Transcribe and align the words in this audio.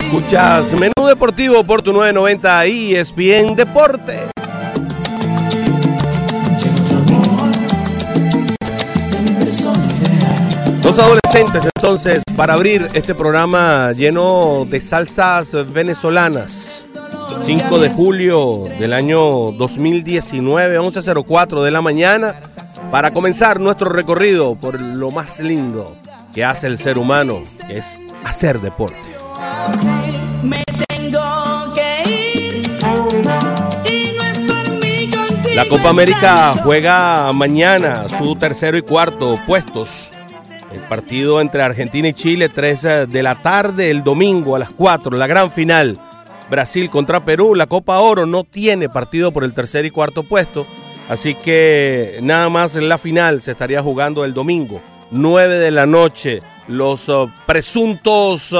Escuchas 0.00 0.72
Menú 0.72 1.06
Deportivo 1.06 1.64
por 1.64 1.82
tu 1.82 1.92
990 1.92 2.66
y 2.66 2.94
ESPN 2.96 3.54
Deporte. 3.56 4.34
Adolescentes 10.98 11.68
entonces 11.74 12.22
para 12.36 12.54
abrir 12.54 12.86
este 12.94 13.14
programa 13.14 13.92
lleno 13.92 14.66
de 14.68 14.80
salsas 14.80 15.72
venezolanas. 15.72 16.84
5 17.44 17.78
de 17.78 17.88
julio 17.90 18.64
del 18.78 18.92
año 18.92 19.52
2019, 19.52 20.78
11.04 20.78 21.62
de 21.62 21.70
la 21.70 21.82
mañana, 21.82 22.34
para 22.90 23.10
comenzar 23.10 23.60
nuestro 23.60 23.90
recorrido 23.90 24.54
por 24.54 24.80
lo 24.80 25.10
más 25.10 25.40
lindo 25.40 25.96
que 26.32 26.44
hace 26.44 26.68
el 26.68 26.78
ser 26.78 26.98
humano, 26.98 27.42
que 27.66 27.78
es 27.78 27.98
hacer 28.24 28.60
deporte. 28.60 28.96
La 35.54 35.64
Copa 35.68 35.90
América 35.90 36.52
juega 36.62 37.32
mañana 37.32 38.08
su 38.08 38.36
tercero 38.36 38.76
y 38.76 38.82
cuarto 38.82 39.38
puestos. 39.46 40.10
El 40.74 40.80
partido 40.80 41.40
entre 41.40 41.62
Argentina 41.62 42.08
y 42.08 42.14
Chile, 42.14 42.48
3 42.48 43.08
de 43.08 43.22
la 43.22 43.36
tarde, 43.36 43.92
el 43.92 44.02
domingo 44.02 44.56
a 44.56 44.58
las 44.58 44.70
4, 44.70 45.16
la 45.16 45.28
gran 45.28 45.52
final. 45.52 45.96
Brasil 46.50 46.90
contra 46.90 47.24
Perú, 47.24 47.54
la 47.54 47.68
Copa 47.68 48.00
Oro 48.00 48.26
no 48.26 48.42
tiene 48.42 48.88
partido 48.88 49.30
por 49.30 49.44
el 49.44 49.54
tercer 49.54 49.84
y 49.84 49.92
cuarto 49.92 50.24
puesto, 50.24 50.66
así 51.08 51.36
que 51.36 52.18
nada 52.22 52.48
más 52.48 52.74
la 52.74 52.98
final 52.98 53.40
se 53.40 53.52
estaría 53.52 53.84
jugando 53.84 54.24
el 54.24 54.34
domingo, 54.34 54.82
9 55.12 55.58
de 55.58 55.70
la 55.70 55.86
noche. 55.86 56.40
Los 56.66 57.08
uh, 57.08 57.30
presuntos 57.46 58.52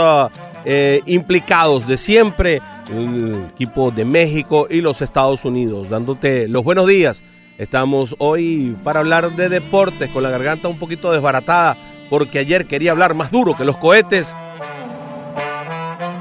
eh, 0.65 1.01
implicados 1.07 1.89
de 1.89 1.97
siempre, 1.97 2.63
el 2.93 3.47
equipo 3.53 3.91
de 3.91 4.05
México 4.05 4.69
y 4.71 4.83
los 4.83 5.03
Estados 5.03 5.45
Unidos, 5.45 5.89
dándote 5.89 6.47
los 6.47 6.63
buenos 6.63 6.87
días. 6.87 7.23
Estamos 7.59 8.15
hoy 8.19 8.77
para 8.85 9.01
hablar 9.01 9.33
de 9.33 9.49
deportes 9.49 10.11
con 10.11 10.23
la 10.23 10.31
garganta 10.31 10.69
un 10.69 10.79
poquito 10.79 11.13
desbaratada 11.13 11.77
porque 12.11 12.39
ayer 12.39 12.67
quería 12.67 12.93
hablar 12.93 13.15
más 13.15 13.31
duro 13.31 13.57
que 13.57 13.65
los 13.65 13.77
cohetes. 13.77 14.35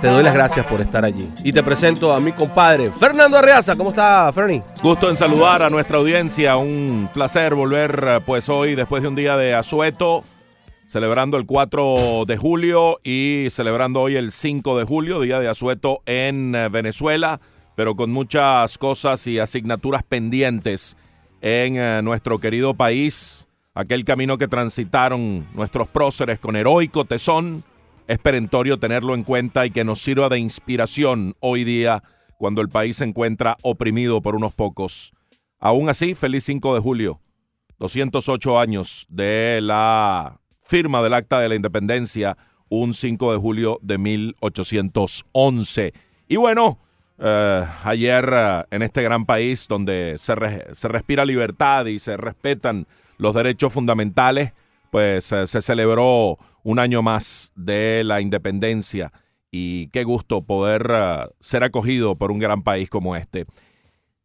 Te 0.03 0.09
doy 0.09 0.21
las 0.21 0.33
gracias 0.33 0.65
por 0.65 0.81
estar 0.81 1.05
allí. 1.05 1.29
Y 1.45 1.53
te 1.53 1.63
presento 1.63 2.11
a 2.11 2.19
mi 2.19 2.33
compadre 2.33 2.91
Fernando 2.91 3.37
Arreaza. 3.37 3.77
¿Cómo 3.77 3.91
está, 3.91 4.29
Fernie? 4.33 4.61
Gusto 4.83 5.09
en 5.09 5.15
saludar 5.15 5.63
a 5.63 5.69
nuestra 5.69 5.97
audiencia. 5.97 6.57
Un 6.57 7.07
placer 7.13 7.55
volver 7.55 8.21
pues 8.25 8.49
hoy 8.49 8.75
después 8.75 9.01
de 9.01 9.07
un 9.07 9.15
día 9.15 9.37
de 9.37 9.53
asueto, 9.53 10.25
celebrando 10.87 11.37
el 11.37 11.45
4 11.45 12.25
de 12.27 12.35
julio 12.35 12.99
y 13.01 13.47
celebrando 13.49 14.01
hoy 14.01 14.17
el 14.17 14.33
5 14.33 14.77
de 14.77 14.83
julio, 14.83 15.21
día 15.21 15.39
de 15.39 15.47
asueto 15.47 16.01
en 16.05 16.53
eh, 16.53 16.67
Venezuela, 16.67 17.39
pero 17.75 17.95
con 17.95 18.11
muchas 18.11 18.77
cosas 18.77 19.25
y 19.27 19.39
asignaturas 19.39 20.03
pendientes 20.03 20.97
en 21.39 21.77
eh, 21.77 22.01
nuestro 22.03 22.39
querido 22.39 22.73
país. 22.73 23.47
Aquel 23.75 24.05
camino 24.05 24.37
que 24.37 24.47
transitaron 24.47 25.47
nuestros 25.55 25.87
próceres 25.87 26.37
con 26.37 26.55
heroico 26.55 27.05
tesón. 27.05 27.63
Es 28.07 28.19
perentorio 28.19 28.77
tenerlo 28.77 29.15
en 29.15 29.23
cuenta 29.23 29.65
y 29.65 29.71
que 29.71 29.83
nos 29.83 29.99
sirva 29.99 30.29
de 30.29 30.37
inspiración 30.37 31.33
hoy 31.39 31.63
día 31.63 32.03
cuando 32.37 32.61
el 32.61 32.69
país 32.69 32.97
se 32.97 33.05
encuentra 33.05 33.57
oprimido 33.63 34.21
por 34.21 34.35
unos 34.35 34.53
pocos. 34.53 35.13
Aún 35.59 35.89
así, 35.89 36.13
feliz 36.13 36.43
5 36.43 36.75
de 36.75 36.81
julio, 36.81 37.19
208 37.79 38.59
años 38.59 39.07
de 39.09 39.59
la 39.61 40.39
firma 40.61 41.01
del 41.01 41.15
Acta 41.15 41.39
de 41.39 41.49
la 41.49 41.55
Independencia, 41.55 42.37
un 42.69 42.93
5 42.93 43.31
de 43.31 43.39
julio 43.39 43.79
de 43.81 43.97
1811. 43.97 45.93
Y 46.27 46.35
bueno, 46.35 46.77
eh, 47.17 47.65
ayer 47.85 48.29
eh, 48.31 48.63
en 48.69 48.83
este 48.83 49.01
gran 49.01 49.25
país 49.25 49.67
donde 49.67 50.17
se, 50.19 50.35
se 50.73 50.87
respira 50.89 51.25
libertad 51.25 51.87
y 51.87 51.97
se 51.97 52.17
respetan 52.17 52.85
los 53.23 53.33
derechos 53.33 53.73
fundamentales, 53.73 54.51
pues 54.91 55.31
eh, 55.31 55.47
se 55.47 55.61
celebró 55.61 56.37
un 56.61 56.77
año 56.77 57.01
más 57.01 57.53
de 57.55 58.03
la 58.03 58.21
independencia 58.21 59.11
y 59.49 59.87
qué 59.87 60.03
gusto 60.03 60.41
poder 60.41 60.87
eh, 60.91 61.25
ser 61.39 61.63
acogido 61.63 62.15
por 62.15 62.31
un 62.31 62.39
gran 62.39 62.61
país 62.61 62.89
como 62.89 63.15
este. 63.15 63.45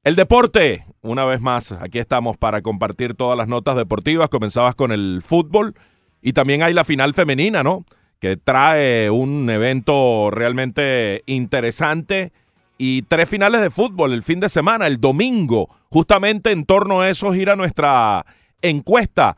El 0.02 0.16
deporte, 0.16 0.84
una 1.00 1.24
vez 1.24 1.40
más, 1.40 1.72
aquí 1.72 1.98
estamos 1.98 2.36
para 2.36 2.60
compartir 2.60 3.14
todas 3.14 3.38
las 3.38 3.46
notas 3.46 3.76
deportivas. 3.76 4.28
Comenzabas 4.30 4.74
con 4.74 4.90
el 4.90 5.22
fútbol 5.24 5.74
y 6.20 6.32
también 6.32 6.62
hay 6.62 6.74
la 6.74 6.84
final 6.84 7.14
femenina, 7.14 7.62
¿no? 7.62 7.84
Que 8.18 8.36
trae 8.36 9.10
un 9.10 9.48
evento 9.48 10.30
realmente 10.32 11.22
interesante 11.26 12.32
y 12.78 13.02
tres 13.02 13.28
finales 13.28 13.60
de 13.60 13.70
fútbol 13.70 14.12
el 14.12 14.22
fin 14.22 14.40
de 14.40 14.48
semana, 14.48 14.86
el 14.86 15.00
domingo. 15.00 15.68
Justamente 15.88 16.50
en 16.50 16.64
torno 16.64 17.00
a 17.00 17.10
eso 17.10 17.32
gira 17.32 17.54
nuestra 17.54 18.24
encuesta 18.62 19.36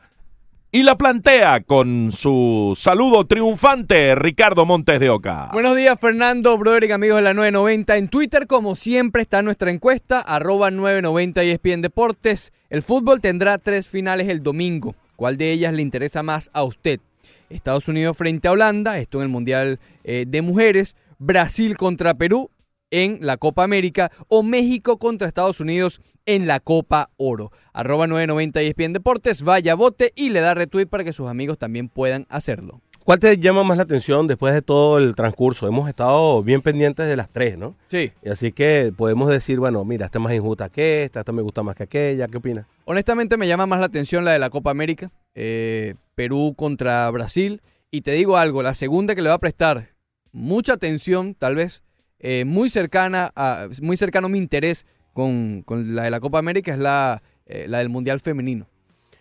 y 0.71 0.83
la 0.83 0.97
plantea 0.97 1.61
con 1.61 2.11
su 2.11 2.73
saludo 2.77 3.25
triunfante 3.27 4.15
Ricardo 4.15 4.65
Montes 4.65 4.99
de 5.01 5.09
Oca. 5.09 5.49
Buenos 5.51 5.75
días, 5.75 5.99
Fernando, 5.99 6.57
brother 6.57 6.85
y 6.85 6.91
amigos 6.91 7.17
de 7.17 7.23
la 7.23 7.33
990. 7.33 7.97
En 7.97 8.07
Twitter, 8.07 8.47
como 8.47 8.75
siempre, 8.75 9.21
está 9.21 9.41
nuestra 9.41 9.69
encuesta, 9.69 10.19
arroba 10.19 10.71
990 10.71 11.43
ESPN 11.43 11.81
Deportes. 11.81 12.53
El 12.69 12.83
fútbol 12.83 13.19
tendrá 13.19 13.57
tres 13.57 13.89
finales 13.89 14.29
el 14.29 14.43
domingo. 14.43 14.95
¿Cuál 15.17 15.35
de 15.37 15.51
ellas 15.51 15.73
le 15.73 15.81
interesa 15.81 16.23
más 16.23 16.49
a 16.53 16.63
usted? 16.63 17.01
Estados 17.49 17.89
Unidos 17.89 18.15
frente 18.15 18.47
a 18.47 18.51
Holanda, 18.51 18.97
esto 18.97 19.17
en 19.17 19.23
el 19.23 19.29
Mundial 19.29 19.79
eh, 20.05 20.23
de 20.25 20.41
Mujeres. 20.41 20.95
Brasil 21.19 21.75
contra 21.75 22.13
Perú 22.13 22.49
en 22.91 23.17
la 23.21 23.37
Copa 23.37 23.63
América. 23.63 24.11
O 24.27 24.43
México 24.43 24.97
contra 24.99 25.27
Estados 25.27 25.59
Unidos 25.59 25.99
en 26.25 26.45
la 26.45 26.59
Copa 26.59 27.09
Oro. 27.17 27.51
Arroba 27.73 28.05
990 28.07 28.61
ESPN 28.61 28.93
Deportes, 28.93 29.41
vaya, 29.41 29.73
vote 29.75 30.11
y 30.15 30.29
le 30.29 30.41
da 30.41 30.53
retweet 30.53 30.85
para 30.85 31.03
que 31.03 31.13
sus 31.13 31.27
amigos 31.29 31.57
también 31.57 31.89
puedan 31.89 32.27
hacerlo. 32.29 32.81
¿Cuál 33.03 33.17
te 33.17 33.35
llama 33.39 33.63
más 33.63 33.77
la 33.77 33.83
atención 33.83 34.27
después 34.27 34.53
de 34.53 34.61
todo 34.61 34.99
el 34.99 35.15
transcurso? 35.15 35.67
Hemos 35.67 35.89
estado 35.89 36.43
bien 36.43 36.61
pendientes 36.61 37.07
de 37.07 37.15
las 37.15 37.29
tres, 37.31 37.57
¿no? 37.57 37.75
Sí. 37.87 38.11
Y 38.23 38.29
así 38.29 38.51
que 38.51 38.93
podemos 38.95 39.27
decir, 39.27 39.57
bueno, 39.59 39.83
mira, 39.83 40.05
esta 40.05 40.19
es 40.19 40.23
más 40.23 40.33
injusta 40.33 40.69
que 40.69 41.03
esta, 41.03 41.21
esta 41.21 41.31
me 41.31 41.41
gusta 41.41 41.63
más 41.63 41.75
que 41.75 41.83
aquella. 41.83 42.27
¿Qué 42.27 42.37
opinas? 42.37 42.67
Honestamente 42.85 43.37
me 43.37 43.47
llama 43.47 43.65
más 43.65 43.79
la 43.79 43.87
atención 43.87 44.23
la 44.23 44.33
de 44.33 44.39
la 44.39 44.51
Copa 44.51 44.69
América. 44.69 45.11
eh, 45.33 45.95
Perú 46.13 46.53
contra 46.55 47.09
Brasil. 47.09 47.63
Y 47.89 48.01
te 48.01 48.11
digo 48.11 48.37
algo, 48.37 48.61
la 48.61 48.75
segunda 48.75 49.15
que 49.15 49.23
le 49.23 49.29
va 49.29 49.35
a 49.35 49.39
prestar 49.39 49.87
mucha 50.31 50.73
atención, 50.73 51.33
tal 51.33 51.55
vez 51.55 51.81
eh, 52.21 52.45
muy 52.45 52.69
cercana, 52.69 53.31
a, 53.35 53.67
muy 53.81 53.97
cercano 53.97 54.27
a 54.27 54.29
mi 54.29 54.37
interés 54.37 54.85
con, 55.13 55.61
con 55.63 55.95
la 55.95 56.03
de 56.03 56.11
la 56.11 56.19
Copa 56.21 56.39
América 56.39 56.71
es 56.71 56.79
la, 56.79 57.21
eh, 57.45 57.65
la 57.67 57.79
del 57.79 57.89
Mundial 57.89 58.19
Femenino. 58.21 58.67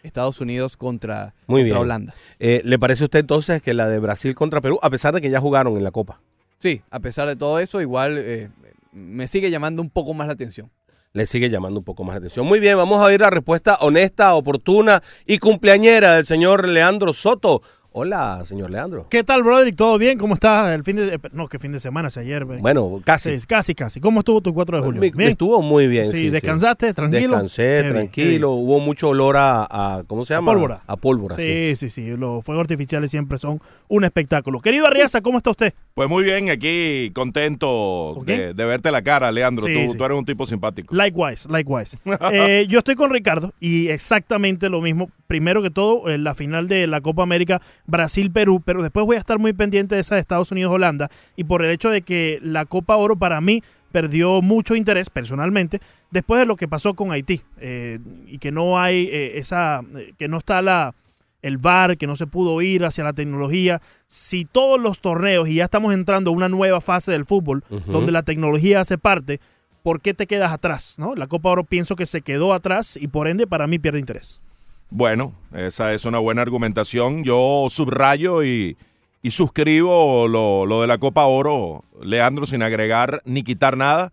Estados 0.02 0.40
Unidos 0.40 0.76
contra, 0.78 1.34
Muy 1.46 1.62
contra 1.62 1.74
bien. 1.76 1.76
Holanda. 1.84 2.14
Eh, 2.38 2.62
¿Le 2.64 2.78
parece 2.78 3.04
a 3.04 3.06
usted 3.06 3.18
entonces 3.18 3.60
que 3.60 3.74
la 3.74 3.86
de 3.88 3.98
Brasil 3.98 4.34
contra 4.34 4.60
Perú, 4.62 4.78
a 4.82 4.88
pesar 4.88 5.12
de 5.12 5.20
que 5.20 5.28
ya 5.28 5.40
jugaron 5.40 5.76
en 5.76 5.84
la 5.84 5.90
Copa, 5.90 6.20
Sí, 6.58 6.82
a 6.90 7.00
pesar 7.00 7.26
de 7.26 7.36
todo 7.36 7.58
eso, 7.58 7.80
igual 7.80 8.50
me 8.92 9.28
sigue 9.28 9.50
llamando 9.50 9.80
un 9.82 9.88
poco 9.90 10.12
más 10.14 10.26
la 10.26 10.34
atención. 10.34 10.70
le 11.12 11.26
sigue 11.26 11.50
llamando 11.50 11.80
un 11.80 11.84
poco 11.84 12.04
más 12.04 12.14
la 12.14 12.18
atención? 12.18 12.46
Muy 12.46 12.60
bien, 12.60 12.76
vamos 12.76 12.98
a 12.98 13.04
oír 13.06 13.20
la 13.20 13.30
respuesta 13.30 13.76
honesta, 13.80 14.34
oportuna 14.34 15.02
y 15.26 15.38
cumpleañera 15.38 16.14
del 16.16 16.24
señor 16.26 16.68
Leandro 16.68 17.12
Soto. 17.12 17.62
Hola, 18.00 18.44
señor 18.44 18.70
Leandro. 18.70 19.08
¿Qué 19.10 19.24
tal, 19.24 19.42
Broderick? 19.42 19.74
¿Todo 19.74 19.98
bien? 19.98 20.16
¿Cómo 20.16 20.34
estás? 20.34 20.72
El 20.72 20.84
fin 20.84 20.94
de... 20.94 21.18
No, 21.32 21.48
que 21.48 21.58
fin 21.58 21.72
de 21.72 21.80
semana, 21.80 22.06
es 22.06 22.16
ayer. 22.16 22.44
Bueno, 22.44 23.00
casi. 23.04 23.36
Sí, 23.40 23.46
casi, 23.48 23.74
casi. 23.74 23.98
¿Cómo 24.00 24.20
estuvo 24.20 24.40
tu 24.40 24.54
4 24.54 24.76
de 24.76 24.82
julio? 24.84 25.00
Me- 25.00 25.10
¿Bien? 25.10 25.30
Estuvo 25.30 25.60
muy 25.60 25.88
bien. 25.88 26.06
Sí, 26.06 26.12
Sí, 26.12 26.18
sí. 26.20 26.30
¿descansaste? 26.30 26.94
¿Tranquilo? 26.94 27.32
Descansé, 27.32 27.62
Qué 27.62 27.72
bien, 27.72 27.86
qué 28.08 28.22
tranquilo. 28.22 28.50
Hubo 28.52 28.78
mucho 28.78 29.08
olor 29.08 29.36
a, 29.36 29.66
a- 29.68 30.04
¿cómo 30.06 30.24
se 30.24 30.34
A 30.34 30.36
llama? 30.36 30.52
pólvora. 30.52 30.82
A 30.86 30.96
pólvora, 30.96 31.34
sí. 31.34 31.42
Sí, 31.74 31.76
sí, 31.76 31.90
sí. 31.90 32.16
Los 32.16 32.44
fuegos 32.44 32.60
artificiales 32.62 33.10
siempre 33.10 33.38
son 33.38 33.60
un 33.88 34.04
espectáculo. 34.04 34.60
Querido 34.60 34.86
Arriaza, 34.86 35.20
¿cómo 35.20 35.38
está 35.38 35.50
usted? 35.50 35.74
Pues 35.94 36.08
muy 36.08 36.22
bien, 36.22 36.48
aquí 36.48 37.10
contento 37.12 38.12
¿Con 38.14 38.24
de, 38.24 38.52
verte 38.54 38.92
la 38.92 39.02
cara, 39.02 39.32
Leandro. 39.32 39.66
Sí, 39.66 39.74
tú, 39.86 39.92
sí. 39.92 39.98
tú 39.98 40.04
eres 40.04 40.16
un 40.16 40.24
tipo 40.24 40.46
simpático. 40.46 40.94
Likewise, 40.94 41.48
likewise. 41.50 41.98
Eh, 42.32 42.66
yo 42.68 42.78
estoy 42.78 42.94
con 42.94 43.10
Ricardo 43.10 43.52
y 43.58 43.88
exactamente 43.88 44.68
lo 44.68 44.80
mismo. 44.80 45.10
Primero 45.26 45.62
que 45.62 45.70
todo, 45.70 46.08
en 46.10 46.24
la 46.24 46.34
final 46.34 46.66
de 46.68 46.86
la 46.86 47.00
Copa 47.00 47.22
América 47.22 47.60
Brasil-Perú, 47.90 48.62
pero 48.64 48.82
después 48.82 49.04
voy 49.04 49.16
a 49.16 49.20
estar 49.20 49.38
muy 49.38 49.52
pendiente 49.52 49.94
de 49.94 50.00
esa 50.00 50.14
de 50.14 50.20
Estados 50.20 50.50
Unidos-Holanda 50.52 51.10
y 51.36 51.44
por 51.44 51.64
el 51.64 51.70
hecho 51.70 51.90
de 51.90 52.02
que 52.02 52.38
la 52.42 52.64
Copa 52.64 52.96
Oro 52.96 53.16
para 53.16 53.40
mí 53.40 53.62
perdió 53.92 54.40
mucho 54.40 54.76
interés 54.76 55.10
personalmente 55.10 55.80
después 56.10 56.40
de 56.40 56.46
lo 56.46 56.56
que 56.56 56.68
pasó 56.68 56.94
con 56.94 57.10
Haití 57.10 57.42
eh, 57.58 57.98
y 58.26 58.38
que 58.38 58.52
no 58.52 58.80
hay 58.80 59.08
eh, 59.10 59.38
esa, 59.38 59.82
eh, 59.96 60.14
que 60.16 60.28
no 60.28 60.38
está 60.38 60.62
la 60.62 60.94
el 61.42 61.56
VAR, 61.56 61.96
que 61.96 62.06
no 62.06 62.16
se 62.16 62.26
pudo 62.26 62.60
ir 62.60 62.84
hacia 62.84 63.02
la 63.02 63.14
tecnología. 63.14 63.80
Si 64.06 64.44
todos 64.44 64.78
los 64.78 65.00
torneos, 65.00 65.48
y 65.48 65.54
ya 65.54 65.64
estamos 65.64 65.94
entrando 65.94 66.30
a 66.30 66.34
una 66.34 66.50
nueva 66.50 66.82
fase 66.82 67.12
del 67.12 67.24
fútbol, 67.24 67.64
donde 67.86 68.12
la 68.12 68.22
tecnología 68.22 68.80
hace 68.80 68.98
parte, 68.98 69.40
¿por 69.82 70.02
qué 70.02 70.12
te 70.12 70.26
quedas 70.26 70.52
atrás? 70.52 70.96
¿no? 70.98 71.14
La 71.14 71.28
Copa 71.28 71.48
Oro 71.48 71.64
pienso 71.64 71.96
que 71.96 72.04
se 72.04 72.20
quedó 72.20 72.52
atrás 72.52 72.98
y 73.00 73.08
por 73.08 73.26
ende 73.26 73.46
para 73.46 73.66
mí 73.66 73.78
pierde 73.78 73.98
interés. 73.98 74.42
Bueno, 74.90 75.32
esa 75.54 75.94
es 75.94 76.04
una 76.04 76.18
buena 76.18 76.42
argumentación. 76.42 77.22
Yo 77.24 77.66
subrayo 77.70 78.42
y, 78.42 78.76
y 79.22 79.30
suscribo 79.30 80.26
lo, 80.28 80.66
lo 80.66 80.80
de 80.80 80.86
la 80.88 80.98
Copa 80.98 81.24
Oro, 81.26 81.84
Leandro, 82.02 82.44
sin 82.46 82.62
agregar 82.62 83.22
ni 83.24 83.42
quitar 83.42 83.76
nada. 83.76 84.10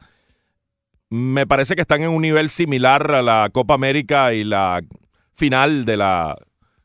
Me 1.10 1.48
parece 1.48 1.76
que 1.76 1.82
están 1.82 2.02
en 2.04 2.10
un 2.10 2.22
nivel 2.22 2.50
similar 2.50 3.12
a 3.12 3.22
la 3.22 3.50
Copa 3.52 3.74
América 3.74 4.34
y 4.34 4.44
la 4.44 4.82
final 5.34 5.86
de 5.86 5.98
la 5.98 6.36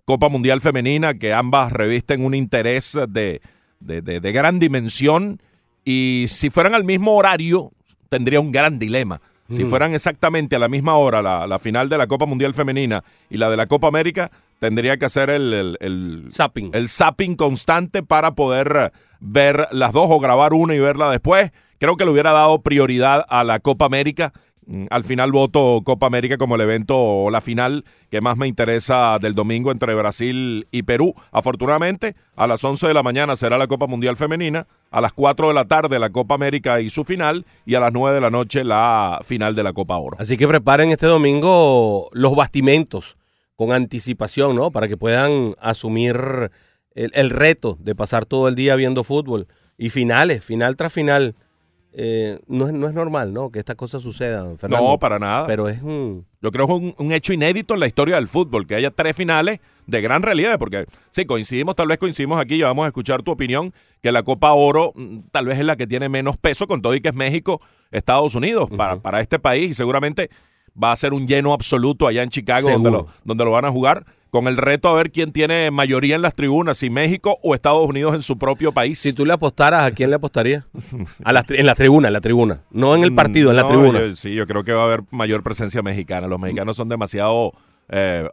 Copa 0.05 0.29
Mundial 0.29 0.61
Femenina, 0.61 1.15
que 1.15 1.33
ambas 1.33 1.73
revisten 1.73 2.25
un 2.25 2.35
interés 2.35 2.97
de, 3.09 3.41
de- 3.81 4.01
de- 4.03 4.21
de 4.21 4.33
gran 4.33 4.59
dimensión. 4.59 5.39
Y 5.85 6.27
si 6.29 6.49
fueran 6.51 6.75
al 6.75 6.85
mismo 6.85 7.15
horario, 7.17 7.73
tendría 8.09 8.41
un 8.41 8.53
gran 8.53 8.79
dilema. 8.79 9.21
Si 9.57 9.65
fueran 9.65 9.95
exactamente 9.95 10.57
a 10.57 10.59
la 10.59 10.69
misma 10.69 10.97
hora 10.97 11.23
la, 11.23 11.47
la 11.47 11.59
final 11.59 11.89
de 11.89 11.99
la 11.99 12.07
Copa 12.07 12.27
Mundial 12.27 12.55
Femenina 12.55 13.03
y 13.31 13.37
la 13.37 13.51
de 13.51 13.57
la 13.57 13.67
Copa 13.67 13.89
América, 13.89 14.31
tendría 14.59 14.97
que 14.97 15.05
hacer 15.07 15.31
el, 15.31 15.53
el- 15.53 15.77
el- 15.81 16.29
Zapping. 16.33 16.71
el 16.75 16.89
zapping 16.89 17.35
constante 17.37 18.03
para 18.03 18.35
poder 18.35 18.93
ver 19.21 19.69
las 19.73 19.93
dos 19.93 20.07
o 20.11 20.19
grabar 20.21 20.53
una 20.55 20.75
y 20.75 20.79
verla 20.79 21.11
después. 21.11 21.51
Creo 21.79 21.97
que 21.97 22.05
le 22.05 22.13
hubiera 22.13 22.33
dado 22.33 22.61
prioridad 22.63 23.25
a 23.29 23.43
la 23.45 23.59
Copa 23.59 23.85
América. 23.87 24.33
Mm, 24.67 24.87
Al 24.91 25.05
final 25.05 25.33
voto 25.33 25.81
Copa 25.85 26.07
América 26.07 26.39
como 26.39 26.55
el 26.55 26.61
evento 26.61 26.97
o 26.97 27.31
la 27.31 27.41
final 27.41 27.85
que 28.11 28.21
más 28.21 28.37
me 28.37 28.47
interesa 28.47 29.19
del 29.19 29.35
domingo 29.35 29.73
entre 29.73 29.95
Brasil 29.95 30.69
y 30.71 30.83
Perú. 30.85 31.15
Afortunadamente, 31.33 32.15
a 32.37 32.47
las 32.47 32.63
11 32.65 32.87
de 32.89 32.95
la 32.95 33.03
mañana 33.03 33.35
será 33.37 33.59
la 33.59 33.67
Copa 33.67 33.87
Mundial 33.87 34.17
Femenina, 34.17 34.67
a 34.91 35.01
las 35.01 35.13
4 35.13 35.49
de 35.49 35.55
la 35.55 35.65
tarde 35.65 35.99
la 35.99 36.11
Copa 36.11 36.35
América 36.35 36.81
y 36.81 36.91
su 36.91 37.05
final, 37.05 37.45
y 37.67 37.75
a 37.75 37.81
las 37.81 37.93
9 37.93 38.15
de 38.15 38.21
la 38.21 38.31
noche 38.31 38.65
la 38.65 39.21
final 39.23 39.55
de 39.55 39.63
la 39.63 39.73
Copa 39.73 39.97
Oro. 39.97 40.17
Así 40.21 40.37
que 40.37 40.47
preparen 40.47 40.91
este 40.91 41.07
domingo 41.07 42.09
los 42.13 42.37
bastimentos 42.37 43.17
con 43.57 43.73
anticipación, 43.73 44.57
¿no? 44.57 44.71
Para 44.71 44.89
que 44.89 44.97
puedan 44.97 45.55
asumir 45.61 46.51
el, 46.95 47.11
el 47.15 47.31
reto 47.31 47.77
de 47.81 47.95
pasar 47.95 48.27
todo 48.27 48.49
el 48.49 48.55
día 48.55 48.77
viendo 48.77 49.05
fútbol. 49.05 49.49
Y 49.79 49.91
finales, 49.91 50.45
final 50.45 50.77
tras 50.77 50.93
final. 50.93 51.35
Eh, 51.95 52.39
no, 52.47 52.67
es, 52.67 52.73
no 52.73 52.89
es 52.89 52.95
normal, 52.95 53.35
¿no? 53.35 53.51
Que 53.51 53.59
estas 53.59 53.77
cosas 53.77 54.03
sucedan, 54.03 54.57
Fernando. 54.57 54.91
No, 54.91 54.99
para 54.99 55.19
nada. 55.19 55.47
Pero 55.47 55.69
es 55.69 55.83
un... 55.83 56.27
Yo 56.41 56.51
creo 56.51 56.67
que 56.67 56.73
es 56.73 56.81
un, 56.81 56.95
un 56.97 57.13
hecho 57.13 57.33
inédito 57.33 57.75
en 57.75 57.81
la 57.81 57.87
historia 57.87 58.17
del 58.17 58.29
fútbol, 58.29 58.67
que 58.67 58.75
haya 58.75 58.91
tres 58.91 59.15
finales 59.15 59.61
de 59.87 60.01
gran 60.01 60.23
relieve, 60.23 60.59
porque 60.59 60.87
sí, 61.11 61.25
coincidimos, 61.25 61.77
tal 61.77 61.89
vez 61.89 61.99
coincidimos 61.99 62.41
aquí, 62.41 62.59
ya 62.59 62.67
vamos 62.67 62.85
a 62.85 62.89
escuchar 62.89 63.23
tu 63.23 63.33
opinión, 63.33 63.73
que 64.01 64.11
la 64.11 64.23
Copa 64.23 64.53
Oro 64.53 64.93
mm, 64.95 65.19
tal 65.31 65.47
vez 65.47 65.59
es 65.59 65.67
la 65.67 65.77
que 65.77 65.87
tiene 65.87 66.09
menos 66.09 66.37
peso, 66.37 66.67
con 66.67 66.81
todo 66.83 66.95
y 66.95 67.01
que 67.01 67.09
es 67.09 67.15
México, 67.15 67.61
Estados 67.91 68.35
Unidos, 68.35 68.71
para, 68.77 69.01
para 69.01 69.21
este 69.21 69.39
país, 69.39 69.71
y 69.71 69.75
seguramente 69.75 70.31
va 70.81 70.93
a 70.93 70.97
ser 70.97 71.13
un 71.13 71.27
lleno 71.27 71.53
absoluto 71.53 72.07
allá 72.07 72.23
en 72.23 72.29
Chicago, 72.31 72.69
donde 72.71 72.91
lo, 72.91 73.07
donde 73.25 73.45
lo 73.45 73.51
van 73.51 73.65
a 73.65 73.71
jugar, 73.71 74.05
con 74.31 74.47
el 74.47 74.57
reto 74.57 74.89
a 74.89 74.95
ver 74.95 75.11
quién 75.11 75.31
tiene 75.31 75.71
mayoría 75.71 76.15
en 76.17 76.23
las 76.23 76.35
tribunas, 76.35 76.79
si 76.79 76.89
México 76.89 77.39
o 77.43 77.55
Estados 77.55 77.87
Unidos 77.87 78.15
en 78.15 78.23
su 78.23 78.39
propio 78.39 78.73
país. 78.73 78.99
Si 78.99 79.13
tú 79.13 79.27
le 79.27 79.35
apostaras, 79.35 79.83
¿a 79.85 79.91
quién 79.91 80.09
le 80.09 80.17
apostarías? 80.17 80.65
A 81.25 81.33
la 81.35 81.45
tri- 81.45 81.59
en 81.59 81.67
la 81.67 81.75
tribuna, 81.75 82.09
en 82.09 82.15
la 82.15 82.21
tribuna. 82.23 82.63
No 82.71 82.95
en 82.97 83.05
el 83.05 83.15
partido, 83.15 83.51
en 83.51 83.57
la 83.57 83.67
tribuna. 83.69 84.01
yo- 84.01 84.17
sí, 84.17 84.33
yo 84.35 84.47
creo 84.47 84.65
que 84.65 84.73
va 84.73 84.83
a 84.83 84.85
haber 84.87 85.03
mayor 85.11 85.43
presencia 85.43 85.83
mexicana. 85.83 86.29
Los 86.29 86.41
mexicanos 86.41 86.77
son 86.79 86.89
demasiado 86.89 87.53
eh, 87.91 88.27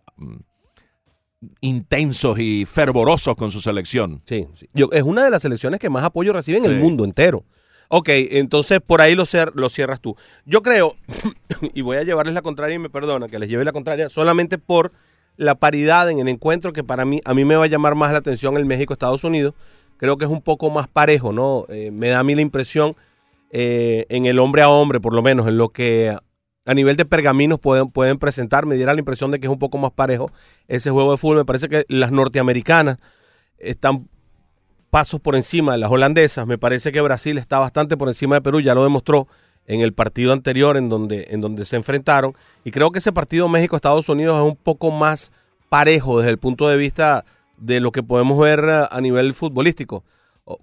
intensos 1.62 2.38
y 2.40 2.66
fervorosos 2.66 3.36
con 3.36 3.52
su 3.52 3.60
selección. 3.60 4.22
Sí, 4.26 4.48
sí. 4.56 4.68
Yo, 4.74 4.90
es 4.92 5.04
una 5.04 5.24
de 5.24 5.30
las 5.32 5.42
selecciones 5.42 5.80
que 5.80 5.90
más 5.90 6.04
apoyo 6.04 6.34
recibe 6.34 6.58
en 6.60 6.66
el 6.66 6.76
mundo 6.80 7.06
entero. 7.06 7.44
Ok, 7.92 8.10
entonces 8.10 8.80
por 8.86 9.02
ahí 9.02 9.16
lo, 9.16 9.26
cierras 9.26 10.00
tú. 10.00 10.16
Yo 10.46 10.62
creo, 10.62 10.96
y 11.74 11.82
voy 11.82 11.98
a 11.98 12.04
llevarles 12.04 12.36
la 12.36 12.44
contraria 12.44 12.76
y 12.76 12.80
me 12.80 12.90
perdona 12.90 13.28
que 13.28 13.40
les 13.40 13.50
lleve 13.50 13.64
la 13.64 13.72
contraria, 13.72 14.10
solamente 14.10 14.60
por 14.60 14.92
la 15.38 15.56
paridad 15.56 16.10
en 16.12 16.20
el 16.20 16.28
encuentro 16.28 16.72
que 16.72 16.84
para 16.84 17.04
mí, 17.04 17.20
a 17.26 17.34
mí 17.34 17.46
me 17.46 17.56
va 17.56 17.64
a 17.64 17.68
llamar 17.68 17.96
más 17.96 18.12
la 18.12 18.20
atención 18.20 18.58
el 18.58 18.68
México-Estados 18.68 19.24
Unidos. 19.24 19.56
Creo 19.98 20.18
que 20.18 20.26
es 20.26 20.32
un 20.32 20.44
poco 20.44 20.70
más 20.70 20.88
parejo, 20.88 21.34
¿no? 21.34 21.66
Eh, 21.70 21.90
me 21.92 22.10
da 22.10 22.20
a 22.20 22.24
mí 22.24 22.36
la 22.36 22.42
impresión 22.42 22.96
eh, 23.50 24.06
en 24.10 24.28
el 24.28 24.38
hombre 24.38 24.62
a 24.62 24.70
hombre, 24.70 25.00
por 25.00 25.16
lo 25.16 25.24
menos, 25.24 25.48
en 25.48 25.58
lo 25.58 25.70
que 25.70 26.16
a 26.66 26.74
nivel 26.76 26.96
de 26.96 27.06
pergaminos 27.06 27.60
pueden, 27.60 27.90
pueden 27.90 28.20
presentar, 28.20 28.68
me 28.68 28.76
diera 28.76 28.94
la 28.94 29.00
impresión 29.00 29.32
de 29.32 29.40
que 29.40 29.48
es 29.48 29.52
un 29.52 29.58
poco 29.58 29.80
más 29.80 29.92
parejo 29.92 30.30
ese 30.68 30.92
juego 30.92 31.10
de 31.10 31.18
fútbol. 31.18 31.38
Me 31.38 31.46
parece 31.46 31.70
que 31.70 31.86
las 31.88 32.12
norteamericanas 32.12 32.98
están 33.58 34.08
pasos 34.90 35.20
por 35.20 35.36
encima 35.36 35.74
de 35.74 35.78
las 35.78 35.92
holandesas. 35.92 36.48
Me 36.48 36.58
parece 36.58 36.92
que 36.92 37.02
Brasil 37.02 37.38
está 37.38 37.60
bastante 37.60 37.98
por 37.98 38.08
encima 38.08 38.36
de 38.36 38.42
Perú, 38.42 38.62
ya 38.62 38.76
lo 38.76 38.84
demostró 38.84 39.28
en 39.66 39.82
el 39.82 39.94
partido 39.94 40.34
anterior 40.34 40.78
en 40.78 40.90
donde, 40.90 41.28
en 41.30 41.42
donde 41.42 41.66
se 41.66 41.76
enfrentaron. 41.76 42.34
Y 42.64 42.72
creo 42.72 42.92
que 42.92 43.00
ese 43.00 43.12
partido 43.12 43.48
México-Estados 43.48 44.10
Unidos 44.10 44.38
es 44.38 44.44
un 44.44 44.56
poco 44.56 44.92
más 44.92 45.32
parejo 45.70 46.18
desde 46.20 46.32
el 46.32 46.40
punto 46.40 46.68
de 46.68 46.78
vista 46.78 47.24
de 47.58 47.80
lo 47.80 47.92
que 47.92 48.02
podemos 48.02 48.40
ver 48.40 48.66
a 48.90 49.02
nivel 49.02 49.34
futbolístico. 49.34 50.04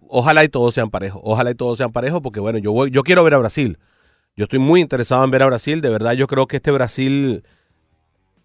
Ojalá 0.09 0.42
y 0.42 0.49
todos 0.49 0.75
sean 0.75 0.90
parejos, 0.90 1.21
ojalá 1.25 1.52
y 1.52 1.54
todos 1.54 1.78
sean 1.78 1.92
parejos, 1.92 2.21
porque 2.21 2.40
bueno, 2.40 2.59
yo, 2.59 2.73
voy, 2.73 2.90
yo 2.90 3.04
quiero 3.04 3.23
ver 3.23 3.35
a 3.35 3.38
Brasil. 3.38 3.78
Yo 4.37 4.45
estoy 4.45 4.59
muy 4.59 4.80
interesado 4.80 5.23
en 5.25 5.30
ver 5.30 5.45
a 5.45 5.47
Brasil. 5.47 5.80
De 5.80 5.88
verdad, 5.88 6.12
yo 6.12 6.26
creo 6.26 6.47
que 6.47 6.56
este 6.56 6.73
Brasil 6.73 7.45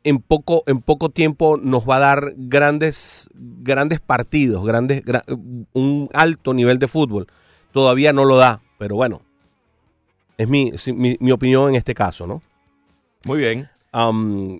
en 0.03 0.19
poco, 0.19 0.63
en 0.67 0.79
poco 0.79 1.09
tiempo 1.09 1.57
nos 1.57 1.87
va 1.87 1.97
a 1.97 1.99
dar 1.99 2.33
grandes, 2.35 3.29
grandes 3.33 3.99
partidos, 3.99 4.65
grandes, 4.65 5.03
gra- 5.05 5.23
un 5.73 6.09
alto 6.13 6.53
nivel 6.53 6.79
de 6.79 6.87
fútbol. 6.87 7.27
Todavía 7.71 8.11
no 8.13 8.25
lo 8.25 8.37
da, 8.37 8.61
pero 8.77 8.95
bueno, 8.95 9.21
es 10.37 10.47
mi, 10.47 10.71
mi, 10.95 11.17
mi 11.19 11.31
opinión 11.31 11.69
en 11.69 11.75
este 11.75 11.93
caso, 11.93 12.25
¿no? 12.27 12.41
Muy 13.25 13.39
bien. 13.39 13.69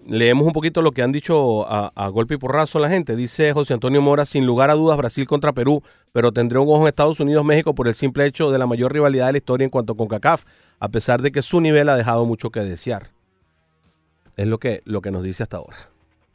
Leemos 0.07 0.45
un 0.45 0.51
poquito 0.53 0.81
lo 0.81 0.91
que 0.91 1.01
han 1.01 1.13
dicho 1.13 1.65
a, 1.67 1.91
a 1.95 2.07
golpe 2.09 2.33
y 2.33 2.37
porrazo 2.37 2.79
la 2.79 2.89
gente. 2.89 3.15
Dice 3.15 3.53
José 3.53 3.73
Antonio 3.73 4.01
Mora, 4.01 4.25
sin 4.25 4.45
lugar 4.45 4.69
a 4.69 4.73
dudas, 4.75 4.97
Brasil 4.97 5.25
contra 5.25 5.53
Perú, 5.53 5.81
pero 6.11 6.33
tendré 6.33 6.59
un 6.59 6.67
ojo 6.67 6.81
en 6.81 6.89
Estados 6.89 7.19
Unidos, 7.21 7.45
México, 7.45 7.73
por 7.73 7.87
el 7.87 7.95
simple 7.95 8.25
hecho 8.25 8.51
de 8.51 8.59
la 8.59 8.67
mayor 8.67 8.91
rivalidad 8.91 9.27
de 9.27 9.31
la 9.31 9.37
historia 9.37 9.63
en 9.63 9.71
cuanto 9.71 9.93
a 9.93 9.97
CONCACAF, 9.97 10.43
a 10.79 10.89
pesar 10.89 11.21
de 11.21 11.31
que 11.31 11.41
su 11.41 11.61
nivel 11.61 11.87
ha 11.87 11.95
dejado 11.95 12.25
mucho 12.25 12.49
que 12.49 12.59
desear. 12.59 13.07
Es 14.37 14.47
lo 14.47 14.59
que, 14.59 14.81
lo 14.85 15.01
que 15.01 15.11
nos 15.11 15.23
dice 15.23 15.43
hasta 15.43 15.57
ahora. 15.57 15.77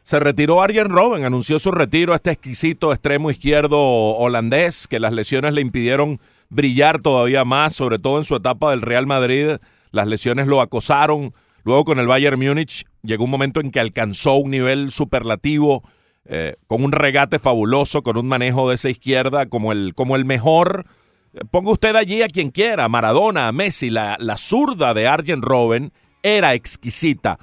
Se 0.03 0.21
retiró 0.21 0.63
Arjen 0.63 0.89
Robben, 0.89 1.25
anunció 1.25 1.59
su 1.59 1.73
retiro 1.73 2.15
este 2.15 2.31
exquisito 2.31 2.93
extremo 2.93 3.29
izquierdo 3.29 3.79
holandés, 3.81 4.87
que 4.87 5.01
las 5.01 5.13
lesiones 5.13 5.53
le 5.53 5.61
impidieron 5.61 6.21
brillar 6.49 7.01
todavía 7.01 7.45
más, 7.45 7.75
sobre 7.75 7.99
todo 7.99 8.19
en 8.19 8.25
su 8.25 8.37
etapa 8.37 8.71
del 8.71 8.83
Real 8.83 9.07
Madrid. 9.07 9.57
Las 9.91 10.07
lesiones 10.07 10.47
lo 10.47 10.61
acosaron. 10.61 11.35
Luego 11.65 11.85
con 11.85 11.99
el 11.99 12.07
Bayern 12.07 12.39
Múnich 12.39 12.85
llegó 13.03 13.25
un 13.25 13.31
momento 13.31 13.61
en 13.61 13.73
que 13.73 13.81
alcanzó 13.81 14.35
un 14.37 14.53
nivel 14.53 14.93
superlativo, 14.93 15.83
eh, 16.25 16.55
con 16.69 16.85
un 16.85 16.93
regate 16.93 17.41
fabuloso, 17.41 18.03
con 18.05 18.17
un 18.17 18.29
manejo 18.29 18.69
de 18.69 18.77
esa 18.77 18.89
izquierda 18.89 19.47
como 19.47 19.73
el, 19.73 19.93
como 19.97 20.15
el 20.15 20.25
mejor. 20.25 20.85
Ponga 21.51 21.73
usted 21.73 21.97
allí 21.97 22.23
a 22.23 22.29
quien 22.29 22.51
quiera, 22.51 22.89
Maradona, 22.89 23.51
Messi, 23.51 23.91
la, 23.91 24.17
la 24.21 24.37
zurda 24.37 24.95
de 24.95 25.09
Arjen 25.09 25.43
Robben 25.43 25.93
era 26.23 26.55
exquisita. 26.55 27.39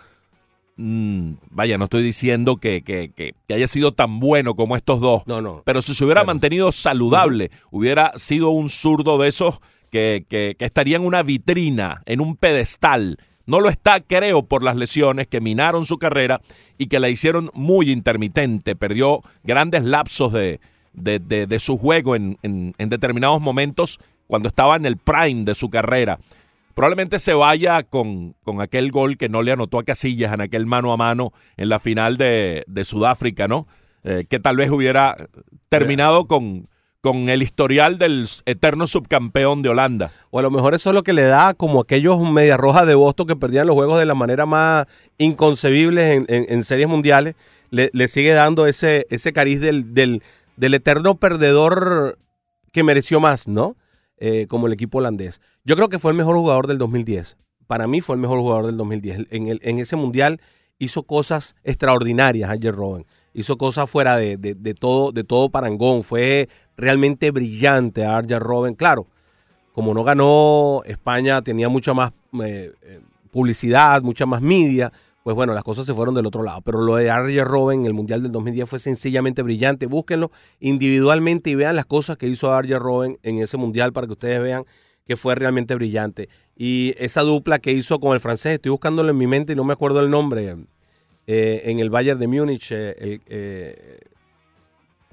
Mm, 0.75 1.33
vaya, 1.51 1.77
no 1.77 1.83
estoy 1.83 2.01
diciendo 2.01 2.57
que, 2.57 2.81
que- 2.81 3.11
que- 3.15 3.35
que 3.47 3.53
haya 3.53 3.67
sido 3.67 3.91
tan 3.91 4.19
bueno 4.19 4.55
como 4.55 4.75
estos 4.75 4.99
dos. 4.99 5.23
No, 5.27 5.41
no. 5.41 5.61
Pero 5.65 5.81
si 5.81 5.93
se 5.93 6.03
hubiera 6.03 6.23
mantenido 6.23 6.71
saludable, 6.71 7.51
hubiera 7.69 8.11
sido 8.15 8.49
un 8.49 8.69
zurdo 8.69 9.17
de 9.19 9.27
esos 9.29 9.59
que, 9.91 10.25
que, 10.27 10.55
que 10.57 10.65
estaría 10.65 10.95
en 10.97 11.05
una 11.05 11.21
vitrina, 11.21 12.01
en 12.07 12.21
un 12.21 12.35
pedestal. 12.35 13.17
No 13.45 13.59
lo 13.59 13.69
está, 13.69 13.99
creo, 13.99 14.43
por 14.43 14.63
las 14.63 14.75
lesiones 14.75 15.27
que 15.27 15.41
minaron 15.41 15.85
su 15.85 15.97
carrera 15.97 16.41
y 16.77 16.87
que 16.87 16.99
la 16.99 17.09
hicieron 17.09 17.51
muy 17.53 17.91
intermitente. 17.91 18.75
Perdió 18.75 19.21
grandes 19.43 19.83
lapsos 19.83 20.33
de, 20.33 20.59
de, 20.93 21.19
de- 21.19 21.45
de 21.45 21.59
su 21.59 21.77
juego 21.77 22.15
en, 22.15 22.37
en- 22.41 22.73
en 22.79 22.89
determinados 22.89 23.41
momentos 23.41 23.99
cuando 24.25 24.47
estaba 24.47 24.75
en 24.77 24.85
el 24.87 24.97
prime 24.97 25.43
de 25.43 25.53
su 25.53 25.69
carrera. 25.69 26.17
Probablemente 26.73 27.19
se 27.19 27.33
vaya 27.33 27.83
con, 27.83 28.35
con 28.43 28.61
aquel 28.61 28.91
gol 28.91 29.17
que 29.17 29.29
no 29.29 29.41
le 29.43 29.51
anotó 29.51 29.79
a 29.79 29.83
Casillas 29.83 30.33
en 30.33 30.41
aquel 30.41 30.65
mano 30.65 30.91
a 30.93 30.97
mano 30.97 31.31
en 31.57 31.69
la 31.69 31.79
final 31.79 32.17
de, 32.17 32.63
de 32.67 32.83
Sudáfrica, 32.83 33.47
¿no? 33.47 33.67
Eh, 34.03 34.25
que 34.29 34.39
tal 34.39 34.57
vez 34.57 34.69
hubiera 34.69 35.15
terminado 35.69 36.25
con, 36.27 36.67
con 37.01 37.29
el 37.29 37.41
historial 37.43 37.97
del 37.97 38.27
eterno 38.45 38.87
subcampeón 38.87 39.61
de 39.61 39.69
Holanda. 39.69 40.11
O 40.31 40.39
a 40.39 40.41
lo 40.41 40.51
mejor 40.51 40.73
eso 40.73 40.89
es 40.89 40.93
lo 40.93 41.03
que 41.03 41.13
le 41.13 41.23
da 41.23 41.53
como 41.53 41.79
aquellos 41.81 42.19
media 42.31 42.57
rojas 42.57 42.85
de 42.87 42.95
Boston 42.95 43.27
que 43.27 43.35
perdían 43.35 43.67
los 43.67 43.75
juegos 43.75 43.99
de 43.99 44.05
la 44.05 44.15
manera 44.15 44.45
más 44.45 44.87
inconcebible 45.17 46.13
en, 46.13 46.25
en- 46.27 46.45
en 46.49 46.63
series 46.63 46.87
mundiales. 46.87 47.35
Le, 47.69 47.89
le 47.93 48.07
sigue 48.07 48.33
dando 48.33 48.67
ese, 48.67 49.05
ese 49.09 49.31
cariz 49.33 49.61
del, 49.61 49.93
del, 49.93 50.21
del 50.57 50.73
eterno 50.73 51.15
perdedor 51.15 52.17
que 52.71 52.83
mereció 52.83 53.19
más, 53.19 53.47
¿no? 53.47 53.75
Eh, 54.25 54.47
como 54.47 54.67
el 54.67 54.73
equipo 54.73 54.99
holandés. 54.99 55.41
Yo 55.65 55.75
creo 55.75 55.89
que 55.89 55.99
fue 55.99 56.11
el 56.11 56.17
mejor 56.17 56.37
jugador 56.37 56.67
del 56.67 56.77
2010. 56.77 57.35
Para 57.67 57.87
mí 57.87 57.99
fue 57.99 58.15
el 58.15 58.21
mejor 58.21 58.39
jugador 58.39 58.67
del 58.67 58.77
2010. 58.77 59.27
En, 59.31 59.47
el- 59.49 59.59
en 59.63 59.79
ese 59.79 59.97
mundial 59.97 60.39
hizo 60.79 61.03
cosas 61.03 61.55
extraordinarias 61.65 62.49
ayer 62.49 62.73
Robben. 62.73 63.05
Hizo 63.33 63.57
cosas 63.57 63.89
fuera 63.89 64.15
de, 64.15 64.37
de- 64.37 64.55
de 64.55 64.73
todo, 64.75 65.11
de 65.11 65.25
todo 65.25 65.49
parangón. 65.49 66.03
Fue 66.03 66.47
realmente 66.77 67.31
brillante 67.31 68.05
Arjen 68.05 68.39
Robben. 68.39 68.75
Claro, 68.75 69.07
como 69.73 69.93
no 69.93 70.05
ganó, 70.05 70.83
España 70.85 71.41
tenía 71.41 71.67
mucha 71.67 71.93
más 71.93 72.13
eh, 72.45 72.71
eh, 72.81 73.01
publicidad, 73.29 74.03
mucha 74.03 74.25
más 74.25 74.41
media, 74.41 74.93
pues 75.23 75.35
bueno, 75.35 75.53
las 75.53 75.63
cosas 75.63 75.85
se 75.85 75.93
fueron 75.93 76.13
del 76.15 76.25
otro 76.25 76.43
lado. 76.43 76.61
Pero 76.61 76.81
lo 76.81 76.95
de 76.97 77.09
Arjen 77.09 77.45
Robben 77.45 77.79
en 77.81 77.85
el 77.85 77.93
Mundial 77.93 78.21
del 78.21 78.31
2010 78.31 78.69
fue 78.69 78.79
sencillamente 78.79 79.41
brillante. 79.41 79.85
Búsquenlo 79.85 80.31
individualmente 80.59 81.49
y 81.49 81.55
vean 81.55 81.75
las 81.75 81.85
cosas 81.85 82.17
que 82.17 82.27
hizo 82.27 82.51
Arjen 82.53 82.79
Robben 82.79 83.17
en 83.23 83.39
ese 83.39 83.57
Mundial 83.57 83.93
para 83.93 84.05
que 84.05 84.13
ustedes 84.13 84.41
vean 84.41 84.65
que 85.07 85.15
fue 85.17 85.35
realmente 85.35 85.75
brillante. 85.75 86.29
Y 86.55 86.93
esa 86.97 87.21
dupla 87.21 87.59
que 87.59 87.71
hizo 87.71 87.99
con 87.99 88.13
el 88.13 88.19
francés, 88.19 88.53
estoy 88.53 88.71
buscándolo 88.71 89.09
en 89.09 89.17
mi 89.17 89.27
mente 89.27 89.53
y 89.53 89.55
no 89.55 89.63
me 89.63 89.73
acuerdo 89.73 90.01
el 90.01 90.09
nombre, 90.09 90.55
eh, 91.25 91.61
en 91.65 91.79
el 91.79 91.89
Bayern 91.89 92.19
de 92.19 92.27
Múnich, 92.27 92.71
eh, 92.71 92.95
el 92.97 93.21
eh, 93.27 93.99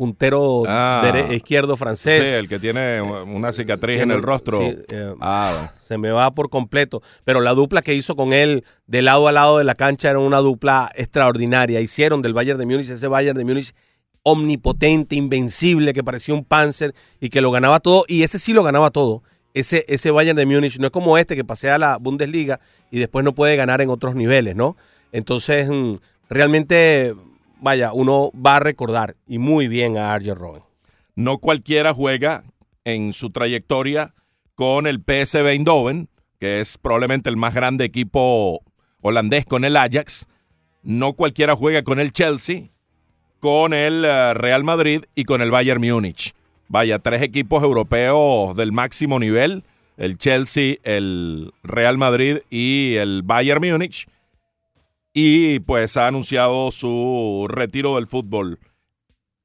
puntero 0.00 0.62
Ah. 0.66 1.02
dere- 1.04 1.34
izquierdo 1.36 1.76
francés. 1.76 2.22
Sí, 2.22 2.28
el 2.30 2.48
que 2.48 2.58
tiene 2.58 3.02
una 3.02 3.52
cicatriz 3.52 4.00
en 4.00 4.10
el 4.10 4.22
rostro. 4.22 4.56
sí, 4.58 4.74
eh, 4.94 5.12
Ah, 5.20 5.72
se 5.86 5.98
me 5.98 6.10
va 6.10 6.30
por 6.30 6.48
completo. 6.48 7.02
Pero 7.24 7.42
la 7.42 7.52
dupla 7.52 7.82
que 7.82 7.92
hizo 7.94 8.16
con 8.16 8.32
él 8.32 8.64
de 8.86 9.02
lado 9.02 9.28
a 9.28 9.32
lado 9.32 9.58
de 9.58 9.64
la 9.64 9.74
cancha 9.74 10.08
era 10.08 10.18
una 10.18 10.38
dupla 10.38 10.90
extraordinaria. 10.94 11.82
Hicieron 11.82 12.22
del 12.22 12.32
Bayern 12.32 12.58
de 12.58 12.64
Múnich 12.64 12.88
ese 12.88 13.08
Bayern 13.08 13.36
de 13.36 13.44
Múnich 13.44 13.72
omnipotente, 14.22 15.16
invencible, 15.16 15.92
que 15.92 16.02
parecía 16.02 16.34
un 16.34 16.44
Panzer 16.44 16.94
y 17.20 17.28
que 17.28 17.42
lo 17.42 17.50
ganaba 17.50 17.78
todo. 17.78 18.04
Y 18.08 18.22
ese 18.22 18.38
sí 18.38 18.54
lo 18.54 18.62
ganaba 18.62 18.88
todo. 18.88 19.22
Ese, 19.52 19.84
ese 19.86 20.10
Bayern 20.10 20.36
de 20.36 20.46
Múnich 20.46 20.78
no 20.78 20.86
es 20.86 20.92
como 20.92 21.18
este 21.18 21.36
que 21.36 21.44
pasea 21.44 21.74
a 21.74 21.78
la 21.78 21.96
Bundesliga 21.98 22.58
y 22.90 23.00
después 23.00 23.22
no 23.22 23.34
puede 23.34 23.56
ganar 23.56 23.82
en 23.82 23.90
otros 23.90 24.14
niveles, 24.14 24.56
¿no? 24.56 24.76
Entonces, 25.12 25.68
mm, 25.68 25.96
realmente, 26.30 27.14
vaya, 27.60 27.92
uno 27.92 28.30
va 28.34 28.56
a 28.56 28.60
recordar 28.60 29.16
y 29.26 29.38
muy 29.38 29.68
bien 29.68 29.96
a 29.96 30.12
Arjen 30.12 30.36
Robben. 30.36 30.62
no 31.14 31.38
cualquiera 31.38 31.92
juega 31.92 32.44
en 32.84 33.12
su 33.12 33.30
trayectoria 33.30 34.14
con 34.54 34.86
el 34.86 34.98
PSV 34.98 35.46
Eindhoven, 35.46 36.08
que 36.38 36.60
es 36.60 36.78
probablemente 36.78 37.30
el 37.30 37.36
más 37.36 37.54
grande 37.54 37.84
equipo 37.84 38.62
holandés 39.00 39.44
con 39.44 39.64
el 39.64 39.76
Ajax. 39.76 40.26
No 40.82 41.12
cualquiera 41.12 41.54
juega 41.54 41.82
con 41.82 42.00
el 42.00 42.12
Chelsea, 42.12 42.70
con 43.38 43.74
el 43.74 44.04
eh, 44.04 44.34
Real 44.34 44.64
Madrid 44.64 45.04
y 45.14 45.24
con 45.24 45.42
el 45.42 45.50
Bayern 45.50 45.80
Múnich. 45.80 46.32
Vaya, 46.68 46.98
tres 46.98 47.22
equipos 47.22 47.62
europeos 47.62 48.56
del 48.56 48.72
máximo 48.72 49.18
nivel, 49.18 49.64
el 49.96 50.16
Chelsea, 50.18 50.76
el 50.84 51.52
Real 51.62 51.98
Madrid 51.98 52.38
y 52.48 52.94
el 52.96 53.22
Bayern 53.22 53.60
Múnich. 53.60 54.06
Y 55.12 55.60
pues 55.60 55.96
ha 55.96 56.06
anunciado 56.06 56.70
su 56.70 57.46
retiro 57.48 57.96
del 57.96 58.06
fútbol. 58.06 58.58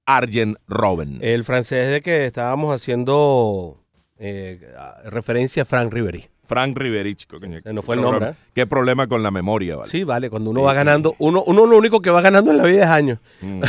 Arjen 0.06 0.58
Robben. 0.68 1.18
El 1.22 1.44
francés 1.44 1.90
de 1.92 2.02
que 2.02 2.26
estábamos 2.28 2.74
haciendo 2.76 3.84
eh, 4.18 4.60
referencia 5.06 5.64
a 5.64 5.66
Frank 5.66 5.92
Ribery. 5.92 6.26
Frank 6.44 6.78
Riverich. 6.78 7.26
coño, 7.26 7.60
Se 7.64 7.74
nos 7.74 7.84
fue 7.84 7.96
el 7.96 8.02
nombre, 8.02 8.20
problema- 8.20 8.38
¿eh? 8.40 8.52
Qué 8.54 8.68
problema 8.68 9.08
con 9.08 9.24
la 9.24 9.32
memoria, 9.32 9.78
¿vale? 9.78 9.90
Sí, 9.90 10.04
vale, 10.04 10.30
cuando 10.30 10.52
uno 10.52 10.62
va 10.62 10.76
ganando, 10.76 11.16
uno, 11.18 11.44
uno 11.48 11.66
lo 11.66 11.76
único 11.78 12.04
que 12.04 12.12
va 12.12 12.22
ganando 12.22 12.52
en 12.52 12.58
la 12.58 12.66
vida 12.66 12.84
es 12.84 12.90
años. 12.92 13.20
Mm. 13.42 13.62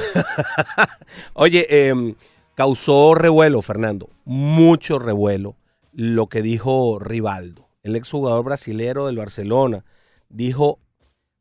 Oye, 1.34 1.66
eh, 1.70 2.14
causó 2.54 3.14
revuelo, 3.14 3.62
Fernando, 3.62 4.10
mucho 4.26 4.98
revuelo 4.98 5.56
lo 5.92 6.26
que 6.26 6.42
dijo 6.42 6.98
Rivaldo, 6.98 7.70
el 7.82 7.96
exjugador 7.96 8.44
brasilero 8.44 9.06
del 9.06 9.16
Barcelona. 9.16 9.86
Dijo, 10.28 10.78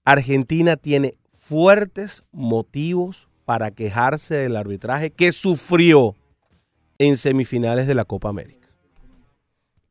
Argentina 0.06 0.78
tiene 0.78 1.18
fuertes 1.34 2.24
motivos 2.32 3.28
para 3.44 3.72
quejarse 3.72 4.36
del 4.36 4.56
arbitraje 4.56 5.10
que 5.10 5.32
sufrió 5.32 6.16
en 7.00 7.18
semifinales 7.18 7.88
de 7.88 7.96
la 7.96 8.06
Copa 8.06 8.30
América. 8.30 8.68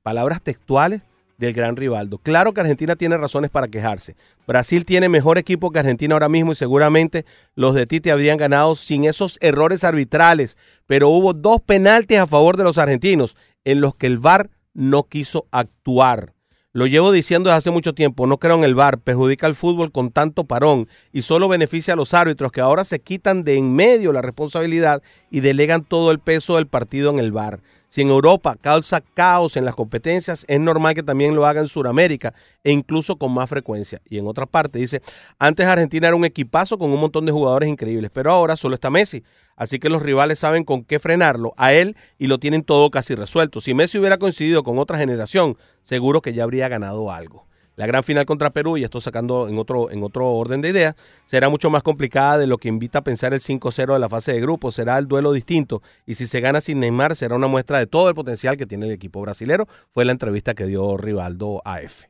Palabras 0.03 0.41
textuales 0.41 1.03
del 1.39 1.53
gran 1.53 1.75
Rivaldo. 1.75 2.19
Claro 2.19 2.55
que 2.55 2.61
Argentina 2.61 2.95
tiene 2.95 3.17
razones 3.19 3.51
para 3.51 3.67
quejarse. 3.67 4.15
Brasil 4.47 4.85
tiene 4.85 5.09
mejor 5.09 5.37
equipo 5.37 5.73
que 5.73 5.81
Argentina 5.81 6.15
ahora 6.15 6.29
mismo 6.29 6.53
y 6.53 6.57
seguramente 6.57 7.25
los 7.57 7.75
de 7.75 7.87
Tite 7.87 8.13
habrían 8.13 8.37
ganado 8.37 8.77
sin 8.77 9.05
esos 9.05 9.37
errores 9.41 9.83
arbitrales. 9.83 10.57
Pero 10.87 11.09
hubo 11.09 11.33
dos 11.33 11.61
penaltis 11.61 12.19
a 12.19 12.29
favor 12.29 12.57
de 12.57 12.65
los 12.65 12.79
argentinos 12.79 13.37
en 13.65 13.81
los 13.81 13.97
que 13.97 14.07
el 14.07 14.19
VAR 14.19 14.51
no 14.75 15.05
quiso 15.05 15.47
actuar. 15.51 16.34
Lo 16.77 16.89
llevo 16.89 17.13
diciendo 17.13 17.51
desde 17.51 17.59
hace 17.59 17.71
mucho 17.71 17.95
tiempo, 17.95 18.27
no 18.27 18.39
creo 18.39 18.57
en 18.57 18.65
el 18.65 18.75
VAR, 18.75 18.99
perjudica 18.99 19.47
al 19.47 19.55
fútbol 19.55 19.93
con 19.93 20.11
tanto 20.11 20.43
parón 20.43 20.89
y 21.13 21.23
solo 21.23 21.47
beneficia 21.47 21.95
a 21.95 21.97
los 21.97 22.15
árbitros 22.15 22.51
que 22.51 22.61
ahora 22.61 22.85
se 22.85 22.99
quitan 22.99 23.45
de 23.45 23.57
en 23.57 23.73
medio 23.73 24.13
la 24.13 24.23
responsabilidad 24.23 25.01
y 25.31 25.39
delegan 25.39 25.85
todo 25.85 26.11
el 26.11 26.19
peso 26.19 26.57
del 26.57 26.67
partido 26.67 27.13
en 27.13 27.21
el 27.21 27.31
VAR. 27.31 27.61
Si 27.95 28.01
en 28.01 28.09
Europa 28.09 28.57
causa 28.61 29.01
caos 29.01 29.57
en 29.57 29.65
las 29.65 29.77
competencias, 29.77 30.45
es 30.49 30.59
normal 30.59 30.97
que 30.97 31.05
también 31.05 31.37
lo 31.37 31.47
haga 31.47 31.61
en 31.61 31.69
Sudamérica 31.69 32.35
e 32.65 32.73
incluso 32.73 33.15
con 33.15 33.33
más 33.33 33.49
frecuencia. 33.49 34.01
Y 34.11 34.19
en 34.19 34.27
otra 34.27 34.47
parte 34.47 34.81
dice, 34.81 35.01
antes 35.39 35.65
Argentina 35.65 36.09
era 36.09 36.17
un 36.17 36.25
equipazo 36.25 36.77
con 36.77 36.91
un 36.91 37.01
montón 37.01 37.25
de 37.25 37.31
jugadores 37.31 37.69
increíbles, 37.69 38.11
pero 38.13 38.33
ahora 38.33 38.57
solo 38.57 38.75
está 38.75 38.91
Messi. 38.91 39.23
Así 39.55 39.79
que 39.79 39.91
los 39.91 40.03
rivales 40.03 40.41
saben 40.41 40.65
con 40.65 40.83
qué 40.83 40.99
frenarlo 40.99 41.55
a 41.57 41.73
él 41.73 41.97
y 42.19 42.27
lo 42.27 42.39
tienen 42.39 42.65
todo 42.65 42.91
casi 42.91 43.15
resuelto. 43.15 43.61
Si 43.61 43.75
Messi 43.75 43.97
hubiera 44.01 44.19
coincidido 44.19 44.65
con 44.65 44.81
otra 44.81 44.99
generación, 44.99 45.57
seguro 45.85 46.21
que 46.21 46.33
ya 46.33 46.43
habría 46.43 46.67
ganado 46.67 47.13
algo. 47.13 47.47
La 47.77 47.87
gran 47.87 48.05
final 48.05 48.25
contra 48.25 48.51
Perú, 48.51 48.77
y 48.77 48.85
esto 48.85 49.01
sacando 49.01 49.49
en 49.49 49.59
otro, 49.59 49.91
en 49.91 50.03
otro 50.03 50.31
orden 50.31 50.61
de 50.61 50.69
ideas, 50.69 50.95
será 51.27 51.49
mucho 51.49 51.71
más 51.71 51.83
complicada 51.83 52.39
de 52.39 52.47
lo 52.47 52.59
que 52.59 52.69
invita 52.69 53.01
a 53.01 53.05
pensar 53.05 53.35
el 53.35 53.41
5-0 53.41 53.93
de 53.93 53.99
la 53.99 54.09
fase 54.09 54.33
de 54.33 54.41
grupo. 54.41 54.71
Será 54.71 54.99
el 54.99 55.09
duelo 55.09 55.33
distinto. 55.33 55.83
Y 56.07 56.15
si 56.15 56.27
se 56.27 56.41
gana 56.41 56.61
sin 56.61 56.81
Neymar, 56.81 57.17
será 57.17 57.35
una 57.35 57.49
muestra 57.49 57.79
de 57.79 57.87
todo 57.87 58.09
el 58.09 58.15
potencial 58.15 58.57
que 58.57 58.67
tiene 58.67 58.87
el 58.87 58.93
equipo 58.93 59.21
brasilero. 59.21 59.67
Fue 59.91 60.05
la 60.05 60.13
entrevista 60.13 60.55
que 60.55 60.67
dio 60.67 60.97
Rivaldo 60.97 61.63
a 61.65 61.81
F. 61.81 62.09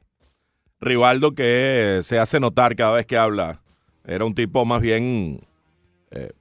Rivaldo 0.80 1.32
que 1.32 2.00
se 2.02 2.18
hace 2.18 2.40
notar 2.40 2.76
cada 2.76 2.96
vez 2.96 3.06
que 3.06 3.16
habla. 3.16 3.62
Era 4.04 4.26
un 4.26 4.34
tipo 4.34 4.66
más 4.66 4.82
bien 4.82 5.40
eh, 6.10 6.32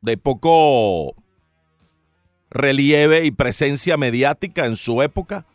de 0.00 0.16
poco 0.16 1.14
relieve 2.50 3.24
y 3.24 3.30
presencia 3.30 3.96
mediática 3.96 4.66
en 4.66 4.74
su 4.74 5.02
época. 5.02 5.46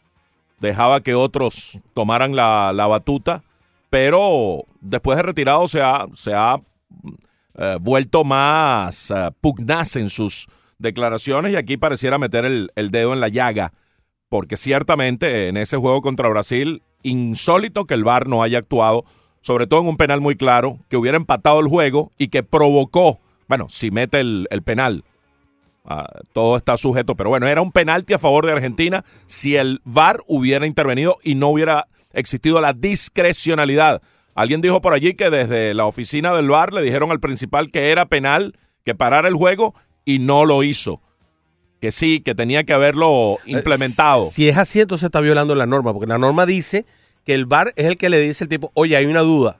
Dejaba 0.63 1.01
que 1.01 1.13
otros 1.13 1.79
tomaran 1.93 2.37
la, 2.37 2.71
la 2.73 2.87
batuta, 2.87 3.43
pero 3.89 4.63
después 4.79 5.17
de 5.17 5.23
retirado 5.23 5.67
se 5.67 5.81
ha, 5.81 6.07
se 6.13 6.33
ha 6.33 6.55
eh, 7.57 7.77
vuelto 7.81 8.23
más 8.23 9.11
eh, 9.11 9.31
pugnaz 9.41 9.97
en 9.97 10.09
sus 10.09 10.47
declaraciones 10.79 11.51
y 11.51 11.57
aquí 11.57 11.75
pareciera 11.75 12.17
meter 12.17 12.45
el, 12.45 12.71
el 12.77 12.91
dedo 12.91 13.11
en 13.11 13.19
la 13.19 13.27
llaga, 13.27 13.73
porque 14.29 14.55
ciertamente 14.55 15.49
en 15.49 15.57
ese 15.57 15.75
juego 15.75 16.01
contra 16.01 16.29
Brasil, 16.29 16.81
insólito 17.01 17.83
que 17.83 17.95
el 17.95 18.05
VAR 18.05 18.29
no 18.29 18.41
haya 18.41 18.59
actuado, 18.59 19.03
sobre 19.41 19.67
todo 19.67 19.81
en 19.81 19.87
un 19.87 19.97
penal 19.97 20.21
muy 20.21 20.37
claro, 20.37 20.79
que 20.87 20.95
hubiera 20.95 21.17
empatado 21.17 21.59
el 21.59 21.67
juego 21.67 22.09
y 22.17 22.29
que 22.29 22.41
provocó 22.41 23.19
bueno, 23.47 23.67
si 23.69 23.91
mete 23.91 24.19
el, 24.19 24.47
el 24.49 24.63
penal. 24.63 25.03
Ah, 25.85 26.07
todo 26.31 26.55
está 26.55 26.77
sujeto, 26.77 27.15
pero 27.15 27.29
bueno, 27.29 27.45
era 27.45 27.61
un 27.61 27.71
penalti 27.71 28.13
a 28.13 28.19
favor 28.19 28.45
de 28.45 28.53
Argentina 28.53 29.03
si 29.25 29.57
el 29.57 29.81
VAR 29.83 30.21
hubiera 30.27 30.65
intervenido 30.65 31.17
y 31.23 31.35
no 31.35 31.49
hubiera 31.49 31.87
existido 32.13 32.61
la 32.61 32.71
discrecionalidad. 32.73 34.01
Alguien 34.33 34.61
dijo 34.61 34.79
por 34.81 34.93
allí 34.93 35.13
que 35.13 35.29
desde 35.29 35.73
la 35.73 35.85
oficina 35.85 36.33
del 36.33 36.49
VAR 36.49 36.73
le 36.73 36.81
dijeron 36.81 37.11
al 37.11 37.19
principal 37.19 37.69
que 37.69 37.91
era 37.91 38.05
penal, 38.05 38.57
que 38.85 38.95
parara 38.95 39.27
el 39.27 39.35
juego 39.35 39.75
y 40.05 40.19
no 40.19 40.45
lo 40.45 40.63
hizo. 40.63 41.01
Que 41.81 41.91
sí, 41.91 42.21
que 42.21 42.33
tenía 42.33 42.63
que 42.63 42.71
haberlo 42.71 43.37
implementado. 43.45 44.23
Eh, 44.23 44.29
Si 44.31 44.47
es 44.47 44.57
así, 44.57 44.79
entonces 44.79 45.05
está 45.05 45.19
violando 45.19 45.53
la 45.53 45.65
norma, 45.65 45.91
porque 45.91 46.07
la 46.07 46.17
norma 46.17 46.45
dice 46.45 46.85
que 47.25 47.33
el 47.33 47.45
VAR 47.45 47.73
es 47.75 47.87
el 47.87 47.97
que 47.97 48.09
le 48.09 48.19
dice 48.19 48.45
al 48.45 48.47
tipo, 48.47 48.71
oye, 48.73 48.95
hay 48.95 49.05
una 49.05 49.19
duda. 49.21 49.59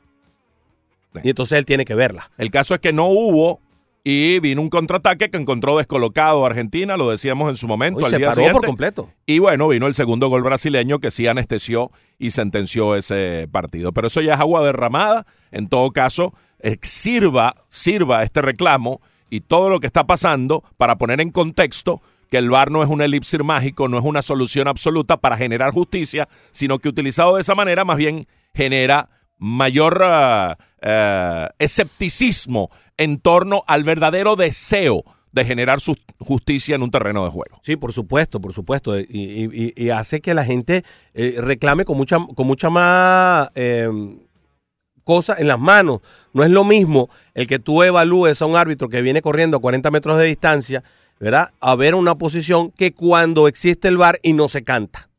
Y 1.22 1.30
entonces 1.30 1.58
él 1.60 1.66
tiene 1.66 1.84
que 1.86 1.96
verla. 1.96 2.32
El 2.38 2.50
caso 2.50 2.74
es 2.74 2.80
que 2.80 2.94
no 2.94 3.08
hubo 3.08 3.60
y 4.04 4.40
vino 4.40 4.62
un 4.62 4.70
contraataque 4.70 5.30
que 5.30 5.38
encontró 5.38 5.78
descolocado 5.78 6.44
a 6.44 6.48
Argentina, 6.50 6.98
lo 6.98 7.10
decíamos 7.10 7.50
en 7.50 7.56
su 7.56 7.68
momento. 7.68 8.00
Uy, 8.00 8.06
al 8.06 8.12
se 8.12 8.18
día 8.18 8.28
paró 8.28 8.36
siguiente. 8.36 8.60
por 8.60 8.66
completo. 8.66 9.10
Y 9.26 9.40
bueno, 9.40 9.70
vino 9.70 9.88
el 9.88 9.94
segundo 9.94 10.28
gol 10.28 10.44
brasileño 10.44 11.00
que 11.00 11.10
sí 11.10 11.26
anestesió 11.26 11.90
y 12.20 12.32
sentenció 12.32 12.96
ese 12.96 13.48
partido. 13.52 13.94
Pero 13.94 14.08
eso 14.08 14.22
ya 14.22 14.34
es 14.34 14.40
agua 14.42 14.62
derramada. 14.62 15.26
En 15.52 15.70
todo 15.70 15.92
caso, 15.92 16.34
eh, 16.60 16.78
sirva, 16.82 17.56
sirva 17.70 18.24
este 18.24 18.42
reclamo 18.42 19.00
y 19.30 19.40
todo 19.40 19.70
lo 19.70 19.80
que 19.80 19.88
está 19.88 20.06
pasando 20.06 20.64
para 20.76 20.98
poner 20.98 21.22
en 21.22 21.32
contexto 21.32 22.02
que 22.30 22.38
el 22.40 22.50
VAR 22.50 22.72
no 22.72 22.84
es 22.84 22.90
un 22.90 23.02
elipsir 23.02 23.44
mágico, 23.44 23.88
no 23.88 24.00
es 24.00 24.04
una 24.04 24.22
solución 24.22 24.68
absoluta 24.68 25.18
para 25.18 25.38
generar 25.38 25.72
justicia, 25.72 26.28
sino 26.52 26.80
que 26.80 26.90
utilizado 26.90 27.36
de 27.36 27.42
esa 27.42 27.56
manera 27.56 27.86
más 27.86 27.98
bien 27.98 28.26
genera 28.54 29.10
mayor 29.44 30.02
ah, 30.04 30.58
eh, 30.82 31.50
escepticismo 31.60 32.70
en 32.96 33.20
torno 33.20 33.64
al 33.68 33.84
verdadero 33.84 34.38
deseo 34.38 35.04
de 35.34 35.44
generar 35.44 35.82
su 35.82 35.98
justicia 36.20 36.76
en 36.76 36.84
un 36.84 36.92
terreno 36.92 37.26
de 37.26 37.32
juego. 37.32 37.60
Sí, 37.62 37.76
por 37.76 37.92
supuesto, 37.92 38.40
por 38.40 38.54
supuesto. 38.54 38.98
Y 38.98 39.90
hace 39.90 40.22
que 40.22 40.34
la 40.34 40.46
gente 40.46 40.86
eh, 41.14 41.36
reclame 41.40 41.84
con 41.84 41.98
mucha, 41.98 42.18
con 42.36 42.48
mucha 42.48 42.70
más 42.70 43.50
eh, 43.56 43.90
cosa 45.04 45.36
en 45.38 45.48
las 45.48 45.60
manos. 45.60 46.00
No 46.32 46.44
es 46.44 46.50
lo 46.50 46.64
mismo 46.64 47.10
el 47.34 47.48
que 47.48 47.60
tú 47.60 47.84
evalúes 47.84 48.42
a 48.42 48.46
un 48.46 48.56
árbitro 48.56 48.88
que 48.88 49.02
viene 49.02 49.22
corriendo 49.22 49.58
a 49.58 49.62
40 49.62 49.92
metros 49.92 50.18
de 50.20 50.26
distancia, 50.26 50.84
¿verdad? 51.20 51.50
A 51.60 51.76
ver 51.76 51.96
una 51.96 52.16
posición 52.16 52.72
que 52.72 52.94
cuando 52.94 53.50
existe 53.50 53.90
el 53.90 53.98
VAR 53.98 54.20
y 54.24 54.34
no 54.34 54.48
se 54.48 54.64
canta. 54.64 55.10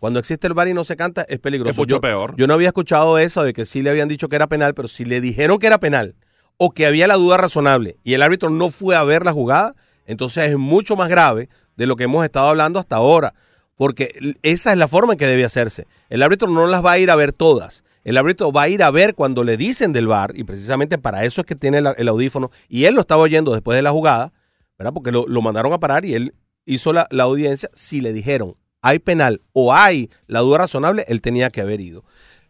Cuando 0.00 0.18
existe 0.18 0.46
el 0.46 0.54
VAR 0.54 0.66
y 0.66 0.74
no 0.74 0.82
se 0.82 0.96
canta 0.96 1.26
es 1.28 1.38
peligroso. 1.38 1.72
Es 1.72 1.76
mucho 1.76 1.96
yo, 1.96 2.00
peor. 2.00 2.34
Yo 2.36 2.46
no 2.46 2.54
había 2.54 2.68
escuchado 2.68 3.18
eso 3.18 3.44
de 3.44 3.52
que 3.52 3.66
sí 3.66 3.82
le 3.82 3.90
habían 3.90 4.08
dicho 4.08 4.30
que 4.30 4.36
era 4.36 4.48
penal, 4.48 4.72
pero 4.72 4.88
si 4.88 5.04
le 5.04 5.20
dijeron 5.20 5.58
que 5.58 5.66
era 5.66 5.78
penal 5.78 6.16
o 6.56 6.70
que 6.70 6.86
había 6.86 7.06
la 7.06 7.16
duda 7.16 7.36
razonable 7.36 7.98
y 8.02 8.14
el 8.14 8.22
árbitro 8.22 8.48
no 8.48 8.70
fue 8.70 8.96
a 8.96 9.04
ver 9.04 9.26
la 9.26 9.32
jugada, 9.32 9.76
entonces 10.06 10.50
es 10.50 10.56
mucho 10.56 10.96
más 10.96 11.10
grave 11.10 11.50
de 11.76 11.86
lo 11.86 11.96
que 11.96 12.04
hemos 12.04 12.24
estado 12.24 12.48
hablando 12.48 12.78
hasta 12.78 12.96
ahora, 12.96 13.34
porque 13.76 14.34
esa 14.42 14.72
es 14.72 14.78
la 14.78 14.88
forma 14.88 15.12
en 15.12 15.18
que 15.18 15.26
debe 15.26 15.44
hacerse. 15.44 15.86
El 16.08 16.22
árbitro 16.22 16.48
no 16.48 16.66
las 16.66 16.82
va 16.82 16.92
a 16.92 16.98
ir 16.98 17.10
a 17.10 17.14
ver 17.14 17.32
todas. 17.32 17.84
El 18.02 18.16
árbitro 18.16 18.52
va 18.52 18.62
a 18.62 18.68
ir 18.68 18.82
a 18.82 18.90
ver 18.90 19.14
cuando 19.14 19.44
le 19.44 19.58
dicen 19.58 19.92
del 19.92 20.06
VAR, 20.06 20.32
y 20.34 20.44
precisamente 20.44 20.96
para 20.96 21.24
eso 21.24 21.42
es 21.42 21.46
que 21.46 21.54
tiene 21.54 21.78
el 21.78 22.08
audífono, 22.08 22.50
y 22.70 22.86
él 22.86 22.94
lo 22.94 23.02
estaba 23.02 23.22
oyendo 23.22 23.52
después 23.52 23.76
de 23.76 23.82
la 23.82 23.90
jugada, 23.90 24.32
¿verdad? 24.78 24.94
Porque 24.94 25.12
lo, 25.12 25.26
lo 25.28 25.42
mandaron 25.42 25.74
a 25.74 25.78
parar 25.78 26.06
y 26.06 26.14
él 26.14 26.34
hizo 26.64 26.94
la, 26.94 27.06
la 27.10 27.24
audiencia. 27.24 27.68
Si 27.74 28.00
le 28.00 28.14
dijeron 28.14 28.54
hay 28.82 28.98
penal 28.98 29.40
o 29.52 29.72
hay 29.74 30.10
la 30.26 30.40
duda 30.40 30.58
razonable, 30.58 31.04
él 31.08 31.20
tenía 31.20 31.50
que 31.50 31.60
haber 31.60 31.80
ido. 31.80 32.04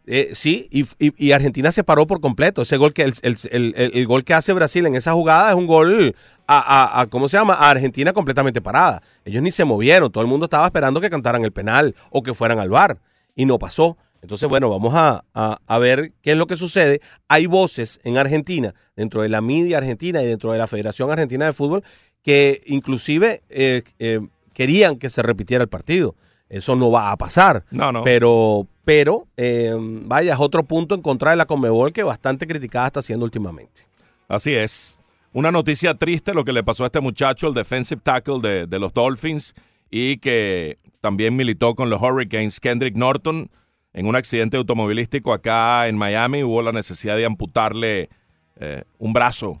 Eh, 0.07 0.31
sí, 0.33 0.67
y, 0.71 1.31
Argentina 1.31 1.71
se 1.71 1.83
paró 1.83 2.07
por 2.07 2.19
completo. 2.21 2.63
Ese 2.63 2.75
gol 2.77 2.91
que 2.91 3.03
el, 3.03 3.13
el- 3.21 3.37
el- 3.51 3.91
el- 3.93 4.07
gol 4.07 4.23
que 4.23 4.33
hace 4.33 4.51
Brasil 4.51 4.85
en 4.87 4.95
esa 4.95 5.13
jugada 5.13 5.51
es 5.51 5.55
un 5.55 5.67
gol 5.67 6.15
a, 6.47 6.57
a- 6.59 7.01
a- 7.01 7.05
¿cómo 7.07 7.27
se 7.29 7.37
llama? 7.37 7.53
A 7.53 7.69
Argentina 7.69 8.11
completamente 8.11 8.61
parada. 8.61 9.03
Ellos 9.25 9.43
ni 9.43 9.51
se 9.51 9.63
movieron, 9.63 10.11
todo 10.11 10.23
el 10.23 10.27
mundo 10.29 10.45
estaba 10.47 10.65
esperando 10.65 10.99
que 11.01 11.09
cantaran 11.09 11.45
el 11.45 11.51
penal 11.51 11.95
o 12.09 12.23
que 12.23 12.33
fueran 12.33 12.59
al 12.59 12.69
bar 12.69 12.99
y 13.35 13.45
no 13.45 13.59
pasó. 13.59 13.95
Entonces, 14.23 14.49
bueno, 14.49 14.69
vamos 14.69 14.93
a, 14.95 15.23
a- 15.35 15.57
a 15.67 15.77
ver 15.79 16.13
qué 16.23 16.31
es 16.31 16.37
lo 16.37 16.47
que 16.47 16.57
sucede. 16.57 16.99
Hay 17.27 17.45
voces 17.45 17.99
en 18.03 18.17
Argentina, 18.17 18.73
dentro 18.95 19.21
de 19.21 19.29
la 19.29 19.41
media 19.41 19.77
argentina 19.77 20.21
y 20.23 20.25
dentro 20.25 20.51
de 20.51 20.57
la 20.57 20.67
Federación 20.67 21.11
Argentina 21.11 21.45
de 21.45 21.53
Fútbol, 21.53 21.83
que 22.23 22.61
inclusive 22.65 23.43
eh, 23.49 23.83
eh, 23.99 24.19
querían 24.61 24.97
que 24.97 25.09
se 25.09 25.23
repitiera 25.23 25.63
el 25.63 25.69
partido. 25.69 26.15
Eso 26.47 26.75
no 26.75 26.91
va 26.91 27.11
a 27.11 27.17
pasar. 27.17 27.63
No, 27.71 27.91
no. 27.91 28.03
Pero, 28.03 28.67
pero 28.83 29.27
eh, 29.37 29.73
vaya, 29.75 30.33
es 30.33 30.39
otro 30.39 30.63
punto 30.63 30.93
en 30.93 31.01
contra 31.01 31.31
de 31.31 31.37
la 31.37 31.47
Conmebol 31.47 31.91
que 31.91 32.03
bastante 32.03 32.45
criticada 32.45 32.85
está 32.85 33.01
siendo 33.01 33.25
últimamente. 33.25 33.87
Así 34.27 34.53
es. 34.53 34.99
Una 35.33 35.51
noticia 35.51 35.95
triste 35.95 36.35
lo 36.35 36.45
que 36.45 36.53
le 36.53 36.63
pasó 36.63 36.83
a 36.83 36.87
este 36.87 36.99
muchacho, 36.99 37.47
el 37.47 37.55
defensive 37.55 38.01
tackle 38.03 38.39
de, 38.39 38.67
de 38.67 38.79
los 38.79 38.93
Dolphins, 38.93 39.55
y 39.89 40.17
que 40.17 40.77
también 40.99 41.35
militó 41.35 41.73
con 41.73 41.89
los 41.89 41.99
Hurricanes, 41.99 42.59
Kendrick 42.59 42.95
Norton, 42.95 43.49
en 43.93 44.05
un 44.05 44.15
accidente 44.15 44.57
automovilístico 44.57 45.33
acá 45.33 45.87
en 45.87 45.97
Miami. 45.97 46.43
Hubo 46.43 46.61
la 46.61 46.71
necesidad 46.71 47.15
de 47.15 47.25
amputarle 47.25 48.09
eh, 48.57 48.83
un 48.99 49.11
brazo, 49.11 49.59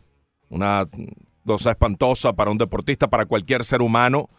una 0.49 0.87
cosa 1.43 1.71
espantosa 1.71 2.33
para 2.33 2.51
un 2.51 2.59
deportista, 2.59 3.07
para 3.09 3.25
cualquier 3.25 3.65
ser 3.65 3.81
humano. 3.81 4.29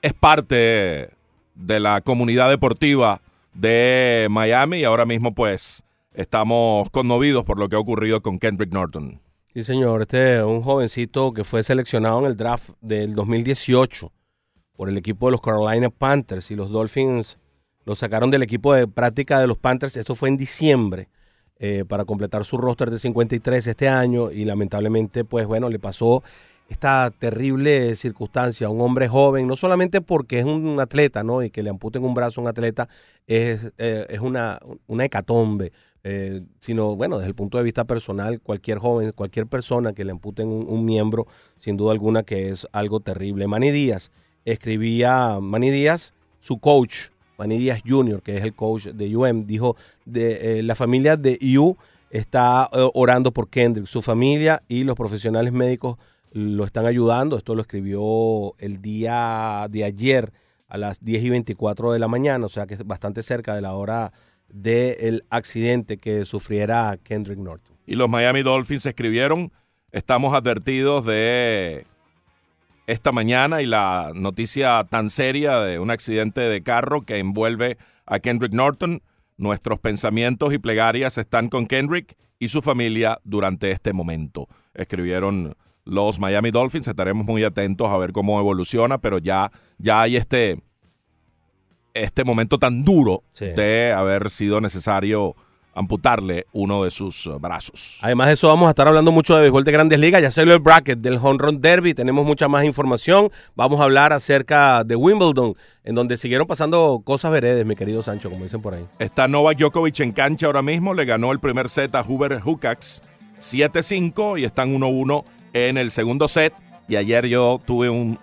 Es 0.00 0.12
parte 0.12 1.10
de 1.56 1.80
la 1.80 2.00
comunidad 2.00 2.48
deportiva 2.48 3.20
de 3.52 4.28
Miami 4.30 4.78
y 4.78 4.84
ahora 4.84 5.04
mismo 5.04 5.34
pues 5.34 5.82
estamos 6.14 6.88
conmovidos 6.90 7.44
por 7.44 7.58
lo 7.58 7.68
que 7.68 7.74
ha 7.74 7.80
ocurrido 7.80 8.22
con 8.22 8.38
Kendrick 8.38 8.72
Norton. 8.72 9.20
Sí, 9.52 9.64
señor, 9.64 10.02
este 10.02 10.38
es 10.38 10.44
un 10.44 10.62
jovencito 10.62 11.32
que 11.32 11.42
fue 11.42 11.64
seleccionado 11.64 12.20
en 12.20 12.26
el 12.26 12.36
draft 12.36 12.70
del 12.80 13.16
2018 13.16 14.12
por 14.76 14.88
el 14.88 14.96
equipo 14.96 15.26
de 15.26 15.32
los 15.32 15.40
Carolina 15.40 15.90
Panthers 15.90 16.52
y 16.52 16.54
los 16.54 16.70
Dolphins 16.70 17.40
lo 17.84 17.96
sacaron 17.96 18.30
del 18.30 18.44
equipo 18.44 18.74
de 18.74 18.86
práctica 18.86 19.40
de 19.40 19.48
los 19.48 19.58
Panthers. 19.58 19.96
Esto 19.96 20.14
fue 20.14 20.28
en 20.28 20.36
diciembre 20.36 21.08
eh, 21.58 21.84
para 21.88 22.04
completar 22.04 22.44
su 22.44 22.56
roster 22.56 22.90
de 22.90 23.00
53 23.00 23.66
este 23.66 23.88
año 23.88 24.30
y 24.30 24.44
lamentablemente, 24.44 25.24
pues 25.24 25.48
bueno, 25.48 25.68
le 25.70 25.80
pasó 25.80 26.22
esta 26.68 27.10
terrible 27.10 27.96
circunstancia 27.96 28.68
un 28.68 28.82
hombre 28.82 29.08
joven, 29.08 29.46
no 29.46 29.56
solamente 29.56 30.02
porque 30.02 30.38
es 30.38 30.44
un 30.44 30.78
atleta, 30.80 31.24
¿no? 31.24 31.42
Y 31.42 31.50
que 31.50 31.62
le 31.62 31.70
amputen 31.70 32.04
un 32.04 32.14
brazo 32.14 32.40
a 32.40 32.42
un 32.42 32.48
atleta 32.48 32.88
es, 33.26 33.72
eh, 33.78 34.06
es 34.10 34.20
una, 34.20 34.60
una 34.86 35.06
hecatombe, 35.06 35.72
eh, 36.04 36.42
sino, 36.60 36.94
bueno, 36.94 37.16
desde 37.16 37.28
el 37.28 37.34
punto 37.34 37.56
de 37.56 37.64
vista 37.64 37.84
personal, 37.84 38.40
cualquier 38.40 38.78
joven, 38.78 39.12
cualquier 39.12 39.46
persona 39.46 39.94
que 39.94 40.04
le 40.04 40.12
amputen 40.12 40.48
un, 40.48 40.84
miembro, 40.84 41.26
sin 41.58 41.78
duda 41.78 41.92
alguna 41.92 42.22
que 42.22 42.50
es 42.50 42.68
algo 42.72 43.00
terrible. 43.00 43.46
Manny 43.46 43.70
Díaz 43.70 44.10
escribía, 44.44 45.38
Manny 45.40 45.70
Díaz, 45.70 46.12
su 46.40 46.58
coach, 46.58 47.08
Manny 47.38 47.56
Díaz 47.56 47.80
Jr., 47.86 48.22
que 48.22 48.36
es 48.36 48.44
el 48.44 48.54
coach 48.54 48.88
de 48.88 49.16
UM, 49.16 49.46
dijo, 49.46 49.74
de, 50.04 50.58
eh, 50.58 50.62
la 50.62 50.74
familia 50.74 51.16
de 51.16 51.38
U 51.58 51.76
está 52.10 52.68
orando 52.94 53.32
por 53.32 53.48
Kendrick, 53.48 53.86
su 53.86 54.00
familia 54.00 54.62
y 54.68 54.84
los 54.84 54.96
profesionales 54.96 55.52
médicos 55.52 55.96
lo 56.32 56.64
están 56.64 56.86
ayudando. 56.86 57.36
Esto 57.36 57.54
lo 57.54 57.62
escribió 57.62 58.54
el 58.58 58.80
día 58.80 59.66
de 59.70 59.84
ayer 59.84 60.32
a 60.68 60.76
las 60.76 61.02
10 61.02 61.24
y 61.24 61.30
24 61.30 61.92
de 61.92 61.98
la 61.98 62.08
mañana, 62.08 62.46
o 62.46 62.48
sea 62.48 62.66
que 62.66 62.74
es 62.74 62.86
bastante 62.86 63.22
cerca 63.22 63.54
de 63.54 63.62
la 63.62 63.74
hora 63.74 64.12
del 64.48 65.24
accidente 65.30 65.98
que 65.98 66.24
sufriera 66.24 66.98
Kendrick 67.02 67.38
Norton. 67.38 67.76
Y 67.86 67.96
los 67.96 68.08
Miami 68.08 68.42
Dolphins 68.42 68.86
escribieron, 68.86 69.52
estamos 69.92 70.34
advertidos 70.34 71.04
de 71.06 71.86
esta 72.86 73.12
mañana 73.12 73.60
y 73.62 73.66
la 73.66 74.12
noticia 74.14 74.86
tan 74.88 75.10
seria 75.10 75.60
de 75.60 75.78
un 75.78 75.90
accidente 75.90 76.40
de 76.40 76.62
carro 76.62 77.02
que 77.02 77.18
envuelve 77.18 77.78
a 78.06 78.18
Kendrick 78.18 78.54
Norton. 78.54 79.02
Nuestros 79.36 79.78
pensamientos 79.78 80.52
y 80.52 80.58
plegarias 80.58 81.16
están 81.16 81.48
con 81.48 81.66
Kendrick 81.66 82.16
y 82.38 82.48
su 82.48 82.62
familia 82.62 83.20
durante 83.24 83.70
este 83.70 83.92
momento. 83.92 84.48
Escribieron 84.74 85.54
los 85.88 86.20
Miami 86.20 86.50
Dolphins. 86.50 86.86
Estaremos 86.86 87.26
muy 87.26 87.42
atentos 87.44 87.88
a 87.88 87.96
ver 87.96 88.12
cómo 88.12 88.38
evoluciona, 88.38 88.98
pero 88.98 89.18
ya, 89.18 89.50
ya 89.78 90.02
hay 90.02 90.16
este, 90.16 90.60
este 91.94 92.24
momento 92.24 92.58
tan 92.58 92.84
duro 92.84 93.22
Sí. 93.32 93.46
de 93.46 93.92
haber 93.92 94.30
sido 94.30 94.60
necesario 94.60 95.34
amputarle 95.74 96.44
uno 96.52 96.82
de 96.82 96.90
sus 96.90 97.26
eh, 97.26 97.30
brazos. 97.40 97.98
Además 98.02 98.26
de 98.26 98.32
eso, 98.32 98.48
vamos 98.48 98.66
a 98.66 98.70
estar 98.70 98.88
hablando 98.88 99.12
mucho 99.12 99.36
de 99.36 99.42
béisbol 99.42 99.62
de 99.64 99.70
grandes 99.70 100.00
ligas. 100.00 100.20
Ya 100.20 100.30
salió 100.32 100.52
el 100.54 100.58
bracket 100.58 100.98
del 100.98 101.18
Home 101.22 101.38
Run 101.38 101.60
Derby. 101.60 101.94
Tenemos 101.94 102.26
mucha 102.26 102.48
más 102.48 102.64
información. 102.64 103.30
Vamos 103.54 103.80
a 103.80 103.84
hablar 103.84 104.12
acerca 104.12 104.82
de 104.82 104.96
Wimbledon, 104.96 105.54
en 105.84 105.94
donde 105.94 106.16
siguieron 106.16 106.48
pasando 106.48 107.00
cosas 107.04 107.30
veredes, 107.30 107.64
mi 107.64 107.76
querido 107.76 108.02
Sancho, 108.02 108.28
como 108.28 108.42
dicen 108.42 108.60
por 108.60 108.74
ahí. 108.74 108.84
Está 108.98 109.28
Novak 109.28 109.56
Djokovic 109.58 110.00
en 110.00 110.10
cancha 110.10 110.46
ahora 110.46 110.62
mismo. 110.62 110.94
Le 110.94 111.04
ganó 111.04 111.30
el 111.30 111.38
primer 111.38 111.68
set 111.68 111.94
a 111.94 112.02
Hubert 112.02 112.44
Hukax 112.44 113.02
7-5 113.40 114.40
y 114.40 114.44
están 114.44 114.74
1-1 114.74 115.22
en 115.52 115.76
el 115.76 115.90
segundo 115.90 116.28
set. 116.28 116.52
Y 116.88 116.96
ayer 116.96 117.26
yo 117.26 117.58
tuve 117.64 117.90
un, 117.90 118.18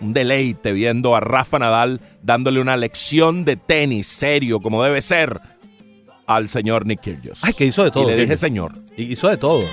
deleite 0.00 0.72
viendo 0.72 1.14
a 1.14 1.20
Rafa 1.20 1.58
Nadal 1.58 2.00
dándole 2.22 2.60
una 2.60 2.76
lección 2.76 3.44
de 3.44 3.56
tenis 3.56 4.06
serio, 4.06 4.60
como 4.60 4.82
debe 4.82 5.02
ser, 5.02 5.40
al 6.26 6.48
señor 6.48 6.86
Nick 6.86 7.00
Kyrgios. 7.00 7.40
Ay, 7.42 7.52
que 7.52 7.64
hizo 7.64 7.84
de 7.84 7.90
todo, 7.90 8.04
Y 8.04 8.06
le 8.08 8.16
dije 8.16 8.36
señor. 8.36 8.72
Y 8.96 9.12
hizo 9.12 9.28
de 9.28 9.36
todo. 9.36 9.64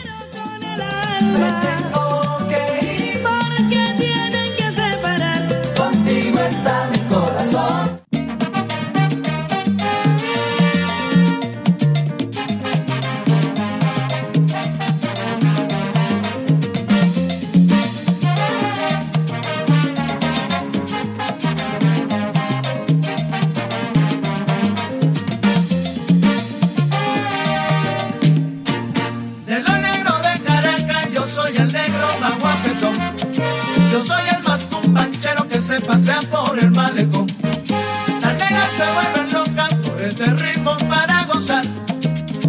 Cumbanchero 35.96 35.96
que 35.96 36.00
se 36.00 36.12
pasea 36.12 36.20
por 36.32 36.60
el 36.60 36.72
malecón. 36.72 37.28
Las 38.22 38.34
negras 38.34 38.70
se 38.78 38.84
vuelven 38.94 39.34
locas 39.34 39.74
por 39.76 40.02
este 40.02 40.26
ritmo 40.26 40.78
para 40.90 41.24
gozar. 41.26 41.66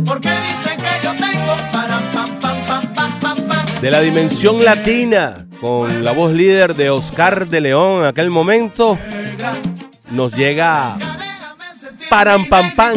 Porque 0.05 0.31
dicen 0.49 0.77
que 0.77 1.05
yo 1.05 1.13
tengo 1.13 1.57
para 1.73 1.99
pam 2.13 2.41
pam 2.41 2.57
pam 2.67 2.95
pam 2.95 3.21
pam 3.21 3.49
pam. 3.49 3.67
De 3.81 3.91
la 3.91 4.01
dimensión 4.01 4.65
latina, 4.65 5.47
con 5.61 6.05
la 6.05 6.13
voz 6.13 6.33
líder 6.33 6.75
de 6.75 6.91
Oscar 6.91 7.47
de 7.49 7.61
León 7.61 8.01
en 8.01 8.07
aquel 8.07 8.31
momento, 8.31 8.99
nos 10.11 10.33
llega 10.35 10.97
Param, 12.09 12.47
pam, 12.49 12.75
pam. 12.75 12.95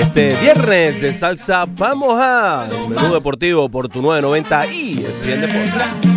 este 0.00 0.34
viernes 0.36 1.00
de 1.02 1.12
salsa. 1.12 1.66
Vamos 1.66 2.18
a 2.18 2.66
el 2.70 2.88
menú 2.88 3.12
deportivo 3.12 3.68
por 3.68 3.88
tu 3.88 4.00
990 4.00 4.66
y 4.68 5.04
ESPN 5.04 5.40
Deportes. 5.42 6.15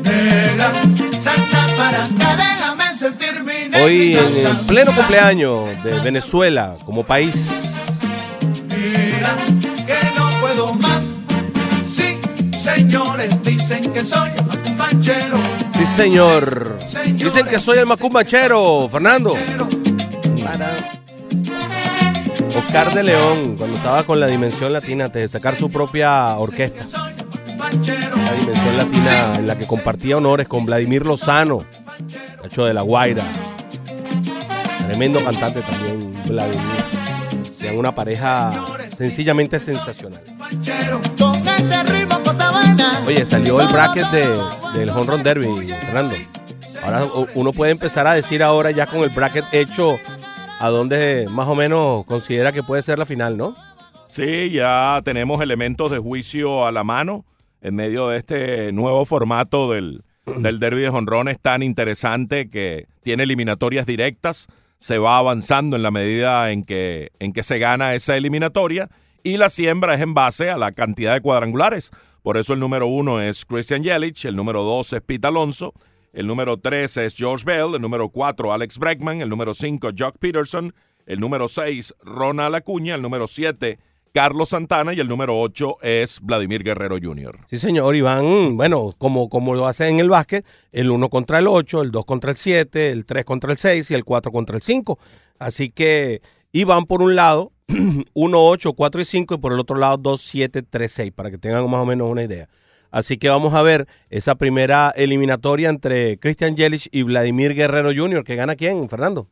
Negra, 0.02 0.72
salta 1.20 1.66
para 1.76 2.04
acá, 2.04 2.36
déjame 2.36 2.96
sentir 2.96 3.44
mi 3.44 3.52
negrita 3.52 3.84
Hoy 3.84 4.16
en 4.16 4.46
el 4.46 4.56
pleno 4.66 4.92
cumpleaños 4.92 5.84
de 5.84 6.00
Venezuela 6.00 6.76
como 6.84 7.04
país. 7.04 7.50
Mira 8.68 9.36
que 9.86 9.96
no 10.16 10.40
puedo 10.40 10.74
más. 10.74 11.14
Sí, 11.90 12.18
señores, 12.58 13.42
dicen 13.42 13.92
que 13.92 14.04
soy 14.04 14.30
un 14.66 14.76
panchero. 14.76 15.38
Sí, 15.78 15.86
señor. 15.96 16.78
Dicen 17.06 17.46
que 17.46 17.60
soy 17.60 17.78
el 17.78 17.86
macumbachero, 17.86 18.88
Fernando. 18.88 19.36
Oscar 22.56 22.94
de 22.94 23.02
León, 23.02 23.56
cuando 23.56 23.76
estaba 23.76 24.04
con 24.04 24.20
la 24.20 24.26
Dimensión 24.26 24.72
Latina, 24.72 25.06
antes 25.06 25.22
de 25.22 25.28
sacar 25.28 25.56
su 25.56 25.70
propia 25.70 26.36
orquesta. 26.36 26.84
La 27.74 28.32
Dimensión 28.34 28.76
Latina 28.76 29.34
en 29.36 29.46
la 29.48 29.58
que 29.58 29.66
compartía 29.66 30.16
honores 30.16 30.46
con 30.46 30.64
Vladimir 30.64 31.04
Lozano, 31.04 31.64
hecho 32.44 32.64
de 32.64 32.72
La 32.72 32.82
Guaira. 32.82 33.24
Tremendo 34.86 35.18
cantante 35.24 35.60
también, 35.60 36.14
Vladimir. 36.26 36.60
Sean 37.52 37.76
una 37.76 37.92
pareja 37.92 38.52
sencillamente 38.96 39.58
sensacional. 39.58 40.22
Este. 40.50 40.72
Oye, 43.06 43.26
salió 43.26 43.60
el 43.60 43.68
bracket 43.68 44.06
de, 44.10 44.28
del 44.78 44.90
Home 44.90 45.06
Run 45.06 45.22
Derby, 45.24 45.66
Fernando. 45.66 46.14
Ahora 46.84 47.06
uno 47.34 47.52
puede 47.52 47.72
empezar 47.72 48.06
a 48.06 48.14
decir 48.14 48.42
ahora 48.42 48.70
ya 48.70 48.86
con 48.86 49.00
el 49.00 49.10
bracket 49.10 49.46
hecho 49.52 49.98
a 50.60 50.68
dónde 50.68 51.26
más 51.28 51.48
o 51.48 51.56
menos 51.56 52.04
considera 52.04 52.52
que 52.52 52.62
puede 52.62 52.82
ser 52.82 53.00
la 53.00 53.06
final, 53.06 53.36
¿no? 53.36 53.54
Sí, 54.06 54.50
ya 54.50 55.00
tenemos 55.04 55.40
elementos 55.40 55.90
de 55.90 55.98
juicio 55.98 56.66
a 56.66 56.72
la 56.72 56.84
mano 56.84 57.24
en 57.64 57.74
medio 57.74 58.08
de 58.08 58.18
este 58.18 58.72
nuevo 58.72 59.04
formato 59.06 59.72
del, 59.72 60.04
del 60.26 60.60
derby 60.60 60.82
de 60.82 60.90
jonrones 60.90 61.40
tan 61.40 61.62
interesante 61.62 62.48
que 62.48 62.86
tiene 63.02 63.24
eliminatorias 63.24 63.86
directas. 63.86 64.46
Se 64.76 64.98
va 64.98 65.16
avanzando 65.16 65.74
en 65.76 65.82
la 65.82 65.90
medida 65.90 66.52
en 66.52 66.62
que, 66.62 67.10
en 67.18 67.32
que 67.32 67.42
se 67.42 67.58
gana 67.58 67.94
esa 67.94 68.16
eliminatoria 68.16 68.90
y 69.22 69.38
la 69.38 69.48
siembra 69.48 69.94
es 69.94 70.02
en 70.02 70.12
base 70.12 70.50
a 70.50 70.58
la 70.58 70.72
cantidad 70.72 71.14
de 71.14 71.22
cuadrangulares. 71.22 71.90
Por 72.22 72.36
eso 72.36 72.52
el 72.52 72.60
número 72.60 72.86
uno 72.86 73.20
es 73.20 73.46
Christian 73.46 73.82
Yelich, 73.82 74.26
el 74.26 74.36
número 74.36 74.62
dos 74.62 74.92
es 74.92 75.00
Pete 75.00 75.26
Alonso, 75.26 75.72
el 76.12 76.26
número 76.26 76.58
tres 76.58 76.98
es 76.98 77.16
George 77.16 77.44
Bell, 77.46 77.74
el 77.74 77.80
número 77.80 78.10
cuatro 78.10 78.52
Alex 78.52 78.78
Bregman, 78.78 79.22
el 79.22 79.30
número 79.30 79.54
cinco 79.54 79.88
Jock 79.98 80.18
Peterson, 80.18 80.74
el 81.06 81.18
número 81.18 81.48
seis 81.48 81.94
Ronald 82.02 82.54
Acuña, 82.54 82.94
el 82.94 83.02
número 83.02 83.26
siete 83.26 83.78
Carlos 84.14 84.50
Santana 84.50 84.94
y 84.94 85.00
el 85.00 85.08
número 85.08 85.36
8 85.40 85.78
es 85.82 86.20
Vladimir 86.20 86.62
Guerrero 86.62 86.98
Jr. 87.02 87.36
Sí, 87.50 87.56
señor, 87.56 87.96
y 87.96 88.00
van, 88.00 88.56
bueno, 88.56 88.94
como, 88.96 89.28
como 89.28 89.56
lo 89.56 89.66
hacen 89.66 89.94
en 89.94 89.98
el 89.98 90.08
básquet, 90.08 90.46
el 90.70 90.92
1 90.92 91.08
contra 91.08 91.40
el 91.40 91.48
8, 91.48 91.82
el 91.82 91.90
2 91.90 92.04
contra 92.04 92.30
el 92.30 92.36
7, 92.36 92.90
el 92.90 93.06
3 93.06 93.24
contra 93.24 93.50
el 93.50 93.58
6 93.58 93.90
y 93.90 93.94
el 93.94 94.04
4 94.04 94.30
contra 94.30 94.54
el 94.54 94.62
5. 94.62 95.00
Así 95.40 95.68
que, 95.68 96.22
y 96.52 96.62
van 96.62 96.84
por 96.84 97.02
un 97.02 97.16
lado 97.16 97.50
1, 97.66 98.06
8, 98.14 98.74
4 98.74 99.00
y 99.00 99.04
5 99.04 99.34
y 99.34 99.38
por 99.38 99.52
el 99.52 99.58
otro 99.58 99.76
lado 99.76 99.96
2, 99.96 100.20
7, 100.20 100.62
3, 100.62 100.92
6, 100.92 101.12
para 101.12 101.32
que 101.32 101.38
tengan 101.38 101.68
más 101.68 101.80
o 101.80 101.86
menos 101.86 102.08
una 102.08 102.22
idea. 102.22 102.48
Así 102.92 103.16
que 103.16 103.28
vamos 103.28 103.52
a 103.54 103.62
ver 103.62 103.88
esa 104.10 104.36
primera 104.36 104.92
eliminatoria 104.94 105.70
entre 105.70 106.20
Christian 106.20 106.54
Yelich 106.54 106.88
y 106.92 107.02
Vladimir 107.02 107.52
Guerrero 107.52 107.90
Jr., 107.92 108.22
que 108.22 108.36
gana 108.36 108.54
quién, 108.54 108.88
Fernando. 108.88 109.28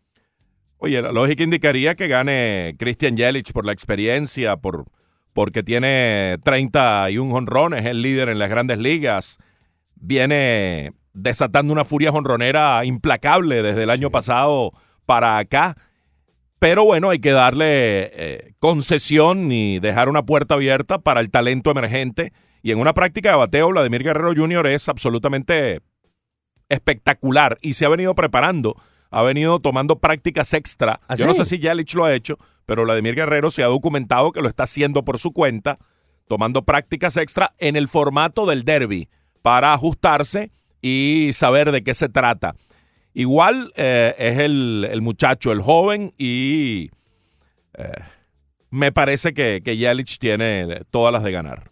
Oye, 0.85 1.01
la 1.01 1.13
lógica 1.13 1.45
indicaría 1.45 1.95
que 1.95 2.09
gane 2.09 2.75
Christian 2.77 3.17
Yelich 3.17 3.53
por 3.53 3.65
la 3.65 3.71
experiencia, 3.71 4.57
por, 4.57 4.87
porque 5.33 5.63
tiene 5.63 6.39
31 6.43 7.33
honrones, 7.33 7.85
es 7.85 7.87
el 7.87 8.03
líder 8.03 8.29
en 8.29 8.41
las 8.41 8.51
grandes 8.51 8.81
ligas. 8.81 9.39
Viene 9.95 10.93
desatando 11.13 11.73
una 11.73 11.85
furia 11.85 12.11
jonronera 12.11 12.85
implacable 12.85 13.63
desde 13.63 13.85
el 13.85 13.91
año 13.91 14.11
pasado 14.11 14.73
para 15.07 15.39
acá. 15.39 15.77
Pero 16.59 16.85
bueno, 16.85 17.11
hay 17.11 17.21
que 17.21 17.31
darle 17.31 18.11
eh, 18.13 18.55
concesión 18.59 19.53
y 19.53 19.79
dejar 19.79 20.09
una 20.09 20.27
puerta 20.27 20.55
abierta 20.55 20.99
para 20.99 21.21
el 21.21 21.31
talento 21.31 21.71
emergente. 21.71 22.33
Y 22.61 22.73
en 22.73 22.81
una 22.81 22.93
práctica 22.93 23.31
de 23.31 23.37
bateo, 23.37 23.69
Vladimir 23.69 24.03
Guerrero 24.03 24.35
Jr. 24.35 24.67
es 24.67 24.89
absolutamente 24.89 25.81
espectacular 26.69 27.57
y 27.63 27.75
se 27.75 27.85
ha 27.85 27.89
venido 27.89 28.17
preparando, 28.17 28.75
ha 29.13 29.23
venido 29.23 29.61
tomando 29.61 29.99
prácticas 29.99 30.53
extra. 30.55 30.99
¿Ah, 31.07 31.15
Yo 31.15 31.27
no 31.27 31.35
sé 31.35 31.45
si 31.45 31.59
Yelich 31.59 31.95
lo 31.95 32.05
ha 32.05 32.15
hecho, 32.15 32.39
pero 32.67 32.85
Vladimir 32.85 33.15
Guerrero 33.15 33.51
se 33.51 33.63
ha 33.63 33.67
documentado 33.67 34.33
que 34.33 34.41
lo 34.41 34.49
está 34.49 34.65
haciendo 34.65 35.05
por 35.05 35.19
su 35.19 35.33
cuenta, 35.33 35.79
tomando 36.27 36.63
prácticas 36.63 37.19
extra 37.19 37.53
en 37.59 37.77
el 37.77 37.89
formato 37.89 38.47
del 38.47 38.65
derby 38.65 39.09
para 39.43 39.75
ajustarse 39.75 40.51
y 40.81 41.31
saber 41.35 41.73
de 41.73 41.85
qué 41.85 41.93
se 41.93 42.09
trata. 42.09 42.55
Igual 43.13 43.73
eh, 43.77 44.15
es 44.17 44.39
el, 44.39 44.89
el 44.91 45.03
muchacho, 45.03 45.53
el 45.53 45.61
joven, 45.61 46.15
y 46.17 46.91
eh, 47.75 47.93
me 48.71 48.93
parece 48.93 49.35
que, 49.35 49.61
que 49.63 49.77
Yelich 49.77 50.19
tiene 50.19 50.81
todas 50.91 51.13
las 51.13 51.23
de 51.23 51.33
ganar. 51.33 51.71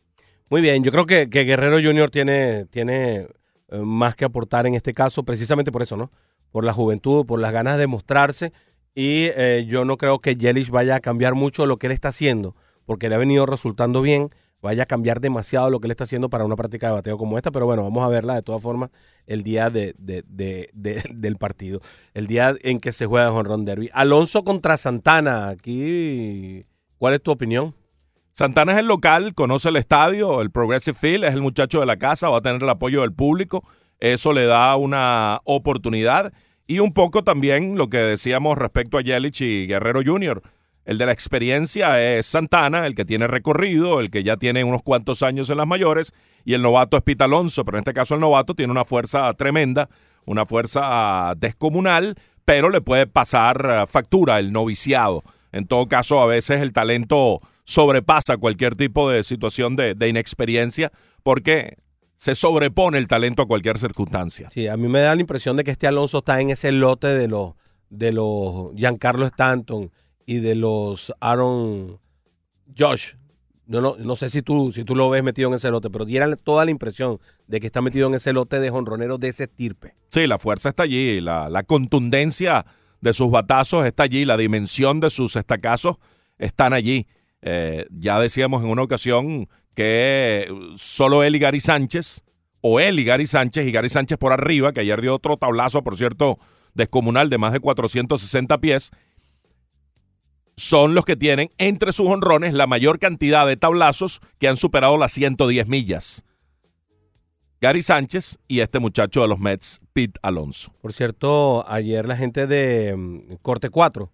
Muy 0.50 0.60
bien, 0.60 0.84
yo 0.84 0.92
creo 0.92 1.06
que, 1.06 1.30
que 1.30 1.44
Guerrero 1.44 1.78
Jr. 1.80 2.10
tiene, 2.10 2.66
tiene 2.66 3.28
eh, 3.68 3.78
más 3.78 4.14
que 4.14 4.26
aportar 4.26 4.66
en 4.66 4.74
este 4.74 4.92
caso, 4.92 5.22
precisamente 5.22 5.72
por 5.72 5.82
eso, 5.82 5.96
¿no? 5.96 6.10
Por 6.50 6.64
la 6.64 6.72
juventud, 6.72 7.24
por 7.26 7.40
las 7.40 7.52
ganas 7.52 7.78
de 7.78 7.86
mostrarse. 7.86 8.52
Y 8.94 9.28
eh, 9.36 9.64
yo 9.68 9.84
no 9.84 9.96
creo 9.96 10.18
que 10.18 10.36
Yelich 10.36 10.70
vaya 10.70 10.96
a 10.96 11.00
cambiar 11.00 11.34
mucho 11.34 11.66
lo 11.66 11.78
que 11.78 11.86
él 11.86 11.92
está 11.92 12.08
haciendo, 12.08 12.56
porque 12.86 13.08
le 13.08 13.14
ha 13.14 13.18
venido 13.18 13.46
resultando 13.46 14.02
bien. 14.02 14.30
Vaya 14.62 14.82
a 14.82 14.86
cambiar 14.86 15.20
demasiado 15.20 15.70
lo 15.70 15.80
que 15.80 15.86
él 15.86 15.92
está 15.92 16.04
haciendo 16.04 16.28
para 16.28 16.44
una 16.44 16.54
práctica 16.54 16.88
de 16.88 16.92
bateo 16.92 17.16
como 17.16 17.38
esta, 17.38 17.50
pero 17.50 17.64
bueno, 17.64 17.82
vamos 17.82 18.04
a 18.04 18.08
verla 18.08 18.34
de 18.34 18.42
todas 18.42 18.60
formas 18.60 18.90
el 19.26 19.42
día 19.42 19.70
de, 19.70 19.94
de- 19.96 20.22
de- 20.28 20.68
de- 20.74 21.02
del 21.14 21.36
partido, 21.38 21.80
el 22.12 22.26
día 22.26 22.54
en 22.60 22.78
que 22.78 22.92
se 22.92 23.06
juega 23.06 23.28
el 23.28 23.32
Honrón 23.34 23.64
Derby. 23.64 23.88
Alonso 23.94 24.44
contra 24.44 24.76
Santana, 24.76 25.48
aquí, 25.48 26.66
¿cuál 26.98 27.14
es 27.14 27.22
tu 27.22 27.30
opinión? 27.30 27.74
Santana 28.34 28.72
es 28.72 28.78
el 28.78 28.86
local, 28.86 29.34
conoce 29.34 29.70
el 29.70 29.76
estadio, 29.76 30.42
el 30.42 30.50
Progressive 30.50 30.96
Field, 30.98 31.24
es 31.24 31.32
el 31.32 31.40
muchacho 31.40 31.80
de 31.80 31.86
la 31.86 31.96
casa, 31.96 32.28
va 32.28 32.38
a 32.38 32.42
tener 32.42 32.62
el 32.62 32.68
apoyo 32.68 33.00
del 33.00 33.12
público. 33.14 33.62
Eso 34.00 34.32
le 34.32 34.46
da 34.46 34.74
una 34.76 35.40
oportunidad. 35.44 36.32
Y 36.66 36.78
un 36.78 36.92
poco 36.92 37.22
también 37.22 37.76
lo 37.76 37.88
que 37.88 37.98
decíamos 37.98 38.56
respecto 38.56 38.98
a 38.98 39.02
Yelich 39.02 39.40
y 39.42 39.66
Guerrero 39.66 40.00
Jr. 40.04 40.42
El 40.84 40.98
de 40.98 41.06
la 41.06 41.12
experiencia 41.12 42.02
es 42.02 42.26
Santana, 42.26 42.86
el 42.86 42.94
que 42.94 43.04
tiene 43.04 43.26
recorrido, 43.26 44.00
el 44.00 44.10
que 44.10 44.22
ya 44.22 44.36
tiene 44.36 44.64
unos 44.64 44.82
cuantos 44.82 45.22
años 45.22 45.50
en 45.50 45.58
las 45.58 45.66
mayores, 45.66 46.12
y 46.44 46.54
el 46.54 46.62
novato 46.62 46.96
es 46.96 47.02
Pete 47.02 47.24
Alonso, 47.24 47.64
pero 47.64 47.76
en 47.76 47.82
este 47.82 47.92
caso 47.92 48.14
el 48.14 48.20
novato 48.20 48.54
tiene 48.54 48.72
una 48.72 48.84
fuerza 48.84 49.32
tremenda, 49.34 49.88
una 50.24 50.46
fuerza 50.46 51.34
descomunal, 51.36 52.16
pero 52.44 52.70
le 52.70 52.80
puede 52.80 53.06
pasar 53.06 53.66
eh, 53.68 53.86
factura 53.86 54.38
el 54.38 54.52
noviciado. 54.52 55.22
En 55.52 55.66
todo 55.66 55.86
caso, 55.86 56.22
a 56.22 56.26
veces 56.26 56.62
el 56.62 56.72
talento 56.72 57.40
sobrepasa 57.64 58.38
cualquier 58.38 58.74
tipo 58.74 59.10
de 59.10 59.22
situación 59.22 59.76
de, 59.76 59.94
de 59.94 60.08
inexperiencia 60.08 60.90
porque 61.22 61.76
se 62.20 62.34
sobrepone 62.34 62.98
el 62.98 63.08
talento 63.08 63.40
a 63.40 63.46
cualquier 63.46 63.78
circunstancia. 63.78 64.50
Sí, 64.50 64.68
a 64.68 64.76
mí 64.76 64.88
me 64.88 65.00
da 65.00 65.14
la 65.14 65.22
impresión 65.22 65.56
de 65.56 65.64
que 65.64 65.70
este 65.70 65.86
Alonso 65.86 66.18
está 66.18 66.38
en 66.38 66.50
ese 66.50 66.70
lote 66.70 67.06
de 67.06 67.28
los 67.28 67.54
de 67.88 68.12
los 68.12 68.74
Giancarlo 68.76 69.24
Stanton 69.24 69.90
y 70.26 70.40
de 70.40 70.54
los 70.54 71.14
Aaron 71.18 71.98
Josh. 72.78 73.14
No, 73.66 73.80
no, 73.80 73.96
no 73.98 74.16
sé 74.16 74.28
si 74.28 74.42
tú, 74.42 74.70
si 74.70 74.84
tú 74.84 74.94
lo 74.94 75.08
ves 75.08 75.22
metido 75.22 75.48
en 75.48 75.54
ese 75.54 75.70
lote, 75.70 75.88
pero 75.88 76.04
diera 76.04 76.30
toda 76.36 76.66
la 76.66 76.70
impresión 76.70 77.18
de 77.46 77.58
que 77.58 77.68
está 77.68 77.80
metido 77.80 78.08
en 78.08 78.14
ese 78.14 78.34
lote 78.34 78.60
de 78.60 78.68
jonroneros 78.68 79.18
de 79.18 79.28
ese 79.28 79.44
estirpe. 79.44 79.94
Sí, 80.10 80.26
la 80.26 80.36
fuerza 80.36 80.68
está 80.68 80.82
allí, 80.82 81.22
la, 81.22 81.48
la 81.48 81.62
contundencia 81.62 82.66
de 83.00 83.14
sus 83.14 83.30
batazos 83.30 83.86
está 83.86 84.02
allí, 84.02 84.26
la 84.26 84.36
dimensión 84.36 85.00
de 85.00 85.08
sus 85.08 85.36
estacazos 85.36 85.96
están 86.36 86.74
allí. 86.74 87.06
Eh, 87.40 87.86
ya 87.90 88.20
decíamos 88.20 88.62
en 88.62 88.68
una 88.68 88.82
ocasión 88.82 89.48
que 89.80 90.46
solo 90.76 91.22
él 91.22 91.36
y 91.36 91.38
Gary 91.38 91.58
Sánchez, 91.58 92.22
o 92.60 92.80
él 92.80 93.00
y 93.00 93.04
Gary 93.04 93.26
Sánchez, 93.26 93.66
y 93.66 93.72
Gary 93.72 93.88
Sánchez 93.88 94.18
por 94.18 94.30
arriba, 94.30 94.74
que 94.74 94.80
ayer 94.80 95.00
dio 95.00 95.14
otro 95.14 95.38
tablazo, 95.38 95.82
por 95.82 95.96
cierto, 95.96 96.38
descomunal 96.74 97.30
de 97.30 97.38
más 97.38 97.54
de 97.54 97.60
460 97.60 98.58
pies, 98.58 98.90
son 100.54 100.94
los 100.94 101.06
que 101.06 101.16
tienen 101.16 101.48
entre 101.56 101.92
sus 101.92 102.08
honrones 102.08 102.52
la 102.52 102.66
mayor 102.66 102.98
cantidad 102.98 103.46
de 103.46 103.56
tablazos 103.56 104.20
que 104.38 104.48
han 104.48 104.58
superado 104.58 104.98
las 104.98 105.12
110 105.12 105.66
millas. 105.66 106.24
Gary 107.62 107.80
Sánchez 107.80 108.38
y 108.48 108.60
este 108.60 108.80
muchacho 108.80 109.22
de 109.22 109.28
los 109.28 109.38
Mets, 109.38 109.80
Pete 109.94 110.20
Alonso. 110.20 110.74
Por 110.82 110.92
cierto, 110.92 111.64
ayer 111.66 112.06
la 112.06 112.18
gente 112.18 112.46
de 112.46 112.94
mm, 112.94 113.36
Corte 113.40 113.70
4 113.70 114.12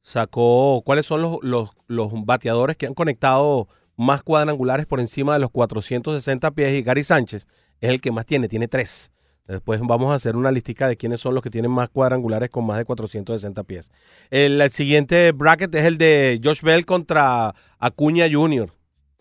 sacó 0.00 0.80
cuáles 0.86 1.06
son 1.06 1.22
los, 1.22 1.38
los, 1.42 1.70
los 1.88 2.12
bateadores 2.24 2.76
que 2.76 2.86
han 2.86 2.94
conectado 2.94 3.66
más 3.98 4.22
cuadrangulares 4.22 4.86
por 4.86 5.00
encima 5.00 5.34
de 5.34 5.40
los 5.40 5.50
460 5.50 6.52
pies 6.52 6.72
y 6.72 6.82
Gary 6.82 7.02
Sánchez 7.02 7.46
es 7.80 7.90
el 7.90 8.00
que 8.00 8.12
más 8.12 8.24
tiene, 8.24 8.48
tiene 8.48 8.68
tres. 8.68 9.10
Después 9.46 9.80
vamos 9.82 10.12
a 10.12 10.14
hacer 10.14 10.36
una 10.36 10.52
listica 10.52 10.86
de 10.86 10.96
quiénes 10.96 11.20
son 11.20 11.34
los 11.34 11.42
que 11.42 11.50
tienen 11.50 11.70
más 11.70 11.88
cuadrangulares 11.88 12.48
con 12.48 12.64
más 12.64 12.78
de 12.78 12.84
460 12.84 13.64
pies. 13.64 13.90
El, 14.30 14.70
siguiente 14.70 15.32
bracket 15.32 15.74
es 15.74 15.84
el 15.84 15.98
de 15.98 16.40
Josh 16.42 16.62
Bell 16.62 16.86
contra 16.86 17.54
Acuña 17.78 18.26
Jr. 18.30 18.72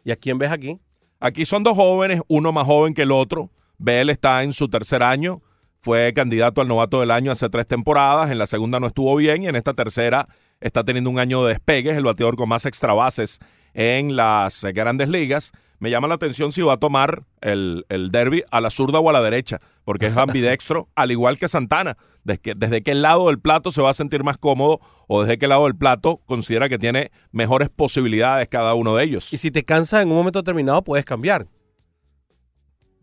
¿Y 0.03 0.11
a 0.11 0.15
quién 0.15 0.37
ves 0.37 0.51
aquí? 0.51 0.79
Aquí 1.19 1.43
son 1.45 1.63
dos 1.63 1.75
jóvenes, 1.75 2.21
uno 2.27 2.51
más 2.51 2.67
joven 2.67 2.93
que 2.93 3.01
el 3.01 3.11
otro. 3.11 3.49
Bell 3.79 4.11
está 4.11 4.43
en 4.43 4.53
su 4.53 4.67
tercer 4.67 5.01
año, 5.01 5.41
fue 5.79 6.13
candidato 6.13 6.61
al 6.61 6.67
novato 6.67 6.99
del 6.99 7.11
año 7.11 7.31
hace 7.31 7.49
tres 7.49 7.65
temporadas, 7.65 8.29
en 8.29 8.37
la 8.37 8.45
segunda 8.45 8.79
no 8.79 8.87
estuvo 8.87 9.15
bien 9.15 9.43
y 9.43 9.47
en 9.47 9.55
esta 9.55 9.73
tercera 9.73 10.27
está 10.59 10.83
teniendo 10.83 11.09
un 11.09 11.19
año 11.19 11.43
de 11.43 11.53
despegue, 11.53 11.91
es 11.91 11.97
el 11.97 12.03
bateador 12.03 12.35
con 12.35 12.49
más 12.49 12.65
extra 12.65 12.93
bases 12.93 13.39
en 13.73 14.15
las 14.15 14.63
grandes 14.73 15.09
ligas. 15.09 15.51
Me 15.79 15.91
llama 15.91 16.07
la 16.07 16.15
atención 16.15 16.51
si 16.51 16.61
va 16.61 16.73
a 16.73 16.77
tomar 16.77 17.23
el, 17.41 17.85
el 17.89 18.09
derby 18.09 18.43
a 18.49 18.61
la 18.61 18.71
zurda 18.71 18.99
o 18.99 19.09
a 19.09 19.13
la 19.13 19.21
derecha, 19.21 19.59
porque 19.85 20.07
es 20.07 20.17
ambidextro, 20.17 20.89
al 20.95 21.11
igual 21.11 21.37
que 21.37 21.47
Santana. 21.47 21.97
Desde, 22.23 22.41
que, 22.41 22.55
desde 22.55 22.81
qué 22.81 22.93
lado 22.95 23.27
del 23.27 23.39
plato 23.39 23.71
se 23.71 23.81
va 23.81 23.91
a 23.91 23.93
sentir 23.93 24.23
más 24.23 24.37
cómodo 24.37 24.79
o 25.07 25.21
desde 25.21 25.37
qué 25.37 25.47
lado 25.47 25.63
del 25.63 25.75
plato 25.75 26.19
considera 26.25 26.67
que 26.67 26.77
tiene 26.77 27.11
mejores 27.31 27.69
posibilidades 27.69 28.47
cada 28.49 28.73
uno 28.73 28.95
de 28.95 29.03
ellos. 29.03 29.31
Y 29.31 29.37
si 29.37 29.51
te 29.51 29.63
cansa 29.63 30.01
en 30.01 30.09
un 30.09 30.15
momento 30.15 30.39
determinado, 30.39 30.83
puedes 30.83 31.05
cambiar. 31.05 31.47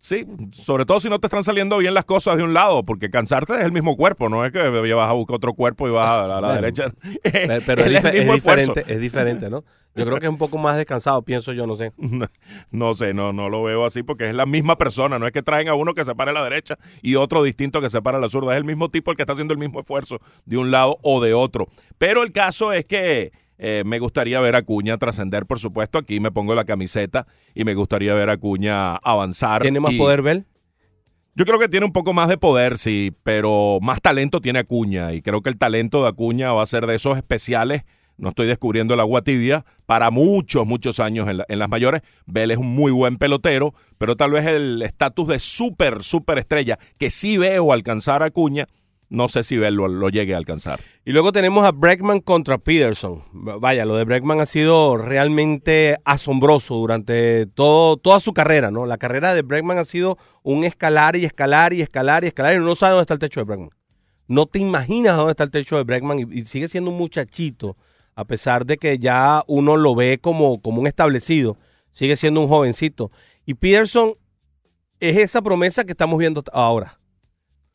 Sí, 0.04 0.26
sobre 0.52 0.84
todo 0.84 1.00
si 1.00 1.08
no 1.08 1.18
te 1.18 1.28
están 1.28 1.42
saliendo 1.44 1.78
bien 1.78 1.94
las 1.94 2.04
cosas 2.04 2.36
de 2.36 2.42
un 2.42 2.52
lado, 2.52 2.84
porque 2.84 3.08
cansarte 3.08 3.54
es 3.54 3.64
el 3.64 3.72
mismo 3.72 3.96
cuerpo, 3.96 4.28
no 4.28 4.44
es 4.44 4.52
que 4.52 4.58
vas 4.58 5.08
a 5.08 5.14
buscar 5.14 5.36
otro 5.36 5.54
cuerpo 5.54 5.88
y 5.88 5.92
vas 5.92 6.06
a 6.06 6.28
la, 6.28 6.36
a 6.36 6.40
la 6.42 6.48
Bueno, 6.48 6.60
derecha. 6.60 6.92
Pero, 7.22 7.62
pero 7.66 7.84
es, 7.84 8.32
diferente, 8.34 8.84
es 8.86 9.00
diferente, 9.00 9.48
¿no? 9.48 9.64
Yo 9.94 10.04
creo 10.04 10.18
que 10.18 10.26
es 10.26 10.30
un 10.30 10.36
poco 10.36 10.58
más 10.58 10.76
descansado, 10.76 11.22
pienso 11.22 11.54
yo, 11.54 11.66
no 11.66 11.74
sé. 11.74 11.94
No 12.70 12.92
sé, 12.92 13.14
no, 13.14 13.32
no 13.32 13.48
lo 13.48 13.62
veo 13.62 13.86
así 13.86 14.02
porque 14.02 14.28
es 14.28 14.34
la 14.34 14.44
misma 14.44 14.76
persona, 14.76 15.18
no 15.18 15.26
es 15.26 15.32
que 15.32 15.42
traen 15.42 15.68
a 15.68 15.74
uno 15.74 15.94
que 15.94 16.04
se 16.04 16.14
pare 16.14 16.32
a 16.32 16.34
la 16.34 16.44
derecha 16.44 16.76
y 17.00 17.14
otro 17.14 17.42
distinto 17.42 17.80
que 17.80 17.88
se 17.88 18.02
para 18.02 18.18
a 18.18 18.20
la 18.20 18.28
zurda, 18.28 18.52
es 18.52 18.58
el 18.58 18.64
mismo 18.64 18.90
tipo 18.90 19.10
el 19.10 19.16
que 19.16 19.22
está 19.22 19.32
haciendo 19.32 19.54
el 19.54 19.58
mismo 19.58 19.80
esfuerzo 19.80 20.20
de 20.44 20.58
un 20.58 20.70
lado 20.70 20.98
o 21.00 21.22
de 21.22 21.32
otro. 21.32 21.66
Pero 21.96 22.22
el 22.22 22.30
caso 22.30 22.74
es 22.74 22.84
que 22.84 23.32
eh, 23.58 23.82
me 23.86 23.98
gustaría 23.98 24.40
ver 24.40 24.56
a 24.56 24.62
Cuña 24.62 24.98
trascender, 24.98 25.46
por 25.46 25.58
supuesto, 25.58 25.98
aquí 25.98 26.20
me 26.20 26.30
pongo 26.30 26.54
la 26.54 26.64
camiseta 26.64 27.26
y 27.54 27.64
me 27.64 27.74
gustaría 27.74 28.14
ver 28.14 28.30
a 28.30 28.36
Cuña 28.36 28.96
avanzar. 28.96 29.62
¿Tiene 29.62 29.80
más 29.80 29.92
y- 29.92 29.98
poder 29.98 30.22
Bell? 30.22 30.46
Yo 31.36 31.44
creo 31.44 31.58
que 31.58 31.68
tiene 31.68 31.84
un 31.84 31.92
poco 31.92 32.12
más 32.12 32.28
de 32.28 32.38
poder, 32.38 32.78
sí, 32.78 33.12
pero 33.24 33.78
más 33.82 34.00
talento 34.00 34.40
tiene 34.40 34.60
Acuña 34.60 35.12
y 35.12 35.20
creo 35.20 35.42
que 35.42 35.50
el 35.50 35.56
talento 35.58 36.02
de 36.02 36.08
Acuña 36.08 36.52
va 36.52 36.62
a 36.62 36.66
ser 36.66 36.86
de 36.86 36.94
esos 36.94 37.16
especiales. 37.16 37.82
No 38.16 38.28
estoy 38.28 38.46
descubriendo 38.46 38.94
el 38.94 39.00
agua 39.00 39.22
tibia 39.22 39.64
para 39.86 40.12
muchos, 40.12 40.64
muchos 40.64 41.00
años 41.00 41.28
en, 41.28 41.38
la- 41.38 41.46
en 41.48 41.58
las 41.58 41.68
mayores. 41.68 42.02
Bell 42.26 42.52
es 42.52 42.58
un 42.58 42.72
muy 42.72 42.92
buen 42.92 43.16
pelotero, 43.16 43.74
pero 43.98 44.14
tal 44.14 44.30
vez 44.30 44.46
el 44.46 44.80
estatus 44.82 45.26
de 45.26 45.40
súper, 45.40 46.04
súper 46.04 46.38
estrella 46.38 46.78
que 46.98 47.10
sí 47.10 47.36
veo 47.36 47.72
alcanzar 47.72 48.22
a 48.22 48.26
Acuña, 48.26 48.66
no 49.14 49.28
sé 49.28 49.44
si 49.44 49.56
lo, 49.56 50.08
llegue 50.08 50.34
a 50.34 50.38
alcanzar. 50.38 50.80
Y 51.04 51.12
luego 51.12 51.32
tenemos 51.32 51.64
a 51.64 51.72
Bregman 51.72 52.20
contra 52.20 52.58
Peterson. 52.58 53.22
Vaya, 53.32 53.84
lo 53.84 53.96
de 53.96 54.04
Bregman 54.04 54.40
ha 54.40 54.46
sido 54.46 54.96
realmente 54.96 55.96
asombroso 56.04 56.74
durante 56.74 57.46
toda 57.46 58.20
su 58.20 58.32
carrera, 58.32 58.70
¿no? 58.70 58.86
La 58.86 58.98
carrera 58.98 59.34
de 59.34 59.42
Bregman 59.42 59.78
ha 59.78 59.84
sido 59.84 60.18
un 60.42 60.64
escalar 60.64 61.16
y 61.16 61.24
escalar 61.24 61.72
y 61.72 61.82
escalar 61.82 62.24
y 62.24 62.28
escalar 62.28 62.54
y 62.54 62.58
no 62.58 62.74
sabe 62.74 62.92
dónde 62.92 63.02
está 63.02 63.14
el 63.14 63.20
techo 63.20 63.40
de 63.40 63.44
Bregman. 63.44 63.70
No 64.26 64.46
te 64.46 64.58
imaginas 64.58 65.16
dónde 65.16 65.32
está 65.32 65.44
el 65.44 65.50
techo 65.50 65.76
de 65.76 65.84
Bregman 65.84 66.18
y, 66.18 66.40
y 66.40 66.44
sigue 66.44 66.68
siendo 66.68 66.90
un 66.90 66.96
muchachito, 66.96 67.76
a 68.14 68.24
pesar 68.24 68.66
de 68.66 68.78
que 68.78 68.98
ya 68.98 69.44
uno 69.46 69.76
lo 69.76 69.94
ve 69.94 70.18
como, 70.20 70.60
como 70.60 70.80
un 70.80 70.86
establecido, 70.86 71.56
sigue 71.90 72.16
siendo 72.16 72.40
un 72.40 72.48
jovencito. 72.48 73.10
Y 73.46 73.54
Peterson 73.54 74.14
es 75.00 75.16
esa 75.16 75.42
promesa 75.42 75.84
que 75.84 75.92
estamos 75.92 76.18
viendo 76.18 76.42
ahora. 76.52 76.98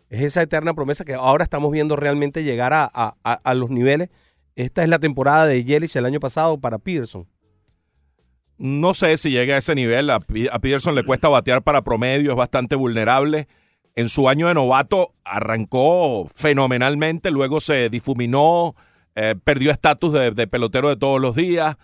Es 0.10 0.22
esa 0.22 0.42
eterna 0.42 0.74
promesa 0.74 1.06
que 1.06 1.14
ahora 1.14 1.44
estamos 1.44 1.72
viendo 1.72 1.96
realmente 1.96 2.44
llegar 2.44 2.74
a, 2.74 2.90
a- 2.94 3.16
a- 3.24 3.54
los 3.54 3.70
niveles. 3.70 4.10
Esta 4.56 4.84
es 4.84 4.90
la 4.90 5.00
temporada 5.00 5.46
de 5.46 5.64
Yelich 5.64 5.96
el 5.96 6.06
año 6.06 6.20
pasado 6.20 6.60
para 6.60 6.80
Peterson. 6.80 7.28
No 8.58 8.94
sé 8.94 9.16
si 9.18 9.30
llega 9.32 9.56
a 9.56 9.60
ese 9.60 9.74
nivel. 9.76 10.10
A, 10.10 10.20
Peterson 10.20 10.96
le 10.96 11.04
cuesta 11.04 11.30
batear 11.30 11.62
para 11.64 11.82
promedio, 11.84 12.32
es 12.32 12.36
bastante 12.38 12.76
vulnerable. 12.76 13.48
En 13.96 14.10
su 14.10 14.28
año 14.30 14.48
de 14.48 14.54
novato 14.54 15.14
arrancó 15.24 16.28
fenomenalmente, 16.34 17.32
luego 17.32 17.60
se 17.60 17.90
difuminó, 17.90 18.76
eh, 19.16 19.36
perdió 19.44 19.72
estatus 19.72 20.14
de, 20.14 20.32
de 20.32 20.48
pelotero 20.48 20.90
de 20.90 20.98
todos 20.98 21.22
los 21.22 21.36
días. 21.36 21.78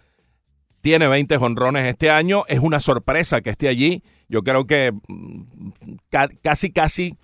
Tiene 0.81 1.07
20 1.07 1.37
jonrones 1.37 1.85
este 1.87 2.09
año. 2.09 2.43
Es 2.47 2.59
una 2.59 2.79
sorpresa 2.79 3.41
que 3.41 3.49
esté 3.51 3.67
allí. 3.69 4.03
Yo 4.27 4.43
creo 4.43 4.65
que 4.67 4.91
mm, 5.07 5.41
ca- 6.09 6.29
casi, 6.43 6.71
casi 6.71 7.15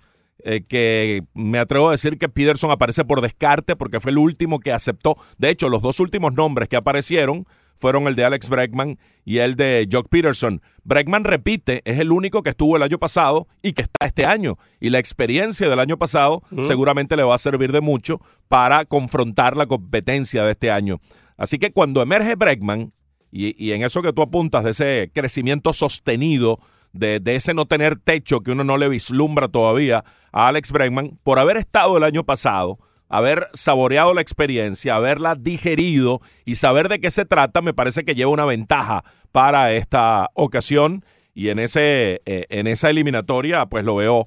eh, 0.44 0.64
que 0.66 1.22
me 1.34 1.58
atrevo 1.58 1.88
a 1.88 1.92
decir 1.92 2.18
que 2.18 2.28
Peterson 2.28 2.70
aparece 2.70 3.04
por 3.04 3.20
descarte 3.20 3.76
porque 3.76 4.00
fue 4.00 4.10
el 4.10 4.18
último 4.18 4.58
que 4.58 4.72
aceptó. 4.72 5.16
De 5.38 5.50
hecho, 5.50 5.68
los 5.68 5.82
dos 5.82 6.00
últimos 6.00 6.34
nombres 6.34 6.68
que 6.68 6.76
aparecieron 6.76 7.44
fueron 7.76 8.06
el 8.06 8.16
de 8.16 8.24
Alex 8.24 8.48
Bregman 8.48 8.98
y 9.24 9.38
el 9.38 9.54
de 9.56 9.88
Jock 9.90 10.08
Peterson. 10.08 10.60
Bregman 10.84 11.24
repite, 11.24 11.80
es 11.84 11.98
el 12.00 12.12
único 12.12 12.42
que 12.42 12.50
estuvo 12.50 12.76
el 12.76 12.82
año 12.82 12.98
pasado 12.98 13.46
y 13.62 13.72
que 13.72 13.82
está 13.82 14.06
este 14.06 14.26
año. 14.26 14.56
Y 14.80 14.90
la 14.90 14.98
experiencia 14.98 15.68
del 15.68 15.80
año 15.80 15.96
pasado 15.96 16.42
seguramente 16.62 17.16
le 17.16 17.22
va 17.22 17.34
a 17.34 17.38
servir 17.38 17.72
de 17.72 17.80
mucho 17.80 18.20
para 18.48 18.84
confrontar 18.84 19.56
la 19.56 19.66
competencia 19.66 20.44
de 20.44 20.52
este 20.52 20.70
año. 20.70 21.00
Así 21.36 21.58
que 21.58 21.72
cuando 21.72 22.02
emerge 22.02 22.34
Bregman, 22.34 22.92
y, 23.30 23.54
y 23.64 23.72
en 23.72 23.82
eso 23.82 24.02
que 24.02 24.12
tú 24.12 24.22
apuntas, 24.22 24.64
de 24.64 24.70
ese 24.70 25.10
crecimiento 25.14 25.72
sostenido, 25.72 26.58
de, 26.92 27.20
de 27.20 27.36
ese 27.36 27.54
no 27.54 27.66
tener 27.66 27.96
techo 27.96 28.40
que 28.40 28.52
uno 28.52 28.64
no 28.64 28.76
le 28.76 28.88
vislumbra 28.88 29.48
todavía 29.48 30.04
a 30.32 30.48
Alex 30.48 30.72
Bregman, 30.72 31.18
por 31.22 31.38
haber 31.38 31.56
estado 31.56 31.96
el 31.96 32.04
año 32.04 32.24
pasado, 32.24 32.78
haber 33.08 33.48
saboreado 33.52 34.14
la 34.14 34.22
experiencia, 34.22 34.96
haberla 34.96 35.34
digerido 35.34 36.20
y 36.46 36.54
saber 36.54 36.88
de 36.88 36.98
qué 36.98 37.10
se 37.10 37.26
trata, 37.26 37.60
me 37.60 37.74
parece 37.74 38.04
que 38.04 38.14
lleva 38.14 38.30
una 38.30 38.46
ventaja 38.46 39.04
para 39.32 39.72
esta 39.72 40.30
ocasión. 40.34 41.02
Y 41.34 41.48
en, 41.48 41.58
ese, 41.58 42.20
eh, 42.26 42.46
en 42.48 42.66
esa 42.66 42.90
eliminatoria, 42.90 43.66
pues 43.66 43.84
lo 43.84 43.96
veo, 43.96 44.26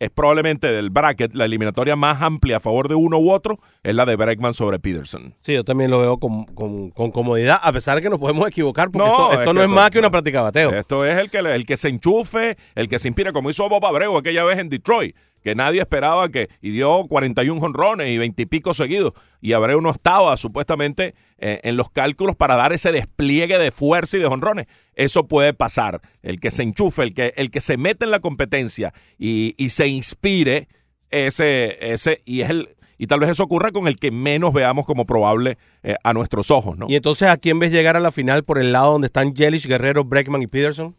es 0.00 0.10
probablemente 0.10 0.66
del 0.72 0.90
bracket, 0.90 1.34
la 1.34 1.44
eliminatoria 1.44 1.96
más 1.96 2.20
amplia 2.20 2.56
a 2.56 2.60
favor 2.60 2.88
de 2.88 2.94
uno 2.94 3.18
u 3.18 3.30
otro, 3.30 3.58
es 3.82 3.94
la 3.94 4.04
de 4.04 4.16
Bregman 4.16 4.52
sobre 4.54 4.78
Peterson. 4.78 5.34
Sí, 5.40 5.54
yo 5.54 5.64
también 5.64 5.90
lo 5.90 6.00
veo 6.00 6.18
con, 6.18 6.44
con- 6.46 6.90
con 6.90 7.10
comodidad, 7.10 7.58
a 7.62 7.72
pesar 7.72 7.96
de 7.96 8.02
que 8.02 8.10
nos 8.10 8.18
podemos 8.18 8.46
equivocar, 8.48 8.90
porque 8.90 9.08
No, 9.08 9.32
esto, 9.32 9.52
no 9.54 9.62
es 9.62 9.68
más 9.68 9.90
que 9.90 9.98
una 10.00 10.10
práctica 10.10 10.38
de 10.38 10.44
bateo. 10.44 10.72
Esto 10.74 11.04
es 11.04 11.16
el 11.18 11.30
que, 11.30 11.38
el 11.38 11.64
que 11.66 11.76
se 11.76 11.88
enchufe, 11.88 12.56
el 12.74 12.88
que 12.88 12.98
se 12.98 13.08
inspire, 13.08 13.32
como 13.32 13.50
hizo 13.50 13.68
Bob 13.68 13.84
Abreu 13.86 14.16
aquella 14.16 14.44
vez 14.44 14.58
en 14.58 14.68
Detroit, 14.68 15.14
que 15.44 15.54
nadie 15.54 15.80
esperaba 15.80 16.30
que, 16.30 16.48
y 16.62 16.70
dio 16.70 17.04
41 17.06 17.60
jonrones 17.60 18.08
y 18.08 18.18
20 18.18 18.42
y 18.42 18.46
pico 18.46 18.72
seguidos, 18.72 19.12
y 19.42 19.52
Abreu 19.52 19.80
no 19.82 19.90
estaba 19.90 20.36
supuestamente 20.38 21.14
eh, 21.38 21.60
en 21.62 21.76
los 21.76 21.90
cálculos 21.90 22.34
para 22.34 22.56
dar 22.56 22.72
ese 22.72 22.90
despliegue 22.90 23.58
de 23.58 23.70
fuerza 23.70 24.16
y 24.16 24.20
de 24.20 24.26
jonrones. 24.26 24.66
Eso 24.94 25.28
puede 25.28 25.52
pasar. 25.52 26.00
El 26.22 26.40
que 26.40 26.50
se 26.50 26.62
enchufe, 26.62 27.02
el 27.02 27.12
que, 27.12 27.34
el 27.36 27.50
que 27.50 27.60
se 27.60 27.76
mete 27.76 28.06
en 28.06 28.10
la 28.10 28.20
competencia 28.20 28.94
y, 29.18 29.54
y 29.58 29.68
se 29.68 29.86
inspire, 29.86 30.66
ese, 31.10 31.92
ese, 31.92 32.22
y 32.24 32.40
es 32.40 32.50
el, 32.50 32.74
y 32.96 33.06
tal 33.06 33.20
vez 33.20 33.28
eso 33.28 33.44
ocurra 33.44 33.70
con 33.70 33.86
el 33.86 33.96
que 33.96 34.10
menos 34.10 34.54
veamos 34.54 34.86
como 34.86 35.04
probable 35.04 35.58
eh, 35.82 35.94
a 36.02 36.14
nuestros 36.14 36.50
ojos, 36.50 36.78
¿no? 36.78 36.86
Y 36.88 36.96
entonces, 36.96 37.28
¿a 37.28 37.36
quién 37.36 37.58
ves 37.58 37.70
llegar 37.70 37.96
a 37.96 38.00
la 38.00 38.10
final 38.10 38.44
por 38.44 38.58
el 38.58 38.72
lado 38.72 38.92
donde 38.92 39.06
están 39.06 39.34
Yelich, 39.34 39.66
Guerrero, 39.66 40.04
Bregman 40.04 40.42
y 40.42 40.46
Peterson? 40.46 40.96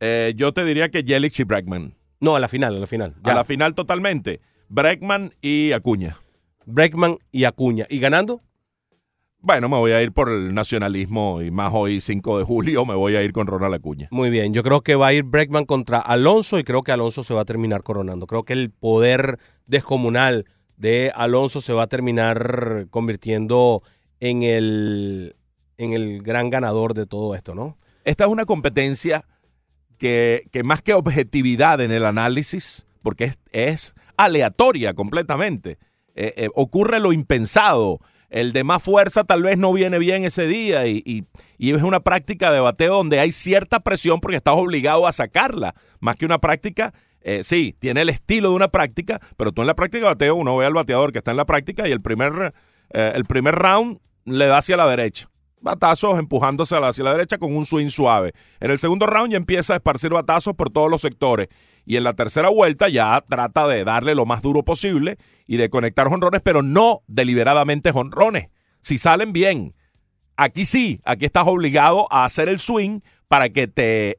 Eh, 0.00 0.32
yo 0.34 0.52
te 0.52 0.64
diría 0.64 0.90
que 0.90 1.04
Yelich 1.04 1.40
y 1.40 1.44
Bregman. 1.44 1.94
No, 2.20 2.36
a 2.36 2.40
la 2.40 2.48
final, 2.48 2.76
a 2.76 2.78
la 2.78 2.86
final. 2.86 3.14
A 3.22 3.34
la 3.34 3.44
final 3.44 3.74
totalmente. 3.74 4.40
Bregman 4.68 5.32
y 5.40 5.72
Acuña. 5.72 6.16
Bregman 6.66 7.16
y 7.32 7.44
Acuña. 7.44 7.86
¿Y 7.88 7.98
ganando? 7.98 8.42
Bueno, 9.38 9.70
me 9.70 9.78
voy 9.78 9.92
a 9.92 10.02
ir 10.02 10.12
por 10.12 10.28
el 10.28 10.52
nacionalismo 10.52 11.40
y 11.40 11.50
más 11.50 11.72
hoy 11.74 12.02
5 12.02 12.38
de 12.38 12.44
julio 12.44 12.84
me 12.84 12.94
voy 12.94 13.16
a 13.16 13.22
ir 13.22 13.32
con 13.32 13.46
Ronald 13.46 13.74
Acuña. 13.74 14.08
Muy 14.10 14.28
bien, 14.28 14.52
yo 14.52 14.62
creo 14.62 14.82
que 14.82 14.96
va 14.96 15.06
a 15.06 15.12
ir 15.14 15.24
Bregman 15.24 15.64
contra 15.64 15.98
Alonso 15.98 16.58
y 16.58 16.64
creo 16.64 16.82
que 16.82 16.92
Alonso 16.92 17.24
se 17.24 17.32
va 17.32 17.40
a 17.40 17.44
terminar 17.46 17.82
coronando. 17.82 18.26
Creo 18.26 18.42
que 18.42 18.52
el 18.52 18.70
poder 18.70 19.38
descomunal 19.66 20.44
de 20.76 21.10
Alonso 21.14 21.62
se 21.62 21.72
va 21.72 21.84
a 21.84 21.86
terminar 21.86 22.86
convirtiendo 22.90 23.82
en 24.20 24.42
el, 24.42 25.36
en 25.78 25.94
el 25.94 26.22
gran 26.22 26.50
ganador 26.50 26.92
de 26.92 27.06
todo 27.06 27.34
esto, 27.34 27.54
¿no? 27.54 27.78
Esta 28.04 28.24
es 28.24 28.30
una 28.30 28.44
competencia 28.44 29.24
que, 30.00 30.48
que 30.50 30.64
más 30.64 30.82
que 30.82 30.94
objetividad 30.94 31.80
en 31.80 31.92
el 31.92 32.04
análisis, 32.04 32.86
porque 33.02 33.34
es, 33.52 33.94
aleatoria 34.16 34.94
completamente, 34.94 35.78
eh, 36.16 36.32
eh, 36.36 36.48
ocurre 36.54 36.98
lo 36.98 37.12
impensado. 37.12 38.00
El 38.30 38.52
de 38.52 38.64
más 38.64 38.82
fuerza 38.82 39.24
tal 39.24 39.42
vez 39.42 39.58
no 39.58 39.72
viene 39.72 39.98
bien 39.98 40.24
ese 40.24 40.46
día 40.46 40.86
y, 40.86 41.02
y- 41.04 41.24
y 41.58 41.74
es 41.74 41.82
una 41.82 42.00
práctica 42.00 42.50
de 42.52 42.60
bateo 42.60 42.94
donde 42.96 43.20
hay 43.20 43.30
cierta 43.32 43.80
presión 43.80 44.20
porque 44.20 44.36
estás 44.36 44.54
obligado 44.56 45.06
a 45.06 45.12
sacarla. 45.12 45.74
Más 46.00 46.16
que 46.16 46.26
una 46.26 46.38
práctica, 46.38 46.94
eh, 47.20 47.42
sí, 47.42 47.76
tiene 47.78 48.02
el 48.02 48.08
estilo 48.08 48.50
de 48.50 48.54
una 48.56 48.68
práctica, 48.68 49.20
pero 49.36 49.52
tú 49.52 49.62
en 49.62 49.66
la 49.66 49.74
práctica 49.74 50.06
de 50.06 50.12
bateo 50.12 50.34
uno 50.36 50.56
ve 50.56 50.66
al 50.66 50.74
bateador 50.74 51.12
que 51.12 51.18
está 51.18 51.30
en 51.32 51.36
la 51.36 51.44
práctica 51.46 51.86
y 51.88 51.92
el 51.92 52.00
primer, 52.00 52.54
el 52.90 53.24
primer 53.24 53.54
round 53.56 53.98
le 54.24 54.46
da 54.46 54.58
hacia 54.58 54.76
la 54.76 54.86
derecha. 54.88 55.29
Batazos 55.60 56.18
empujándose 56.18 56.74
hacia 56.76 57.04
la 57.04 57.12
derecha 57.12 57.38
con 57.38 57.54
un 57.54 57.66
swing 57.66 57.88
suave. 57.88 58.32
En 58.60 58.70
el 58.70 58.78
segundo 58.78 59.06
round 59.06 59.32
ya 59.32 59.36
empieza 59.36 59.74
a 59.74 59.76
esparcir 59.76 60.10
batazos 60.10 60.54
por 60.54 60.70
todos 60.70 60.90
los 60.90 61.02
sectores. 61.02 61.48
Y 61.84 61.96
en 61.96 62.04
la 62.04 62.14
tercera 62.14 62.48
vuelta 62.48 62.88
ya 62.88 63.22
trata 63.28 63.66
de 63.66 63.84
darle 63.84 64.14
lo 64.14 64.24
más 64.26 64.42
duro 64.42 64.64
posible 64.64 65.18
y 65.46 65.56
de 65.56 65.68
conectar 65.68 66.08
jonrones, 66.08 66.40
pero 66.42 66.62
no 66.62 67.02
deliberadamente 67.06 67.92
jonrones. 67.92 68.48
Si 68.80 68.96
salen 68.96 69.32
bien. 69.32 69.74
Aquí 70.36 70.64
sí, 70.64 71.00
aquí 71.04 71.26
estás 71.26 71.46
obligado 71.46 72.06
a 72.10 72.24
hacer 72.24 72.48
el 72.48 72.58
swing 72.58 73.00
para 73.28 73.50
que 73.50 73.66
te 73.66 74.18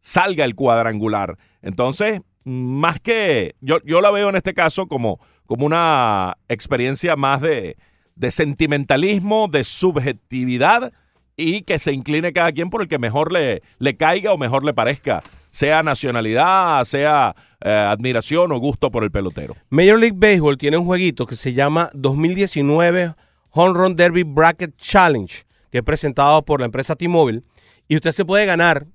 salga 0.00 0.44
el 0.44 0.56
cuadrangular. 0.56 1.38
Entonces, 1.62 2.22
más 2.44 2.98
que 2.98 3.54
yo, 3.60 3.78
yo 3.84 4.00
la 4.00 4.10
veo 4.10 4.30
en 4.30 4.36
este 4.36 4.54
caso 4.54 4.88
como, 4.88 5.20
como 5.46 5.66
una 5.66 6.36
experiencia 6.48 7.14
más 7.14 7.40
de, 7.40 7.76
de 8.20 8.30
sentimentalismo, 8.30 9.48
de 9.48 9.64
subjetividad 9.64 10.92
y 11.36 11.62
que 11.62 11.78
se 11.78 11.92
incline 11.92 12.34
cada 12.34 12.52
quien 12.52 12.68
por 12.68 12.82
el 12.82 12.88
que 12.88 12.98
mejor 12.98 13.32
le, 13.32 13.62
le 13.78 13.96
caiga 13.96 14.34
o 14.34 14.36
mejor 14.36 14.62
le 14.62 14.74
parezca, 14.74 15.22
sea 15.50 15.82
nacionalidad, 15.82 16.84
sea 16.84 17.34
eh, 17.62 17.70
admiración 17.70 18.52
o 18.52 18.58
gusto 18.58 18.90
por 18.90 19.04
el 19.04 19.10
pelotero. 19.10 19.56
Major 19.70 19.98
League 19.98 20.18
Baseball 20.18 20.58
tiene 20.58 20.76
un 20.76 20.84
jueguito 20.84 21.26
que 21.26 21.34
se 21.34 21.54
llama 21.54 21.88
2019 21.94 23.14
Home 23.52 23.72
Run 23.72 23.96
Derby 23.96 24.22
Bracket 24.22 24.76
Challenge, 24.76 25.44
que 25.72 25.78
es 25.78 25.84
presentado 25.84 26.44
por 26.44 26.60
la 26.60 26.66
empresa 26.66 26.96
T-Mobile. 26.96 27.42
Y 27.88 27.96
usted 27.96 28.12
se 28.12 28.26
puede 28.26 28.44
ganar 28.44 28.86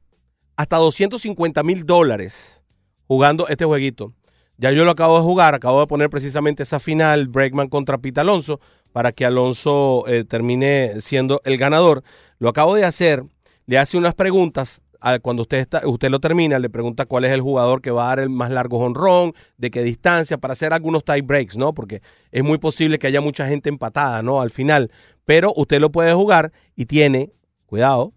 hasta 0.56 0.78
250 0.78 1.64
mil 1.64 1.84
dólares 1.84 2.64
jugando 3.08 3.48
este 3.48 3.66
jueguito. 3.66 4.14
Ya 4.58 4.72
yo 4.72 4.86
lo 4.86 4.92
acabo 4.92 5.18
de 5.18 5.24
jugar, 5.24 5.56
acabo 5.56 5.80
de 5.82 5.88
poner 5.88 6.12
precisamente 6.12 6.62
esa 6.62 6.80
final, 6.80 7.28
Bregman 7.28 7.70
contra 7.70 7.98
Pete 7.98 8.22
Alonso, 8.22 8.62
para 8.96 9.12
que 9.12 9.26
Alonso 9.26 10.06
eh, 10.08 10.24
termine 10.24 11.02
siendo 11.02 11.42
el 11.44 11.58
ganador. 11.58 12.02
Lo 12.40 12.48
acabo 12.48 12.76
de 12.76 12.86
hacer, 12.86 13.26
le 13.66 13.78
hace 13.78 13.98
unas 13.98 14.14
preguntas. 14.14 14.82
Cuando 15.22 15.42
usted, 15.42 15.58
está, 15.58 15.86
usted 15.86 16.10
lo 16.10 16.22
termina, 16.22 16.60
le 16.60 16.70
pregunta 16.70 17.06
cuál 17.06 17.26
es 17.26 17.34
el 17.34 17.42
jugador 17.42 17.82
que 17.82 17.92
va 17.92 18.06
a 18.06 18.08
dar 18.08 18.20
el 18.22 18.30
más 18.30 18.52
largo 18.52 18.80
honrón, 18.80 19.34
de 19.58 19.70
qué 19.70 19.84
distancia, 19.84 20.38
para 20.38 20.54
hacer 20.54 20.72
algunos 20.72 21.04
tie 21.04 21.22
breaks, 21.22 21.58
¿no? 21.58 21.74
Porque 21.74 22.02
es 22.32 22.42
muy 22.42 22.58
posible 22.58 22.98
que 22.98 23.08
haya 23.08 23.20
mucha 23.20 23.46
gente 23.50 23.68
empatada, 23.68 24.24
¿no? 24.24 24.40
Al 24.40 24.50
final. 24.50 24.90
Pero 25.26 25.52
usted 25.58 25.82
lo 25.82 25.92
puede 25.92 26.14
jugar 26.14 26.54
y 26.78 26.86
tiene, 26.86 27.34
cuidado, 27.66 28.14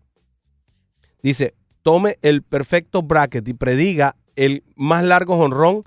dice, 1.25 1.55
tome 1.83 2.19
el 2.23 2.45
perfecto 2.45 3.03
bracket 3.03 3.49
y 3.49 3.55
prediga 3.55 4.15
el 4.37 4.63
más 4.77 5.03
largo 5.03 5.35
honrón 5.39 5.83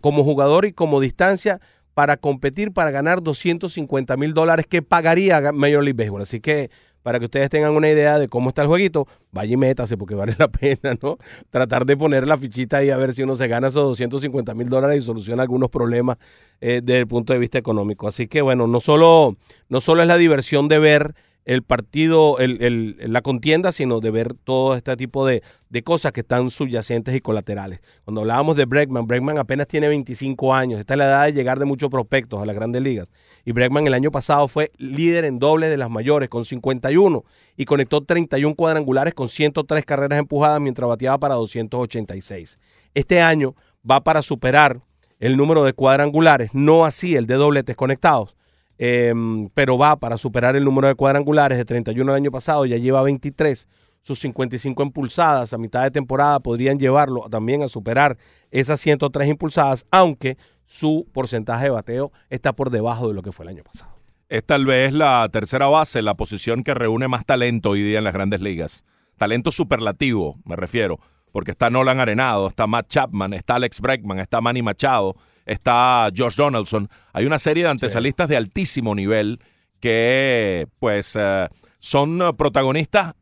como 0.00 0.24
jugador 0.24 0.64
y 0.64 0.72
como 0.72 0.98
distancia 1.00 1.60
para 1.94 2.16
competir 2.16 2.72
para 2.72 2.90
ganar 2.90 3.22
250 3.22 4.16
mil 4.16 4.34
dólares 4.34 4.66
que 4.68 4.82
pagaría 4.82 5.52
Major 5.52 5.82
League 5.82 5.96
Baseball. 5.96 6.22
Así 6.22 6.40
que 6.40 6.70
para 7.02 7.18
que 7.18 7.24
ustedes 7.24 7.50
tengan 7.50 7.72
una 7.72 7.90
idea 7.90 8.18
de 8.18 8.28
cómo 8.28 8.50
está 8.50 8.62
el 8.62 8.68
jueguito, 8.68 9.06
vaya 9.32 9.52
y 9.52 9.56
métase 9.56 9.96
porque 9.96 10.14
vale 10.14 10.34
la 10.38 10.48
pena, 10.52 10.96
¿no? 11.02 11.18
Tratar 11.50 11.84
de 11.84 11.96
poner 11.96 12.26
la 12.26 12.38
fichita 12.38 12.78
ahí 12.78 12.90
a 12.90 12.96
ver 12.96 13.12
si 13.12 13.22
uno 13.22 13.36
se 13.36 13.48
gana 13.48 13.68
esos 13.68 13.84
250 13.84 14.54
mil 14.54 14.68
dólares 14.68 14.98
y 14.98 15.02
soluciona 15.02 15.42
algunos 15.42 15.70
problemas 15.70 16.18
eh, 16.60 16.80
desde 16.82 17.00
el 17.00 17.06
punto 17.08 17.32
de 17.32 17.38
vista 17.38 17.58
económico. 17.58 18.06
Así 18.06 18.28
que 18.28 18.40
bueno, 18.42 18.66
no 18.66 18.80
solo, 18.80 19.36
no 19.68 19.80
solo 19.80 20.02
es 20.02 20.08
la 20.08 20.16
diversión 20.16 20.68
de 20.68 20.78
ver 20.78 21.14
el 21.44 21.62
partido, 21.62 22.38
el, 22.38 22.96
la 22.98 23.20
contienda, 23.20 23.72
sino 23.72 24.00
de 24.00 24.10
ver 24.10 24.34
todo 24.34 24.76
este 24.76 24.96
tipo 24.96 25.26
de, 25.26 25.42
de 25.70 25.82
cosas 25.82 26.12
que 26.12 26.20
están 26.20 26.50
subyacentes 26.50 27.14
y 27.14 27.20
colaterales. 27.20 27.80
Cuando 28.04 28.20
hablábamos 28.20 28.56
de 28.56 28.64
Bregman, 28.64 29.06
Bregman 29.06 29.38
apenas 29.38 29.66
tiene 29.66 29.88
25 29.88 30.54
años. 30.54 30.78
Esta 30.78 30.94
es 30.94 30.98
la 30.98 31.06
edad 31.06 31.24
de 31.24 31.32
llegar 31.32 31.58
de 31.58 31.64
muchos 31.64 31.90
prospectos 31.90 32.40
a 32.40 32.46
las 32.46 32.54
grandes 32.54 32.82
ligas. 32.82 33.10
Y 33.44 33.52
Bregman 33.52 33.86
el 33.86 33.94
año 33.94 34.10
pasado 34.10 34.46
fue 34.48 34.70
líder 34.78 35.24
en 35.24 35.38
dobles 35.38 35.70
de 35.70 35.78
las 35.78 35.90
mayores 35.90 36.28
con 36.28 36.44
51 36.44 37.24
y 37.56 37.64
conectó 37.64 38.02
31 38.02 38.54
cuadrangulares 38.54 39.14
con 39.14 39.28
103 39.28 39.84
carreras 39.84 40.18
empujadas 40.18 40.60
mientras 40.60 40.88
bateaba 40.88 41.18
para 41.18 41.34
286. 41.34 42.58
Este 42.94 43.20
año 43.20 43.56
va 43.88 44.04
para 44.04 44.22
superar 44.22 44.80
el 45.18 45.36
número 45.36 45.64
de 45.64 45.72
cuadrangulares, 45.72 46.50
no 46.52 46.84
así 46.84 47.14
el 47.16 47.26
de 47.26 47.34
dobletes 47.34 47.76
conectados. 47.76 48.36
Eh, 48.84 49.14
pero 49.54 49.78
va 49.78 49.94
para 49.94 50.18
superar 50.18 50.56
el 50.56 50.64
número 50.64 50.88
de 50.88 50.96
cuadrangulares 50.96 51.56
de 51.56 51.64
31 51.64 52.10
el 52.10 52.16
año 52.16 52.32
pasado, 52.32 52.66
ya 52.66 52.78
lleva 52.78 53.00
23. 53.02 53.68
Sus 54.00 54.18
55 54.18 54.82
impulsadas 54.82 55.52
a 55.52 55.58
mitad 55.58 55.84
de 55.84 55.92
temporada 55.92 56.40
podrían 56.40 56.80
llevarlo 56.80 57.28
también 57.30 57.62
a 57.62 57.68
superar 57.68 58.18
esas 58.50 58.80
103 58.80 59.28
impulsadas, 59.28 59.86
aunque 59.92 60.36
su 60.64 61.06
porcentaje 61.12 61.66
de 61.66 61.70
bateo 61.70 62.10
está 62.28 62.54
por 62.54 62.70
debajo 62.70 63.06
de 63.06 63.14
lo 63.14 63.22
que 63.22 63.30
fue 63.30 63.44
el 63.44 63.50
año 63.50 63.62
pasado. 63.62 63.92
Es 64.28 64.44
tal 64.44 64.66
vez 64.66 64.92
la 64.92 65.28
tercera 65.30 65.68
base, 65.68 66.02
la 66.02 66.14
posición 66.14 66.64
que 66.64 66.74
reúne 66.74 67.06
más 67.06 67.24
talento 67.24 67.70
hoy 67.70 67.82
día 67.82 67.98
en 67.98 68.04
las 68.04 68.14
grandes 68.14 68.40
ligas. 68.40 68.84
Talento 69.16 69.52
superlativo, 69.52 70.40
me 70.44 70.56
refiero, 70.56 70.98
porque 71.30 71.52
está 71.52 71.70
Nolan 71.70 72.00
Arenado, 72.00 72.48
está 72.48 72.66
Matt 72.66 72.88
Chapman, 72.88 73.32
está 73.32 73.54
Alex 73.54 73.80
Bregman, 73.80 74.18
está 74.18 74.40
Manny 74.40 74.62
Machado, 74.62 75.14
está 75.52 76.08
Josh 76.16 76.36
Donaldson. 76.36 76.88
Hay 77.12 77.26
una 77.26 77.38
serie 77.38 77.64
de 77.64 77.70
antesalistas 77.70 78.28
de 78.28 78.36
altísimo 78.36 78.94
nivel 78.94 79.40
que, 79.80 80.66
pues, 80.78 81.16
eh, 81.18 81.48
son 81.78 82.20
protagonistas 82.36 83.14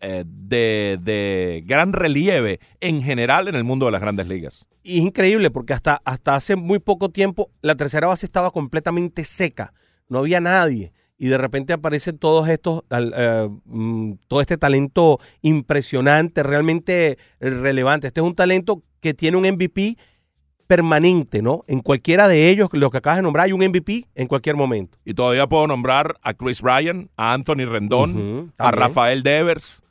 eh, 0.00 0.24
de, 0.26 0.98
de 1.00 1.62
gran 1.64 1.92
relieve 1.92 2.58
en 2.80 3.02
general 3.02 3.46
en 3.46 3.54
el 3.54 3.64
mundo 3.64 3.86
de 3.86 3.92
las 3.92 4.00
grandes 4.00 4.26
ligas. 4.26 4.66
Y 4.82 4.98
es 4.98 5.04
increíble 5.04 5.50
porque 5.50 5.74
hasta, 5.74 6.02
hasta 6.04 6.34
hace 6.34 6.56
muy 6.56 6.80
poco 6.80 7.10
tiempo 7.10 7.50
la 7.62 7.76
tercera 7.76 8.08
base 8.08 8.26
estaba 8.26 8.50
completamente 8.50 9.22
seca, 9.24 9.72
no 10.08 10.18
había 10.18 10.40
nadie. 10.40 10.92
Y 11.18 11.28
de 11.28 11.38
repente 11.38 11.72
aparecen 11.72 12.18
todos 12.18 12.48
estos, 12.48 12.82
eh, 12.90 13.48
mm, 13.64 14.14
todo 14.26 14.40
este 14.40 14.58
talento 14.58 15.20
impresionante, 15.40 16.42
realmente 16.42 17.16
relevante. 17.38 18.08
Este 18.08 18.20
es 18.20 18.26
un 18.26 18.34
talento 18.34 18.82
que 19.00 19.14
tiene 19.14 19.36
un 19.36 19.46
MVP 19.46 19.96
permanente, 20.76 21.42
¿no? 21.42 21.64
En 21.68 21.80
cualquiera 21.80 22.28
de 22.28 22.48
ellos, 22.48 22.70
los 22.72 22.90
que 22.90 22.96
acabas 22.96 23.18
de 23.18 23.22
nombrar, 23.22 23.44
hay 23.44 23.52
un 23.52 23.60
MVP 23.62 24.06
en 24.14 24.26
cualquier 24.26 24.56
momento. 24.56 24.96
Y 25.04 25.12
todavía 25.12 25.46
puedo 25.46 25.66
nombrar 25.66 26.16
a 26.22 26.32
Chris 26.32 26.62
Bryan, 26.62 27.10
a 27.14 27.34
Anthony 27.34 27.66
Rendón, 27.66 28.54
a. 28.56 28.70
Rafael 28.70 29.22
Devers. 29.22 29.82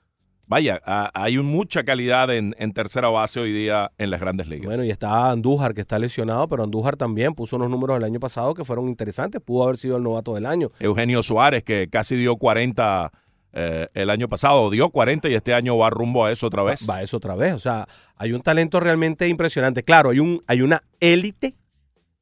Vaya, 0.48 0.82
a- 0.84 1.12
hay 1.14 1.38
mucha 1.38 1.84
calidad 1.84 2.34
en, 2.34 2.56
en 2.58 2.74
tercera 2.74 3.10
base 3.10 3.40
hoy 3.40 3.54
día 3.54 3.92
en 4.00 4.10
las 4.10 4.20
grandes 4.20 4.48
ligas. 4.48 4.66
Bueno, 4.66 4.84
y 4.84 4.90
está 4.90 5.30
Andújar, 5.30 5.76
que 5.76 5.82
está 5.82 6.00
lesionado, 6.00 6.48
pero 6.48 6.64
Andújar 6.64 6.96
también 6.98 7.36
puso 7.36 7.58
unos 7.58 7.70
números 7.70 7.98
el 8.00 8.04
año 8.04 8.20
pasado 8.20 8.56
que 8.56 8.66
fueron 8.66 8.88
interesantes. 8.90 9.40
Pudo 9.40 9.64
haber 9.66 9.78
sido 9.78 9.98
el 9.98 10.04
novato 10.04 10.34
del 10.34 10.48
año. 10.48 10.70
Eugenio 10.80 11.22
Suárez, 11.22 11.62
que 11.64 11.90
casi 11.92 12.16
dio 12.16 12.38
40 12.38 13.12
eh, 13.54 13.88
el 13.94 14.10
año 14.10 14.30
pasado, 14.30 14.70
dio 14.70 14.90
40 14.90 15.30
y 15.30 15.34
este 15.34 15.54
año 15.54 15.78
va 15.78 15.90
rumbo 15.90 16.26
a 16.26 16.32
eso 16.32 16.48
otra 16.48 16.64
vez. 16.64 16.90
Va 16.90 17.02
eso 17.02 17.18
otra 17.18 17.36
vez. 17.36 17.54
O 17.54 17.60
sea, 17.60 17.88
hay 18.16 18.34
un 18.34 18.42
talento 18.42 18.80
realmente 18.80 19.28
impresionante. 19.28 19.84
Claro, 19.84 20.12
hay, 20.12 20.20
un, 20.20 20.44
hay 20.48 20.62
una 20.62 20.84
élite 21.00 21.56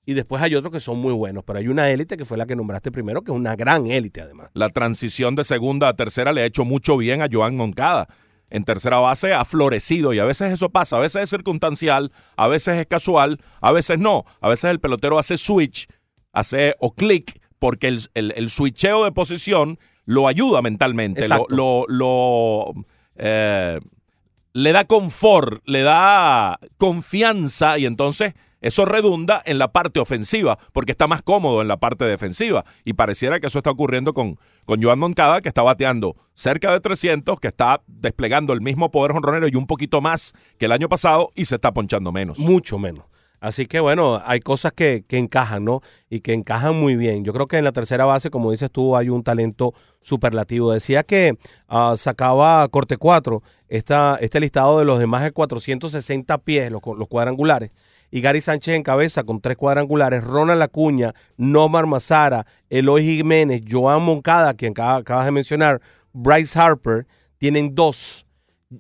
y 0.05 0.13
después 0.15 0.41
hay 0.41 0.55
otros 0.55 0.73
que 0.73 0.79
son 0.79 0.97
muy 0.99 1.13
buenos, 1.13 1.43
pero 1.45 1.59
hay 1.59 1.67
una 1.67 1.89
élite 1.91 2.17
que 2.17 2.25
fue 2.25 2.35
la 2.37 2.45
que 2.47 2.55
nombraste 2.55 2.91
primero, 2.91 3.21
que 3.21 3.31
es 3.31 3.37
una 3.37 3.55
gran 3.55 3.85
élite 3.87 4.21
además. 4.21 4.49
La 4.53 4.69
transición 4.69 5.35
de 5.35 5.43
segunda 5.43 5.87
a 5.87 5.95
tercera 5.95 6.33
le 6.33 6.41
ha 6.41 6.45
hecho 6.45 6.65
mucho 6.65 6.97
bien 6.97 7.21
a 7.21 7.27
Joan 7.31 7.55
Moncada. 7.55 8.07
En 8.51 8.63
tercera 8.63 8.97
base 8.97 9.31
ha 9.35 9.45
florecido 9.45 10.11
y 10.11 10.17
a 10.17 10.25
veces 10.25 10.51
eso 10.51 10.69
pasa, 10.71 10.97
a 10.97 10.99
veces 10.99 11.21
es 11.21 11.29
circunstancial, 11.29 12.11
a 12.35 12.47
veces 12.47 12.79
es 12.79 12.87
casual, 12.87 13.39
a 13.61 13.71
veces 13.71 13.99
no. 13.99 14.25
A 14.41 14.49
veces 14.49 14.71
el 14.71 14.79
pelotero 14.79 15.19
hace 15.19 15.37
switch, 15.37 15.85
hace 16.31 16.73
o 16.79 16.95
clic, 16.95 17.39
porque 17.59 17.87
el, 17.89 17.99
el- 18.15 18.33
el 18.35 18.49
switcheo 18.49 19.03
de 19.03 19.11
posición 19.11 19.77
lo 20.09 20.27
ayuda 20.27 20.61
mentalmente, 20.63 21.21
lo, 21.27 21.45
lo- 21.55 21.85
lo, 21.87 22.73
eh, 23.15 23.79
le 24.53 24.71
da 24.71 24.83
confort, 24.85 25.61
le 25.65 25.83
da 25.83 26.59
confianza 26.77 27.77
y 27.77 27.85
entonces 27.85 28.33
eso 28.61 28.85
redunda 28.85 29.41
en 29.45 29.57
la 29.59 29.71
parte 29.71 29.99
ofensiva, 29.99 30.57
porque 30.73 30.91
está 30.93 31.05
más 31.07 31.21
cómodo 31.21 31.61
en 31.61 31.67
la 31.67 31.77
parte 31.77 32.03
defensiva. 32.05 32.65
Y 32.83 32.93
pareciera 32.93 33.39
que 33.39 33.47
eso 33.47 33.59
está 33.59 33.69
ocurriendo 33.71 34.13
con, 34.13 34.37
con 34.65 34.81
Joan 34.83 34.97
Moncada, 34.99 35.39
que 35.41 35.47
está 35.47 35.61
bateando 35.61 36.15
cerca 36.33 36.71
de 36.73 36.79
300, 36.81 37.39
que 37.39 37.47
está 37.47 37.81
desplegando 37.87 38.51
el 38.51 38.61
mismo 38.61 38.89
poder 38.91 39.11
jonronero 39.13 39.47
y 39.47 39.55
un 39.55 39.67
poquito 39.67 40.01
más 40.01 40.33
que 40.57 40.65
el 40.65 40.71
año 40.73 40.89
pasado 40.89 41.31
y 41.35 41.45
se 41.45 41.55
está 41.55 41.71
ponchando 41.71 42.11
menos. 42.11 42.37
Mucho 42.39 42.77
menos. 42.79 43.05
Así 43.41 43.65
que 43.65 43.79
bueno, 43.79 44.21
hay 44.25 44.39
cosas 44.41 44.73
que, 44.73 45.03
que 45.07 45.17
encajan, 45.17 45.63
¿no? 45.63 45.81
Y 46.09 46.19
que 46.19 46.33
encajan 46.33 46.75
muy 46.75 46.95
bien. 46.95 47.23
Yo 47.23 47.31
creo 47.33 47.47
que 47.47 47.57
en 47.57 47.63
la 47.63 47.71
tercera 47.71 48.05
base, 48.05 48.29
como 48.29 48.51
dices 48.51 48.69
tú, 48.71 48.95
hay 48.97 49.09
un 49.09 49.23
talento 49.23 49.73
superlativo. 50.01 50.71
Decía 50.73 51.03
que 51.03 51.37
ah, 51.67 51.95
sacaba 51.97 52.67
corte 52.67 52.97
4 52.97 53.41
esta, 53.67 54.17
este 54.21 54.39
listado 54.39 54.79
de 54.79 54.85
los 54.85 54.99
de 54.99 55.07
más 55.07 55.23
de 55.23 55.31
460 55.31 56.37
pies, 56.39 56.71
los, 56.71 56.81
los 56.97 57.07
cuadrangulares. 57.07 57.71
Y 58.11 58.21
Gary 58.21 58.41
Sánchez 58.41 58.75
en 58.75 58.81
cabeza 58.83 59.23
con 59.23 59.39
tres 59.39 59.55
cuadrangulares, 59.55 60.23
Ronald 60.23 60.61
Acuña, 60.63 61.13
Nomar 61.37 61.85
Mazara, 61.85 62.45
Eloy 62.69 63.03
Jiménez, 63.05 63.61
Joan 63.69 64.01
Moncada, 64.01 64.55
quien 64.55 64.71
acaba- 64.71 64.95
acabas 64.97 65.25
de 65.25 65.31
mencionar, 65.31 65.79
Bryce 66.11 66.59
Harper, 66.59 67.05
tienen 67.37 67.75
dos. 67.75 68.25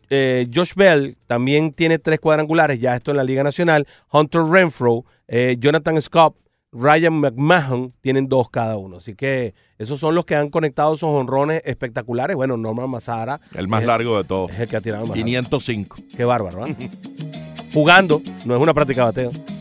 Eh, 0.09 0.47
Josh 0.53 0.73
Bell 0.75 1.17
también 1.25 1.73
tiene 1.73 1.97
tres 1.99 2.19
cuadrangulares, 2.19 2.79
ya 2.79 2.95
esto 2.95 3.11
en 3.11 3.17
la 3.17 3.23
Liga 3.23 3.43
Nacional. 3.43 3.87
Hunter 4.11 4.43
Renfro, 4.43 5.05
eh, 5.27 5.55
Jonathan 5.59 5.99
Scott, 6.01 6.35
Ryan 6.71 7.13
McMahon 7.19 7.93
tienen 8.01 8.27
dos 8.27 8.49
cada 8.51 8.77
uno. 8.77 8.97
Así 8.97 9.15
que 9.15 9.55
esos 9.79 9.99
son 9.99 10.13
los 10.13 10.25
que 10.25 10.35
han 10.35 10.49
conectado 10.49 10.93
esos 10.93 11.09
honrones 11.09 11.61
espectaculares. 11.65 12.35
Bueno, 12.35 12.57
Norman 12.57 12.89
Mazara 12.89 13.41
El 13.55 13.67
más 13.67 13.83
largo 13.83 14.17
de 14.17 14.23
todos. 14.23 14.51
es 14.51 14.59
el 14.59 14.67
que 14.67 14.75
ha 14.77 14.81
tirado 14.81 15.05
más. 15.07 15.17
largo. 15.17 15.25
505. 15.25 15.97
Qué 16.15 16.23
bárbaro, 16.25 16.65
¿ah? 16.65 16.67
Jugando, 17.73 18.21
no 18.45 18.55
es 18.55 18.61
una 18.61 18.73
práctica 18.73 19.11
de 19.11 19.23
bateo. 19.29 19.58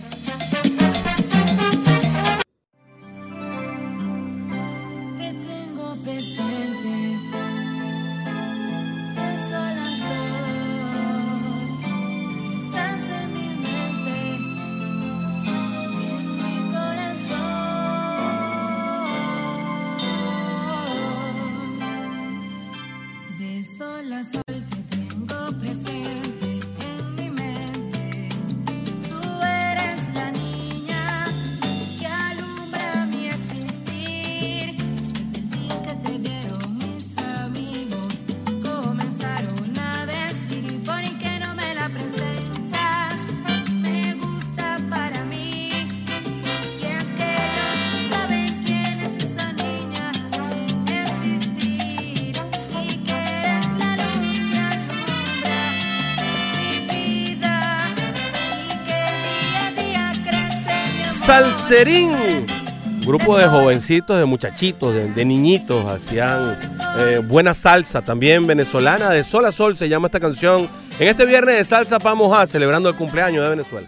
Jovencitos, 63.68 64.18
de 64.18 64.24
muchachitos, 64.24 64.94
de, 64.94 65.12
de 65.12 65.24
niñitos, 65.26 65.84
hacían 65.84 66.58
eh, 67.00 67.20
buena 67.22 67.52
salsa 67.52 68.00
también 68.00 68.46
venezolana. 68.46 69.10
De 69.10 69.22
sol 69.22 69.44
a 69.44 69.52
sol 69.52 69.76
se 69.76 69.90
llama 69.90 70.06
esta 70.06 70.18
canción. 70.18 70.70
En 70.98 71.06
este 71.06 71.26
viernes 71.26 71.58
de 71.58 71.64
Salsa 71.66 71.98
para 71.98 72.14
mojar, 72.14 72.48
celebrando 72.48 72.88
el 72.88 72.96
cumpleaños 72.96 73.44
de 73.44 73.50
Venezuela. 73.50 73.86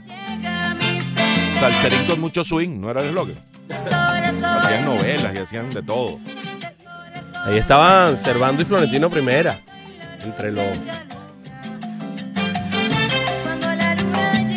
Con 2.06 2.20
mucho 2.20 2.44
swing, 2.44 2.78
¿no 2.78 2.90
era 2.90 3.00
el 3.00 3.08
eslogan? 3.08 3.36
A. 3.90 4.18
Hacían 4.58 4.84
novelas 4.84 5.34
y 5.34 5.38
hacían 5.38 5.70
de 5.70 5.82
todo. 5.82 6.18
Ahí 7.46 7.56
estaban 7.56 8.18
Servando 8.18 8.60
y 8.60 8.66
Florentino 8.66 9.08
Primera. 9.08 9.58
Entre 10.22 10.52
los. 10.52 10.66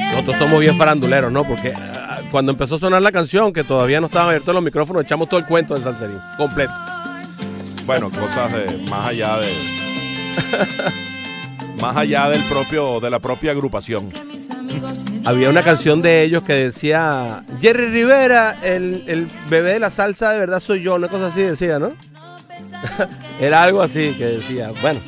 Nosotros 0.10 0.38
somos 0.38 0.60
bien 0.60 0.78
faranduleros, 0.78 1.32
¿no? 1.32 1.46
Porque 1.46 1.74
cuando 2.34 2.52
empezó 2.52 2.76
a 2.76 2.80
sonar 2.80 3.00
la 3.04 3.12
canción, 3.12 3.54
que 3.54 3.64
todavía 3.64 4.02
no 4.02 4.08
estaban 4.08 4.30
abiertos 4.30 4.56
los 4.56 4.64
micrófonos, 4.64 5.04
echamos 5.04 5.30
todo 5.30 5.40
el 5.40 5.46
cuento 5.46 5.76
de 5.76 5.82
Salserín. 5.82 6.18
Completo. 6.36 6.74
Bueno, 7.86 8.10
cosas 8.10 8.52
de 8.52 8.88
más 8.90 9.10
allá 9.10 9.38
de 9.38 9.54
más 11.80 11.96
allá 11.96 12.30
del 12.30 12.42
propio 12.46 13.00
de 13.00 13.12
la 13.12 13.20
propia 13.20 13.52
agrupación. 13.52 14.10
Había 15.26 15.48
una 15.52 15.62
canción 15.62 16.02
de 16.02 16.24
ellos 16.24 16.42
que 16.42 16.54
decía 16.54 17.44
Jerry 17.62 17.90
Rivera, 17.90 18.58
el, 18.64 19.04
el 19.06 19.28
bebé 19.48 19.74
de 19.74 19.80
la 19.80 19.92
salsa 19.92 20.32
de 20.32 20.40
verdad 20.40 20.60
soy 20.60 20.82
yo, 20.82 20.96
una 20.96 21.10
cosa 21.10 21.28
así 21.28 21.44
decía, 21.44 21.78
¿no? 21.78 21.94
Era 23.40 23.62
algo 23.62 23.80
así 23.80 24.16
que 24.18 24.26
decía. 24.26 24.72
Bueno, 24.82 25.00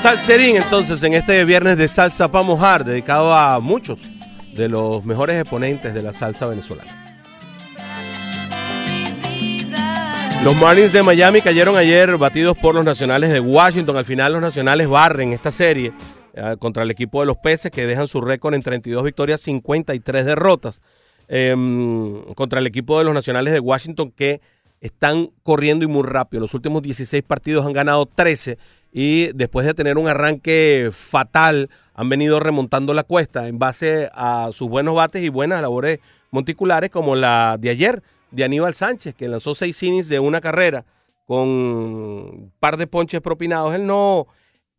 Salserín 0.00 0.56
entonces 0.56 1.02
en 1.02 1.12
este 1.12 1.44
viernes 1.44 1.76
de 1.76 1.86
Salsa 1.86 2.30
para 2.30 2.44
mojar, 2.44 2.82
dedicado 2.82 3.34
a 3.34 3.60
muchos 3.60 4.15
de 4.56 4.68
los 4.68 5.04
mejores 5.04 5.40
exponentes 5.40 5.94
de 5.94 6.02
la 6.02 6.12
salsa 6.12 6.46
venezolana. 6.46 7.04
Los 10.44 10.56
Marlins 10.56 10.92
de 10.92 11.02
Miami 11.02 11.40
cayeron 11.40 11.76
ayer 11.76 12.16
batidos 12.18 12.56
por 12.56 12.74
los 12.74 12.84
Nacionales 12.84 13.32
de 13.32 13.40
Washington. 13.40 13.96
Al 13.96 14.04
final 14.04 14.32
los 14.32 14.40
Nacionales 14.40 14.88
barren 14.88 15.32
esta 15.32 15.50
serie 15.50 15.92
eh, 16.34 16.56
contra 16.58 16.84
el 16.84 16.90
equipo 16.90 17.20
de 17.20 17.26
los 17.26 17.36
Peces 17.38 17.70
que 17.70 17.86
dejan 17.86 18.06
su 18.06 18.20
récord 18.20 18.54
en 18.54 18.62
32 18.62 19.02
victorias, 19.02 19.40
53 19.40 20.24
derrotas. 20.24 20.82
Em, 21.28 22.22
contra 22.34 22.60
el 22.60 22.66
equipo 22.68 22.98
de 22.98 23.04
los 23.04 23.12
Nacionales 23.12 23.52
de 23.52 23.58
Washington 23.58 24.12
que 24.12 24.40
están 24.80 25.30
corriendo 25.42 25.84
y 25.84 25.88
muy 25.88 26.04
rápido. 26.04 26.42
Los 26.42 26.54
últimos 26.54 26.82
16 26.82 27.22
partidos 27.24 27.66
han 27.66 27.72
ganado 27.72 28.06
13 28.06 28.58
y 28.92 29.32
después 29.34 29.66
de 29.66 29.74
tener 29.74 29.98
un 29.98 30.06
arranque 30.06 30.90
fatal 30.92 31.68
han 31.96 32.10
venido 32.10 32.38
remontando 32.40 32.92
la 32.92 33.04
cuesta 33.04 33.48
en 33.48 33.58
base 33.58 34.10
a 34.12 34.50
sus 34.52 34.68
buenos 34.68 34.94
bates 34.94 35.22
y 35.22 35.30
buenas 35.30 35.62
labores 35.62 35.98
monticulares 36.30 36.90
como 36.90 37.16
la 37.16 37.56
de 37.58 37.70
ayer 37.70 38.02
de 38.30 38.44
Aníbal 38.44 38.74
Sánchez, 38.74 39.14
que 39.14 39.28
lanzó 39.28 39.54
seis 39.54 39.82
innings 39.82 40.08
de 40.08 40.20
una 40.20 40.42
carrera 40.42 40.84
con 41.24 41.48
un 41.48 42.52
par 42.60 42.76
de 42.76 42.86
ponches 42.86 43.22
propinados. 43.22 43.74
Él 43.74 43.86
no, 43.86 44.26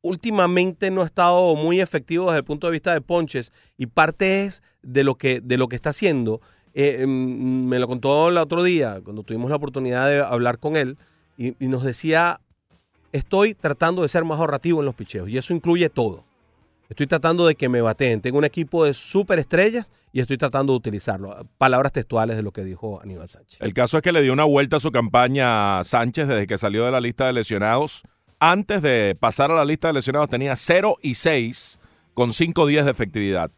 últimamente 0.04 0.92
no 0.92 1.02
ha 1.02 1.06
estado 1.06 1.56
muy 1.56 1.82
efectivo 1.82 2.26
desde 2.26 2.38
el 2.38 2.44
punto 2.44 2.68
de 2.68 2.74
vista 2.74 2.94
de 2.94 3.02
ponches 3.02 3.52
y 3.78 3.88
parte 3.88 4.44
es 4.46 4.62
de 4.84 5.04
lo 5.04 5.16
que, 5.16 5.42
de 5.42 5.58
lo 5.58 5.68
que 5.68 5.76
está 5.76 5.90
haciendo. 5.90 6.40
Eh, 6.76 7.04
mm, 7.08 7.68
me 7.68 7.80
lo 7.80 7.88
contó 7.88 8.30
el 8.30 8.38
otro 8.38 8.62
día, 8.62 9.02
cuando 9.04 9.24
tuvimos 9.24 9.50
la 9.50 9.56
oportunidad 9.56 10.08
de 10.08 10.20
hablar 10.20 10.60
con 10.60 10.78
él, 10.78 10.98
y, 11.36 11.56
y 11.60 11.68
nos 11.68 11.84
decía, 11.84 12.42
estoy 13.12 13.56
tratando 13.56 14.04
de 14.04 14.10
ser 14.10 14.24
más 14.24 14.40
ahorrativo 14.40 14.82
en 14.82 14.86
los 14.86 14.94
picheos, 14.94 15.28
y 15.30 15.40
eso 15.40 15.56
incluye 15.56 15.90
todo. 15.90 16.27
Estoy 16.90 17.08
tratando 17.08 17.46
de 17.46 17.56
que 17.56 17.68
me 17.68 17.82
bateen. 17.82 18.22
Tengo 18.22 18.38
un 18.38 18.46
equipo 18.46 18.86
de 18.86 18.94
superestrellas 18.94 19.92
y 20.14 20.22
estoy 20.22 20.38
tratando 20.38 20.74
de 20.74 20.78
utilizarlo. 20.78 21.46
Palabras 21.58 21.92
textuales 21.92 22.38
de 22.38 22.44
lo 22.44 22.52
que 22.52 22.64
dijo 22.64 23.02
Aníbal 23.02 23.28
Sánchez. 23.28 23.60
El 23.62 23.74
caso 23.74 23.98
es 23.98 24.04
que 24.04 24.12
le 24.12 24.22
dio 24.22 24.32
una 24.32 24.46
vuelta 24.46 24.78
a 24.78 24.80
su 24.80 24.92
campaña 24.92 25.80
a 25.80 25.84
Sánchez 25.84 26.28
desde 26.28 26.48
que 26.48 26.58
salió 26.58 26.86
de 26.86 26.92
la 26.92 27.02
lista 27.02 27.26
de 27.26 27.34
lesionados. 27.34 28.04
Antes 28.40 28.82
de 28.82 29.18
pasar 29.20 29.52
a 29.52 29.56
la 29.56 29.66
lista 29.66 29.88
de 29.88 29.96
lesionados 29.96 30.30
tenía 30.30 30.56
0 30.56 30.98
y 31.02 31.16
6 31.16 31.80
con 32.14 32.32
5 32.32 32.66
días 32.68 32.86
de 32.86 32.92
efectividad. 32.92 33.52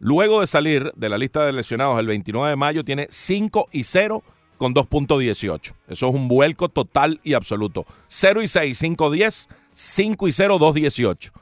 Luego 0.00 0.40
de 0.40 0.46
salir 0.46 0.92
de 0.96 1.08
la 1.08 1.16
lista 1.16 1.46
de 1.46 1.52
lesionados 1.52 1.98
el 2.00 2.06
29 2.06 2.50
de 2.50 2.56
mayo 2.56 2.84
tiene 2.84 3.06
5 3.08 3.68
y 3.70 3.84
0 3.84 4.22
con 4.58 4.74
2.18. 4.74 5.74
Eso 5.88 6.08
es 6.08 6.14
un 6.14 6.26
vuelco 6.26 6.68
total 6.68 7.20
y 7.22 7.34
absoluto. 7.34 7.84
0 8.08 8.42
y 8.42 8.48
6, 8.48 8.76
5 8.76 9.10
10, 9.10 9.48
5 9.72 10.28
y 10.28 10.32
0, 10.32 10.58
2.18. 10.58 11.32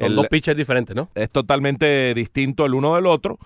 Son 0.00 0.06
El- 0.08 0.16
dos 0.16 0.28
pitchers 0.28 0.56
diferentes, 0.56 0.96
¿no? 0.96 1.10
es 1.14 1.30
totalmente 1.30 2.12
distinto 2.14 2.66
el 2.66 2.74
uno 2.74 2.94
del 2.96 3.06
otro. 3.06 3.38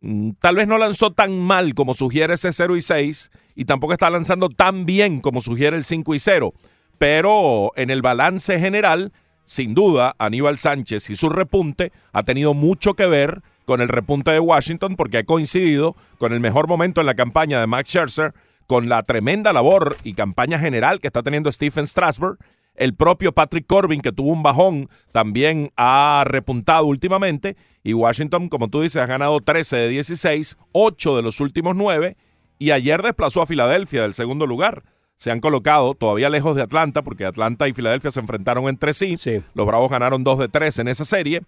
Mm, 0.00 0.32
Tal 0.40 0.56
vez 0.56 0.66
no 0.66 0.76
lanzó 0.78 1.12
tan 1.12 1.38
mal 1.40 1.74
como 1.74 1.94
sugiere 1.94 2.34
ese 2.34 2.52
0 2.52 2.76
y 2.76 2.82
6 2.82 3.30
y 3.54 3.64
tampoco 3.66 3.92
está 3.92 4.10
lanzando 4.10 4.48
tan 4.48 4.84
bien 4.86 5.20
como 5.20 5.40
sugiere 5.40 5.76
el 5.76 5.84
5 5.84 6.14
y 6.14 6.18
0. 6.18 6.52
Pero 6.98 7.72
en 7.76 7.90
el 7.90 8.02
balance 8.02 8.58
general, 8.60 9.12
sin 9.44 9.72
duda, 9.74 10.14
Aníbal 10.18 10.58
Sánchez 10.58 11.10
y 11.10 11.16
su 11.16 11.28
repunte 11.30 11.92
ha 12.12 12.22
tenido 12.24 12.54
mucho 12.54 12.94
que 12.94 13.06
ver 13.06 13.42
con 13.64 13.80
el 13.80 13.88
repunte 13.88 14.30
de 14.32 14.40
Washington 14.40 14.96
porque 14.96 15.18
ha 15.18 15.24
coincidido 15.24 15.96
con 16.18 16.32
el 16.32 16.40
mejor 16.40 16.66
momento 16.68 17.00
en 17.00 17.06
la 17.06 17.14
campaña 17.14 17.60
de 17.60 17.66
Max 17.66 17.90
Scherzer, 17.90 18.34
con 18.66 18.88
la 18.88 19.02
tremenda 19.02 19.52
labor 19.52 19.96
y 20.04 20.14
campaña 20.14 20.58
general 20.58 21.00
que 21.00 21.06
está 21.08 21.22
teniendo 21.22 21.50
Stephen 21.50 21.86
Strasburg 21.86 22.38
El 22.80 22.94
propio 22.94 23.32
Patrick 23.32 23.66
Corbin, 23.66 24.00
que 24.00 24.10
tuvo 24.10 24.32
un 24.32 24.42
bajón, 24.42 24.88
también 25.12 25.70
ha 25.76 26.24
repuntado 26.26 26.86
últimamente. 26.86 27.54
Y 27.84 27.92
Washington, 27.92 28.48
como 28.48 28.68
tú 28.68 28.80
dices, 28.80 29.02
ha 29.02 29.06
ganado 29.06 29.38
13 29.40 29.76
de 29.76 29.88
16, 29.90 30.56
8 30.72 31.16
de 31.16 31.22
los 31.22 31.42
últimos 31.42 31.76
9. 31.76 32.16
Y 32.58 32.70
ayer 32.70 33.02
desplazó 33.02 33.42
a 33.42 33.46
Filadelfia 33.46 34.00
del 34.00 34.14
segundo 34.14 34.46
lugar. 34.46 34.82
Se 35.16 35.30
han 35.30 35.40
colocado 35.40 35.92
todavía 35.92 36.30
lejos 36.30 36.56
de 36.56 36.62
Atlanta, 36.62 37.02
porque 37.02 37.26
Atlanta 37.26 37.68
y 37.68 37.74
Filadelfia 37.74 38.10
se 38.10 38.20
enfrentaron 38.20 38.66
entre 38.66 38.94
sí. 38.94 39.18
Sí. 39.18 39.42
Los 39.52 39.66
Bravos 39.66 39.90
ganaron 39.90 40.24
2 40.24 40.38
de 40.38 40.48
3 40.48 40.78
en 40.78 40.88
esa 40.88 41.04
serie. 41.04 41.42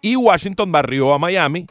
Y 0.00 0.16
Washington 0.16 0.72
barrió 0.72 1.12
a 1.12 1.18
Miami 1.18 1.66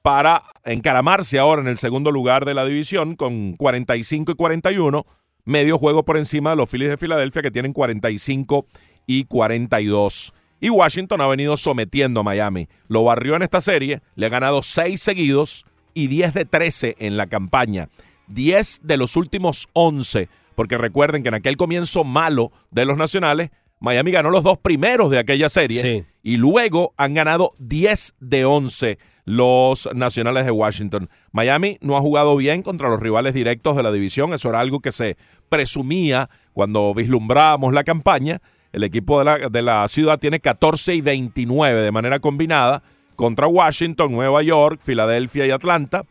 para 0.00 0.44
encaramarse 0.64 1.38
ahora 1.38 1.60
en 1.60 1.68
el 1.68 1.76
segundo 1.76 2.10
lugar 2.10 2.46
de 2.46 2.54
la 2.54 2.64
división 2.64 3.16
con 3.16 3.52
45 3.52 4.32
y 4.32 4.34
41, 4.34 5.04
medio 5.46 5.78
juego 5.78 6.04
por 6.04 6.18
encima 6.18 6.50
de 6.50 6.56
los 6.56 6.68
Phillies 6.68 6.90
de 6.90 6.98
Filadelfia 6.98 7.40
que 7.40 7.50
tienen 7.50 7.72
45 7.72 8.66
y 9.06 9.24
42. 9.24 10.34
Y 10.60 10.68
Washington 10.68 11.20
ha 11.20 11.26
venido 11.26 11.56
sometiendo 11.56 12.20
a 12.20 12.22
Miami. 12.22 12.68
Lo 12.88 13.04
barrió 13.04 13.36
en 13.36 13.42
esta 13.42 13.62
serie, 13.62 14.02
le 14.16 14.26
ha 14.26 14.30
ganado 14.30 14.62
6 14.62 15.00
seguidos 15.00 15.64
y 15.94 16.08
10 16.08 16.34
de 16.34 16.44
13 16.44 16.96
en 16.98 17.16
la 17.16 17.26
campaña. 17.26 17.88
10 18.28 18.80
de 18.82 18.96
los 18.96 19.16
últimos 19.16 19.68
11, 19.72 20.28
porque 20.54 20.76
recuerden 20.76 21.22
que 21.22 21.28
en 21.28 21.34
aquel 21.34 21.56
comienzo 21.56 22.04
malo 22.04 22.50
de 22.70 22.84
los 22.84 22.98
nacionales, 22.98 23.50
Miami 23.80 24.10
ganó 24.10 24.30
los 24.30 24.42
dos 24.42 24.58
primeros 24.58 25.10
de 25.10 25.18
aquella 25.18 25.48
serie 25.48 25.82
Sí. 25.82 26.04
y 26.22 26.36
luego 26.38 26.94
han 26.96 27.14
ganado 27.14 27.52
10 27.58 28.14
de 28.20 28.44
11 28.44 28.98
los 29.24 29.88
nacionales 29.94 30.44
de 30.46 30.52
Washington. 30.52 31.10
Miami 31.32 31.78
no 31.80 31.96
ha 31.96 32.00
jugado 32.00 32.36
bien 32.36 32.62
contra 32.62 32.88
los 32.88 33.00
rivales 33.00 33.34
directos 33.34 33.76
de 33.76 33.82
la 33.82 33.90
división, 33.92 34.32
eso 34.32 34.48
era 34.48 34.60
algo 34.60 34.80
que 34.80 34.92
se 34.92 35.16
presumía 35.48 36.30
cuando 36.52 36.94
vislumbrábamos 36.94 37.72
la 37.72 37.82
campaña. 37.84 38.40
El 38.72 38.84
equipo 38.84 39.18
de 39.18 39.24
la, 39.24 39.38
de 39.48 39.62
la 39.62 39.88
ciudad 39.88 40.18
tiene 40.18 40.38
14 40.38 40.94
y 40.94 41.00
29 41.00 41.82
de 41.82 41.92
manera 41.92 42.20
combinada 42.20 42.82
contra 43.16 43.46
Washington, 43.46 44.12
Nueva 44.12 44.42
York, 44.42 44.78
Filadelfia 44.82 45.46
y 45.46 45.50
Atlanta. 45.50 46.04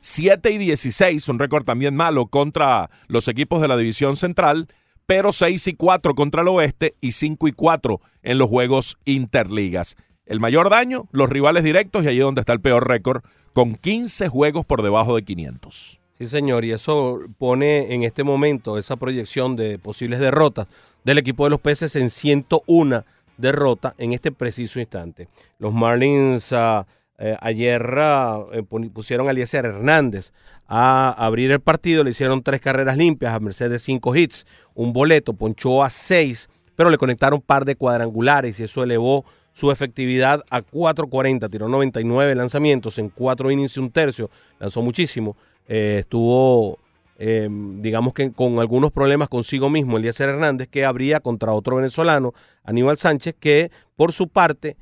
7 0.00 0.50
y 0.50 0.58
16, 0.58 1.28
un 1.28 1.38
récord 1.38 1.64
también 1.64 1.94
malo 1.94 2.26
contra 2.26 2.90
los 3.06 3.28
equipos 3.28 3.60
de 3.60 3.68
la 3.68 3.76
división 3.76 4.16
central, 4.16 4.68
pero 5.06 5.32
6 5.32 5.68
y 5.68 5.74
4 5.74 6.14
contra 6.14 6.42
el 6.42 6.48
oeste 6.48 6.94
y 7.00 7.12
5 7.12 7.48
y 7.48 7.52
4 7.52 8.00
en 8.22 8.38
los 8.38 8.48
juegos 8.48 8.98
interligas. 9.04 9.96
El 10.26 10.40
mayor 10.40 10.70
daño, 10.70 11.08
los 11.12 11.28
rivales 11.28 11.64
directos 11.64 12.04
y 12.04 12.08
allí 12.08 12.18
donde 12.18 12.40
está 12.40 12.52
el 12.52 12.60
peor 12.60 12.88
récord, 12.88 13.22
con 13.52 13.74
15 13.74 14.28
juegos 14.28 14.64
por 14.64 14.82
debajo 14.82 15.16
de 15.16 15.22
500. 15.22 16.00
Sí, 16.18 16.26
señor, 16.26 16.64
y 16.64 16.72
eso 16.72 17.20
pone 17.38 17.94
en 17.94 18.04
este 18.04 18.22
momento 18.22 18.78
esa 18.78 18.96
proyección 18.96 19.56
de 19.56 19.78
posibles 19.78 20.20
derrotas 20.20 20.68
del 21.04 21.18
equipo 21.18 21.44
de 21.44 21.50
los 21.50 21.60
peces 21.60 21.96
en 21.96 22.10
101 22.10 23.04
derrotas 23.36 23.94
en 23.98 24.12
este 24.12 24.30
preciso 24.30 24.78
instante. 24.78 25.28
Los 25.58 25.72
Marlins 25.72 26.52
ah, 26.52 26.86
eh, 27.24 27.36
ayer 27.40 27.80
ah, 27.98 28.46
eh, 28.52 28.64
pusieron 28.92 29.28
a 29.28 29.30
Eliezer 29.30 29.64
Hernández 29.64 30.32
a 30.66 31.12
abrir 31.12 31.52
el 31.52 31.60
partido, 31.60 32.02
le 32.02 32.10
hicieron 32.10 32.42
tres 32.42 32.60
carreras 32.60 32.96
limpias 32.96 33.32
a 33.32 33.38
merced 33.38 33.70
de 33.70 33.78
cinco 33.78 34.16
hits, 34.16 34.44
un 34.74 34.92
boleto, 34.92 35.32
ponchó 35.32 35.84
a 35.84 35.90
seis, 35.90 36.48
pero 36.74 36.90
le 36.90 36.98
conectaron 36.98 37.36
un 37.38 37.46
par 37.46 37.64
de 37.64 37.76
cuadrangulares 37.76 38.58
y 38.58 38.64
eso 38.64 38.82
elevó 38.82 39.24
su 39.52 39.70
efectividad 39.70 40.42
a 40.50 40.62
4.40, 40.62 41.48
tiró 41.48 41.68
99 41.68 42.34
lanzamientos 42.34 42.98
en 42.98 43.08
cuatro 43.08 43.52
innings 43.52 43.76
y 43.76 43.80
un 43.80 43.92
tercio, 43.92 44.28
lanzó 44.58 44.82
muchísimo, 44.82 45.36
eh, 45.68 45.98
estuvo, 46.00 46.80
eh, 47.24 47.48
digamos 47.48 48.14
que 48.14 48.32
con 48.32 48.58
algunos 48.58 48.90
problemas 48.90 49.28
consigo 49.28 49.70
mismo, 49.70 49.96
Eliezer 49.96 50.28
Hernández, 50.28 50.66
que 50.66 50.84
habría 50.84 51.20
contra 51.20 51.52
otro 51.52 51.76
venezolano, 51.76 52.34
Aníbal 52.64 52.98
Sánchez, 52.98 53.36
que 53.38 53.70
por 53.94 54.10
su 54.10 54.26
parte 54.26 54.76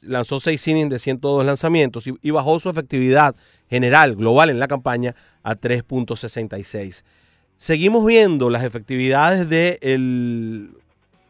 lanzó 0.00 0.40
seis 0.40 0.66
innings 0.66 0.88
de 0.88 0.98
102 0.98 1.44
lanzamientos 1.44 2.06
y, 2.06 2.30
bajó 2.30 2.58
su 2.58 2.70
efectividad 2.70 3.36
general, 3.68 4.16
global 4.16 4.48
en 4.48 4.60
la 4.60 4.66
campaña, 4.66 5.14
a 5.42 5.56
3.66. 5.56 7.04
Seguimos 7.58 8.06
viendo 8.06 8.48
las 8.48 8.64
efectividades 8.64 9.46
del 9.50 10.78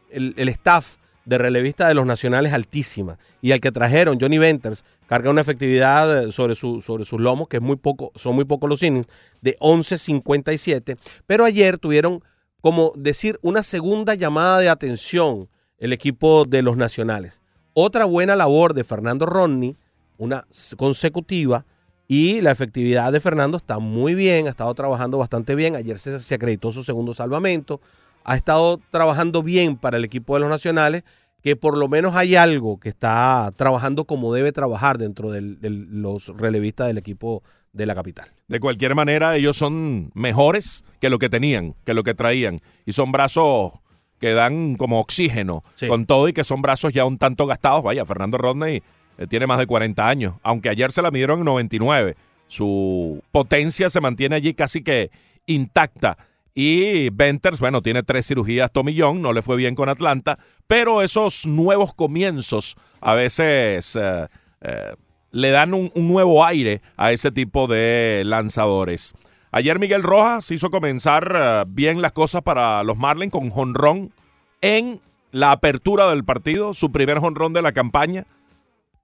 el, 0.09 0.33
el 0.37 0.47
staff 0.47 0.95
de 1.25 1.37
relevista 1.37 1.87
de 1.87 1.95
los 1.95 2.05
nacionales 2.05 2.53
altísima. 2.53 3.17
Y 3.41 3.51
al 3.51 3.59
que 3.59 3.71
trajeron, 3.71 4.19
Johnny 4.19 4.37
Venters, 4.37 4.85
carga 5.07 5.29
una 5.29 5.41
efectividad 5.41 6.23
eh, 6.23 6.31
sobre, 6.31 6.55
su, 6.55 6.81
sobre 6.81 7.05
sus 7.05 7.19
lomos, 7.19 7.47
que 7.47 7.57
es 7.57 7.63
muy 7.63 7.75
poco, 7.75 8.11
son 8.15 8.35
muy 8.35 8.45
pocos 8.45 8.69
los 8.69 8.83
innings, 8.83 9.07
de 9.41 9.57
11.57. 9.59 10.97
Pero 11.25 11.45
ayer 11.45 11.77
tuvieron, 11.77 12.23
como 12.61 12.93
decir, 12.95 13.39
una 13.41 13.63
segunda 13.63 14.13
llamada 14.15 14.59
de 14.59 14.69
atención 14.69 15.49
el 15.77 15.93
equipo 15.93 16.45
de 16.45 16.61
los 16.61 16.77
nacionales. 16.77 17.41
Otra 17.73 18.05
buena 18.05 18.35
labor 18.35 18.73
de 18.73 18.83
Fernando 18.83 19.25
Rodney, 19.25 19.75
una 20.17 20.47
consecutiva, 20.77 21.65
y 22.07 22.41
la 22.41 22.51
efectividad 22.51 23.11
de 23.11 23.19
Fernando 23.19 23.57
está 23.57 23.79
muy 23.79 24.13
bien, 24.13 24.45
ha 24.45 24.51
estado 24.51 24.73
trabajando 24.75 25.17
bastante 25.17 25.55
bien. 25.55 25.75
Ayer 25.75 25.97
se, 25.97 26.19
se 26.19 26.35
acreditó 26.35 26.71
su 26.71 26.83
segundo 26.83 27.15
salvamento 27.15 27.81
ha 28.25 28.35
estado 28.35 28.79
trabajando 28.91 29.41
bien 29.43 29.77
para 29.77 29.97
el 29.97 30.03
equipo 30.03 30.33
de 30.33 30.41
los 30.41 30.49
nacionales, 30.49 31.03
que 31.41 31.55
por 31.55 31.77
lo 31.77 31.87
menos 31.87 32.15
hay 32.15 32.35
algo 32.35 32.79
que 32.79 32.89
está 32.89 33.53
trabajando 33.55 34.05
como 34.05 34.33
debe 34.33 34.51
trabajar 34.51 34.97
dentro 34.97 35.29
de 35.31 35.41
los 35.41 36.35
relevistas 36.37 36.87
del 36.87 36.97
equipo 36.97 37.43
de 37.71 37.85
la 37.85 37.93
capital. 37.93 38.27
De 38.47 38.59
cualquier 38.59 38.95
manera, 38.95 39.35
ellos 39.35 39.55
son 39.55 40.09
mejores 40.15 40.83
que 40.99 41.09
lo 41.09 41.19
que 41.19 41.29
tenían, 41.29 41.75
que 41.85 41.93
lo 41.93 42.03
que 42.03 42.13
traían. 42.15 42.61
Y 42.85 42.93
son 42.93 43.11
brazos 43.11 43.73
que 44.19 44.31
dan 44.31 44.75
como 44.75 44.99
oxígeno 44.99 45.63
Sí. 45.75 45.87
con 45.87 46.05
todo 46.05 46.27
y 46.29 46.33
que 46.33 46.43
son 46.43 46.61
brazos 46.61 46.93
ya 46.93 47.05
un 47.05 47.17
tanto 47.17 47.45
gastados. 47.45 47.83
Vaya, 47.83 48.05
Fernando 48.05 48.37
Rodney 48.37 48.81
eh, 49.17 49.27
tiene 49.27 49.45
más 49.45 49.59
de 49.59 49.67
40 49.67 50.07
años, 50.07 50.35
aunque 50.41 50.69
ayer 50.69 50.91
se 50.91 51.01
la 51.01 51.11
midieron 51.11 51.39
en 51.39 51.45
99. 51.45 52.15
Su 52.47 53.21
potencia 53.31 53.89
se 53.89 54.01
mantiene 54.01 54.35
allí 54.35 54.53
casi 54.53 54.81
que 54.81 55.11
intacta. 55.45 56.17
Y 56.57 57.09
Venters, 57.09 57.59
bueno, 57.59 57.81
tiene 57.81 58.01
tres 58.01 58.27
cirugías 58.27 58.71
Tommy 58.71 58.95
no 58.95 59.33
le 59.33 59.41
fue 59.41 59.57
bien 59.57 59.75
con 59.75 59.89
Atlanta, 59.89 60.39
pero 60.67 61.01
esos 61.01 61.45
nuevos 61.45 61.93
comienzos 61.93 62.77
a 63.01 63.13
veces 63.13 63.97
eh, 63.97 64.25
eh, 64.61 64.95
le 65.31 65.49
dan 65.51 65.73
un, 65.73 65.91
un 65.93 66.07
nuevo 66.07 66.45
aire 66.45 66.81
a 66.95 67.11
ese 67.11 67.29
tipo 67.29 67.67
de 67.67 68.23
lanzadores. 68.25 69.13
Ayer 69.51 69.79
Miguel 69.79 70.01
Rojas 70.01 70.49
hizo 70.49 70.69
comenzar 70.69 71.33
eh, 71.35 71.63
bien 71.67 72.01
las 72.01 72.13
cosas 72.13 72.41
para 72.41 72.83
los 72.85 72.97
Marlins 72.97 73.33
con 73.33 73.49
jonrón 73.49 74.13
en 74.61 75.01
la 75.31 75.51
apertura 75.51 76.09
del 76.09 76.23
partido, 76.23 76.73
su 76.73 76.89
primer 76.89 77.19
jonrón 77.19 77.51
de 77.51 77.63
la 77.63 77.73
campaña 77.73 78.25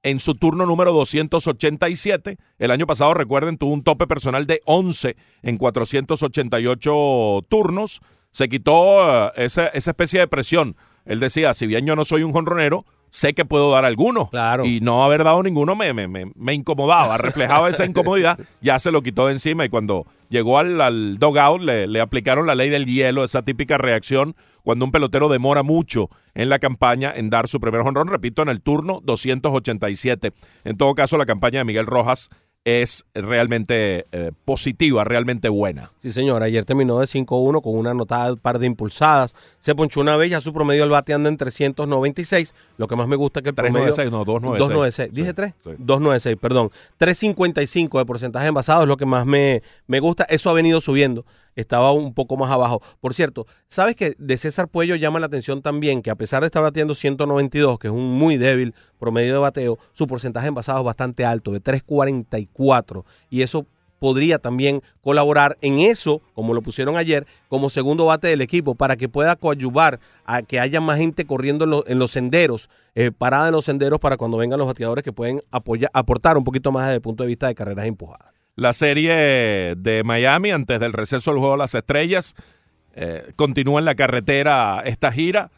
en 0.03 0.19
su 0.19 0.33
turno 0.33 0.65
número 0.65 0.91
287. 0.93 2.37
El 2.59 2.71
año 2.71 2.87
pasado, 2.87 3.13
recuerden, 3.13 3.57
tuvo 3.57 3.73
un 3.73 3.83
tope 3.83 4.07
personal 4.07 4.45
de 4.45 4.61
11 4.65 5.15
en 5.43 5.57
488 5.57 7.45
turnos. 7.49 8.01
Se 8.31 8.49
quitó 8.49 9.27
eh, 9.27 9.31
esa, 9.37 9.67
esa 9.67 9.91
especie 9.91 10.19
de 10.19 10.27
presión. 10.27 10.75
Él 11.05 11.19
decía, 11.19 11.53
si 11.53 11.67
bien 11.67 11.85
yo 11.85 11.95
no 11.95 12.03
soy 12.03 12.23
un 12.23 12.31
jonronero, 12.31 12.85
sé 13.11 13.33
que 13.33 13.45
puedo 13.45 13.71
dar 13.71 13.85
alguno. 13.85 14.29
Claro. 14.29 14.65
Y 14.65 14.79
no 14.79 15.03
haber 15.03 15.23
dado 15.23 15.43
ninguno 15.43 15.75
me, 15.75 15.93
me, 15.93 16.07
me, 16.07 16.31
me 16.33 16.53
incomodaba, 16.53 17.17
reflejaba 17.17 17.69
esa 17.69 17.85
incomodidad. 17.85 18.39
Ya 18.61 18.79
se 18.79 18.91
lo 18.91 19.01
quitó 19.01 19.27
de 19.27 19.33
encima 19.33 19.65
y 19.65 19.69
cuando 19.69 20.05
llegó 20.29 20.59
al, 20.59 20.79
al 20.81 21.17
dugout 21.17 21.61
le, 21.61 21.87
le 21.87 21.99
aplicaron 21.99 22.45
la 22.45 22.55
ley 22.55 22.69
del 22.69 22.85
hielo, 22.85 23.23
esa 23.23 23.41
típica 23.41 23.77
reacción 23.77 24.35
cuando 24.63 24.85
un 24.85 24.91
pelotero 24.91 25.29
demora 25.29 25.63
mucho 25.63 26.09
en 26.35 26.49
la 26.49 26.59
campaña 26.59 27.11
en 27.15 27.29
dar 27.29 27.47
su 27.47 27.59
primer 27.59 27.81
jonrón, 27.81 28.07
repito, 28.07 28.41
en 28.41 28.49
el 28.49 28.61
turno 28.61 29.01
287. 29.03 30.31
En 30.63 30.77
todo 30.77 30.93
caso, 30.95 31.17
la 31.17 31.25
campaña 31.25 31.59
de 31.59 31.65
Miguel 31.65 31.87
Rojas 31.87 32.29
es 32.63 33.05
realmente 33.15 34.05
eh, 34.11 34.31
positiva, 34.45 35.03
realmente 35.03 35.49
buena. 35.49 35.91
Sí, 35.97 36.11
señor. 36.11 36.43
Ayer 36.43 36.63
terminó 36.63 36.99
de 36.99 37.07
5-1 37.07 37.61
con 37.61 37.75
una 37.75 37.91
anotada 37.91 38.35
par 38.35 38.59
de 38.59 38.67
impulsadas. 38.67 39.35
Se 39.59 39.73
ponchó 39.73 39.99
una 40.01 40.15
vez, 40.15 40.29
ya 40.29 40.41
su 40.41 40.53
promedio 40.53 40.83
al 40.83 40.89
bate 40.89 41.13
anda 41.13 41.29
en 41.29 41.37
396. 41.37 42.53
Lo 42.77 42.87
que 42.87 42.95
más 42.95 43.07
me 43.07 43.15
gusta 43.15 43.39
es 43.39 43.43
que 43.43 43.49
el 43.49 43.55
promedio... 43.55 43.85
396, 43.93 44.11
no, 44.11 44.25
296. 44.25 45.11
296. 45.11 45.13
¿Dije 45.13 45.29
Sí, 45.29 45.33
3? 45.33 45.53
sí. 45.63 45.83
296, 45.83 46.37
perdón. 46.39 46.69
355 46.97 47.97
de 47.97 48.05
porcentaje 48.05 48.47
envasado 48.47 48.83
es 48.83 48.87
lo 48.87 48.97
que 48.97 49.05
más 49.07 49.25
me, 49.25 49.63
me 49.87 49.99
gusta. 49.99 50.23
Eso 50.25 50.49
ha 50.49 50.53
venido 50.53 50.81
subiendo. 50.81 51.25
Estaba 51.55 51.91
un 51.91 52.13
poco 52.13 52.37
más 52.37 52.49
abajo. 52.51 52.81
Por 52.99 53.13
cierto, 53.13 53.45
¿sabes 53.67 53.95
que 53.95 54.13
de 54.17 54.37
César 54.37 54.67
Puello 54.67 54.95
llama 54.95 55.19
la 55.19 55.25
atención 55.25 55.61
también 55.61 56.01
que 56.01 56.09
a 56.09 56.15
pesar 56.15 56.41
de 56.41 56.47
estar 56.47 56.63
batiendo 56.63 56.95
192, 56.95 57.77
que 57.79 57.87
es 57.87 57.93
un 57.93 58.13
muy 58.17 58.37
débil 58.37 58.73
promedio 58.99 59.33
de 59.33 59.39
bateo, 59.39 59.77
su 59.93 60.07
porcentaje 60.07 60.47
envasado 60.47 60.79
es 60.79 60.85
bastante 60.85 61.25
alto, 61.25 61.51
de 61.51 61.59
344. 61.59 63.05
Y 63.29 63.41
eso 63.41 63.65
podría 63.99 64.39
también 64.39 64.81
colaborar 65.01 65.57
en 65.61 65.77
eso, 65.77 66.21
como 66.33 66.55
lo 66.55 66.63
pusieron 66.63 66.97
ayer, 66.97 67.27
como 67.49 67.69
segundo 67.69 68.05
bate 68.05 68.29
del 68.29 68.41
equipo, 68.41 68.73
para 68.73 68.95
que 68.95 69.07
pueda 69.07 69.35
coadyuvar 69.35 69.99
a 70.25 70.41
que 70.41 70.59
haya 70.59 70.81
más 70.81 70.97
gente 70.97 71.25
corriendo 71.25 71.65
en, 71.65 71.69
los- 71.69 71.83
en 71.87 71.99
los 71.99 72.09
senderos, 72.09 72.69
eh, 72.95 73.11
parada 73.11 73.47
en 73.49 73.53
los 73.53 73.65
senderos 73.65 73.99
para 73.99 74.17
cuando 74.17 74.37
vengan 74.37 74.57
los 74.57 74.67
bateadores 74.67 75.03
que 75.03 75.13
pueden 75.13 75.43
apoyar, 75.51 75.91
aportar 75.93 76.35
un 76.37 76.43
poquito 76.43 76.71
más 76.71 76.85
desde 76.85 76.95
el 76.95 77.01
punto 77.01 77.23
de 77.23 77.27
vista 77.27 77.45
de 77.47 77.53
carreras 77.53 77.85
empujadas. 77.85 78.31
La 78.55 78.73
serie 78.73 79.75
de 79.77 80.03
Miami, 80.03 80.51
antes 80.51 80.79
del 80.79 80.91
receso 80.91 81.31
del 81.31 81.39
Juego 81.39 81.53
de 81.53 81.59
las 81.59 81.73
Estrellas, 81.73 82.35
eh, 82.93 83.31
continúa 83.37 83.79
en 83.79 83.85
la 83.85 83.95
carretera 83.95 84.81
esta 84.85 85.11
gira. 85.11 85.51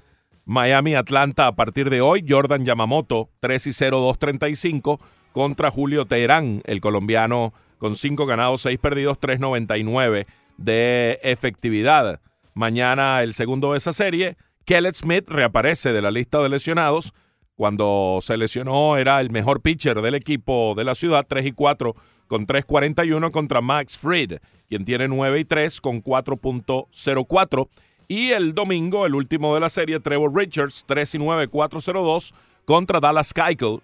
Miami 0.45 0.93
Atlanta 0.93 1.47
a 1.47 1.55
partir 1.55 1.89
de 1.89 2.01
hoy. 2.01 2.23
Jordan 2.27 2.65
Yamamoto 2.65 3.29
3 3.39 3.67
y 3.67 3.73
0 3.73 3.99
235 3.99 4.99
contra 5.31 5.71
Julio 5.71 6.05
Teherán, 6.05 6.61
el 6.65 6.81
colombiano 6.81 7.53
con 7.79 7.95
5 7.95 8.27
ganados, 8.27 8.61
6 8.61 8.77
perdidos, 8.77 9.19
3.99 9.19 10.27
de 10.57 11.19
efectividad. 11.23 12.21
Mañana 12.53 13.23
el 13.23 13.33
segundo 13.33 13.71
de 13.71 13.79
esa 13.79 13.93
serie. 13.93 14.37
Kellett 14.65 14.95
Smith 14.95 15.27
reaparece 15.27 15.91
de 15.91 16.01
la 16.01 16.11
lista 16.11 16.41
de 16.43 16.49
lesionados. 16.49 17.13
Cuando 17.55 18.19
se 18.21 18.37
lesionó 18.37 18.97
era 18.97 19.19
el 19.19 19.31
mejor 19.31 19.61
pitcher 19.61 20.01
del 20.01 20.13
equipo 20.13 20.75
de 20.77 20.83
la 20.83 20.93
ciudad, 20.93 21.25
3 21.27 21.47
y 21.47 21.51
4 21.51 21.95
con 22.33 22.47
3.41 22.47 23.29
contra 23.29 23.61
Max 23.61 23.95
Fried, 23.95 24.39
quien 24.67 24.85
tiene 24.85 25.07
9 25.07 25.41
y 25.41 25.45
3 25.45 25.79
con 25.81 26.01
4.04. 26.03 27.67
Y 28.07 28.31
el 28.31 28.55
domingo, 28.55 29.05
el 29.05 29.13
último 29.13 29.53
de 29.53 29.59
la 29.59 29.69
serie, 29.69 29.99
Trevor 29.99 30.35
Richards, 30.35 30.83
3 30.87 31.13
y 31.13 31.17
9, 31.19 31.47
4.02 31.51 32.33
contra 32.65 32.99
Dallas 32.99 33.35
Keuchel. 33.35 33.81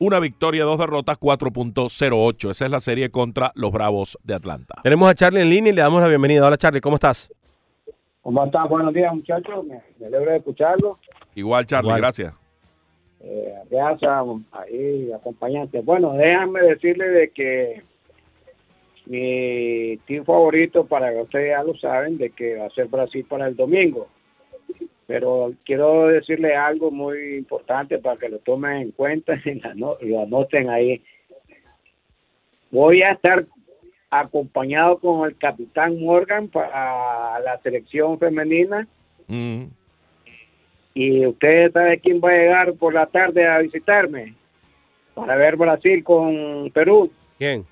Una 0.00 0.18
victoria, 0.18 0.64
dos 0.64 0.80
derrotas, 0.80 1.20
4.08. 1.20 2.50
Esa 2.50 2.64
es 2.64 2.70
la 2.72 2.80
serie 2.80 3.10
contra 3.12 3.52
los 3.54 3.70
Bravos 3.70 4.18
de 4.24 4.34
Atlanta. 4.34 4.74
Tenemos 4.82 5.08
a 5.08 5.14
Charlie 5.14 5.42
en 5.42 5.50
línea 5.50 5.72
y 5.72 5.76
le 5.76 5.82
damos 5.82 6.02
la 6.02 6.08
bienvenida. 6.08 6.44
Hola 6.44 6.56
Charlie, 6.56 6.80
¿cómo 6.80 6.96
estás? 6.96 7.30
¿Cómo 8.22 8.44
están? 8.44 8.68
Buenos 8.68 8.92
días, 8.92 9.14
muchachos. 9.14 9.64
Me, 9.66 9.80
me 10.00 10.06
alegro 10.06 10.32
de 10.32 10.38
escucharlo. 10.38 10.98
Igual, 11.36 11.64
Charlie, 11.66 11.90
Igual. 11.90 12.00
gracias. 12.00 12.34
Eh, 13.24 13.54
gracias, 13.70 14.10
ahí, 14.52 15.10
acompañante. 15.12 15.80
Bueno, 15.80 16.12
déjame 16.12 16.60
decirle 16.60 17.08
de 17.08 17.30
que 17.30 17.82
mi 19.06 19.96
team 20.06 20.24
favorito, 20.24 20.84
para 20.86 21.12
que 21.12 21.22
ustedes 21.22 21.50
ya 21.50 21.62
lo 21.62 21.74
saben, 21.76 22.18
de 22.18 22.30
que 22.30 22.56
va 22.56 22.66
a 22.66 22.70
ser 22.70 22.86
Brasil 22.86 23.24
para 23.28 23.48
el 23.48 23.56
domingo. 23.56 24.08
Pero 25.06 25.52
quiero 25.64 26.08
decirle 26.08 26.54
algo 26.54 26.90
muy 26.90 27.36
importante 27.36 27.98
para 27.98 28.18
que 28.18 28.28
lo 28.28 28.38
tomen 28.38 28.72
en 28.82 28.90
cuenta 28.92 29.34
y 29.44 30.06
lo 30.08 30.22
anoten 30.22 30.68
ahí. 30.68 31.02
Voy 32.70 33.02
a 33.02 33.12
estar 33.12 33.46
acompañado 34.10 34.98
con 34.98 35.26
el 35.26 35.36
capitán 35.36 36.00
Morgan 36.00 36.48
para 36.48 37.40
la 37.40 37.58
selección 37.62 38.18
femenina 38.18 38.86
Mm. 39.28 39.64
Y 40.94 41.26
ustedes 41.26 41.72
saben 41.72 41.98
quién 42.00 42.20
va 42.24 42.30
a 42.30 42.34
llegar 42.34 42.72
por 42.74 42.94
la 42.94 43.06
tarde 43.06 43.46
a 43.46 43.58
visitarme 43.58 44.34
para 45.14 45.36
ver 45.36 45.56
Brasil 45.56 46.02
con 46.04 46.70
Perú. 46.72 47.10
¿Quién? 47.36 47.64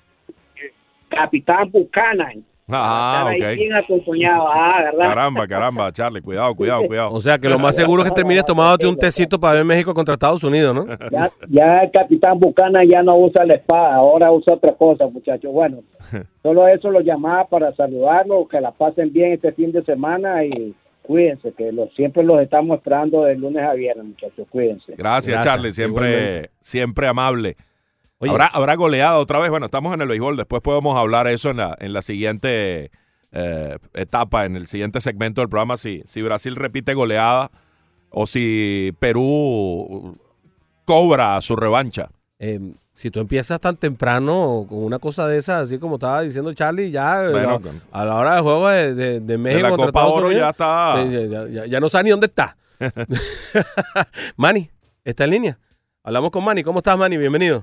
Capitán 1.09 1.71
Buchanan. 1.71 2.43
Ah, 2.69 3.23
Va 3.25 3.29
a 3.29 3.33
estar 3.33 3.47
ok. 3.47 3.49
ahí 3.49 3.55
bien 3.57 3.73
acompañado. 3.73 4.47
Ah, 4.47 4.81
¿verdad? 4.83 5.05
Caramba, 5.09 5.47
caramba, 5.47 5.91
Charlie, 5.91 6.21
cuidado, 6.21 6.55
cuidado, 6.55 6.87
cuidado. 6.87 7.11
O 7.11 7.19
sea 7.19 7.37
que 7.37 7.49
lo 7.49 7.59
más 7.59 7.75
seguro 7.75 8.01
es 8.03 8.09
que 8.09 8.15
termines 8.15 8.45
tomándote 8.45 8.87
un 8.87 8.95
tecito 8.95 9.37
para 9.39 9.55
ver 9.55 9.65
México 9.65 9.93
contra 9.93 10.13
Estados 10.13 10.43
Unidos, 10.43 10.73
¿no? 10.73 10.85
Ya, 11.11 11.29
ya 11.49 11.79
el 11.79 11.91
capitán 11.91 12.39
Buchanan 12.39 12.87
ya 12.87 13.03
no 13.03 13.17
usa 13.17 13.45
la 13.45 13.55
espada, 13.55 13.95
ahora 13.95 14.31
usa 14.31 14.55
otra 14.55 14.73
cosa, 14.73 15.07
muchachos. 15.07 15.51
Bueno, 15.51 15.83
solo 16.41 16.67
eso 16.67 16.89
lo 16.89 17.01
llamaba 17.01 17.45
para 17.47 17.73
saludarlos, 17.75 18.47
que 18.47 18.61
la 18.61 18.71
pasen 18.71 19.11
bien 19.11 19.33
este 19.33 19.51
fin 19.51 19.71
de 19.73 19.83
semana 19.83 20.45
y 20.45 20.73
cuídense, 21.03 21.53
que 21.53 21.71
los, 21.71 21.93
siempre 21.93 22.23
los 22.23 22.41
estamos 22.41 22.77
esperando 22.77 23.23
de 23.23 23.35
lunes 23.35 23.63
a 23.63 23.73
viernes, 23.73 24.05
muchachos. 24.05 24.47
Cuídense. 24.49 24.93
Gracias, 24.97 25.33
Gracias, 25.35 25.43
Charlie, 25.43 25.71
siempre, 25.71 26.07
igualmente. 26.09 26.51
siempre 26.59 27.07
amable. 27.07 27.55
Oye, 28.19 28.31
¿Habrá, 28.31 28.47
habrá 28.47 28.75
goleada 28.75 29.17
otra 29.19 29.39
vez? 29.39 29.49
Bueno, 29.49 29.65
estamos 29.67 29.93
en 29.93 30.01
el 30.01 30.07
béisbol, 30.07 30.37
después 30.37 30.61
podemos 30.61 30.97
hablar 30.97 31.27
eso 31.27 31.49
en 31.49 31.57
la, 31.57 31.75
en 31.79 31.93
la 31.93 32.01
siguiente 32.01 32.89
eh, 33.33 33.77
etapa, 33.93 34.45
en 34.45 34.55
el 34.55 34.67
siguiente 34.67 35.01
segmento 35.01 35.41
del 35.41 35.49
programa, 35.49 35.75
si, 35.77 36.01
si 36.05 36.21
Brasil 36.21 36.55
repite 36.55 36.93
goleada 36.93 37.51
o 38.09 38.25
si 38.25 38.91
Perú 38.99 40.13
cobra 40.85 41.39
su 41.41 41.55
revancha. 41.55 42.09
eh, 42.39 42.59
si 42.93 43.09
tú 43.09 43.19
empiezas 43.19 43.59
tan 43.59 43.75
temprano 43.75 44.65
con 44.69 44.83
una 44.83 44.99
cosa 44.99 45.27
de 45.27 45.37
esas, 45.39 45.63
así 45.65 45.79
como 45.79 45.95
estaba 45.95 46.21
diciendo 46.21 46.53
Charlie, 46.53 46.91
ya 46.91 47.25
eh, 47.25 47.31
Bueno, 47.31 47.59
a- 47.91 48.05
la 48.05 48.15
hora 48.17 48.33
del 48.35 48.43
juego 48.43 48.69
de, 48.69 48.93
de- 48.95 49.19
de 49.19 49.37
México 49.37 49.63
la 49.63 49.69
contra 49.69 49.87
Copa 49.87 49.99
Estados 49.99 50.17
Oro 50.17 50.27
Unidos, 50.27 50.43
ya 50.43 50.49
está. 50.51 51.01
eh, 51.03 51.27
ya, 51.29 51.47
ya- 51.47 51.65
ya 51.65 51.79
no 51.79 51.89
sabe 51.89 52.03
ni 52.05 52.09
dónde 52.11 52.27
está. 52.27 52.55
Manny, 54.37 54.69
¿está 55.03 55.23
en 55.25 55.29
línea? 55.31 55.57
Hablamos 56.03 56.31
con 56.31 56.43
Manny. 56.43 56.63
¿Cómo 56.63 56.79
estás, 56.79 56.97
Manny? 56.97 57.17
Bienvenido. 57.17 57.61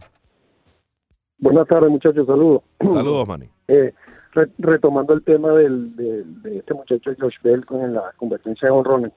Buenas 1.39 1.67
tardes, 1.69 1.91
muchachos. 1.91 2.27
Saludos. 2.27 2.63
Saludos, 2.81 3.29
Manny. 3.29 3.49
Eh, 3.69 3.93
re- 4.33 4.51
retomando 4.59 5.13
el 5.15 5.23
tema 5.23 5.53
del, 5.53 5.95
de, 5.97 6.25
de 6.25 6.59
este 6.59 6.75
muchacho 6.75 7.11
Josh 7.19 7.37
Bell 7.43 7.65
con 7.67 7.95
la 7.95 8.13
competencia 8.17 8.67
de 8.69 8.73
honrones, 8.73 9.13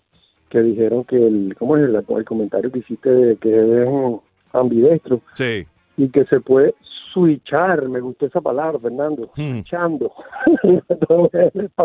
que 0.50 0.60
dijeron 0.62 1.04
que 1.06 1.16
el, 1.16 1.56
¿cómo 1.58 1.78
es 1.78 1.84
el, 1.84 1.96
el 1.96 2.26
comentario 2.26 2.72
que 2.72 2.80
hiciste 2.80 3.10
de 3.10 3.38
que 3.38 3.50
es 3.50 3.88
un 3.88 4.22
ambidestro 4.52 5.22
Sí. 5.34 5.66
Y 5.98 6.10
que 6.10 6.26
se 6.26 6.40
puede 6.40 6.76
switchar? 7.14 7.88
Me 7.90 8.00
gustó 8.00 8.26
esa 8.26 8.42
palabra, 8.42 8.80
Fernando. 8.80 9.30
Hmm. 9.36 9.52
Switchando. 9.54 10.12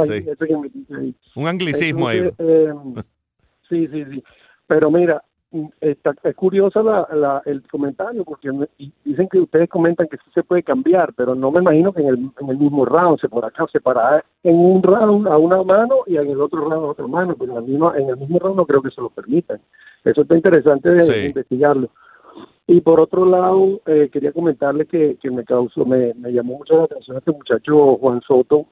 Sí. 0.06 1.14
Un 1.36 1.48
anglicismo 1.48 2.08
ahí. 2.08 2.30
Eh, 2.38 2.74
sí, 3.68 3.86
sí, 3.88 4.04
sí. 4.10 4.24
Pero 4.66 4.90
mira, 4.90 5.22
está, 5.80 6.14
es 6.22 6.34
curiosa 6.34 6.82
la, 6.82 7.08
la- 7.12 7.42
el 7.46 7.62
comentario 7.68 8.24
porque 8.24 8.50
dicen 9.04 9.28
que 9.28 9.40
ustedes 9.40 9.68
comentan 9.68 10.06
que 10.08 10.16
sí 10.18 10.30
se 10.34 10.42
puede 10.42 10.62
cambiar, 10.62 11.12
pero 11.14 11.34
no 11.34 11.50
me 11.50 11.60
imagino 11.60 11.92
que 11.92 12.02
en 12.02 12.08
el, 12.08 12.30
en 12.40 12.48
el 12.50 12.58
mismo 12.58 12.84
round 12.84 13.18
se 13.20 13.28
por 13.28 13.44
acá 13.44 13.66
se 13.72 13.80
para 13.80 14.24
en 14.42 14.56
un 14.56 14.82
round 14.82 15.26
a 15.28 15.38
una 15.38 15.62
mano 15.62 15.96
y 16.06 16.16
en 16.16 16.28
el 16.30 16.40
otro 16.40 16.60
round 16.60 16.84
a 16.84 16.88
otra 16.90 17.06
mano, 17.06 17.34
pero 17.38 17.52
en 17.52 17.58
el 17.58 17.64
mismo, 17.64 17.94
en 17.94 18.08
el 18.10 18.16
mismo 18.18 18.38
round 18.38 18.56
no 18.56 18.66
creo 18.66 18.82
que 18.82 18.90
se 18.90 19.00
lo 19.00 19.08
permitan. 19.10 19.60
Eso 20.04 20.22
está 20.22 20.36
interesante 20.36 20.90
de, 20.90 21.02
Sí. 21.02 21.26
investigarlo. 21.26 21.88
Y 22.66 22.80
por 22.82 23.00
otro 23.00 23.24
lado, 23.24 23.80
eh, 23.86 24.10
quería 24.12 24.32
comentarles 24.32 24.88
que, 24.88 25.16
que 25.20 25.30
me 25.30 25.44
causó, 25.44 25.84
me, 25.86 26.12
me 26.14 26.30
llamó 26.32 26.58
mucho 26.58 26.76
la 26.76 26.84
atención 26.84 27.16
este 27.16 27.32
muchacho 27.32 27.96
Juan 27.96 28.20
Soto, 28.26 28.66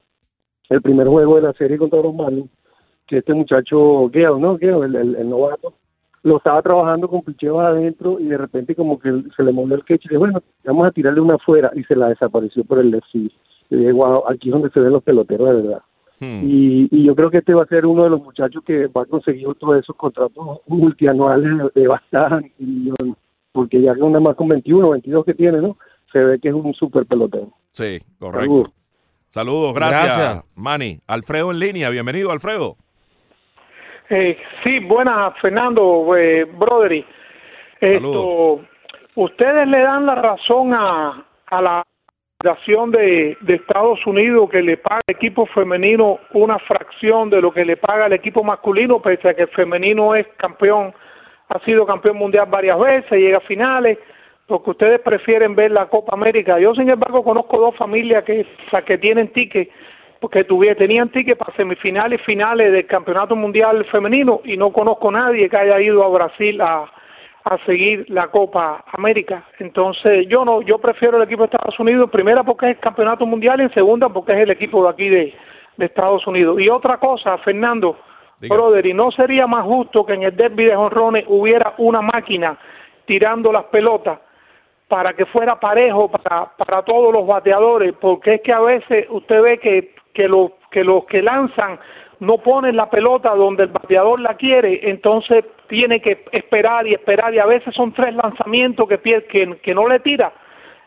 el 0.69 0.81
primer 0.81 1.07
juego 1.07 1.35
de 1.37 1.41
la 1.43 1.53
serie 1.53 1.77
contra 1.77 2.01
los 2.01 2.13
Marlins, 2.13 2.49
que 3.07 3.17
este 3.19 3.33
muchacho 3.33 4.09
Gale, 4.09 4.39
¿no? 4.39 4.57
Gale, 4.57 4.85
el, 4.85 4.95
el- 4.95 5.15
el 5.15 5.29
novato, 5.29 5.73
lo 6.23 6.37
estaba 6.37 6.61
trabajando 6.61 7.07
con 7.07 7.21
picheos 7.21 7.59
adentro 7.59 8.19
y 8.19 8.25
de 8.25 8.37
repente 8.37 8.75
como 8.75 8.99
que 8.99 9.23
se 9.35 9.43
le 9.43 9.51
movió 9.53 9.75
el 9.75 9.85
queche 9.85 10.05
y 10.05 10.09
dije, 10.09 10.17
bueno, 10.17 10.41
vamos 10.65 10.85
a 10.87 10.91
tirarle 10.91 11.21
una 11.21 11.35
afuera 11.35 11.71
y 11.73 11.83
se 11.85 11.95
la 11.95 12.09
desapareció 12.09 12.65
por 12.65 12.79
el 12.79 12.91
left 12.91 13.07
field. 13.11 13.31
Y 13.69 13.75
dije, 13.77 13.91
wow, 13.93 14.23
aquí 14.27 14.49
es 14.49 14.53
donde 14.53 14.69
se 14.71 14.79
ven 14.81 14.91
los 14.93 15.03
peloteros 15.03 15.47
de 15.49 15.55
verdad. 15.55 15.81
Hmm. 16.19 16.41
Y, 16.43 16.87
y 16.91 17.05
yo 17.05 17.15
creo 17.15 17.29
que 17.29 17.37
este 17.37 17.53
va 17.53 17.63
a 17.63 17.67
ser 17.67 17.85
uno 17.85 18.03
de 18.03 18.09
los 18.09 18.21
muchachos 18.21 18.61
que 18.65 18.87
va 18.87 19.03
a 19.03 19.05
conseguir 19.05 19.47
otro 19.47 19.71
de 19.73 19.79
esos 19.79 19.95
contratos 19.95 20.59
multianuales 20.67 21.73
de 21.73 21.87
bastantes 21.87 22.51
millones, 22.59 23.15
porque 23.57 23.81
ya 23.81 23.95
nada 23.95 24.19
más 24.19 24.35
con 24.35 24.47
21 24.47 24.91
22 24.91 25.25
que 25.25 25.33
tiene, 25.33 25.59
¿no? 25.59 25.77
Se 26.11 26.19
ve 26.19 26.39
que 26.39 26.49
es 26.49 26.53
un 26.53 26.75
super 26.75 27.07
pelotero. 27.07 27.51
Sí, 27.71 27.99
correcto. 28.19 28.45
Saludos. 28.45 28.71
Saludos, 29.29 29.73
gracias, 29.73 30.15
Gracias. 30.15 30.43
Manny. 30.55 30.99
Alfredo 31.07 31.49
en 31.49 31.57
línea, 31.59 31.89
bienvenido, 31.89 32.31
Alfredo. 32.31 32.75
Eh, 34.09 34.37
sí, 34.63 34.77
buenas, 34.81 35.33
Fernando, 35.41 36.15
eh, 36.15 36.43
Brodery. 36.45 37.03
Esto, 37.81 37.99
Saludos. 37.99 38.59
ustedes 39.15 39.67
le 39.67 39.79
dan 39.79 40.05
la 40.05 40.15
razón 40.15 40.73
a, 40.75 41.25
a 41.47 41.61
la 41.61 41.83
Federación 42.39 42.91
de, 42.91 43.35
de 43.41 43.55
Estados 43.55 44.05
Unidos 44.05 44.51
que 44.51 44.61
le 44.61 44.77
paga 44.77 45.01
al 45.07 45.15
equipo 45.15 45.47
femenino 45.47 46.19
una 46.33 46.59
fracción 46.59 47.31
de 47.31 47.41
lo 47.41 47.51
que 47.51 47.65
le 47.65 47.75
paga 47.77 48.05
al 48.05 48.13
equipo 48.13 48.43
masculino, 48.43 49.01
pese 49.01 49.29
a 49.29 49.33
que 49.33 49.41
el 49.41 49.49
femenino 49.49 50.13
es 50.13 50.27
campeón, 50.37 50.93
ha 51.49 51.59
sido 51.59 51.85
campeón 51.85 52.17
mundial 52.17 52.47
varias 52.49 52.79
veces, 52.79 53.11
llega 53.11 53.37
a 53.37 53.41
finales, 53.41 53.97
porque 54.45 54.71
ustedes 54.71 54.99
prefieren 55.01 55.55
ver 55.55 55.71
la 55.71 55.87
Copa 55.87 56.13
América. 56.13 56.59
Yo, 56.59 56.73
sin 56.73 56.89
embargo, 56.89 57.23
conozco 57.23 57.57
dos 57.57 57.75
familias 57.75 58.23
que, 58.23 58.41
o 58.41 58.69
sea, 58.69 58.81
que 58.81 58.97
tienen 58.97 59.29
ticket 59.29 59.69
porque 60.19 60.43
tuviera, 60.43 60.75
tenían 60.75 61.09
ticket 61.09 61.37
para 61.37 61.55
semifinales 61.55 62.21
finales 62.23 62.71
del 62.71 62.87
Campeonato 62.87 63.35
Mundial 63.35 63.85
Femenino 63.85 64.41
y 64.43 64.57
no 64.57 64.71
conozco 64.71 65.11
nadie 65.11 65.49
que 65.49 65.57
haya 65.57 65.79
ido 65.79 66.03
a 66.03 66.09
Brasil 66.09 66.59
a, 66.61 66.91
a 67.43 67.57
seguir 67.65 68.05
la 68.09 68.27
Copa 68.29 68.83
América. 68.93 69.45
Entonces, 69.59 70.27
yo 70.27 70.43
no, 70.43 70.61
yo 70.61 70.79
prefiero 70.79 71.17
el 71.17 71.23
equipo 71.23 71.43
de 71.43 71.55
Estados 71.55 71.79
Unidos, 71.79 72.09
primera 72.09 72.43
porque 72.43 72.65
es 72.65 72.75
el 72.75 72.79
Campeonato 72.79 73.25
Mundial 73.25 73.59
y 73.59 73.63
en 73.63 73.73
segunda 73.73 74.09
porque 74.09 74.33
es 74.33 74.39
el 74.39 74.51
equipo 74.51 74.83
de 74.83 74.89
aquí 74.89 75.09
de, 75.09 75.33
de 75.77 75.85
Estados 75.85 76.25
Unidos. 76.25 76.59
Y 76.59 76.69
otra 76.69 76.97
cosa, 76.97 77.37
Fernando, 77.39 77.97
Brother, 78.41 78.85
y 78.85 78.93
no 78.93 79.11
sería 79.11 79.47
más 79.47 79.65
justo 79.65 80.05
que 80.05 80.13
en 80.13 80.23
el 80.23 80.35
derby 80.35 80.65
de 80.65 80.75
jonrones 80.75 81.25
hubiera 81.27 81.73
una 81.77 82.01
máquina 82.01 82.57
tirando 83.05 83.51
las 83.51 83.65
pelotas 83.65 84.19
para 84.87 85.13
que 85.13 85.25
fuera 85.25 85.59
parejo 85.59 86.09
para, 86.09 86.51
para 86.55 86.83
todos 86.83 87.11
los 87.11 87.25
bateadores, 87.25 87.93
porque 87.99 88.35
es 88.35 88.41
que 88.41 88.53
a 88.53 88.59
veces 88.59 89.07
usted 89.09 89.41
ve 89.41 89.57
que, 89.57 89.95
que, 90.13 90.27
los, 90.27 90.51
que 90.71 90.83
los 90.83 91.05
que 91.05 91.21
lanzan 91.21 91.79
no 92.19 92.37
ponen 92.37 92.75
la 92.75 92.89
pelota 92.89 93.35
donde 93.35 93.63
el 93.63 93.69
bateador 93.69 94.19
la 94.19 94.35
quiere, 94.35 94.89
entonces 94.89 95.45
tiene 95.67 96.01
que 96.01 96.25
esperar 96.31 96.87
y 96.87 96.93
esperar, 96.93 97.33
y 97.33 97.39
a 97.39 97.45
veces 97.45 97.73
son 97.75 97.93
tres 97.93 98.13
lanzamientos 98.15 98.87
que, 98.87 99.57
que 99.61 99.73
no 99.73 99.87
le 99.87 99.99
tira. 99.99 100.31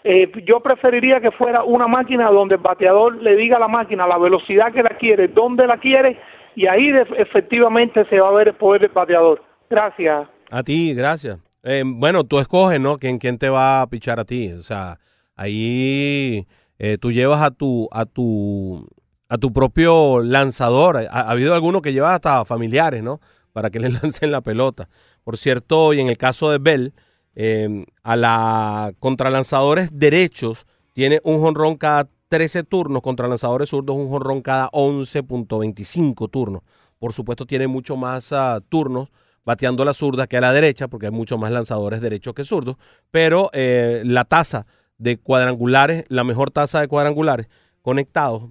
Eh, 0.02 0.32
yo 0.46 0.60
preferiría 0.60 1.20
que 1.20 1.30
fuera 1.30 1.62
una 1.62 1.86
máquina 1.86 2.30
donde 2.30 2.54
el 2.54 2.60
bateador 2.62 3.16
le 3.16 3.36
diga 3.36 3.58
a 3.58 3.60
la 3.60 3.68
máquina 3.68 4.06
la 4.06 4.16
velocidad 4.16 4.72
que 4.72 4.82
la 4.82 4.96
quiere, 4.96 5.28
dónde 5.28 5.66
la 5.66 5.76
quiere, 5.76 6.16
y 6.56 6.66
ahí 6.66 6.90
efectivamente 7.18 8.04
se 8.08 8.20
va 8.20 8.28
a 8.28 8.32
ver 8.32 8.48
el 8.48 8.54
poder 8.54 8.82
del 8.82 8.90
bateador. 8.90 9.42
Gracias. 9.68 10.28
A 10.50 10.62
ti, 10.62 10.94
gracias. 10.94 11.38
Eh, 11.62 11.82
bueno, 11.84 12.24
tú 12.24 12.38
escoges, 12.38 12.80
¿no? 12.80 12.98
¿Quién, 12.98 13.18
quién 13.18 13.38
te 13.38 13.48
va 13.48 13.82
a 13.82 13.86
pichar 13.86 14.18
a 14.18 14.24
ti? 14.24 14.52
O 14.52 14.62
sea, 14.62 14.98
ahí 15.36 16.46
eh, 16.78 16.98
tú 16.98 17.12
llevas 17.12 17.42
a 17.42 17.50
tu, 17.50 17.88
a 17.92 18.04
tu, 18.04 18.88
a 19.28 19.38
tu 19.38 19.52
propio 19.52 20.20
lanzador. 20.22 20.96
Ha, 20.96 21.02
ha 21.10 21.30
habido 21.30 21.54
algunos 21.54 21.82
que 21.82 21.92
llevas 21.92 22.14
hasta 22.14 22.44
familiares, 22.44 23.02
¿no? 23.02 23.20
Para 23.52 23.70
que 23.70 23.78
le 23.78 23.88
lancen 24.02 24.30
la 24.30 24.40
pelota. 24.40 24.88
Por 25.22 25.36
cierto, 25.36 25.92
y 25.92 26.00
en 26.00 26.08
el 26.08 26.16
caso 26.16 26.50
de 26.50 26.58
Bell, 26.58 26.92
eh, 27.36 27.84
a 28.02 28.16
la 28.16 28.92
contralanzadores 28.98 29.90
derechos 29.92 30.66
tiene 30.92 31.20
un 31.22 31.40
jonrón 31.40 31.76
cada 31.76 32.08
13 32.30 32.62
turnos, 32.62 33.02
contra 33.02 33.26
lanzadores 33.26 33.70
zurdos 33.70 33.96
un 33.96 34.08
jonrón 34.08 34.40
cada 34.40 34.70
11.25 34.70 36.30
turnos. 36.30 36.62
Por 36.98 37.12
supuesto, 37.12 37.44
tiene 37.44 37.66
mucho 37.66 37.96
más 37.96 38.32
ah, 38.32 38.60
turnos 38.68 39.10
bateando 39.44 39.82
a 39.82 39.86
la 39.86 39.94
zurda 39.94 40.28
que 40.28 40.36
a 40.36 40.40
la 40.40 40.52
derecha, 40.52 40.86
porque 40.86 41.06
hay 41.06 41.12
mucho 41.12 41.38
más 41.38 41.50
lanzadores 41.50 42.00
derechos 42.00 42.34
que 42.34 42.44
zurdos, 42.44 42.76
pero 43.10 43.50
eh, 43.52 44.02
la 44.04 44.24
tasa 44.24 44.66
de 44.96 45.18
cuadrangulares, 45.18 46.04
la 46.08 46.22
mejor 46.22 46.52
tasa 46.52 46.80
de 46.80 46.88
cuadrangulares 46.88 47.48
conectados 47.82 48.44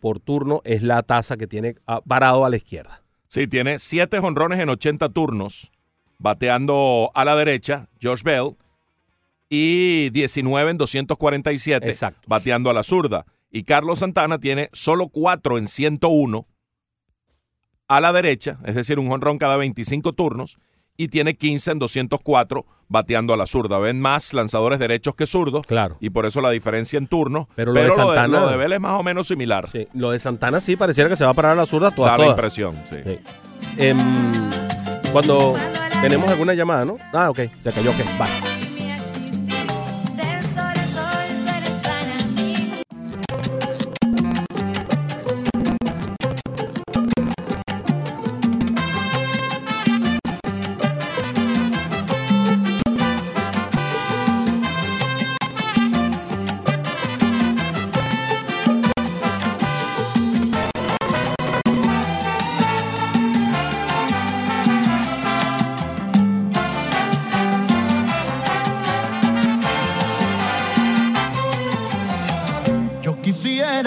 por 0.00 0.18
turno 0.18 0.62
es 0.64 0.82
la 0.82 1.02
tasa 1.02 1.36
que 1.36 1.46
tiene 1.46 1.74
ah, 1.86 2.00
parado 2.00 2.46
a 2.46 2.50
la 2.50 2.56
izquierda. 2.56 3.02
Sí, 3.28 3.46
tiene 3.46 3.78
siete 3.78 4.18
jonrones 4.18 4.60
en 4.60 4.70
80 4.70 5.10
turnos, 5.10 5.72
bateando 6.18 7.10
a 7.14 7.24
la 7.26 7.36
derecha, 7.36 7.90
Josh 8.02 8.22
Bell, 8.22 8.56
y 9.48 10.10
19 10.10 10.70
en 10.72 10.78
247, 10.78 11.88
Exacto. 11.88 12.20
bateando 12.26 12.70
a 12.70 12.74
la 12.74 12.82
zurda. 12.82 13.26
Y 13.50 13.62
Carlos 13.64 14.00
Santana 14.00 14.38
tiene 14.38 14.68
solo 14.72 15.08
4 15.08 15.58
en 15.58 15.68
101 15.68 16.46
a 17.88 18.00
la 18.00 18.12
derecha, 18.12 18.58
es 18.64 18.74
decir, 18.74 18.98
un 18.98 19.08
jonrón 19.08 19.38
cada 19.38 19.56
25 19.56 20.12
turnos, 20.12 20.58
y 20.96 21.08
tiene 21.08 21.36
15 21.36 21.72
en 21.72 21.78
204 21.78 22.66
bateando 22.88 23.32
a 23.34 23.36
la 23.36 23.46
zurda. 23.46 23.78
Ven 23.78 24.00
más 24.00 24.32
lanzadores 24.34 24.78
derechos 24.78 25.14
que 25.14 25.26
zurdos, 25.26 25.66
Claro. 25.66 25.96
y 26.00 26.10
por 26.10 26.26
eso 26.26 26.40
la 26.40 26.50
diferencia 26.50 26.98
en 26.98 27.06
turnos. 27.06 27.46
Pero 27.54 27.72
lo 27.72 27.80
de 27.82 27.90
Santana- 27.92 28.40
lo 28.40 28.48
de 28.50 28.56
Bell 28.56 28.72
es 28.72 28.80
más 28.80 28.98
o 28.98 29.02
menos 29.02 29.28
similar. 29.28 29.68
Sí, 29.70 29.86
lo 29.94 30.10
de 30.10 30.18
Santana 30.18 30.60
sí 30.60 30.74
pareciera 30.76 31.08
que 31.08 31.16
se 31.16 31.24
va 31.24 31.30
a 31.30 31.34
parar 31.34 31.52
a 31.52 31.54
la 31.54 31.66
zurda 31.66 31.90
toda, 31.92 32.12
Da 32.12 32.18
la 32.18 32.26
impresión, 32.28 32.76
sí. 32.84 32.96
Sí. 33.04 33.18
Em, 33.78 33.96
cuando 35.12 35.54
tenemos 36.00 36.28
alguna 36.30 36.54
llamada, 36.54 36.84
¿no? 36.84 36.96
Ah, 37.12 37.30
ok, 37.30 37.40
se 37.62 37.72
cayó, 37.72 37.90
ok, 37.90 37.98
vale. 38.18 38.55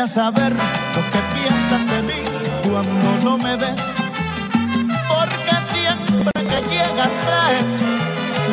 Saber 0.10 0.52
lo 0.54 1.02
que 1.12 1.20
piensas 1.36 1.86
de 1.92 2.02
mí 2.02 2.24
cuando 2.64 3.12
no 3.24 3.38
me 3.38 3.56
ves. 3.56 3.80
Porque 5.08 5.56
siempre 5.72 6.32
que 6.34 6.62
llegas 6.68 7.12
traes 7.26 7.64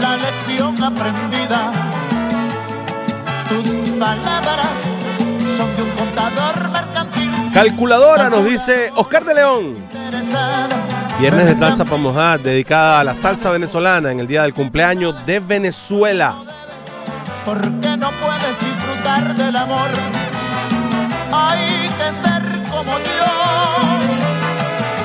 la 0.01 0.17
lección 0.19 0.83
aprendida. 0.83 1.71
Tus 3.49 3.69
palabras 3.99 4.69
son 5.57 5.75
de 5.77 5.83
un 5.83 5.91
contador 5.91 6.71
mercantil 6.71 7.31
Calculadora 7.55 8.29
nos 8.29 8.45
dice 8.45 8.91
Oscar 8.95 9.25
de 9.25 9.35
León. 9.35 9.87
Viernes 11.19 11.47
de 11.47 11.57
salsa 11.57 11.87
para 11.87 11.97
mojar, 11.97 12.41
dedicada 12.41 13.01
a 13.01 13.05
la 13.05 13.15
salsa 13.15 13.51
venezolana 13.51 14.11
en 14.11 14.21
el 14.21 14.27
día 14.27 14.43
del 14.43 14.53
cumpleaños 14.53 15.15
de 15.25 15.41
Venezuela. 15.41 16.37
Porque 17.47 17.97
no 17.97 18.11
puedes 18.11 18.61
disfrutar 18.61 19.35
del 19.35 19.57
amor. 19.57 20.16
Hay 21.39 21.89
que 21.89 22.13
ser 22.13 22.43
como 22.71 22.99
yo. 22.99 23.33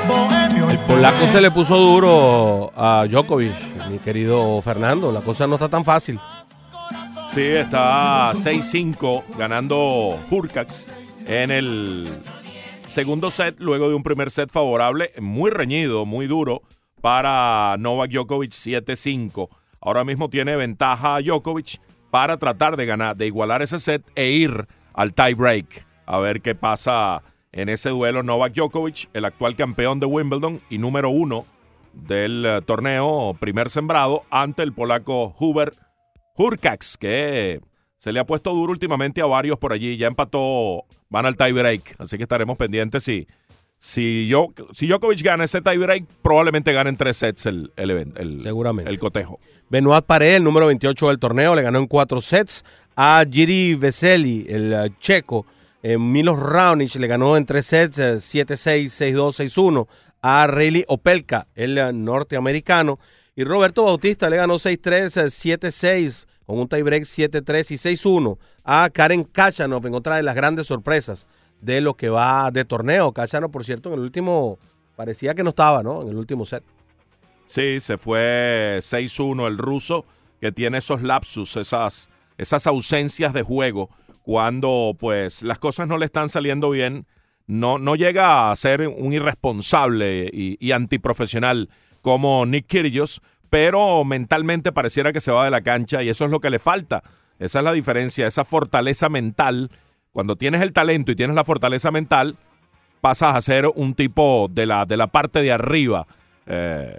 Bohemio 0.08 0.70
El 0.70 0.80
polaco 0.80 1.28
se 1.28 1.42
le 1.42 1.52
puso 1.52 1.76
duro 1.78 2.72
a 2.76 3.06
Djokovic, 3.10 3.56
mi 3.90 4.00
querido 4.00 4.62
Fernando. 4.62 5.12
La 5.12 5.22
cosa 5.22 5.48
no 5.48 5.56
está 5.56 5.68
tan 5.68 5.84
fácil. 5.84 6.20
Sí, 7.28 7.42
está 7.42 8.32
6-5 8.34 9.24
ganando 9.38 10.20
Hurcax 10.30 10.90
en 11.26 11.52
el 11.52 12.20
segundo 12.90 13.32
set, 13.32 13.60
luego 13.60 13.88
de 13.88 13.96
un 13.96 14.04
primer 14.04 14.30
set 14.32 14.52
favorable, 14.52 15.12
muy 15.22 15.50
reñido, 15.50 16.06
muy 16.06 16.28
duro 16.28 16.62
para 17.00 17.78
Novak 17.80 18.12
Djokovic 18.12 18.52
7-5. 18.52 19.48
Ahora 19.80 20.04
mismo 20.04 20.30
tiene 20.30 20.56
ventaja 20.58 21.20
Djokovic 21.22 21.80
para 22.12 22.38
tratar 22.38 22.76
de 22.76 22.86
ganar, 22.86 23.16
de 23.16 23.28
igualar 23.28 23.62
ese 23.62 23.80
set 23.80 24.04
e 24.16 24.32
ir 24.32 24.68
al 24.94 25.14
tie 25.14 25.34
break. 25.34 25.86
A 26.06 26.20
ver 26.20 26.42
qué 26.42 26.56
pasa 26.56 27.24
en 27.52 27.70
ese 27.70 27.90
duelo 27.90 28.24
Novak 28.24 28.54
Djokovic, 28.54 29.10
el 29.14 29.26
actual 29.26 29.56
campeón 29.56 30.00
de 30.00 30.06
Wimbledon 30.06 30.62
y 30.70 30.78
número 30.78 31.10
uno 31.10 31.46
del 31.94 32.46
eh, 32.46 32.62
torneo, 32.66 33.36
primer 33.40 33.70
sembrado, 33.70 34.24
ante 34.30 34.64
el 34.64 34.72
polaco 34.74 35.36
Hubert 35.40 35.76
Hurkacz, 36.38 36.98
que 36.98 37.60
se 37.98 38.12
le 38.12 38.20
ha 38.20 38.26
puesto 38.26 38.54
duro 38.54 38.72
últimamente 38.72 39.22
a 39.22 39.26
varios 39.26 39.58
por 39.60 39.74
allí. 39.74 39.98
Ya 39.98 40.08
empató, 40.08 40.86
van 41.10 41.26
al 41.26 41.36
tie 41.36 41.52
break. 41.54 41.96
Así 42.00 42.18
que 42.18 42.24
estaremos 42.24 42.58
pendientes 42.58 43.04
si, 43.04 43.28
si, 43.78 44.28
yo, 44.28 44.48
si 44.72 44.88
Djokovic 44.88 45.22
gana 45.22 45.44
ese 45.44 45.62
tie 45.62 45.78
break, 45.78 46.06
probablemente 46.22 46.72
gane 46.74 46.90
en 46.90 46.98
tres 46.98 47.18
sets 47.18 47.46
el, 47.46 47.72
el, 47.76 47.92
event- 47.92 48.18
el- 48.20 48.42
Seguramente. 48.42 48.90
el 48.90 48.98
cotejo. 48.98 49.40
Benoit 49.70 50.04
Paredes, 50.06 50.38
el 50.38 50.44
número 50.44 50.68
28 50.68 51.08
del 51.10 51.20
torneo, 51.20 51.56
le 51.56 51.62
ganó 51.62 51.80
en 51.80 51.88
cuatro 51.88 52.22
sets 52.22 52.64
a 52.96 53.24
Giri 53.30 53.76
Veseli, 53.76 54.46
el 54.50 54.74
eh, 54.74 54.90
checo. 55.00 55.46
Eh, 55.84 55.98
Milos 55.98 56.40
Raonic 56.40 56.96
le 56.96 57.08
ganó 57.08 57.36
en 57.38 57.46
tres 57.46 57.66
sets, 57.66 58.00
eh, 58.00 58.16
7-6, 58.16 58.90
6-2, 58.90 59.40
6-1 59.40 59.88
a 60.22 60.48
Rayleigh 60.48 60.86
Opelka, 60.88 61.48
el 61.56 61.78
eh, 61.78 61.92
norteamericano. 61.94 63.00
Y 63.36 63.44
Roberto 63.44 63.86
Bautista 63.86 64.30
le 64.30 64.38
ganó 64.38 64.56
6-3, 64.56 65.18
eh, 65.18 65.58
7-6, 65.60 66.28
con 66.46 66.60
un 66.60 66.68
tiebreak 66.68 67.04
7-3 67.04 67.72
y 67.72 67.78
6-1 67.78 68.38
a 68.64 68.90
Karen 68.92 69.24
Kachanov 69.24 69.86
en 69.88 69.96
otra 69.96 70.18
de 70.18 70.24
las 70.24 70.36
grandes 70.36 70.68
sorpresas 70.68 71.28
de 71.62 71.82
lo 71.82 71.96
que 71.96 72.10
va 72.10 72.52
de 72.52 72.66
torneo. 72.66 73.12
Kachanov, 73.14 73.52
por 73.52 73.64
cierto, 73.64 73.90
en 73.90 73.96
el 73.96 74.02
último, 74.02 74.60
parecía 74.96 75.34
que 75.34 75.44
no 75.44 75.50
estaba, 75.50 75.82
¿no? 75.82 76.02
En 76.02 76.10
el 76.10 76.18
último 76.18 76.46
set. 76.46 76.64
Sí, 77.46 77.80
se 77.80 77.98
fue 77.98 78.80
6-1 78.82 79.48
el 79.48 79.58
ruso, 79.58 80.06
que 80.40 80.52
tiene 80.52 80.80
esos 80.80 81.02
lapsus, 81.02 81.58
esas, 81.58 82.10
esas 82.38 82.68
ausencias 82.68 83.34
de 83.34 83.44
juego, 83.44 83.90
cuando 84.32 84.96
pues 84.98 85.44
las 85.44 85.60
cosas 85.60 85.90
no 85.90 85.98
le 85.98 86.06
están 86.06 86.30
saliendo 86.30 86.70
bien. 86.70 87.06
No, 87.48 87.78
no 87.78 87.98
llega 87.98 88.50
a 88.50 88.56
ser 88.56 88.88
un 88.88 89.12
irresponsable 89.12 90.30
y, 90.32 90.72
antiprofesional 90.72 91.68
como 92.02 92.46
Nick 92.46 92.68
Kyrgios, 92.68 93.22
pero 93.50 94.06
mentalmente 94.06 94.72
pareciera 94.72 95.12
que 95.12 95.20
se 95.20 95.34
va 95.34 95.44
de 95.44 95.52
la 95.52 95.60
cancha 95.60 96.02
y 96.02 96.08
eso 96.08 96.24
es 96.24 96.32
lo 96.32 96.40
que 96.40 96.50
le 96.50 96.60
falta. 96.60 97.04
Esa 97.40 97.60
es 97.60 97.66
la 97.66 97.74
diferencia, 97.74 98.26
esa 98.26 98.46
fortaleza 98.46 99.10
mental. 99.10 99.70
Cuando 100.14 100.38
tienes 100.38 100.62
el 100.62 100.72
talento 100.72 101.12
y 101.12 101.18
tienes 101.18 101.36
la 101.36 101.44
fortaleza 101.44 101.92
mental, 101.92 102.38
pasas 103.02 103.36
a 103.36 103.42
ser 103.42 103.68
un 103.76 103.96
tipo 103.96 104.48
de 104.50 104.66
la, 104.66 104.86
de 104.86 104.96
la 104.96 105.08
parte 105.08 105.42
de 105.42 105.52
arriba. 105.52 106.08
eh, 106.46 106.98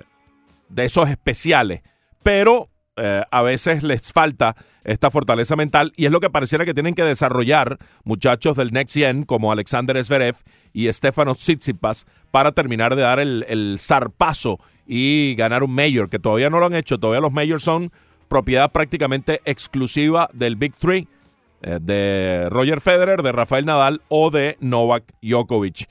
de 0.68 0.84
esos 0.84 1.08
especiales, 1.08 1.82
pero 2.22 2.68
eh, 2.96 3.22
a 3.30 3.42
veces 3.42 3.82
les 3.82 4.12
falta 4.12 4.54
esta 4.84 5.10
fortaleza 5.10 5.56
mental 5.56 5.92
y 5.96 6.06
es 6.06 6.12
lo 6.12 6.20
que 6.20 6.30
pareciera 6.30 6.64
que 6.64 6.74
tienen 6.74 6.94
que 6.94 7.04
desarrollar 7.04 7.78
muchachos 8.04 8.56
del 8.56 8.72
Next 8.72 8.94
Gen 8.94 9.24
como 9.24 9.50
Alexander 9.50 10.02
Zverev 10.04 10.36
y 10.72 10.92
Stefanos 10.92 11.38
Tsitsipas 11.38 12.06
para 12.30 12.52
terminar 12.52 12.94
de 12.96 13.02
dar 13.02 13.18
el, 13.18 13.46
el 13.48 13.76
zarpazo 13.78 14.58
y 14.86 15.34
ganar 15.36 15.62
un 15.62 15.74
Major, 15.74 16.10
que 16.10 16.18
todavía 16.18 16.50
no 16.50 16.58
lo 16.58 16.66
han 16.66 16.74
hecho, 16.74 16.98
todavía 16.98 17.20
los 17.20 17.32
Majors 17.32 17.62
son 17.62 17.90
propiedad 18.28 18.72
prácticamente 18.72 19.40
exclusiva 19.44 20.28
del 20.32 20.56
Big 20.56 20.74
Three, 20.76 21.08
eh, 21.62 21.78
de 21.80 22.48
Roger 22.50 22.80
Federer, 22.80 23.22
de 23.22 23.32
Rafael 23.32 23.64
Nadal 23.64 24.02
o 24.08 24.30
de 24.30 24.56
Novak 24.60 25.04
Djokovic. 25.22 25.88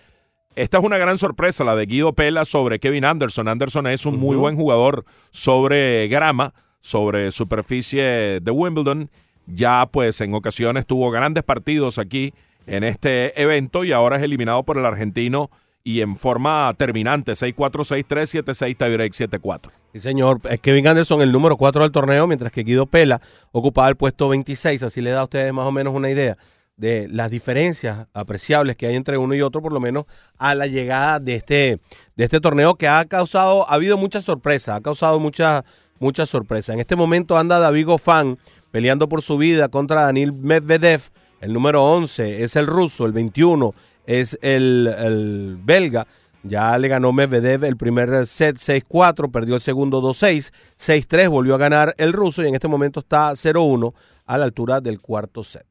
Esta 0.56 0.80
es 0.80 0.84
una 0.84 0.97
gran 0.97 1.18
sorpresa, 1.18 1.64
la 1.64 1.76
de 1.76 1.86
Guido 1.86 2.14
Pela 2.14 2.43
sobre 2.43 2.80
Kevin 2.80 3.06
Anderson. 3.06 3.47
Anderson 3.47 3.88
es 3.88 4.06
un 4.06 4.20
muy 4.20 4.36
buen 4.36 4.58
jugador 4.58 5.06
sobre 5.30 6.10
grama, 6.10 6.54
sobre 6.82 7.32
superficie 7.32 8.39
de 8.41 8.51
Wimbledon. 8.51 9.09
Ya 9.47 9.86
pues 9.89 10.19
en 10.19 10.34
ocasiones 10.34 10.86
tuvo 10.86 11.09
grandes 11.11 11.43
partidos 11.43 11.97
aquí 11.97 12.34
en 12.67 12.84
este 12.84 13.41
evento 13.41 13.86
y 13.86 13.93
ahora 13.93 14.17
es 14.17 14.23
eliminado 14.23 14.63
por 14.63 14.77
el 14.77 14.86
argentino 14.86 15.49
y 15.84 16.01
en 16.01 16.15
forma 16.15 16.73
terminante, 16.77 17.32
6-4-6-3-7-6, 17.32 18.77
tiebreak 18.77 19.13
7-4. 19.13 19.71
Sí, 19.93 19.99
señor. 19.99 20.39
Kevin 20.59 20.88
Anderson, 20.88 21.21
el 21.21 21.32
número 21.32 21.57
4 21.57 21.84
del 21.84 21.91
torneo, 21.91 22.27
mientras 22.27 22.51
que 22.51 22.63
Guido 22.63 22.86
Pela 22.86 23.19
ocupaba 23.51 23.89
el 23.89 23.95
puesto 23.95 24.29
26. 24.29 24.84
Así 24.84 25.01
le 25.01 25.09
da 25.09 25.21
a 25.21 25.23
ustedes 25.23 25.51
más 25.53 25.65
o 25.65 25.71
menos 25.71 25.95
una 25.95 26.09
idea 26.09 26.38
de 26.77 27.07
las 27.09 27.29
diferencias 27.29 28.07
apreciables 28.13 28.75
que 28.75 28.88
hay 28.88 28.95
entre 28.95 29.17
uno 29.17 29.36
y 29.36 29.41
otro, 29.41 29.61
por 29.61 29.73
lo 29.73 29.79
menos 29.79 30.05
a 30.38 30.55
la 30.55 30.67
llegada 30.67 31.19
de 31.19 31.36
este, 31.36 31.79
de 32.15 32.23
este 32.23 32.39
torneo 32.39 32.75
que 32.75 32.88
ha 32.88 33.05
causado, 33.05 33.69
ha 33.69 33.73
habido 33.73 33.97
mucha 33.97 34.21
sorpresa, 34.21 34.75
ha 34.75 34.82
causado 34.82 35.19
mucha, 35.19 35.63
mucha 36.02 36.26
sorpresa. 36.26 36.74
En 36.74 36.80
este 36.80 36.95
momento 36.95 37.38
anda 37.38 37.60
David 37.60 37.86
Goffin 37.86 38.38
peleando 38.72 39.08
por 39.08 39.22
su 39.22 39.38
vida 39.38 39.70
contra 39.70 40.02
Daniel 40.02 40.34
Medvedev. 40.34 41.02
El 41.39 41.54
número 41.54 41.84
11 41.84 42.43
es 42.43 42.56
el 42.56 42.68
ruso, 42.68 43.06
el 43.06 43.14
21 43.14 43.74
es 44.06 44.38
el, 44.41 44.93
el 44.97 45.58
belga. 45.64 46.08
Ya 46.43 46.76
le 46.80 46.88
ganó 46.88 47.14
Medvedev 47.14 47.64
el 47.66 47.78
primer 47.78 48.26
set 48.26 48.58
6-4, 48.58 49.30
perdió 49.32 49.56
el 49.56 49.62
segundo 49.62 50.02
2-6, 50.02 50.52
6-3, 50.76 51.30
volvió 51.30 51.54
a 51.54 51.60
ganar 51.60 51.93
el 51.99 52.14
ruso 52.14 52.43
y 52.43 52.47
en 52.47 52.56
este 52.56 52.68
momento 52.68 53.02
está 53.02 53.32
0-1 53.32 53.93
a 54.26 54.38
la 54.39 54.45
altura 54.45 54.82
del 54.82 54.99
cuarto 54.99 55.43
set. 55.43 55.66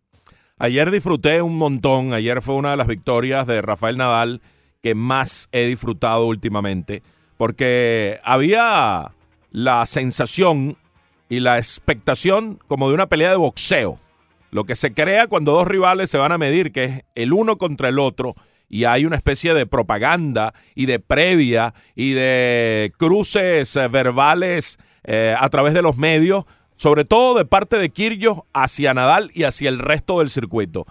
Ayer 0.59 0.91
disfruté 0.93 1.43
un 1.43 1.59
montón, 1.59 2.12
ayer 2.12 2.41
fue 2.41 2.55
una 2.55 2.70
de 2.70 2.76
las 2.76 2.87
victorias 2.87 3.49
de 3.49 3.62
Rafael 3.62 3.97
Nadal 3.97 4.41
que 4.81 4.95
más 4.95 5.49
he 5.51 5.66
disfrutado 5.66 6.26
últimamente, 6.26 7.03
porque 7.37 8.20
había 8.22 9.11
la 9.51 9.84
sensación 9.86 10.76
y 11.28 11.40
la 11.40 11.59
expectación 11.59 12.59
como 12.66 12.88
de 12.88 12.94
una 12.94 13.09
pelea 13.09 13.30
de 13.30 13.36
boxeo. 13.36 13.98
Lo 14.51 14.64
que 14.64 14.74
se 14.74 14.92
crea 14.92 15.28
cuando 15.28 15.53
dos 15.53 15.66
rivales 15.66 16.11
se 16.11 16.18
van 16.18 16.32
a 16.32 16.38
medir, 16.38 16.72
que 16.72 16.84
es 16.84 17.03
el 17.14 17.32
uno 17.32 17.57
contra 17.57 17.88
el 17.88 17.98
otro, 17.98 18.34
y 18.68 18.84
hay 18.84 19.05
una 19.05 19.16
especie 19.16 19.55
de 19.55 19.66
propaganda 19.66 20.55
y 20.74 20.86
de 20.86 21.01
previa 21.01 21.74
y 21.94 22.12
de 22.12 22.92
cruces 22.96 23.74
eh, 23.76 23.88
verbales 23.88 24.78
eh, 25.05 25.34
a 25.38 25.48
través 25.48 25.74
de 25.74 25.82
los 25.82 25.96
medios, 25.96 26.44
sobre 26.76 27.05
todo 27.05 27.36
de 27.36 27.44
parte 27.44 27.78
de 27.78 27.90
Kyrgios 27.90 28.40
hacia 28.53 28.94
Nadal 28.94 29.30
y 29.34 29.44
hacia 29.44 29.68
el 29.68 29.78
resto 29.78 30.20
del 30.20 30.30
circuito. 30.30 30.86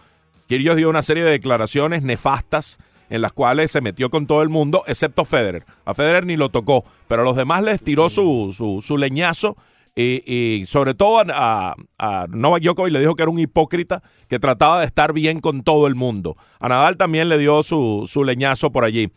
Kyrgios 0.48 0.76
dio 0.76 0.90
una 0.90 1.02
serie 1.02 1.24
de 1.24 1.32
declaraciones 1.32 2.04
nefastas 2.04 2.80
en 3.10 3.22
las 3.22 3.34
cuales 3.34 3.72
se 3.72 3.82
metió 3.82 4.10
con 4.10 4.28
todo 4.28 4.42
el 4.42 4.50
mundo, 4.50 4.84
excepto 4.88 5.26
Federer. 5.26 5.66
A 5.86 5.94
Federer 5.94 6.26
ni 6.26 6.38
lo 6.38 6.50
tocó, 6.50 6.84
pero 7.08 7.22
a 7.24 7.26
los 7.26 7.36
demás 7.36 7.64
les 7.64 7.82
tiró 7.82 8.10
su, 8.10 8.54
su, 8.56 8.82
su 8.82 8.98
leñazo 8.98 9.56
y, 9.96 10.24
y 10.32 10.66
sobre 10.66 10.94
todo 10.94 11.24
a, 11.34 11.76
a 11.98 12.28
Novak 12.30 12.64
Djokovic 12.64 12.94
le 12.94 13.00
dijo 13.00 13.16
que 13.16 13.24
era 13.24 13.32
un 13.32 13.40
hipócrita 13.40 14.02
que 14.28 14.40
trataba 14.40 14.80
de 14.80 14.86
estar 14.86 15.12
bien 15.14 15.40
con 15.40 15.64
todo 15.64 15.88
el 15.88 15.96
mundo. 15.96 16.38
A 16.60 16.70
Nadal 16.70 16.96
también 16.98 17.28
le 17.28 17.38
dio 17.38 17.64
su, 17.64 18.06
su 18.08 18.24
leñazo 18.24 18.72
por 18.72 18.86
allí. 18.86 19.12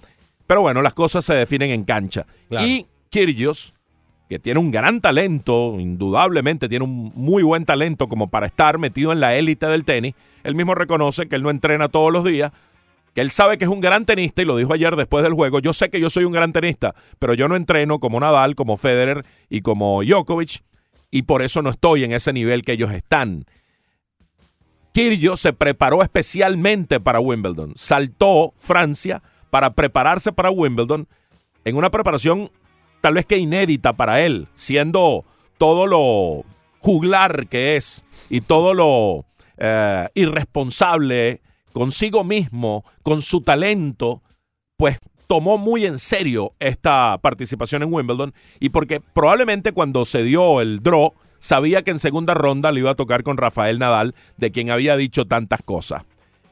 Pero 0.46 0.62
bueno, 0.62 0.82
las 0.82 0.94
cosas 0.94 1.24
se 1.24 1.34
definen 1.34 1.70
en 1.70 1.84
cancha. 1.84 2.26
Claro. 2.48 2.66
Y 2.66 2.86
Kyrgios, 3.10 3.74
que 4.28 4.38
tiene 4.38 4.58
un 4.58 4.70
gran 4.70 5.00
talento, 5.00 5.76
indudablemente 5.78 6.68
tiene 6.68 6.84
un 6.84 7.12
muy 7.14 7.42
buen 7.42 7.64
talento 7.64 8.08
como 8.08 8.28
para 8.28 8.46
estar 8.46 8.78
metido 8.78 9.12
en 9.12 9.20
la 9.20 9.36
élite 9.36 9.66
del 9.66 9.84
tenis, 9.84 10.14
él 10.42 10.54
mismo 10.54 10.74
reconoce 10.74 11.28
que 11.28 11.36
él 11.36 11.42
no 11.42 11.50
entrena 11.50 11.88
todos 11.88 12.12
los 12.12 12.24
días, 12.24 12.50
que 13.14 13.20
él 13.20 13.30
sabe 13.30 13.58
que 13.58 13.64
es 13.64 13.70
un 13.70 13.80
gran 13.80 14.04
tenista 14.04 14.42
y 14.42 14.44
lo 14.44 14.56
dijo 14.56 14.72
ayer 14.72 14.96
después 14.96 15.22
del 15.22 15.34
juego, 15.34 15.58
yo 15.60 15.72
sé 15.72 15.90
que 15.90 16.00
yo 16.00 16.08
soy 16.10 16.24
un 16.24 16.32
gran 16.32 16.52
tenista, 16.52 16.94
pero 17.18 17.34
yo 17.34 17.48
no 17.48 17.56
entreno 17.56 17.98
como 17.98 18.20
Nadal, 18.20 18.54
como 18.54 18.76
Federer 18.76 19.24
y 19.50 19.60
como 19.60 20.02
Djokovic 20.02 20.62
y 21.10 21.22
por 21.22 21.42
eso 21.42 21.62
no 21.62 21.70
estoy 21.70 22.04
en 22.04 22.12
ese 22.12 22.32
nivel 22.32 22.62
que 22.62 22.72
ellos 22.72 22.90
están. 22.90 23.44
Kyrgios 24.92 25.40
se 25.40 25.52
preparó 25.52 26.02
especialmente 26.02 27.00
para 27.00 27.20
Wimbledon, 27.20 27.72
saltó 27.76 28.52
Francia 28.56 29.22
para 29.50 29.74
prepararse 29.74 30.32
para 30.32 30.50
Wimbledon 30.50 31.06
en 31.64 31.76
una 31.76 31.90
preparación 31.90 32.50
tal 33.00 33.14
vez 33.14 33.26
que 33.26 33.36
inédita 33.36 33.92
para 33.92 34.22
él, 34.22 34.48
siendo 34.54 35.24
todo 35.58 35.86
lo 35.86 36.44
juglar 36.78 37.46
que 37.48 37.76
es 37.76 38.04
y 38.30 38.40
todo 38.40 38.74
lo 38.74 39.24
eh, 39.58 40.08
irresponsable 40.14 41.40
consigo 41.72 42.24
mismo, 42.24 42.84
con 43.02 43.22
su 43.22 43.40
talento, 43.40 44.22
pues 44.76 44.98
tomó 45.26 45.58
muy 45.58 45.86
en 45.86 45.98
serio 45.98 46.52
esta 46.60 47.18
participación 47.22 47.82
en 47.82 47.92
Wimbledon 47.92 48.34
y 48.60 48.68
porque 48.68 49.00
probablemente 49.00 49.72
cuando 49.72 50.04
se 50.04 50.22
dio 50.24 50.60
el 50.60 50.80
draw 50.80 51.14
sabía 51.38 51.82
que 51.82 51.90
en 51.90 51.98
segunda 51.98 52.34
ronda 52.34 52.70
le 52.70 52.80
iba 52.80 52.90
a 52.90 52.96
tocar 52.96 53.22
con 53.22 53.36
Rafael 53.36 53.78
Nadal, 53.78 54.14
de 54.36 54.52
quien 54.52 54.70
había 54.70 54.96
dicho 54.96 55.26
tantas 55.26 55.62
cosas. 55.62 56.04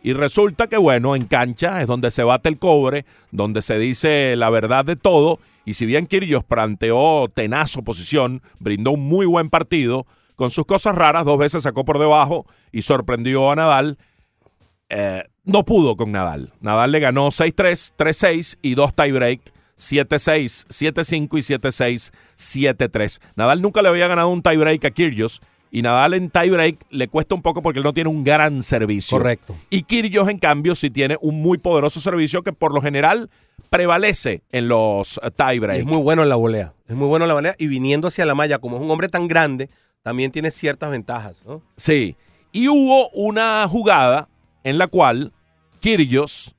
Y 0.03 0.14
resulta 0.14 0.66
que, 0.66 0.79
bueno, 0.79 1.14
en 1.14 1.27
cancha 1.27 1.83
es 1.83 1.87
donde 1.87 2.11
se 2.11 2.23
bate 2.23 2.49
el 2.49 2.59
cobre, 2.59 3.05
donde 3.31 3.62
se 3.62 3.79
dice 3.79 4.35
la 4.37 4.49
verdad 4.49 4.85
de 4.85 4.97
todo. 4.97 5.39
Y 5.66 5.75
si 5.75 5.85
bien 5.85 6.07
Kyrgios 6.07 6.43
planteó 6.43 7.29
tenaz 7.33 7.77
oposición, 7.77 8.43
brindó 8.59 8.93
un 8.93 9.07
muy 9.07 9.27
buen 9.27 9.51
partido, 9.51 10.07
con 10.37 10.49
sus 10.49 10.64
cosas 10.64 10.95
raras, 10.95 11.27
dos 11.27 11.39
veces 11.39 11.62
sacó 11.64 11.85
por 11.85 11.99
debajo 11.99 12.47
y 12.73 12.81
sorprendió 12.81 13.51
a 13.51 13.57
Nadal. 13.57 13.99
Eh, 14.91 15.24
no 15.45 15.64
pudo 15.64 15.97
con 15.97 16.12
Nadal. 16.12 16.53
Nadal 16.61 16.93
le 16.93 17.01
ganó 17.01 17.28
6-3, 17.28 17.93
3-6 17.97 18.59
y 18.62 18.74
dos 18.74 18.95
tiebreak, 18.95 19.41
7-6, 19.78 20.66
7-5 20.68 21.38
y 21.38 21.59
7-6, 21.59 22.12
7-3. 22.36 23.20
Nadal 23.36 23.62
nunca 23.62 23.82
le 23.82 23.88
había 23.88 24.09
ganado 24.09 24.28
un 24.28 24.43
tiebreak 24.43 24.84
a 24.84 24.91
Kyrgios 24.91 25.41
y 25.70 25.82
Nadal 25.82 26.14
en 26.14 26.30
tiebreak 26.30 26.84
le 26.91 27.09
cuesta 27.09 27.34
un 27.34 27.43
poco 27.43 27.62
porque 27.62 27.78
él 27.78 27.84
no 27.84 27.95
tiene 27.95 28.11
un 28.11 28.24
gran 28.24 28.62
servicio. 28.62 29.16
Correcto. 29.16 29.57
Y 29.70 29.82
Kyrgios, 29.84 30.28
en 30.28 30.38
cambio, 30.38 30.74
sí 30.74 30.91
tiene 30.91 31.16
un 31.20 31.41
muy 31.41 31.59
poderoso 31.59 32.01
servicio 32.01 32.43
que 32.43 32.53
por 32.53 32.74
lo 32.74 32.82
general 32.82 33.30
prevalece 33.70 34.43
en 34.51 34.68
los 34.68 35.20
tiebreak. 35.36 35.78
es 35.78 35.86
muy 35.86 35.99
bueno 35.99 36.22
en 36.22 36.28
la 36.28 36.36
volea. 36.36 36.74
Es 36.88 36.97
muy 36.97 37.07
bueno 37.07 37.24
en 37.24 37.28
la 37.28 37.34
volea 37.34 37.55
y 37.59 37.68
viniendo 37.68 38.09
hacia 38.09 38.26
la 38.26 38.34
malla, 38.34 38.59
como 38.59 38.76
es 38.76 38.82
un 38.82 38.91
hombre 38.91 39.09
tan 39.09 39.28
grande, 39.28 39.70
también 40.03 40.32
tiene 40.32 40.51
ciertas 40.51 40.91
ventajas. 40.91 41.45
¿no? 41.47 41.62
Sí. 41.76 42.16
Y 42.53 42.66
hubo 42.68 43.09
una 43.11 43.66
jugada 43.68 44.28
en 44.65 44.79
la 44.79 44.87
cual 44.87 45.33
Kyrgios, 45.81 46.57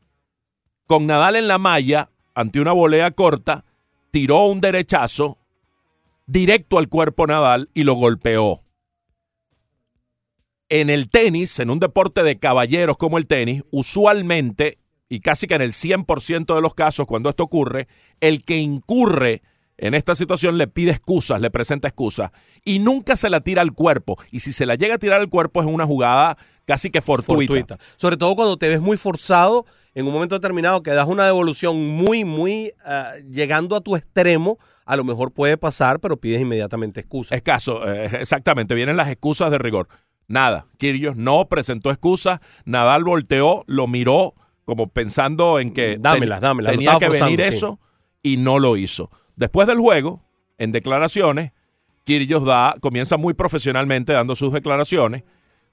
con 0.88 1.08
Nadal 1.08 1.36
en 1.36 1.48
la 1.48 1.58
malla, 1.58 2.10
ante 2.34 2.60
una 2.60 2.72
volea 2.72 3.12
corta, 3.12 3.66
tiró 4.12 4.46
un 4.46 4.62
derechazo 4.62 5.38
directo 6.26 6.78
al 6.78 6.90
cuerpo 6.90 7.28
Nadal 7.28 7.70
y 7.74 7.84
lo 7.84 7.94
golpeó. 7.94 8.64
En 10.70 10.90
el 10.90 11.10
tenis, 11.10 11.60
en 11.60 11.70
un 11.70 11.80
deporte 11.80 12.24
de 12.24 12.40
caballeros 12.40 12.98
como 12.98 13.18
el 13.18 13.28
tenis, 13.28 13.64
usualmente, 13.72 14.80
y 15.10 15.20
casi 15.20 15.46
que 15.46 15.56
en 15.56 15.62
el 15.62 15.74
100% 15.74 16.56
de 16.56 16.62
los 16.62 16.74
casos 16.74 17.06
cuando 17.06 17.30
esto 17.30 17.44
ocurre, 17.44 17.88
el 18.22 18.44
que 18.46 18.58
incurre 18.58 19.42
en 19.78 19.94
esta 19.94 20.16
situación 20.16 20.58
le 20.58 20.68
pide 20.68 20.92
excusas, 20.92 21.42
le 21.42 21.52
presenta 21.52 21.90
excusas 21.90 22.32
y 22.64 22.80
nunca 22.80 23.18
se 23.18 23.30
la 23.30 23.42
tira 23.42 23.62
al 23.62 23.74
cuerpo. 23.74 24.16
Y 24.32 24.40
si 24.40 24.54
se 24.54 24.66
la 24.66 24.76
llega 24.76 24.96
a 24.96 25.00
tirar 25.00 25.20
al 25.20 25.30
cuerpo 25.30 25.60
es 25.60 25.68
una 25.68 25.86
jugada 25.86 26.38
casi 26.66 26.90
que 26.92 27.02
fortuita. 27.02 27.34
Fortuita. 27.54 27.78
Sobre 27.98 28.18
todo 28.18 28.36
cuando 28.36 28.58
te 28.58 28.70
ves 28.70 28.82
muy 28.82 28.98
forzado 28.98 29.66
en 29.94 30.08
un 30.08 30.14
momento 30.14 30.36
determinado 30.36 30.82
que 30.84 30.92
das 30.92 31.08
una 31.08 31.26
devolución 31.26 31.88
muy, 31.88 32.24
muy 32.24 32.72
ah, 32.86 33.14
llegando 33.30 33.76
a 33.76 33.82
tu 33.82 33.96
extremo, 33.96 34.58
a 34.86 34.96
lo 34.96 35.04
mejor 35.04 35.32
puede 35.32 35.58
pasar, 35.58 36.00
pero 36.00 36.18
pides 36.18 36.42
inmediatamente 36.42 37.00
excusa. 37.02 37.36
Escaso, 37.36 37.90
eh, 37.92 38.10
exactamente, 38.20 38.74
vienen 38.76 38.98
las 38.98 39.10
excusas 39.10 39.52
de 39.52 39.58
rigor. 39.58 39.88
Nada, 40.28 40.66
Kyrgios 40.78 41.18
no 41.18 41.48
presentó 41.50 41.92
excusas, 41.92 42.40
Nadal 42.64 43.04
volteó, 43.04 43.64
lo 43.68 43.88
miró 43.88 44.34
como 44.64 44.88
pensando 44.88 45.60
en 45.60 45.74
que 45.74 45.98
Dámelas, 46.00 46.40
ten- 46.40 46.48
dámelas, 46.48 46.74
lo 46.74 46.78
tenía 46.80 46.98
que 47.00 47.08
forzando, 47.08 47.32
venir 47.32 47.52
sí. 47.52 47.58
eso 47.58 47.80
y 48.24 48.38
no 48.38 48.60
lo 48.60 48.78
hizo. 48.78 49.10
Después 49.36 49.68
del 49.68 49.80
juego, 49.80 50.24
en 50.58 50.72
declaraciones, 50.72 51.52
Kyrgios 52.06 52.46
da, 52.46 52.76
comienza 52.80 53.18
muy 53.18 53.34
profesionalmente 53.34 54.14
dando 54.14 54.36
sus 54.36 54.54
declaraciones, 54.54 55.24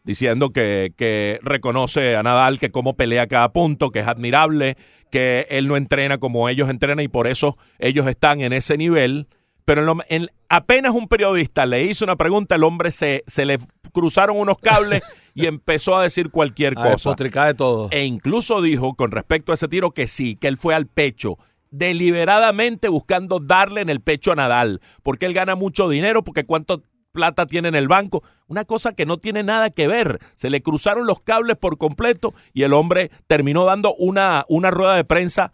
diciendo 0.09 0.51
que, 0.55 0.95
que 0.97 1.39
reconoce 1.43 2.17
a 2.17 2.23
Nadal 2.23 2.59
que 2.59 2.71
cómo 2.71 2.97
pelea 2.97 3.27
cada 3.27 3.53
punto, 3.53 3.91
que 3.91 3.99
es 4.01 4.07
admirable, 4.09 4.79
que 5.11 5.47
él 5.51 5.69
no 5.69 5.77
entrena 5.77 6.17
como 6.17 6.49
ellos 6.49 6.71
entrenan 6.71 7.01
y 7.01 7.09
por 7.09 7.27
eso 7.27 7.59
ellos 7.79 8.07
están 8.07 8.41
en 8.41 8.55
ese 8.55 8.79
nivel. 8.79 9.29
Pero 9.67 9.83
en 9.83 9.87
lo- 9.87 9.99
en- 10.09 10.31
apenas 10.49 10.95
un 10.95 11.09
periodista 11.09 11.67
le 11.67 11.83
hizo 11.85 12.07
una 12.07 12.17
pregunta, 12.17 12.55
el 12.55 12.65
hombre 12.65 12.91
se, 12.91 13.23
se 13.27 13.45
le 13.45 13.59
cruzaron 13.93 14.39
unos 14.39 14.57
cables 14.57 15.03
y 15.35 15.45
empezó 15.45 15.95
a 15.95 16.03
decir 16.05 16.31
cualquier 16.31 16.73
A 16.73 16.77
cosa. 16.77 16.89
despotricar 16.93 17.47
de 17.49 17.53
todo. 17.55 17.89
E 17.91 18.07
incluso 18.07 18.63
dijo 18.63 18.95
con 18.95 19.11
respecto 19.11 19.53
a 19.53 19.57
ese 19.57 19.69
tiro 19.69 19.91
que 19.91 20.07
sí, 20.09 20.37
que 20.37 20.49
él 20.49 20.57
fue 20.57 20.75
al 20.75 20.87
pecho, 20.87 21.37
deliberadamente 21.71 22.89
buscando 22.89 23.41
darle 23.41 23.83
en 23.83 23.91
el 23.91 24.01
pecho 24.01 24.33
a 24.33 24.37
Nadal, 24.37 24.81
porque 25.03 25.27
él 25.27 25.35
gana 25.35 25.55
mucho 25.55 25.89
dinero, 25.91 26.25
porque 26.25 26.45
cuánto 26.45 26.83
plata 27.13 27.47
tiene 27.47 27.69
en 27.69 27.75
el 27.75 27.89
banco, 27.89 28.23
una 28.47 28.65
cosa 28.65 28.93
que 28.93 29.07
no 29.07 29.19
tiene 29.19 29.43
nada 29.43 29.71
que 29.71 29.89
ver. 29.89 30.19
Se 30.35 30.51
le 30.51 30.63
cruzaron 30.63 31.07
los 31.07 31.21
cables 31.21 31.57
por 31.57 31.79
completo 31.79 32.35
y 32.53 32.63
el 32.63 32.73
hombre 32.73 33.11
terminó 33.27 33.65
dando 33.65 33.95
una, 33.95 34.45
una 34.49 34.71
rueda 34.71 34.95
de 34.95 35.05
prensa 35.05 35.53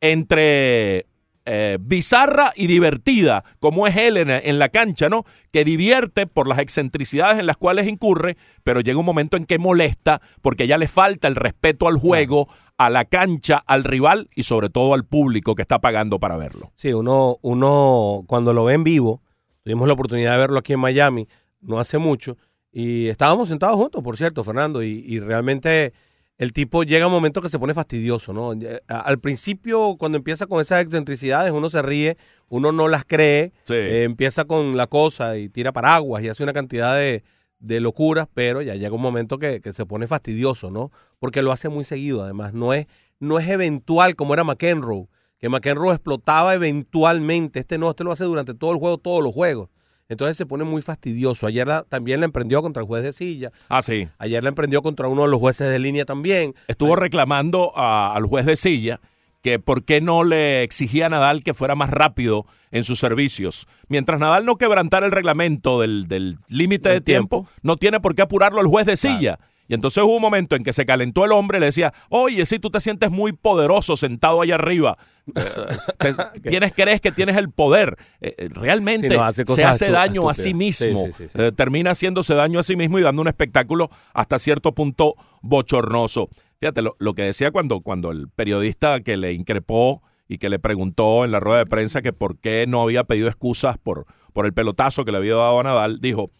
entre 0.00 1.06
eh, 1.50 1.78
bizarra 1.80 2.52
y 2.54 2.66
divertida, 2.66 3.42
como 3.58 3.86
es 3.86 3.96
él 3.96 4.18
en, 4.18 4.28
en 4.30 4.58
la 4.58 4.68
cancha, 4.68 5.08
¿no? 5.08 5.24
Que 5.50 5.64
divierte 5.64 6.26
por 6.26 6.46
las 6.46 6.58
excentricidades 6.58 7.38
en 7.38 7.46
las 7.46 7.56
cuales 7.56 7.86
incurre, 7.86 8.36
pero 8.62 8.80
llega 8.80 8.98
un 8.98 9.06
momento 9.06 9.36
en 9.36 9.46
que 9.46 9.58
molesta 9.58 10.20
porque 10.42 10.66
ya 10.66 10.76
le 10.76 10.88
falta 10.88 11.26
el 11.26 11.36
respeto 11.36 11.88
al 11.88 11.96
juego, 11.96 12.48
a 12.76 12.90
la 12.90 13.06
cancha, 13.06 13.62
al 13.66 13.84
rival 13.84 14.28
y 14.34 14.42
sobre 14.42 14.68
todo 14.68 14.94
al 14.94 15.04
público 15.04 15.54
que 15.54 15.62
está 15.62 15.80
pagando 15.80 16.20
para 16.20 16.36
verlo. 16.36 16.70
Sí, 16.74 16.92
uno, 16.92 17.38
uno 17.42 18.24
cuando 18.26 18.52
lo 18.52 18.64
ve 18.64 18.74
en 18.74 18.84
vivo, 18.84 19.22
tuvimos 19.68 19.86
la 19.86 19.92
oportunidad 19.94 20.32
de 20.32 20.38
verlo 20.38 20.58
aquí 20.58 20.72
en 20.72 20.80
Miami, 20.80 21.28
no 21.60 21.78
hace 21.78 21.98
mucho, 21.98 22.38
y 22.72 23.08
estábamos 23.08 23.48
sentados 23.50 23.76
juntos, 23.76 24.02
por 24.02 24.16
cierto, 24.16 24.42
Fernando, 24.42 24.82
y, 24.82 25.04
y 25.06 25.20
realmente 25.20 25.92
el 26.38 26.52
tipo 26.52 26.84
llega 26.84 27.06
un 27.06 27.12
momento 27.12 27.42
que 27.42 27.48
se 27.50 27.58
pone 27.58 27.74
fastidioso, 27.74 28.32
¿no? 28.32 28.54
Al 28.86 29.18
principio, 29.18 29.96
cuando 29.98 30.16
empieza 30.16 30.46
con 30.46 30.60
esas 30.60 30.82
excentricidades, 30.82 31.52
uno 31.52 31.68
se 31.68 31.82
ríe, 31.82 32.16
uno 32.48 32.72
no 32.72 32.88
las 32.88 33.04
cree, 33.04 33.52
Sí. 33.64 33.74
eh, 33.74 34.04
empieza 34.04 34.46
con 34.46 34.76
la 34.76 34.86
cosa 34.86 35.36
y 35.36 35.48
tira 35.50 35.72
paraguas 35.72 36.22
y 36.22 36.28
hace 36.28 36.42
una 36.44 36.52
cantidad 36.54 36.96
de, 36.96 37.24
de 37.58 37.80
locuras, 37.80 38.26
pero 38.32 38.62
ya 38.62 38.74
llega 38.74 38.94
un 38.94 39.02
momento 39.02 39.38
que, 39.38 39.60
que 39.60 39.72
se 39.74 39.84
pone 39.84 40.06
fastidioso, 40.06 40.70
¿no? 40.70 40.90
Porque 41.18 41.42
lo 41.42 41.52
hace 41.52 41.68
muy 41.68 41.84
seguido, 41.84 42.22
además, 42.22 42.54
no 42.54 42.72
es, 42.72 42.86
no 43.20 43.38
es 43.38 43.48
eventual 43.48 44.14
como 44.16 44.32
era 44.32 44.44
McEnroe, 44.44 45.08
que 45.38 45.48
McEnroe 45.48 45.92
explotaba 45.94 46.54
eventualmente, 46.54 47.60
este 47.60 47.78
no, 47.78 47.90
este 47.90 48.04
lo 48.04 48.12
hace 48.12 48.24
durante 48.24 48.54
todo 48.54 48.72
el 48.72 48.78
juego, 48.78 48.98
todos 48.98 49.22
los 49.22 49.32
juegos. 49.32 49.68
Entonces 50.08 50.36
se 50.38 50.46
pone 50.46 50.64
muy 50.64 50.80
fastidioso. 50.80 51.46
Ayer 51.46 51.66
la- 51.66 51.82
también 51.82 52.20
la 52.20 52.26
emprendió 52.26 52.62
contra 52.62 52.80
el 52.82 52.86
juez 52.86 53.02
de 53.02 53.12
silla. 53.12 53.52
Ah, 53.68 53.82
sí. 53.82 54.08
Ayer 54.18 54.42
la 54.42 54.48
emprendió 54.48 54.80
contra 54.82 55.06
uno 55.06 55.22
de 55.22 55.28
los 55.28 55.38
jueces 55.38 55.70
de 55.70 55.78
línea 55.78 56.06
también. 56.06 56.54
Estuvo 56.66 56.96
reclamando 56.96 57.72
a- 57.76 58.14
al 58.14 58.24
juez 58.24 58.46
de 58.46 58.56
silla 58.56 59.00
que 59.42 59.58
por 59.58 59.84
qué 59.84 60.00
no 60.00 60.24
le 60.24 60.62
exigía 60.62 61.06
a 61.06 61.08
Nadal 61.10 61.44
que 61.44 61.52
fuera 61.54 61.74
más 61.74 61.90
rápido 61.90 62.46
en 62.70 62.84
sus 62.84 62.98
servicios. 62.98 63.66
Mientras 63.88 64.18
Nadal 64.18 64.46
no 64.46 64.56
quebrantara 64.56 65.04
el 65.06 65.12
reglamento 65.12 65.80
del 65.80 66.08
del 66.08 66.38
límite 66.48 66.88
de 66.88 67.00
tiempo, 67.02 67.42
tiempo. 67.42 67.50
no 67.62 67.76
tiene 67.76 68.00
por 68.00 68.14
qué 68.14 68.22
apurarlo 68.22 68.60
el 68.62 68.66
juez 68.66 68.86
de 68.86 68.96
silla. 68.96 69.38
Y 69.68 69.74
entonces 69.74 70.02
hubo 70.02 70.16
un 70.16 70.22
momento 70.22 70.56
en 70.56 70.64
que 70.64 70.72
se 70.72 70.86
calentó 70.86 71.24
el 71.26 71.32
hombre 71.32 71.58
y 71.58 71.60
le 71.60 71.66
decía, 71.66 71.92
oye, 72.08 72.44
si 72.46 72.58
tú 72.58 72.70
te 72.70 72.80
sientes 72.80 73.10
muy 73.10 73.32
poderoso 73.32 73.96
sentado 73.96 74.40
allá 74.40 74.54
arriba, 74.54 74.96
eh, 75.34 75.42
te- 75.98 76.40
tienes, 76.40 76.72
crees 76.74 77.00
que 77.02 77.12
tienes 77.12 77.36
el 77.36 77.50
poder. 77.50 77.96
Eh, 78.22 78.34
eh, 78.38 78.48
realmente 78.50 79.10
Sí, 79.10 79.16
no, 79.16 79.24
hace 79.24 79.44
se 79.46 79.64
hace 79.64 79.90
daño 79.90 80.28
a 80.30 80.34
sí 80.34 80.54
mismo. 80.54 81.06
Sí, 81.06 81.28
sí. 81.28 81.38
Eh, 81.38 81.52
termina 81.54 81.90
haciéndose 81.90 82.34
daño 82.34 82.58
a 82.58 82.62
sí 82.62 82.76
mismo 82.76 82.98
y 82.98 83.02
dando 83.02 83.20
un 83.22 83.28
espectáculo 83.28 83.90
hasta 84.14 84.38
cierto 84.38 84.74
punto 84.74 85.14
bochornoso. 85.42 86.28
Fíjate, 86.60 86.82
lo, 86.82 86.96
lo 86.98 87.14
que 87.14 87.22
decía 87.22 87.50
cuando, 87.50 87.80
cuando 87.80 88.10
el 88.10 88.28
periodista 88.28 89.00
que 89.00 89.16
le 89.16 89.32
increpó 89.32 90.02
y 90.28 90.38
que 90.38 90.48
le 90.48 90.58
preguntó 90.58 91.24
en 91.24 91.30
la 91.32 91.40
rueda 91.40 91.58
de 91.58 91.66
prensa 91.66 92.02
que 92.02 92.12
por 92.12 92.38
qué 92.38 92.64
no 92.68 92.82
había 92.82 93.04
pedido 93.04 93.28
excusas 93.28 93.76
por, 93.78 94.06
por 94.32 94.46
el 94.46 94.52
pelotazo 94.52 95.04
que 95.04 95.12
le 95.12 95.18
había 95.18 95.34
dado 95.34 95.60
a 95.60 95.62
Nadal, 95.62 96.00
dijo, 96.00 96.24
"Eh, 96.24 96.30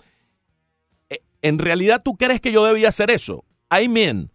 ¿en 1.42 1.58
realidad 1.58 2.00
tú 2.04 2.16
crees 2.16 2.40
que 2.40 2.52
yo 2.52 2.64
debía 2.64 2.88
hacer 2.88 3.10
eso? 3.10 3.44
I 3.70 3.88
mean, 3.88 4.30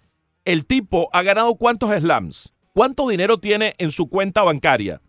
el 0.46 0.66
tipo 0.66 1.10
ha 1.14 1.24
ganado 1.24 1.56
cuántos 1.56 1.92
slams, 1.94 2.54
cuánto 2.74 3.08
dinero 3.08 3.38
tiene 3.38 3.76
en 3.78 3.92
su 3.92 4.08
cuenta 4.08 4.44
bancaria. 4.44 5.02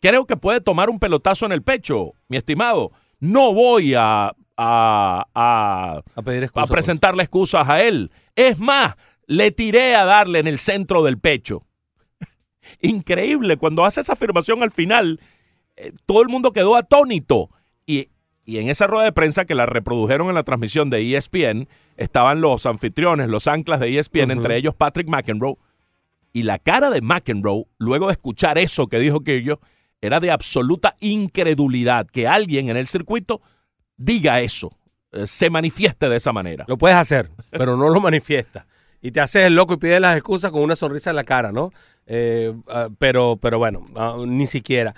Creo 0.00 0.26
que 0.26 0.36
puede 0.36 0.60
tomar 0.60 0.90
un 0.90 0.98
pelotazo 0.98 1.46
en 1.46 1.52
el 1.52 1.62
pecho, 1.62 2.12
mi 2.28 2.36
estimado. 2.36 2.92
No 3.20 3.54
voy 3.54 3.94
a, 3.94 4.34
a, 4.56 5.26
a, 5.34 6.02
A 6.14 6.22
pedir 6.22 6.42
a 6.42 6.46
excusas. 6.46 6.70
presentarle 6.70 7.22
excusas 7.22 7.68
a 7.68 7.82
él. 7.82 8.10
Es 8.36 8.58
más, 8.58 8.96
le 9.26 9.50
tiré 9.50 9.94
a 9.94 10.04
darle 10.04 10.40
en 10.40 10.46
el 10.46 10.58
centro 10.58 11.02
del 11.02 11.18
pecho. 11.18 11.66
Increíble, 12.80 13.56
cuando 13.56 13.84
hace 13.84 14.00
esa 14.02 14.12
afirmación 14.12 14.62
al 14.62 14.70
final, 14.70 15.20
eh, 15.76 15.92
todo 16.06 16.22
el 16.22 16.28
mundo 16.28 16.52
quedó 16.52 16.76
atónito. 16.76 17.50
Y, 17.86 18.08
y 18.44 18.58
en 18.58 18.68
esa 18.68 18.86
rueda 18.86 19.04
de 19.04 19.12
prensa 19.12 19.44
que 19.44 19.54
la 19.54 19.66
reprodujeron 19.66 20.28
en 20.28 20.34
la 20.34 20.42
transmisión 20.42 20.90
de 20.90 21.16
ESPN, 21.16 21.68
estaban 21.96 22.40
los 22.40 22.66
anfitriones, 22.66 23.28
los 23.28 23.46
anclas 23.46 23.80
de 23.80 23.98
ESPN, 23.98 24.30
entre 24.30 24.56
ellos 24.56 24.74
Patrick 24.74 25.08
McEnroe. 25.08 25.56
Y 26.32 26.42
la 26.42 26.58
cara 26.58 26.90
de 26.90 27.00
McEnroe, 27.00 27.66
luego 27.78 28.06
de 28.06 28.12
escuchar 28.12 28.58
eso 28.58 28.88
que 28.88 28.98
dijo 28.98 29.20
Kirjo, 29.20 29.60
era 30.00 30.20
de 30.20 30.30
absoluta 30.30 30.96
incredulidad 31.00 32.06
que 32.06 32.28
alguien 32.28 32.68
en 32.68 32.76
el 32.76 32.86
circuito 32.86 33.40
diga 33.96 34.40
eso, 34.40 34.76
eh, 35.12 35.26
se 35.26 35.48
manifieste 35.48 36.08
de 36.08 36.16
esa 36.16 36.32
manera. 36.32 36.64
Lo 36.68 36.76
puedes 36.76 36.96
hacer, 36.96 37.30
pero 37.50 37.76
no 37.76 37.88
lo 37.88 38.00
manifiesta. 38.00 38.66
Y 39.00 39.12
te 39.12 39.20
haces 39.20 39.44
el 39.44 39.54
loco 39.54 39.74
y 39.74 39.76
pides 39.76 40.00
las 40.00 40.16
excusas 40.16 40.50
con 40.50 40.62
una 40.62 40.76
sonrisa 40.76 41.10
en 41.10 41.16
la 41.16 41.24
cara, 41.24 41.52
¿no? 41.52 41.72
Eh, 42.06 42.54
ah, 42.68 42.88
pero, 42.98 43.38
pero 43.40 43.58
bueno, 43.58 43.84
ah, 43.96 44.16
ni 44.26 44.46
siquiera. 44.46 44.94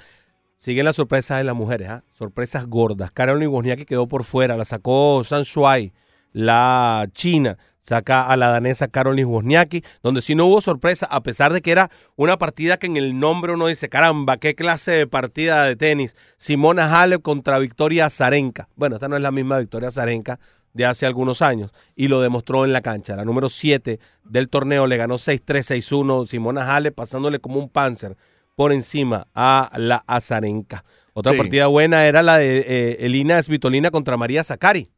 Siguen 0.56 0.86
las 0.86 0.96
sorpresas 0.96 1.36
de 1.38 1.44
las 1.44 1.54
mujeres, 1.54 1.90
¿ah? 1.90 2.04
Sorpresas 2.10 2.66
gordas. 2.66 3.10
Caroline 3.10 3.46
Wozniacki 3.46 3.84
quedó 3.84 4.08
por 4.08 4.24
fuera, 4.24 4.56
la 4.56 4.64
sacó 4.64 5.22
San 5.22 5.42
Shuai, 5.42 5.92
la 6.32 7.06
china 7.12 7.58
saca 7.80 8.26
a 8.26 8.36
la 8.36 8.48
danesa 8.48 8.88
Caroline 8.88 9.26
Wozniacki, 9.26 9.84
donde 10.02 10.22
sí 10.22 10.34
no 10.34 10.46
hubo 10.46 10.62
sorpresa, 10.62 11.06
a 11.06 11.22
pesar 11.22 11.52
de 11.52 11.60
que 11.60 11.72
era 11.72 11.90
una 12.16 12.38
partida 12.38 12.78
que 12.78 12.86
en 12.86 12.96
el 12.96 13.18
nombre 13.18 13.52
uno 13.52 13.66
dice, 13.66 13.90
caramba, 13.90 14.38
qué 14.38 14.54
clase 14.54 14.92
de 14.92 15.06
partida 15.06 15.62
de 15.64 15.76
tenis. 15.76 16.16
Simona 16.38 17.00
Halep 17.00 17.20
contra 17.20 17.58
Victoria 17.58 18.08
Zarenka. 18.08 18.68
Bueno, 18.76 18.96
esta 18.96 19.08
no 19.08 19.16
es 19.16 19.22
la 19.22 19.30
misma 19.30 19.58
Victoria 19.58 19.90
Zarenka 19.90 20.40
de 20.72 20.84
hace 20.84 21.06
algunos 21.06 21.42
años 21.42 21.70
y 21.94 22.08
lo 22.08 22.20
demostró 22.22 22.64
en 22.64 22.72
la 22.72 22.80
cancha. 22.80 23.14
La 23.14 23.24
número 23.24 23.50
7 23.50 24.00
del 24.24 24.48
torneo 24.48 24.86
le 24.86 24.96
ganó 24.96 25.16
6-3, 25.16 25.80
6-1. 25.80 26.26
Simona 26.26 26.74
Halep 26.74 26.94
pasándole 26.94 27.40
como 27.40 27.60
un 27.60 27.68
panzer 27.68 28.16
por 28.56 28.72
encima 28.72 29.28
a 29.34 29.70
la 29.76 30.02
Azarenka. 30.06 30.84
Otra 31.12 31.32
Sí. 31.32 31.38
partida 31.38 31.66
buena 31.68 32.06
era 32.06 32.22
la 32.22 32.38
de 32.38 32.58
eh, 32.66 32.96
Elina 33.00 33.40
Svitolina 33.42 33.90
contra 33.90 34.16
María 34.16 34.42
Zakari. 34.42 34.90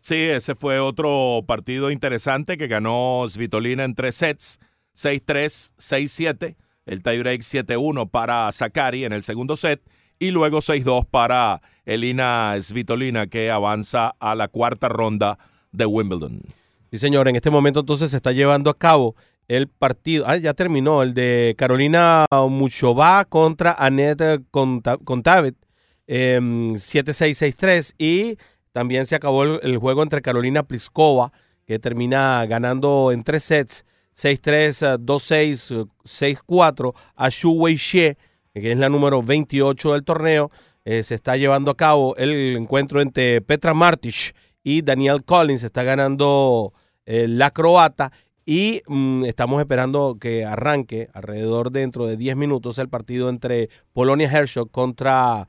Sí, 0.00 0.16
ese 0.16 0.54
fue 0.54 0.80
otro 0.80 1.44
partido 1.46 1.90
interesante 1.90 2.58
que 2.58 2.66
ganó 2.66 3.24
Svitolina 3.28 3.84
en 3.84 3.94
tres 3.94 4.16
sets, 4.16 4.58
6-3, 4.94 5.72
6-7, 5.78 6.56
el 6.86 7.02
tiebreak 7.02 7.40
7-1 7.42 8.10
para 8.10 8.50
Sakari 8.52 9.04
en 9.04 9.12
el 9.12 9.22
segundo 9.22 9.56
set 9.56 9.80
y 10.18 10.30
luego 10.32 10.58
6-2 10.58 11.06
para 11.08 11.62
Elina 11.86 12.56
Svitolina 12.60 13.26
que 13.28 13.50
avanza 13.50 14.14
a 14.18 14.34
la 14.34 14.48
cuarta 14.48 14.88
ronda 14.88 15.38
de 15.70 15.86
Wimbledon. 15.86 16.42
Sí, 16.90 16.98
señor, 16.98 17.28
en 17.28 17.36
este 17.36 17.50
momento 17.50 17.80
entonces 17.80 18.10
se 18.10 18.16
está 18.16 18.32
llevando 18.32 18.70
a 18.70 18.76
cabo 18.76 19.14
el 19.48 19.68
partido, 19.68 20.24
ah, 20.26 20.36
ya 20.36 20.54
terminó, 20.54 21.02
el 21.02 21.14
de 21.14 21.54
Carolina 21.58 22.26
Muchova 22.48 23.24
contra 23.24 23.72
Annette 23.72 24.40
Conta- 24.50 24.98
Contavet, 25.04 25.54
eh, 26.06 26.38
7-6-6-3 26.76 27.94
y 27.98 28.36
también 28.72 29.06
se 29.06 29.14
acabó 29.14 29.44
el, 29.44 29.76
juego 29.78 30.02
entre 30.02 30.22
Carolina 30.22 30.62
Pliskova, 30.62 31.32
que 31.66 31.78
termina 31.78 32.44
ganando 32.46 33.12
en 33.12 33.22
tres 33.22 33.44
sets, 33.44 33.84
6-3, 34.14 34.82
eh, 34.82 34.96
2-6, 34.98 35.70
eh, 35.70 35.84
6-4 36.04 36.94
a 37.14 37.28
Shu 37.28 37.52
Wei-Xie, 37.52 38.16
que 38.54 38.72
es 38.72 38.78
la 38.78 38.88
número 38.88 39.22
28 39.22 39.92
del 39.92 40.04
torneo. 40.04 40.50
Eh, 40.84 41.02
se 41.02 41.14
está 41.14 41.36
llevando 41.36 41.70
a 41.70 41.76
cabo 41.76 42.16
el 42.16 42.56
encuentro 42.56 43.00
entre 43.00 43.40
Petra 43.40 43.72
Martic 43.72 44.34
y 44.64 44.82
Daniel 44.82 45.24
Collins. 45.24 45.62
Está 45.62 45.82
ganando 45.84 46.72
eh, 47.06 47.26
la 47.28 47.50
croata. 47.50 48.12
Y 48.44 48.82
mm, 48.86 49.24
estamos 49.24 49.60
esperando 49.60 50.16
que 50.20 50.44
arranque 50.44 51.08
alrededor 51.14 51.70
dentro 51.70 52.06
de 52.06 52.16
10 52.16 52.36
minutos 52.36 52.78
el 52.78 52.88
partido 52.88 53.28
entre 53.28 53.68
Polonia 53.92 54.28
Hershog 54.30 54.70
contra 54.70 55.48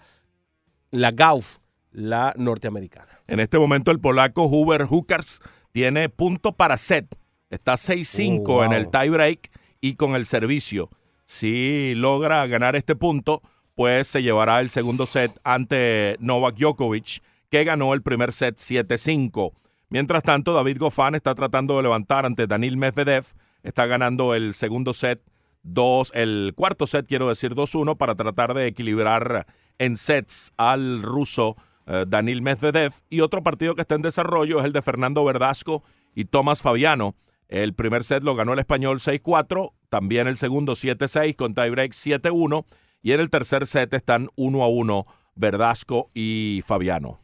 la 0.92 1.12
Gauf, 1.12 1.58
la 1.92 2.34
norteamericana. 2.38 3.20
En 3.28 3.40
este 3.40 3.58
momento 3.58 3.92
el 3.92 4.00
polaco 4.00 4.44
Huber 4.44 4.84
Hookers 4.86 5.42
tiene 5.72 6.10
punto 6.10 6.52
para 6.54 6.78
set. 6.78 7.08
Está 7.50 7.74
6-5 7.74 8.42
Oh, 8.46 8.54
wow. 8.54 8.64
en 8.64 8.74
el 8.74 8.90
tiebreak 8.90 9.50
y 9.82 9.96
con 9.96 10.16
el 10.16 10.26
servicio. 10.26 10.90
Si 11.26 11.94
logra 11.96 12.46
ganar 12.48 12.76
este 12.76 12.96
punto, 12.96 13.42
pues 13.76 14.08
se 14.08 14.22
llevará 14.22 14.60
el 14.60 14.70
segundo 14.70 15.06
set 15.06 15.32
ante 15.44 16.16
Novak 16.20 16.58
Djokovic, 16.58 17.24
que 17.50 17.64
ganó 17.64 17.94
el 17.94 18.02
primer 18.04 18.34
set 18.34 18.58
7-5. 18.58 19.54
Mientras 19.94 20.24
tanto, 20.24 20.56
David 20.56 20.80
Goffin 20.80 21.14
está 21.14 21.36
tratando 21.36 21.78
de 21.78 21.84
levantar 21.84 22.26
ante 22.26 22.48
Danil 22.48 22.78
Medvedev. 22.78 23.28
Está 23.62 23.86
ganando 23.86 24.34
el 24.34 24.56
segundo 24.56 24.92
set, 24.92 25.22
dos, 25.62 26.12
el 26.16 26.54
cuarto 26.56 26.88
set, 26.88 27.06
quiero 27.06 27.30
decir, 27.30 27.54
2-1, 27.54 27.96
para 27.96 28.16
tratar 28.16 28.56
de 28.56 28.66
equilibrar 28.66 29.46
en 29.78 29.96
sets 29.96 30.52
al 30.58 31.04
ruso 31.04 31.58
eh, 31.86 32.06
Danil 32.08 32.42
Medvedev. 32.42 32.92
Y 33.12 33.22
otro 33.22 33.44
partido 33.44 33.76
que 33.76 33.82
está 33.82 33.94
en 33.94 34.02
desarrollo 34.02 34.58
es 34.62 34.66
el 34.66 34.74
de 34.74 34.82
Fernando 34.82 35.24
Verdasco 35.24 35.84
y 36.16 36.26
Tomás 36.26 36.64
Fabiano. 36.64 37.14
El 37.48 37.76
primer 37.76 38.04
set 38.04 38.24
lo 38.24 38.34
ganó 38.34 38.54
el 38.54 38.60
español 38.60 38.98
6-4, 38.98 39.74
también 39.90 40.28
el 40.28 40.38
segundo 40.38 40.74
7-6 40.74 41.36
con 41.36 41.54
tiebreak 41.54 41.92
7-1 41.92 42.66
y 43.04 43.12
en 43.12 43.20
el 43.20 43.30
tercer 43.30 43.68
set 43.68 43.94
están 43.94 44.30
1-1 44.38 45.06
Verdasco 45.36 46.10
y 46.16 46.64
Fabiano. 46.66 47.23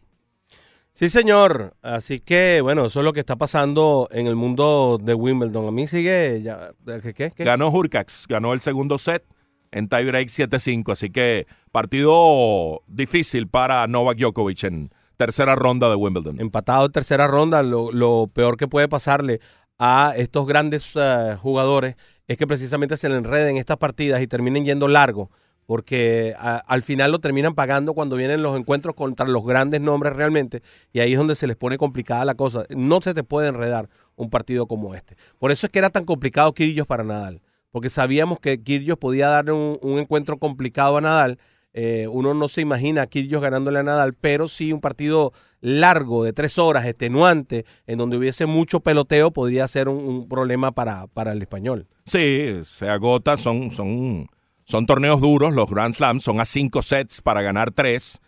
Sí, 1.00 1.08
señor. 1.08 1.78
Así 1.82 2.20
que, 2.20 2.60
bueno, 2.62 2.88
eso 2.88 3.00
es 3.00 3.06
lo 3.06 3.14
que 3.14 3.22
está 3.22 3.38
pasando 3.38 4.10
en 4.12 4.28
el 4.28 4.36
mundo 4.36 5.00
de 5.02 5.14
Wimbledon. 5.14 5.66
A 5.66 5.72
mí 5.72 5.88
sigue. 5.88 6.41
Ya, 6.43 6.72
¿qué, 7.02 7.14
qué, 7.14 7.32
qué? 7.32 7.45
Ganó 7.45 7.70
Hurkacz, 7.70 8.28
ganó 8.28 8.52
el 8.52 8.60
segundo 8.60 8.97
set 8.97 9.24
en 9.72 9.88
tiebreak 9.88 10.28
7-5. 10.28 10.91
Así 10.91 11.10
que 11.10 11.47
partido 11.72 12.84
difícil 12.88 13.47
para 13.47 13.88
Novak 13.88 14.18
Djokovic 14.18 14.66
en 14.66 14.89
tercera 15.16 15.56
ronda 15.56 15.88
de 15.88 15.95
Wimbledon. 15.95 16.41
Empatado 16.41 16.88
en 16.88 16.91
tercera 16.91 17.28
ronda, 17.28 17.64
lo, 17.64 17.93
lo 17.93 18.28
peor 18.28 18.58
que 18.58 18.68
puede 18.68 18.89
pasarle 18.89 19.39
a 19.78 20.14
estos 20.18 20.47
grandes 20.47 20.91
eh, 20.95 21.38
jugadores 21.41 21.95
es 22.28 22.36
que 22.36 22.45
precisamente 22.45 22.97
se 22.97 23.08
le 23.08 23.16
enreden 23.16 23.56
estas 23.56 23.78
partidas 23.78 24.22
y 24.22 24.28
terminen 24.28 24.66
yendo 24.66 24.89
largo, 24.89 25.32
porque 25.70 26.34
al 26.39 26.82
final 26.82 27.11
lo 27.11 27.20
terminan 27.20 27.53
pagando 27.53 27.93
cuando 27.93 28.15
vienen 28.15 28.41
los 28.41 28.57
encuentros 28.57 28.95
contra 28.95 29.28
los 29.28 29.45
grandes 29.45 29.80
nombres 29.80 30.15
realmente, 30.15 30.63
y 30.93 30.99
ahí 30.99 31.11
es 31.11 31.20
donde 31.20 31.36
se 31.36 31.45
les 31.45 31.55
pone 31.57 31.78
complicada 31.78 32.26
la 32.26 32.34
cosa. 32.34 32.65
No 32.70 33.01
se 33.01 33.13
te 33.13 33.22
puede 33.22 33.49
enredar 33.49 33.88
un 34.15 34.32
partido 34.32 34.65
como 34.65 34.95
este. 34.95 35.15
Por 35.38 35.51
eso 35.51 35.67
es 35.67 35.72
que 35.72 35.78
era 35.78 35.91
tan 35.91 36.05
complicado 36.05 36.55
Kyrgios 36.55 36.88
para 36.88 37.03
Nadal, 37.03 37.43
porque 37.70 37.91
sabíamos 37.91 38.39
que 38.39 38.63
Kyrgios 38.63 38.97
podía 38.97 39.30
darle 39.30 39.51
un, 39.51 39.99
encuentro 39.99 40.39
complicado 40.39 40.97
a 40.97 41.01
Nadal. 41.01 41.38
Eh, 41.74 42.07
uno 42.07 42.34
no 42.34 42.47
se 42.47 42.61
imagina 42.61 43.03
a 43.03 43.07
Kyrgios 43.07 43.39
ganándole 43.39 43.78
a 43.78 43.84
Nadal, 43.84 44.15
pero 44.15 44.47
sí 44.47 44.74
un 44.74 44.82
partido 44.82 45.34
largo 45.61 46.24
de 46.24 46.34
tres 46.34 46.57
horas, 46.57 46.88
extenuante, 46.88 47.67
en 47.86 47.99
donde 47.99 48.17
hubiese 48.17 48.47
mucho 48.47 48.80
peloteo, 48.80 49.30
podría 49.30 49.67
ser 49.67 49.88
un, 49.88 49.97
un 49.97 50.28
problema 50.28 50.72
para, 50.72 51.05
para 51.05 51.34
el 51.34 51.43
español. 51.43 51.86
Sí, 52.05 52.57
se 52.63 52.89
agota, 52.89 53.38
son, 53.38 53.70
son, 53.70 54.28
son 54.70 54.86
torneos 54.86 55.20
duros, 55.20 55.55
los 55.55 55.67
Grand 55.67 55.95
Slams 55.95 56.22
son 56.22 56.39
a 56.39 56.45
cinco 56.45 56.84
sets 56.84 57.24
para 57.24 57.41
ganar 57.41 57.72
tres. 57.72 58.22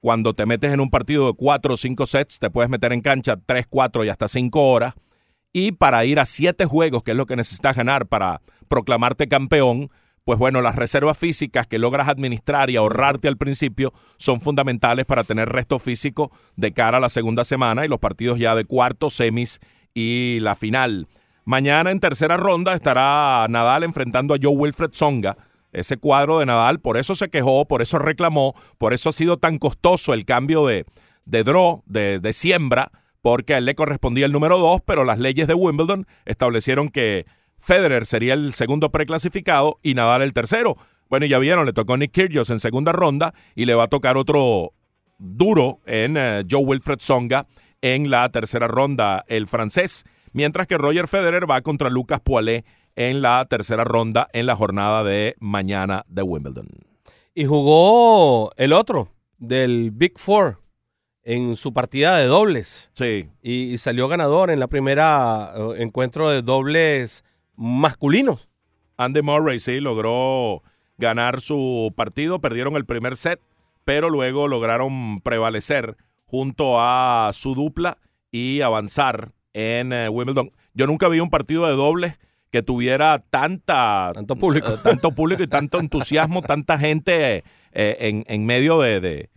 Cuando 0.00 0.34
te 0.34 0.44
metes 0.44 0.70
en 0.70 0.80
un 0.80 0.90
partido 0.90 1.28
de 1.28 1.32
cuatro 1.32 1.72
o 1.72 1.76
cinco 1.78 2.04
sets, 2.04 2.38
te 2.38 2.50
puedes 2.50 2.68
meter 2.68 2.92
en 2.92 3.00
cancha 3.00 3.38
tres, 3.46 3.66
cuatro 3.66 4.04
y 4.04 4.10
hasta 4.10 4.28
cinco 4.28 4.68
horas. 4.70 4.92
Y 5.50 5.72
para 5.72 6.04
ir 6.04 6.20
a 6.20 6.26
siete 6.26 6.66
juegos, 6.66 7.02
que 7.02 7.12
es 7.12 7.16
lo 7.16 7.24
que 7.24 7.36
necesitas 7.36 7.74
ganar 7.74 8.06
para 8.06 8.42
proclamarte 8.68 9.28
campeón, 9.28 9.90
pues 10.24 10.38
bueno, 10.38 10.60
las 10.60 10.76
reservas 10.76 11.16
físicas 11.16 11.66
que 11.66 11.78
logras 11.78 12.08
administrar 12.08 12.68
y 12.68 12.76
ahorrarte 12.76 13.26
al 13.26 13.38
principio 13.38 13.90
son 14.18 14.42
fundamentales 14.42 15.06
para 15.06 15.24
tener 15.24 15.48
resto 15.48 15.78
físico 15.78 16.30
de 16.56 16.74
cara 16.74 16.98
a 16.98 17.00
la 17.00 17.08
segunda 17.08 17.44
semana 17.44 17.86
y 17.86 17.88
los 17.88 17.98
partidos 17.98 18.38
ya 18.38 18.54
de 18.54 18.66
cuartos, 18.66 19.14
semis 19.14 19.58
y 19.94 20.40
la 20.40 20.54
final. 20.54 21.08
Mañana 21.46 21.92
en 21.92 21.98
tercera 21.98 22.36
ronda 22.36 22.74
estará 22.74 23.46
Nadal 23.48 23.84
enfrentando 23.84 24.34
a 24.34 24.38
Joe 24.38 24.54
Wilfred 24.54 24.90
Songa. 24.92 25.34
Ese 25.72 25.96
cuadro 25.96 26.38
de 26.38 26.46
Nadal, 26.46 26.80
por 26.80 26.96
eso 26.96 27.14
se 27.14 27.28
quejó, 27.28 27.66
por 27.66 27.82
eso 27.82 27.98
reclamó, 27.98 28.54
por 28.78 28.94
eso 28.94 29.10
ha 29.10 29.12
sido 29.12 29.36
tan 29.36 29.58
costoso 29.58 30.14
el 30.14 30.24
cambio 30.24 30.66
de, 30.66 30.86
de 31.24 31.44
draw, 31.44 31.82
de, 31.86 32.20
de 32.20 32.32
siembra, 32.32 32.90
porque 33.20 33.54
a 33.54 33.58
él 33.58 33.64
le 33.66 33.74
correspondía 33.74 34.26
el 34.26 34.32
número 34.32 34.58
dos, 34.58 34.80
pero 34.84 35.04
las 35.04 35.18
leyes 35.18 35.46
de 35.46 35.54
Wimbledon 35.54 36.06
establecieron 36.24 36.88
que 36.88 37.26
Federer 37.58 38.06
sería 38.06 38.34
el 38.34 38.54
segundo 38.54 38.90
preclasificado 38.90 39.78
y 39.82 39.94
Nadal 39.94 40.22
el 40.22 40.32
tercero. 40.32 40.76
Bueno, 41.08 41.26
ya 41.26 41.38
vieron, 41.38 41.66
le 41.66 41.72
tocó 41.72 41.96
Nick 41.96 42.12
Kyrgios 42.12 42.50
en 42.50 42.60
segunda 42.60 42.92
ronda 42.92 43.34
y 43.54 43.64
le 43.64 43.74
va 43.74 43.84
a 43.84 43.88
tocar 43.88 44.16
otro 44.16 44.72
duro 45.18 45.80
en 45.86 46.16
eh, 46.16 46.44
Joe 46.48 46.62
Wilfred 46.62 47.00
Songa 47.00 47.46
en 47.80 48.10
la 48.10 48.28
tercera 48.30 48.68
ronda, 48.68 49.24
el 49.28 49.46
francés, 49.46 50.04
mientras 50.32 50.66
que 50.66 50.78
Roger 50.78 51.08
Federer 51.08 51.50
va 51.50 51.60
contra 51.62 51.90
Lucas 51.90 52.20
Poilé 52.20 52.64
en 52.98 53.22
la 53.22 53.44
tercera 53.44 53.84
ronda 53.84 54.28
en 54.32 54.46
la 54.46 54.56
jornada 54.56 55.04
de 55.04 55.36
mañana 55.38 56.04
de 56.08 56.22
Wimbledon. 56.22 56.66
Y 57.32 57.44
jugó 57.44 58.50
el 58.56 58.72
otro 58.72 59.08
del 59.38 59.92
Big 59.92 60.18
Four 60.18 60.58
en 61.22 61.54
su 61.54 61.72
partida 61.72 62.18
de 62.18 62.26
dobles. 62.26 62.90
Sí. 62.94 63.28
Y, 63.40 63.72
y 63.72 63.78
salió 63.78 64.08
ganador 64.08 64.50
en 64.50 64.58
la 64.58 64.66
primera 64.66 65.52
eh, 65.54 65.74
encuentro 65.78 66.28
de 66.28 66.42
dobles 66.42 67.24
masculinos. 67.54 68.48
Andy 68.96 69.22
Murray 69.22 69.60
sí 69.60 69.78
logró 69.78 70.64
ganar 70.96 71.40
su 71.40 71.92
partido, 71.96 72.40
perdieron 72.40 72.74
el 72.74 72.84
primer 72.84 73.16
set, 73.16 73.40
pero 73.84 74.10
luego 74.10 74.48
lograron 74.48 75.20
prevalecer 75.20 75.96
junto 76.26 76.80
a 76.80 77.30
su 77.32 77.54
dupla 77.54 77.98
y 78.32 78.60
avanzar 78.62 79.30
en 79.52 79.92
eh, 79.92 80.08
Wimbledon. 80.08 80.50
Yo 80.74 80.88
nunca 80.88 81.06
vi 81.06 81.20
un 81.20 81.30
partido 81.30 81.64
de 81.66 81.74
dobles 81.74 82.18
que 82.50 82.62
tuviera 82.62 83.18
tanta 83.30 84.10
Tanto 84.14 84.36
público. 84.36 84.70
eh, 84.74 84.78
tanto 84.82 85.12
público 85.12 85.42
y 85.42 85.46
tanto 85.46 85.80
entusiasmo, 85.80 86.42
tanta 86.42 86.78
gente 86.78 87.44
eh, 87.72 87.96
en, 88.00 88.24
en 88.26 88.46
medio 88.46 88.80
de, 88.80 89.00
de, 89.00 89.30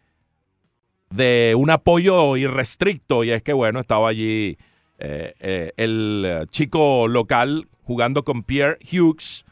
de 1.09 1.55
un 1.57 1.69
apoyo 1.69 2.37
irrestricto. 2.37 3.23
Y 3.23 3.31
es 3.31 3.43
que, 3.43 3.53
bueno, 3.53 3.79
estaba 3.79 4.09
allí 4.09 4.57
eh, 4.99 5.33
eh, 5.39 5.71
el 5.77 6.45
chico 6.49 7.07
local 7.07 7.67
jugando 7.83 8.23
con 8.23 8.43
Pierre 8.43 8.77
Hughes 8.91 9.45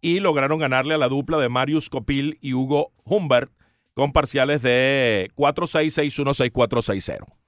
y 0.00 0.20
lograron 0.20 0.58
ganarle 0.58 0.94
a 0.94 0.98
la 0.98 1.08
dupla 1.08 1.38
de 1.38 1.48
Marius 1.48 1.90
Copil 1.90 2.38
y 2.40 2.54
Hugo 2.54 2.90
Humbert 3.04 3.52
con 3.94 4.12
parciales 4.12 4.62
de 4.62 5.30
4-6, 5.36 6.10
6-1, 6.24 6.50
6-4, 6.50 6.50
6-0. 6.50 7.39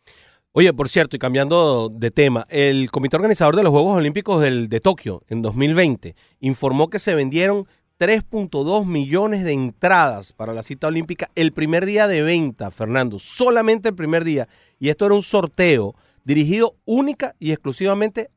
Oye, 0.55 0.73
por 0.75 0.89
cierto, 0.91 1.17
y 1.17 1.19
cambiando 1.19 1.89
de 1.89 2.11
tema, 2.11 2.45
el 2.51 2.91
comité 2.91 3.17
organizador 3.17 3.57
de 3.57 3.63
los 3.63 3.71
Juegos 3.73 3.97
Olímpicos 3.97 4.43
del- 4.43 4.69
de 4.69 4.81
Tokio 4.81 5.23
en 5.29 5.41
2020 5.41 6.15
informó 6.41 6.89
que 6.91 6.99
se 6.99 7.15
vendieron 7.15 7.67
3.2 7.99 8.85
millones 8.85 9.45
de 9.45 9.53
entradas 9.53 10.35
para 10.35 10.53
la 10.53 10.63
cita 10.63 10.89
olímpica 10.89 11.31
el 11.37 11.53
primer 11.53 11.87
día 11.87 12.07
de 12.07 12.21
venta, 12.23 12.71
Fernando, 12.71 13.19
solamente 13.19 13.89
el 13.89 13.95
primer 13.95 14.25
día. 14.25 14.47
Y 14.79 14.91
esto 14.91 15.07
era 15.07 15.15
un 15.15 15.23
sorteo 15.23 15.95
dirigido 16.25 16.73
única 16.85 17.35
y 17.39 17.53
exclusivamente 17.53 18.29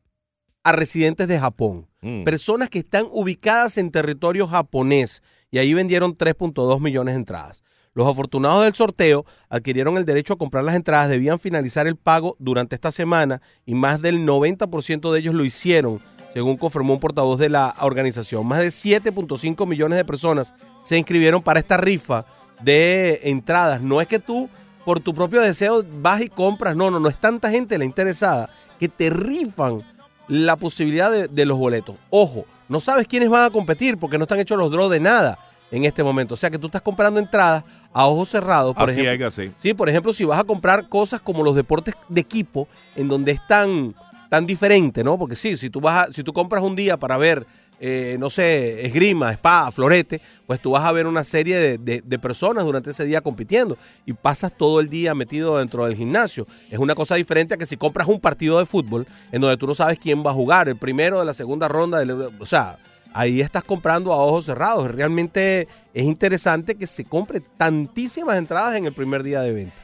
a 0.64 0.72
residentes 0.72 1.28
de 1.28 1.40
Japón. 1.40 1.88
Mm. 2.02 2.24
Personas 2.24 2.70
que 2.70 2.80
están 2.80 3.08
ubicadas 3.12 3.78
en 3.78 3.92
territorio 3.92 4.48
japonés. 4.48 5.22
Y 5.52 5.58
ahí 5.58 5.74
vendieron 5.74 6.16
3.2 6.16 6.80
millones 6.80 7.16
de 7.16 7.20
entradas. 7.20 7.64
Los 7.96 8.10
afortunados 8.10 8.66
del 8.66 8.76
sorteo 8.76 9.26
adquirieron 9.48 9.96
el 9.98 10.04
derecho 10.04 10.34
a 10.34 10.38
comprar 10.38 10.66
las 10.66 10.76
entradas, 10.76 11.08
debían 11.08 11.40
finalizar 11.40 11.88
el 11.88 11.96
pago 11.96 12.36
durante 12.40 12.76
esta 12.76 12.92
semana 12.92 13.42
y 13.66 13.74
más 13.74 14.02
del 14.02 14.28
90% 14.28 15.14
de 15.14 15.20
ellos 15.20 15.34
lo 15.34 15.46
hicieron, 15.46 16.02
según 16.34 16.58
confirmó 16.58 16.94
un 16.94 17.00
portavoz 17.00 17.40
de 17.40 17.48
la 17.48 17.74
organización. 17.80 18.46
Más 18.46 18.60
de 18.60 18.68
7.5 18.68 19.66
millones 19.66 19.96
de 19.96 20.04
personas 20.04 20.56
se 20.84 20.98
inscribieron 20.98 21.42
para 21.42 21.62
esta 21.62 21.78
rifa 21.78 22.26
de 22.62 23.22
entradas. 23.24 23.80
No 23.80 24.02
es 24.02 24.10
que 24.10 24.20
tú, 24.20 24.50
por 24.84 25.00
tu 25.00 25.14
propio 25.14 25.40
deseo, 25.40 25.82
vas 26.02 26.22
y 26.22 26.28
compras. 26.28 26.76
No, 26.76 26.92
no, 26.92 27.00
no 27.00 27.08
es 27.08 27.18
tanta 27.18 27.50
gente 27.50 27.78
la 27.78 27.86
interesada 27.86 28.50
que 28.78 28.90
te 28.90 29.10
rifan 29.10 29.84
la 30.28 30.58
posibilidad 30.58 31.30
de, 31.30 31.46
los 31.46 31.58
boletos. 31.58 31.96
Ojo, 32.10 32.44
no 32.68 32.82
sabes 32.82 33.08
quiénes 33.08 33.30
van 33.30 33.44
a 33.44 33.52
competir 33.52 33.98
porque 33.98 34.18
no 34.18 34.24
están 34.24 34.42
hechos 34.42 34.58
los 34.58 34.70
draws 34.70 34.92
de 34.92 35.00
nada 35.00 35.40
en 35.76 35.86
este 35.86 36.04
momento. 36.04 36.34
O 36.34 36.38
sea 36.38 36.50
que 36.50 36.58
tú 36.58 36.68
estás 36.68 36.82
comprando 36.82 37.20
entradas 37.20 37.64
a 37.94 38.08
ojos 38.08 38.30
cerrados, 38.30 38.74
por 38.76 38.90
Así 38.90 39.02
ejemplo. 39.02 39.28
es, 39.28 39.38
así. 39.40 39.52
Sí, 39.58 39.74
por 39.74 39.90
ejemplo, 39.90 40.14
si 40.14 40.24
vas 40.26 40.40
a 40.40 40.44
comprar 40.44 40.88
cosas 40.90 41.20
como 41.20 41.44
los 41.44 41.56
deportes 41.56 41.96
de 42.10 42.22
equipo, 42.22 42.68
en 42.96 43.08
donde 43.08 43.34
es 43.34 43.40
tan, 43.48 43.96
tan 44.30 44.46
diferente, 44.46 45.04
¿no? 45.04 45.18
Porque 45.18 45.36
sí, 45.36 45.58
si 45.58 45.70
tú 45.70 45.82
vas 45.82 46.08
a- 46.10 46.14
si 46.14 46.24
tú 46.24 46.34
compras 46.34 46.64
un 46.64 46.76
día 46.76 46.98
para 46.98 47.18
ver, 47.18 47.46
eh, 47.80 48.16
no 48.20 48.30
sé, 48.30 48.86
esgrima, 48.86 49.32
espada, 49.34 49.70
florete, 49.70 50.22
pues 50.48 50.62
tú 50.62 50.72
vas 50.72 50.86
a 50.86 50.94
ver 50.94 51.08
una 51.08 51.26
serie 51.26 51.58
de, 51.58 51.78
de- 51.78 52.02
de 52.06 52.20
personas 52.20 52.64
durante 52.64 52.92
ese 52.92 53.04
día 53.06 53.20
compitiendo 53.20 53.78
y 54.06 54.14
pasas 54.14 54.54
todo 54.58 54.80
el 54.80 54.88
día 54.88 55.14
metido 55.14 55.58
dentro 55.58 55.86
del 55.86 55.96
gimnasio. 55.96 56.48
Es 56.72 56.80
una 56.80 56.96
cosa 56.96 57.16
diferente 57.16 57.54
a 57.54 57.58
que 57.58 57.66
si 57.66 57.76
compras 57.76 58.08
un 58.08 58.22
partido 58.22 58.60
de 58.60 58.66
fútbol 58.66 59.06
en 59.34 59.42
donde 59.42 59.58
tú 59.58 59.68
no 59.68 59.76
sabes 59.76 60.00
quién 60.00 60.24
va 60.26 60.32
a 60.32 60.34
jugar, 60.34 60.70
el 60.70 60.78
primero 60.78 61.20
de 61.20 61.26
la 61.26 61.34
segunda 61.34 61.68
ronda, 61.68 62.00
del- 62.00 62.12
o 62.40 62.46
sea, 62.46 62.80
ahí 63.16 63.40
estás 63.40 63.64
comprando 63.64 64.14
a 64.14 64.18
ojos 64.18 64.46
cerrados. 64.46 64.92
Realmente 64.92 65.68
es 65.94 66.04
interesante 66.04 66.76
que 66.76 66.86
se 66.86 67.06
compre 67.06 67.40
tantísimas 67.40 68.38
entradas 68.38 68.76
en 68.76 68.86
el 68.86 68.94
primer 68.94 69.24
día 69.24 69.42
de 69.42 69.54
venta. 69.54 69.82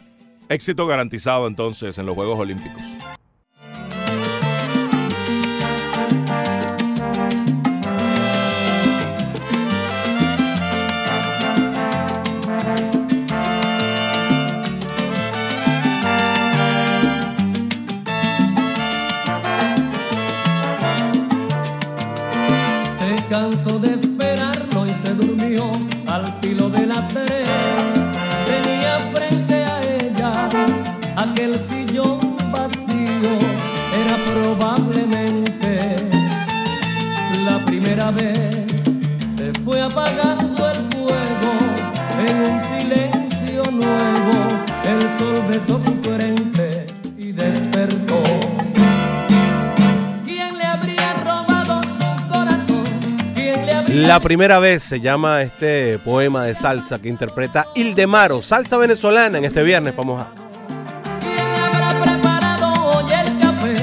Éxito 0.49 0.85
garantizado 0.85 1.47
entonces 1.47 1.97
en 1.97 2.05
los 2.05 2.13
Juegos 2.13 2.37
Olímpicos. 2.37 2.83
Cansó 23.41 23.79
de 23.79 23.95
esperarlo 23.95 24.85
y 24.85 24.91
se 25.03 25.15
durmió 25.15 25.71
al 26.07 26.31
filo 26.41 26.69
de 26.69 26.85
las 26.85 27.07
tres. 27.07 27.47
Tenía 28.45 28.99
frente 29.15 29.55
a 29.65 29.81
ella 29.81 30.49
aquel 31.15 31.55
sillón 31.67 32.19
vacío. 32.51 33.33
Era 34.01 34.15
probablemente 34.31 35.95
la 37.43 37.57
primera 37.65 38.11
vez. 38.11 38.75
Se 39.35 39.51
fue 39.63 39.81
apagando 39.81 40.69
el 40.69 40.79
fuego 40.91 41.51
en 42.27 42.35
un 42.51 42.79
silencio 42.79 43.63
nuevo. 43.71 44.37
El 44.83 45.01
sol 45.17 45.43
besó 45.49 45.79
su 45.83 45.93
frente 46.03 46.50
La 53.93 54.21
primera 54.21 54.59
vez 54.59 54.83
se 54.83 55.01
llama 55.01 55.41
este 55.41 55.99
poema 55.99 56.45
de 56.45 56.55
salsa 56.55 56.99
que 56.99 57.09
interpreta 57.09 57.67
Ildemaro, 57.75 58.41
salsa 58.41 58.77
venezolana 58.77 59.37
en 59.37 59.43
este 59.43 59.61
viernes. 59.63 59.93
Vamos 59.93 60.21
a. 60.21 60.31
¿Quién 61.19 61.39
habrá 61.61 62.01
preparado 62.01 62.71
hoy 62.85 63.05
el 63.11 63.39
café? 63.39 63.75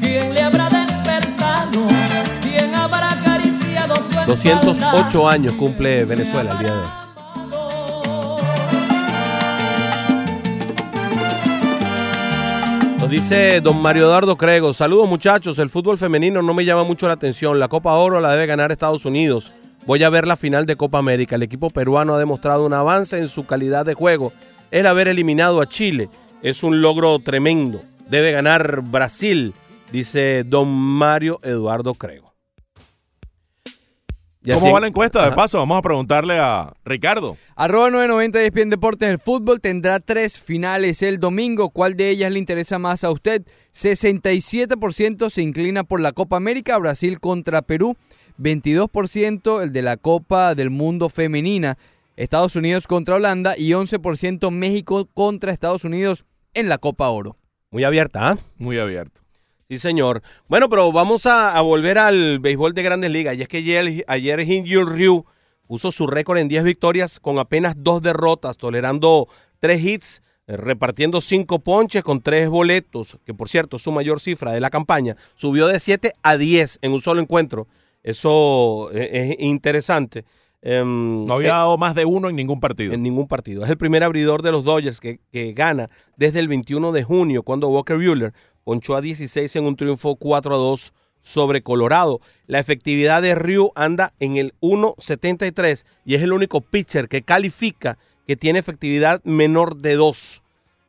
¿Quién 0.00 0.34
le 0.34 0.42
habrá 0.42 0.68
despertado? 0.68 1.84
¿Quién 2.42 2.74
habrá 2.76 3.08
acariciado 3.08 3.96
su 3.96 4.02
espalda? 4.02 4.26
208 4.26 5.28
años 5.28 5.54
cumple 5.54 6.04
Venezuela 6.04 6.52
el 6.52 6.58
día 6.58 6.72
de 6.72 6.80
hoy. 6.80 7.05
Dice 13.10 13.60
don 13.60 13.80
Mario 13.80 14.04
Eduardo 14.04 14.36
Crego, 14.36 14.74
saludos 14.74 15.08
muchachos, 15.08 15.58
el 15.60 15.70
fútbol 15.70 15.96
femenino 15.96 16.42
no 16.42 16.52
me 16.54 16.64
llama 16.64 16.82
mucho 16.82 17.06
la 17.06 17.14
atención, 17.14 17.58
la 17.58 17.68
Copa 17.68 17.94
Oro 17.94 18.20
la 18.20 18.32
debe 18.32 18.46
ganar 18.46 18.72
Estados 18.72 19.04
Unidos, 19.04 19.52
voy 19.86 20.02
a 20.02 20.10
ver 20.10 20.26
la 20.26 20.36
final 20.36 20.66
de 20.66 20.76
Copa 20.76 20.98
América, 20.98 21.36
el 21.36 21.42
equipo 21.42 21.70
peruano 21.70 22.14
ha 22.14 22.18
demostrado 22.18 22.66
un 22.66 22.74
avance 22.74 23.16
en 23.16 23.28
su 23.28 23.46
calidad 23.46 23.86
de 23.86 23.94
juego, 23.94 24.32
el 24.72 24.86
haber 24.86 25.08
eliminado 25.08 25.60
a 25.60 25.66
Chile 25.66 26.10
es 26.42 26.64
un 26.64 26.82
logro 26.82 27.18
tremendo, 27.20 27.80
debe 28.10 28.32
ganar 28.32 28.82
Brasil, 28.82 29.54
dice 29.92 30.42
don 30.44 30.68
Mario 30.68 31.38
Eduardo 31.42 31.94
Crego. 31.94 32.25
Y 34.46 34.52
¿Cómo 34.52 34.66
así- 34.66 34.72
va 34.72 34.80
la 34.80 34.86
encuesta? 34.86 35.20
De 35.22 35.26
Ajá. 35.26 35.34
paso, 35.34 35.58
vamos 35.58 35.76
a 35.78 35.82
preguntarle 35.82 36.38
a 36.38 36.72
Ricardo. 36.84 37.36
Arroba 37.56 37.90
990 37.90 38.40
y 38.40 38.44
ESPN 38.46 38.70
Deportes. 38.70 39.08
El 39.10 39.18
fútbol 39.18 39.60
tendrá 39.60 39.98
tres 40.00 40.38
finales 40.40 41.02
el 41.02 41.18
domingo. 41.18 41.70
¿Cuál 41.70 41.96
de 41.96 42.10
ellas 42.10 42.30
le 42.30 42.38
interesa 42.38 42.78
más 42.78 43.02
a 43.02 43.10
usted? 43.10 43.42
67% 43.74 45.30
se 45.30 45.42
inclina 45.42 45.84
por 45.84 46.00
la 46.00 46.12
Copa 46.12 46.36
América, 46.36 46.78
Brasil 46.78 47.18
contra 47.20 47.62
Perú. 47.62 47.96
22% 48.38 49.62
el 49.62 49.72
de 49.72 49.82
la 49.82 49.96
Copa 49.96 50.54
del 50.54 50.70
Mundo 50.70 51.08
Femenina, 51.08 51.76
Estados 52.16 52.54
Unidos 52.54 52.86
contra 52.86 53.16
Holanda. 53.16 53.54
Y 53.58 53.72
11% 53.72 54.50
México 54.50 55.08
contra 55.12 55.52
Estados 55.52 55.84
Unidos 55.84 56.24
en 56.54 56.68
la 56.68 56.78
Copa 56.78 57.08
Oro. 57.08 57.36
Muy 57.70 57.84
abierta, 57.84 58.30
¿ah? 58.30 58.38
Muy 58.58 58.78
abierto. 58.78 59.22
Sí, 59.68 59.78
señor. 59.78 60.22
Bueno, 60.46 60.68
pero 60.68 60.92
vamos 60.92 61.26
a, 61.26 61.60
volver 61.60 61.98
al 61.98 62.38
béisbol 62.38 62.72
de 62.72 62.84
grandes 62.84 63.10
ligas. 63.10 63.36
Y 63.36 63.42
es 63.42 63.48
que 63.48 63.56
ayer, 63.56 64.04
ayer 64.06 64.44
Hyun 64.44 64.86
Ryu 64.86 65.24
puso 65.66 65.90
su 65.90 66.06
récord 66.06 66.38
en 66.38 66.46
10 66.46 66.62
victorias 66.62 67.18
con 67.18 67.40
apenas 67.40 67.74
dos 67.76 68.00
derrotas, 68.00 68.58
tolerando 68.58 69.26
tres 69.58 69.82
hits, 69.82 70.22
eh, 70.46 70.56
repartiendo 70.56 71.20
cinco 71.20 71.58
ponches 71.58 72.04
con 72.04 72.22
tres 72.22 72.48
boletos, 72.48 73.18
que 73.24 73.34
por 73.34 73.48
cierto 73.48 73.78
es 73.78 73.82
su 73.82 73.90
mayor 73.90 74.20
cifra 74.20 74.52
de 74.52 74.60
la 74.60 74.70
campaña. 74.70 75.16
Subió 75.34 75.66
de 75.66 75.80
7 75.80 76.12
a 76.22 76.36
10 76.36 76.78
en 76.82 76.92
un 76.92 77.00
solo 77.00 77.20
encuentro. 77.20 77.66
Eso 78.04 78.90
eh, 78.92 79.34
es 79.38 79.44
interesante. 79.44 80.24
Em, 80.68 81.26
No 81.26 81.34
había 81.34 81.52
dado 81.52 81.78
más 81.78 81.94
de 81.94 82.04
uno 82.04 82.28
en 82.28 82.34
ningún 82.34 82.58
partido. 82.58 82.92
en 82.92 83.00
ningún 83.00 83.28
partido. 83.28 83.62
Es 83.62 83.70
el 83.70 83.76
primer 83.76 84.02
abridor 84.02 84.42
de 84.42 84.50
los 84.50 84.64
Dodgers 84.64 84.98
que, 84.98 85.20
que 85.30 85.52
gana 85.52 85.88
desde 86.16 86.40
el 86.40 86.48
21 86.48 86.90
de 86.90 87.04
junio, 87.04 87.44
cuando 87.44 87.68
Walker 87.68 87.96
Buehler 87.96 88.34
ponchó 88.64 88.96
a 88.96 89.00
16 89.00 89.54
en 89.54 89.64
un 89.64 89.76
triunfo 89.76 90.16
4 90.16 90.52
a 90.52 90.58
2 90.58 90.92
sobre 91.20 91.62
Colorado. 91.62 92.20
La 92.48 92.58
efectividad 92.58 93.22
de 93.22 93.36
Ryu 93.36 93.70
anda 93.76 94.12
en 94.18 94.36
el 94.36 94.54
1.73 94.60 95.84
y 96.04 96.16
es 96.16 96.22
el 96.22 96.32
único 96.32 96.60
pitcher 96.60 97.08
que 97.08 97.22
califica 97.22 97.96
que 98.26 98.34
tiene 98.34 98.58
efectividad 98.58 99.22
menor 99.22 99.76
de 99.76 99.94
2. 99.94 100.42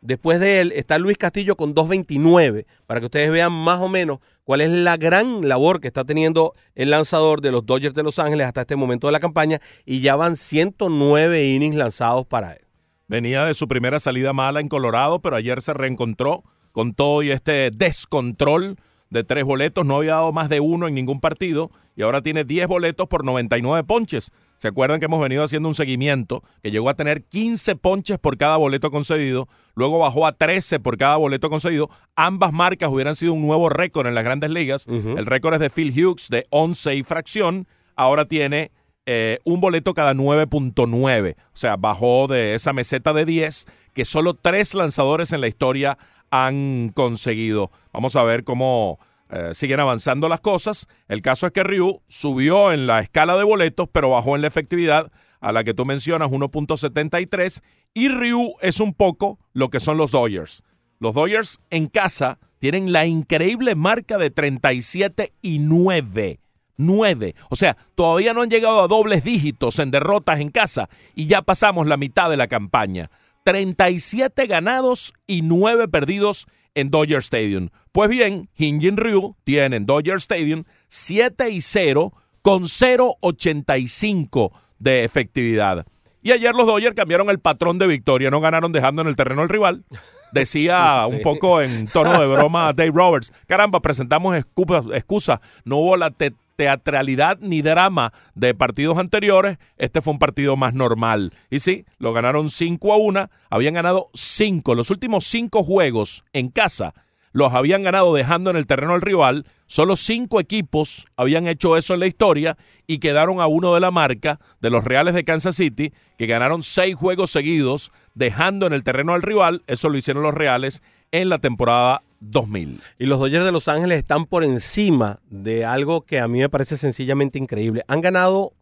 Después 0.07 0.39
de 0.39 0.61
él 0.61 0.71
está 0.73 0.99
Luis 0.99 1.17
Castillo 1.17 1.57
con 1.57 1.75
2.29, 1.75 2.65
para 2.85 3.01
que 3.01 3.07
ustedes 3.07 3.29
vean 3.29 3.51
más 3.51 3.79
o 3.79 3.89
menos 3.89 4.19
cuál 4.45 4.61
es 4.61 4.69
la 4.69 4.95
gran 4.95 5.45
labor 5.49 5.81
que 5.81 5.87
está 5.87 6.05
teniendo 6.05 6.53
el 6.75 6.91
lanzador 6.91 7.41
de 7.41 7.51
los 7.51 7.65
Dodgers 7.65 7.93
de 7.93 8.03
Los 8.03 8.17
Ángeles 8.17 8.47
hasta 8.47 8.61
este 8.61 8.77
momento 8.77 9.07
de 9.07 9.11
la 9.11 9.19
campaña 9.19 9.59
y 9.83 9.99
ya 9.99 10.15
van 10.15 10.37
109 10.37 11.47
innings 11.47 11.75
lanzados 11.75 12.25
para 12.25 12.53
él. 12.53 12.61
Venía 13.09 13.43
de 13.43 13.53
su 13.53 13.67
primera 13.67 13.99
salida 13.99 14.31
mala 14.31 14.61
en 14.61 14.69
Colorado, 14.69 15.19
pero 15.19 15.35
ayer 15.35 15.61
se 15.61 15.73
reencontró 15.73 16.45
con 16.71 16.93
todo 16.93 17.21
y 17.21 17.31
este 17.31 17.69
descontrol 17.71 18.77
de 19.09 19.25
tres 19.25 19.43
boletos. 19.43 19.85
No 19.85 19.97
había 19.97 20.13
dado 20.13 20.31
más 20.31 20.47
de 20.47 20.61
uno 20.61 20.87
en 20.87 20.93
ningún 20.93 21.19
partido 21.19 21.69
y 21.97 22.03
ahora 22.03 22.21
tiene 22.21 22.45
10 22.45 22.67
boletos 22.67 23.07
por 23.07 23.25
99 23.25 23.83
ponches. 23.83 24.31
¿Se 24.57 24.67
acuerdan 24.67 24.99
que 24.99 25.05
hemos 25.05 25.21
venido 25.21 25.43
haciendo 25.43 25.69
un 25.69 25.75
seguimiento 25.75 26.41
que 26.63 26.71
llegó 26.71 26.89
a 26.89 26.95
tener 26.95 27.23
15 27.23 27.75
ponches 27.75 28.17
por 28.17 28.37
cada 28.37 28.57
boleto 28.57 28.89
concedido? 28.89 29.47
Luego 29.75 29.99
bajó 29.99 30.25
a 30.25 30.31
13 30.31 30.79
por 30.79 30.97
cada 30.97 31.15
boleto 31.15 31.49
concedido. 31.49 31.89
Ambas 32.15 32.53
marcas 32.53 32.89
hubieran 32.89 33.15
sido 33.15 33.33
un 33.33 33.45
nuevo 33.45 33.69
récord 33.69 34.07
en 34.07 34.15
las 34.15 34.23
grandes 34.23 34.49
ligas. 34.49 34.87
El 34.87 35.25
récord 35.25 35.53
es 35.53 35.59
de 35.59 35.69
Phil 35.69 35.91
Hughes 35.91 36.29
de 36.29 36.45
11 36.49 36.95
y 36.95 37.03
fracción. 37.03 37.67
Ahora 37.95 38.25
tiene 38.25 38.71
eh, 39.05 39.39
un 39.43 39.61
boleto 39.61 39.93
cada 39.93 40.13
9.9. 40.13 41.35
O 41.37 41.41
sea, 41.53 41.77
bajó 41.77 42.27
de 42.27 42.55
esa 42.55 42.73
meseta 42.73 43.13
de 43.13 43.25
10 43.25 43.65
que 43.93 44.05
solo 44.05 44.33
tres 44.33 44.73
lanzadores 44.73 45.33
en 45.33 45.41
la 45.41 45.47
historia 45.47 45.97
han 46.29 46.91
conseguido. 46.93 47.71
Vamos 47.93 48.15
a 48.15 48.23
ver 48.23 48.43
cómo 48.43 48.99
eh, 49.29 49.51
siguen 49.53 49.79
avanzando 49.79 50.29
las 50.29 50.39
cosas. 50.39 50.87
El 51.07 51.21
caso 51.21 51.47
es 51.47 51.51
que 51.51 51.63
Ryu 51.63 52.01
subió 52.07 52.71
en 52.71 52.87
la 52.87 52.99
escala 52.99 53.37
de 53.37 53.43
boletos, 53.43 53.87
pero 53.91 54.11
bajó 54.11 54.35
en 54.35 54.41
la 54.41 54.47
efectividad 54.47 55.11
a 55.39 55.51
la 55.51 55.63
que 55.63 55.73
tú 55.73 55.85
mencionas, 55.85 56.29
1.73. 56.29 57.61
Y 57.93 58.09
Ryu 58.09 58.53
es 58.61 58.79
un 58.79 58.93
poco 58.93 59.39
lo 59.53 59.69
que 59.69 59.79
son 59.79 59.97
los 59.97 60.11
Dodgers. 60.11 60.63
Los 60.99 61.13
Dodgers 61.13 61.59
en 61.69 61.87
casa 61.87 62.39
tienen 62.59 62.91
la 62.91 63.05
increíble 63.05 63.75
marca 63.75 64.17
de 64.17 64.31
37 64.31 65.33
y 65.41 65.59
9. 65.59 66.39
9. 66.77 67.35
O 67.49 67.55
sea, 67.55 67.75
todavía 67.95 68.33
no 68.33 68.41
han 68.41 68.49
llegado 68.49 68.81
a 68.81 68.87
dobles 68.87 69.23
dígitos 69.23 69.79
en 69.79 69.91
derrotas 69.91 70.39
en 70.39 70.49
casa 70.49 70.89
y 71.15 71.25
ya 71.25 71.41
pasamos 71.41 71.87
la 71.87 71.97
mitad 71.97 72.29
de 72.29 72.37
la 72.37 72.47
campaña. 72.47 73.09
37 73.43 74.45
ganados 74.47 75.13
y 75.25 75.41
9 75.41 75.87
perdidos 75.87 76.47
en 76.77 76.91
Dodger 76.91 77.17
Stadium. 77.17 77.69
Pues 77.91 78.09
bien, 78.09 78.47
Hyunjin 78.55 78.97
Ryu 78.97 79.35
tiene 79.43 79.77
en 79.77 79.85
Dodger 79.87 80.17
Stadium 80.17 80.63
7 80.87 81.49
y 81.49 81.61
0 81.61 82.13
con 82.43 82.63
0.85 82.63 84.51
de 84.77 85.03
efectividad. 85.03 85.87
Y 86.21 86.31
ayer 86.31 86.53
los 86.53 86.67
Dodgers 86.67 86.95
cambiaron 86.95 87.29
el 87.31 87.39
patrón 87.39 87.79
de 87.79 87.87
victoria, 87.87 88.29
no 88.29 88.41
ganaron 88.41 88.71
dejando 88.71 89.01
en 89.01 89.07
el 89.07 89.15
terreno 89.15 89.41
al 89.41 89.49
rival. 89.49 89.85
Decía 90.31 91.05
un 91.09 91.21
poco 91.23 91.61
en 91.61 91.87
tono 91.87 92.19
de 92.19 92.27
broma 92.27 92.73
Dave 92.73 92.91
Roberts, 92.93 93.33
caramba, 93.47 93.79
presentamos 93.79 94.35
excusas, 94.35 94.85
excusas. 94.93 95.39
no 95.65 95.77
hubo 95.77 95.97
la 95.97 96.11
teatralidad 96.57 97.37
ni 97.39 97.61
drama 97.61 98.11
de 98.35 98.53
partidos 98.53 98.97
anteriores, 98.97 99.57
este 99.77 100.01
fue 100.01 100.11
un 100.11 100.19
partido 100.19 100.57
más 100.57 100.73
normal. 100.73 101.31
Y 101.49 101.59
sí, 101.59 101.85
lo 101.99 102.11
ganaron 102.11 102.49
5 102.49 102.91
a 102.91 102.97
1, 102.97 103.29
habían 103.49 103.75
ganado 103.75 104.09
5, 104.13 104.75
los 104.75 104.91
últimos 104.91 105.25
5 105.25 105.63
juegos 105.63 106.25
en 106.33 106.49
casa 106.49 106.93
los 107.37 107.53
habían 107.53 107.83
ganado 107.83 108.15
dejando 108.15 108.49
en 108.49 108.55
el 108.55 108.65
terreno 108.65 108.95
al 108.95 109.01
rival. 109.01 109.45
Solo 109.67 109.95
cinco 109.95 110.39
equipos 110.39 111.05
habían 111.15 111.47
hecho 111.47 111.77
eso 111.77 111.93
en 111.93 111.99
la 111.99 112.07
historia 112.07 112.57
y 112.87 112.97
quedaron 112.97 113.41
a 113.41 113.45
uno 113.45 113.75
de 113.75 113.79
la 113.79 113.91
marca 113.91 114.39
de 114.59 114.71
los 114.71 114.83
Reales 114.83 115.13
de 115.13 115.23
Kansas 115.23 115.55
City, 115.55 115.93
que 116.17 116.25
ganaron 116.25 116.63
seis 116.63 116.95
juegos 116.95 117.29
seguidos 117.29 117.91
dejando 118.15 118.65
en 118.65 118.73
el 118.73 118.83
terreno 118.83 119.13
al 119.13 119.21
rival. 119.21 119.61
Eso 119.67 119.89
lo 119.89 119.99
hicieron 119.99 120.23
los 120.23 120.33
Reales 120.33 120.81
en 121.11 121.29
la 121.29 121.37
temporada 121.37 122.01
2000. 122.19 122.81
Y 122.99 123.05
los 123.05 123.19
Dodgers 123.19 123.45
de 123.45 123.51
Los 123.51 123.67
Ángeles 123.67 123.99
están 123.99 124.25
por 124.25 124.43
encima 124.43 125.19
de 125.29 125.65
algo 125.65 126.01
que 126.01 126.19
a 126.19 126.27
mí 126.27 126.39
me 126.39 126.49
parece 126.49 126.77
sencillamente 126.77 127.37
increíble. 127.39 127.83
Han 127.87 128.01
ganado 128.01 128.53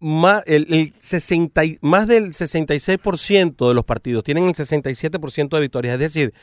más, 0.00 0.42
el, 0.46 0.66
el 0.72 0.92
60 0.98 1.64
y- 1.64 1.78
más 1.80 2.06
del 2.06 2.32
66% 2.32 3.68
de 3.68 3.74
los 3.74 3.84
partidos. 3.84 4.22
Tienen 4.24 4.44
el 4.46 4.54
67% 4.54 5.56
de 5.56 5.60
victorias. 5.60 5.94
Es 5.94 6.00
decir, 6.00 6.34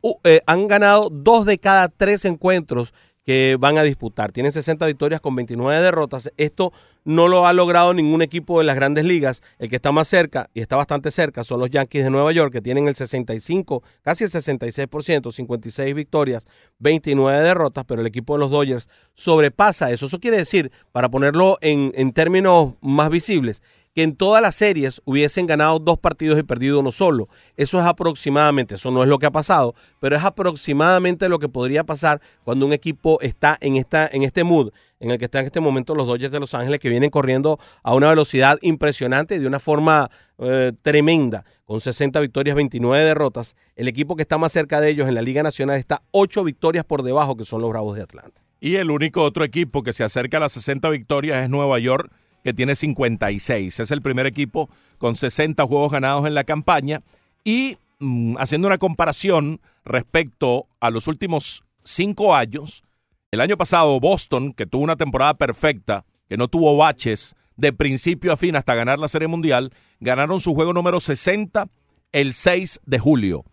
u- 0.00 0.18
eh, 0.24 0.40
han 0.46 0.68
ganado 0.68 1.08
dos 1.10 1.44
de 1.46 1.58
cada 1.58 1.88
tres 1.88 2.24
encuentros 2.24 2.94
que 3.24 3.56
van 3.58 3.78
a 3.78 3.82
disputar. 3.82 4.32
Tienen 4.32 4.52
60 4.52 4.86
victorias 4.86 5.20
con 5.20 5.34
29 5.34 5.82
derrotas. 5.82 6.32
Esto 6.36 6.72
no 7.04 7.28
lo 7.28 7.46
ha 7.46 7.52
logrado 7.52 7.94
ningún 7.94 8.22
equipo 8.22 8.58
de 8.58 8.64
las 8.64 8.76
grandes 8.76 9.04
ligas. 9.04 9.42
El 9.58 9.68
que 9.68 9.76
está 9.76 9.92
más 9.92 10.08
cerca, 10.08 10.48
y 10.54 10.60
está 10.60 10.76
bastante 10.76 11.10
cerca, 11.10 11.44
son 11.44 11.60
los 11.60 11.70
Yankees 11.70 12.04
de 12.04 12.10
Nueva 12.10 12.32
York, 12.32 12.52
que 12.52 12.60
tienen 12.60 12.88
el 12.88 12.96
65, 12.96 13.82
casi 14.02 14.24
el 14.24 14.30
66%, 14.30 15.32
56 15.32 15.94
victorias, 15.94 16.46
29 16.78 17.40
derrotas, 17.40 17.84
pero 17.84 18.00
el 18.00 18.06
equipo 18.06 18.34
de 18.34 18.40
los 18.40 18.50
Dodgers 18.50 18.88
sobrepasa 19.14 19.90
eso. 19.90 20.06
Eso 20.06 20.20
quiere 20.20 20.38
decir, 20.38 20.72
para 20.92 21.08
ponerlo 21.10 21.58
en, 21.60 21.92
en 21.94 22.12
términos 22.12 22.74
más 22.80 23.10
visibles, 23.10 23.62
que 23.94 24.02
en 24.02 24.14
todas 24.14 24.40
las 24.40 24.54
series 24.54 25.02
hubiesen 25.04 25.46
ganado 25.46 25.78
dos 25.78 25.98
partidos 25.98 26.38
y 26.38 26.42
perdido 26.42 26.80
uno 26.80 26.92
solo. 26.92 27.28
Eso 27.56 27.80
es 27.80 27.86
aproximadamente, 27.86 28.76
eso 28.76 28.90
no 28.90 29.02
es 29.02 29.08
lo 29.08 29.18
que 29.18 29.26
ha 29.26 29.30
pasado, 29.30 29.74
pero 29.98 30.16
es 30.16 30.24
aproximadamente 30.24 31.28
lo 31.28 31.38
que 31.38 31.48
podría 31.48 31.84
pasar 31.84 32.20
cuando 32.44 32.66
un 32.66 32.72
equipo 32.72 33.20
está 33.20 33.58
en, 33.60 33.76
esta, 33.76 34.08
en 34.12 34.22
este 34.22 34.44
mood, 34.44 34.70
en 35.00 35.10
el 35.10 35.18
que 35.18 35.24
están 35.24 35.40
en 35.40 35.46
este 35.46 35.60
momento 35.60 35.94
los 35.94 36.06
Dodgers 36.06 36.32
de 36.32 36.40
Los 36.40 36.54
Ángeles, 36.54 36.78
que 36.78 36.88
vienen 36.88 37.10
corriendo 37.10 37.58
a 37.82 37.94
una 37.94 38.08
velocidad 38.10 38.58
impresionante 38.62 39.34
y 39.34 39.38
de 39.38 39.46
una 39.46 39.58
forma 39.58 40.10
eh, 40.38 40.72
tremenda, 40.82 41.44
con 41.64 41.80
60 41.80 42.20
victorias, 42.20 42.56
29 42.56 43.04
derrotas. 43.04 43.56
El 43.76 43.88
equipo 43.88 44.16
que 44.16 44.22
está 44.22 44.38
más 44.38 44.52
cerca 44.52 44.80
de 44.80 44.90
ellos 44.90 45.08
en 45.08 45.14
la 45.14 45.22
Liga 45.22 45.42
Nacional 45.42 45.76
está 45.76 46.02
8 46.10 46.44
victorias 46.44 46.84
por 46.84 47.02
debajo, 47.02 47.36
que 47.36 47.44
son 47.44 47.62
los 47.62 47.70
Bravos 47.70 47.96
de 47.96 48.02
Atlanta. 48.02 48.42
Y 48.60 48.76
el 48.76 48.90
único 48.90 49.22
otro 49.22 49.42
equipo 49.44 49.82
que 49.82 49.92
se 49.92 50.04
acerca 50.04 50.36
a 50.36 50.40
las 50.40 50.52
60 50.52 50.90
victorias 50.90 51.42
es 51.42 51.48
Nueva 51.48 51.78
York, 51.78 52.12
que 52.42 52.54
tiene 52.54 52.74
56. 52.74 53.80
Es 53.80 53.90
el 53.90 54.02
primer 54.02 54.26
equipo 54.26 54.68
con 54.98 55.16
60 55.16 55.64
juegos 55.66 55.92
ganados 55.92 56.26
en 56.26 56.34
la 56.34 56.44
campaña. 56.44 57.02
Y 57.44 57.78
mm, 57.98 58.36
haciendo 58.38 58.68
una 58.68 58.78
comparación 58.78 59.60
respecto 59.84 60.66
a 60.80 60.90
los 60.90 61.08
últimos 61.08 61.64
cinco 61.84 62.34
años, 62.34 62.84
el 63.30 63.40
año 63.40 63.56
pasado 63.56 64.00
Boston, 64.00 64.52
que 64.52 64.66
tuvo 64.66 64.82
una 64.82 64.96
temporada 64.96 65.34
perfecta, 65.34 66.04
que 66.28 66.36
no 66.36 66.48
tuvo 66.48 66.76
baches 66.76 67.36
de 67.56 67.72
principio 67.72 68.32
a 68.32 68.36
fin 68.36 68.56
hasta 68.56 68.74
ganar 68.74 68.98
la 68.98 69.08
Serie 69.08 69.28
Mundial, 69.28 69.72
ganaron 70.00 70.40
su 70.40 70.54
juego 70.54 70.72
número 70.72 70.98
60 71.00 71.68
el 72.12 72.32
6 72.32 72.80
de 72.86 72.98
julio. 72.98 73.44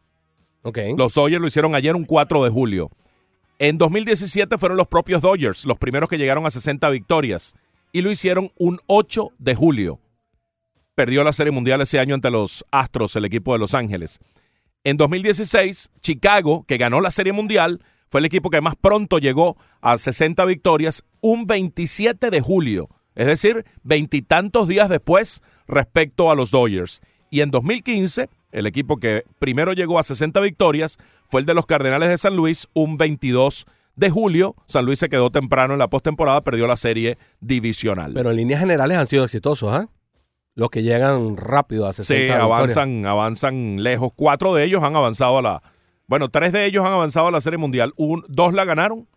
Los 0.98 1.14
Dodgers 1.14 1.42
lo 1.42 1.48
hicieron 1.48 1.76
ayer 1.76 1.96
un 1.96 2.04
4 2.04 2.44
de 2.44 2.50
julio. 2.50 2.90
En 3.60 3.78
2017 3.78 4.58
fueron 4.58 4.78
los 4.78 4.88
propios 4.88 5.22
Dodgers 5.22 5.66
los 5.66 5.78
primeros 5.78 6.10
que 6.10 6.18
llegaron 6.18 6.46
a 6.46 6.52
60 6.52 6.90
victorias 6.90 7.56
y 7.92 8.02
lo 8.02 8.12
hicieron 8.12 8.52
un 8.58 8.80
8 8.88 9.32
de 9.38 9.56
julio. 9.56 10.00
Perdió 10.96 11.24
la 11.24 11.34
Serie 11.34 11.52
Mundial 11.52 11.82
ese 11.82 12.00
año 12.00 12.16
ante 12.16 12.32
los 12.32 12.66
Astros, 12.72 13.16
el 13.16 13.26
equipo 13.26 13.54
de 13.54 13.60
Los 13.60 13.74
Ángeles. 13.74 14.20
En 14.84 14.98
2016, 14.98 15.92
Chicago, 16.02 16.64
que 16.68 16.78
ganó 16.78 17.02
la 17.02 17.12
Serie 17.12 17.34
Mundial, 17.34 17.82
fue 18.10 18.20
el 18.22 18.26
equipo 18.26 18.50
que 18.50 18.62
más 18.62 18.76
pronto 18.76 19.20
llegó 19.20 19.58
a 19.82 19.98
60 19.98 20.46
victorias, 20.46 21.04
un 21.22 21.46
27 21.46 22.30
de 22.30 22.42
julio, 22.42 22.90
es 23.16 23.28
decir, 23.28 23.66
veintitantos 23.84 24.68
días 24.68 24.90
después 24.90 25.42
respecto 25.68 26.32
a 26.32 26.36
los 26.36 26.52
Dodgers. 26.52 27.02
Y 27.30 27.42
en 27.42 27.52
2015, 27.52 28.30
el 28.52 28.66
equipo 28.66 28.98
que 28.98 29.24
primero 29.40 29.74
llegó 29.74 30.00
a 30.00 30.04
60 30.04 30.40
victorias 30.40 30.98
fue 31.26 31.42
el 31.42 31.46
de 31.46 31.54
los 31.54 31.66
Cardenales 31.66 32.10
de 32.10 32.18
San 32.18 32.36
Luis, 32.36 32.68
un 32.74 32.98
22 32.98 33.66
de 33.98 34.10
julio. 34.10 34.56
San 34.66 34.86
Luis 34.86 35.00
se 35.00 35.10
quedó 35.10 35.30
temprano 35.30 35.74
en 35.74 35.80
la 35.80 35.90
postemporada, 35.90 36.42
perdió 36.42 36.66
la 36.68 36.78
serie 36.78 37.18
divisional. 37.42 38.14
Pero 38.14 38.32
en 38.32 38.38
líneas 38.38 38.62
generales 38.62 38.98
han 38.98 39.08
sido 39.08 39.26
exitosos, 39.26 39.74
¿ah? 39.74 39.90
Los 40.56 40.70
que 40.70 40.82
llegan 40.84 41.36
rápido 41.38 41.86
a 41.86 41.94
60 41.94 42.08
Sí, 42.08 42.22
victorias. 42.24 42.44
avanzan, 42.44 43.06
avanzan 43.06 43.84
lejos. 43.84 44.12
Cuatro 44.16 44.54
de 44.56 44.64
ellos 44.64 44.82
han 44.84 44.96
avanzado 44.96 45.38
a 45.38 45.42
la. 45.42 45.62
Bueno, 46.08 46.30
tres 46.30 46.52
de 46.54 46.66
ellos 46.66 46.86
han 46.86 46.94
avanzado 46.94 47.28
a 47.28 47.32
la 47.32 47.42
Serie 47.42 47.58
Mundial. 47.60 47.94
Un- 47.98 48.24
dos 48.28 48.54
la 48.54 48.64
ganaron, 48.66 49.08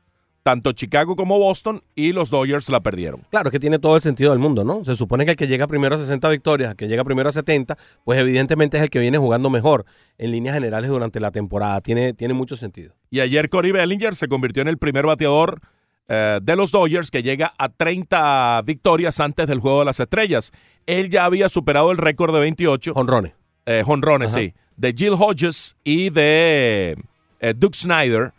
tanto 0.43 0.73
Chicago 0.73 1.17
como 1.17 1.39
Boston, 1.39 1.83
y 1.95 2.13
los 2.13 2.31
Dodgers 2.31 2.69
la 2.69 2.81
perdieron. 2.81 3.23
Claro, 3.31 3.49
es 3.49 3.53
que 3.53 3.61
tiene 3.61 3.79
todo 3.79 3.97
el 3.97 4.03
sentido 4.03 4.31
del 4.31 4.39
mundo, 4.39 4.65
¿no? 4.65 4.85
Se 4.85 4.97
supone 4.97 5.25
que 5.25 5.33
el 5.33 5.37
que 5.37 5.47
llega 5.47 5.67
primero 5.67 5.95
a 5.95 5.99
60 5.99 6.29
victorias, 6.31 6.71
el 6.71 6.77
que 6.77 6.89
llega 6.89 7.05
primero 7.05 7.29
a 7.29 7.33
70, 7.33 7.77
pues 8.05 8.19
evidentemente 8.19 8.77
es 8.77 8.83
el 8.83 8.91
que 8.91 8.99
viene 8.99 9.19
jugando 9.19 9.51
mejor 9.51 9.85
en 10.19 10.31
líneas 10.31 10.55
generales 10.55 10.91
durante 10.91 11.21
la 11.21 11.31
temporada. 11.31 11.81
Tiene, 11.81 12.15
tiene 12.15 12.35
mucho 12.35 12.57
sentido. 12.57 12.95
Y 13.11 13.21
ayer 13.21 13.49
Corey 13.51 13.73
Bellinger 13.73 14.15
se 14.15 14.29
convirtió 14.29 14.63
en 14.63 14.69
el 14.69 14.79
primer 14.79 15.07
bateador 15.07 15.61
eh, 16.09 16.41
de 16.43 16.57
los 16.57 16.73
Dodgers 16.73 17.11
que 17.11 17.23
llega 17.23 17.55
a 17.57 17.69
30 17.69 18.63
victorias 18.65 19.21
antes 19.21 19.47
del 19.47 19.61
Juego 19.61 19.81
de 19.81 19.85
las 19.85 20.01
Estrellas. 20.01 20.51
Él 20.87 21.09
ya 21.11 21.25
había 21.25 21.49
superado 21.49 21.93
el 21.93 21.99
récord 21.99 22.35
de 22.35 22.41
28. 22.41 22.93
Honrones. 22.97 23.33
Eh, 23.67 23.83
jonrones, 23.85 24.31
Ajá. 24.31 24.41
sí. 24.41 24.55
De 24.77 24.93
Jill 24.93 25.13
Hodges 25.13 25.77
y 25.85 26.11
de 26.11 26.97
eh, 27.41 27.55
Duke 27.57 27.77
Snyder, 27.77 28.33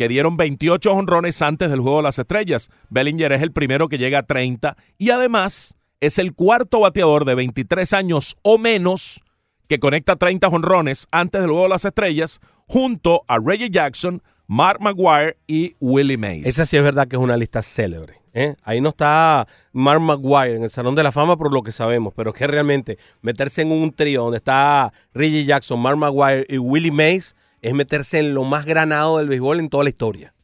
que 0.00 0.08
dieron 0.08 0.38
28 0.38 0.94
jonrones 0.94 1.42
antes 1.42 1.68
del 1.68 1.80
Juego 1.80 1.98
de 1.98 2.04
las 2.04 2.18
Estrellas. 2.18 2.70
Bellinger 2.88 3.32
es 3.32 3.42
el 3.42 3.52
primero 3.52 3.90
que 3.90 3.98
llega 3.98 4.20
a 4.20 4.22
30 4.22 4.74
y 4.96 5.10
además 5.10 5.76
es 6.00 6.18
el 6.18 6.32
cuarto 6.32 6.80
bateador 6.80 7.26
de 7.26 7.34
23 7.34 7.92
años 7.92 8.38
o 8.40 8.56
menos 8.56 9.22
que 9.68 9.78
conecta 9.78 10.16
30 10.16 10.48
jonrones 10.48 11.06
antes 11.10 11.42
del 11.42 11.50
Juego 11.50 11.64
de 11.64 11.68
las 11.68 11.84
Estrellas 11.84 12.40
junto 12.66 13.26
a 13.28 13.36
Reggie 13.44 13.68
Jackson, 13.68 14.22
Mark 14.46 14.78
Maguire 14.80 15.36
y 15.46 15.76
Willie 15.80 16.16
Mays. 16.16 16.46
Esa 16.46 16.64
sí 16.64 16.78
es 16.78 16.82
verdad 16.82 17.06
que 17.06 17.16
es 17.16 17.22
una 17.22 17.36
lista 17.36 17.60
célebre. 17.60 18.22
¿eh? 18.32 18.56
Ahí 18.62 18.80
no 18.80 18.88
está 18.88 19.46
Mark 19.74 20.00
Maguire 20.00 20.56
en 20.56 20.62
el 20.62 20.70
Salón 20.70 20.94
de 20.94 21.02
la 21.02 21.12
Fama 21.12 21.36
por 21.36 21.52
lo 21.52 21.62
que 21.62 21.72
sabemos, 21.72 22.14
pero 22.16 22.32
que 22.32 22.46
realmente 22.46 22.96
meterse 23.20 23.60
en 23.60 23.70
un 23.70 23.92
trío 23.92 24.22
donde 24.22 24.38
está 24.38 24.94
Reggie 25.12 25.44
Jackson, 25.44 25.78
Mark 25.78 25.98
Maguire 25.98 26.46
y 26.48 26.56
Willie 26.56 26.90
Mays 26.90 27.36
es 27.62 27.74
meterse 27.74 28.18
en 28.18 28.34
lo 28.34 28.44
más 28.44 28.66
granado 28.66 29.18
del 29.18 29.28
béisbol 29.28 29.60
en 29.60 29.68
toda 29.68 29.84
la 29.84 29.90
historia. 29.90 30.34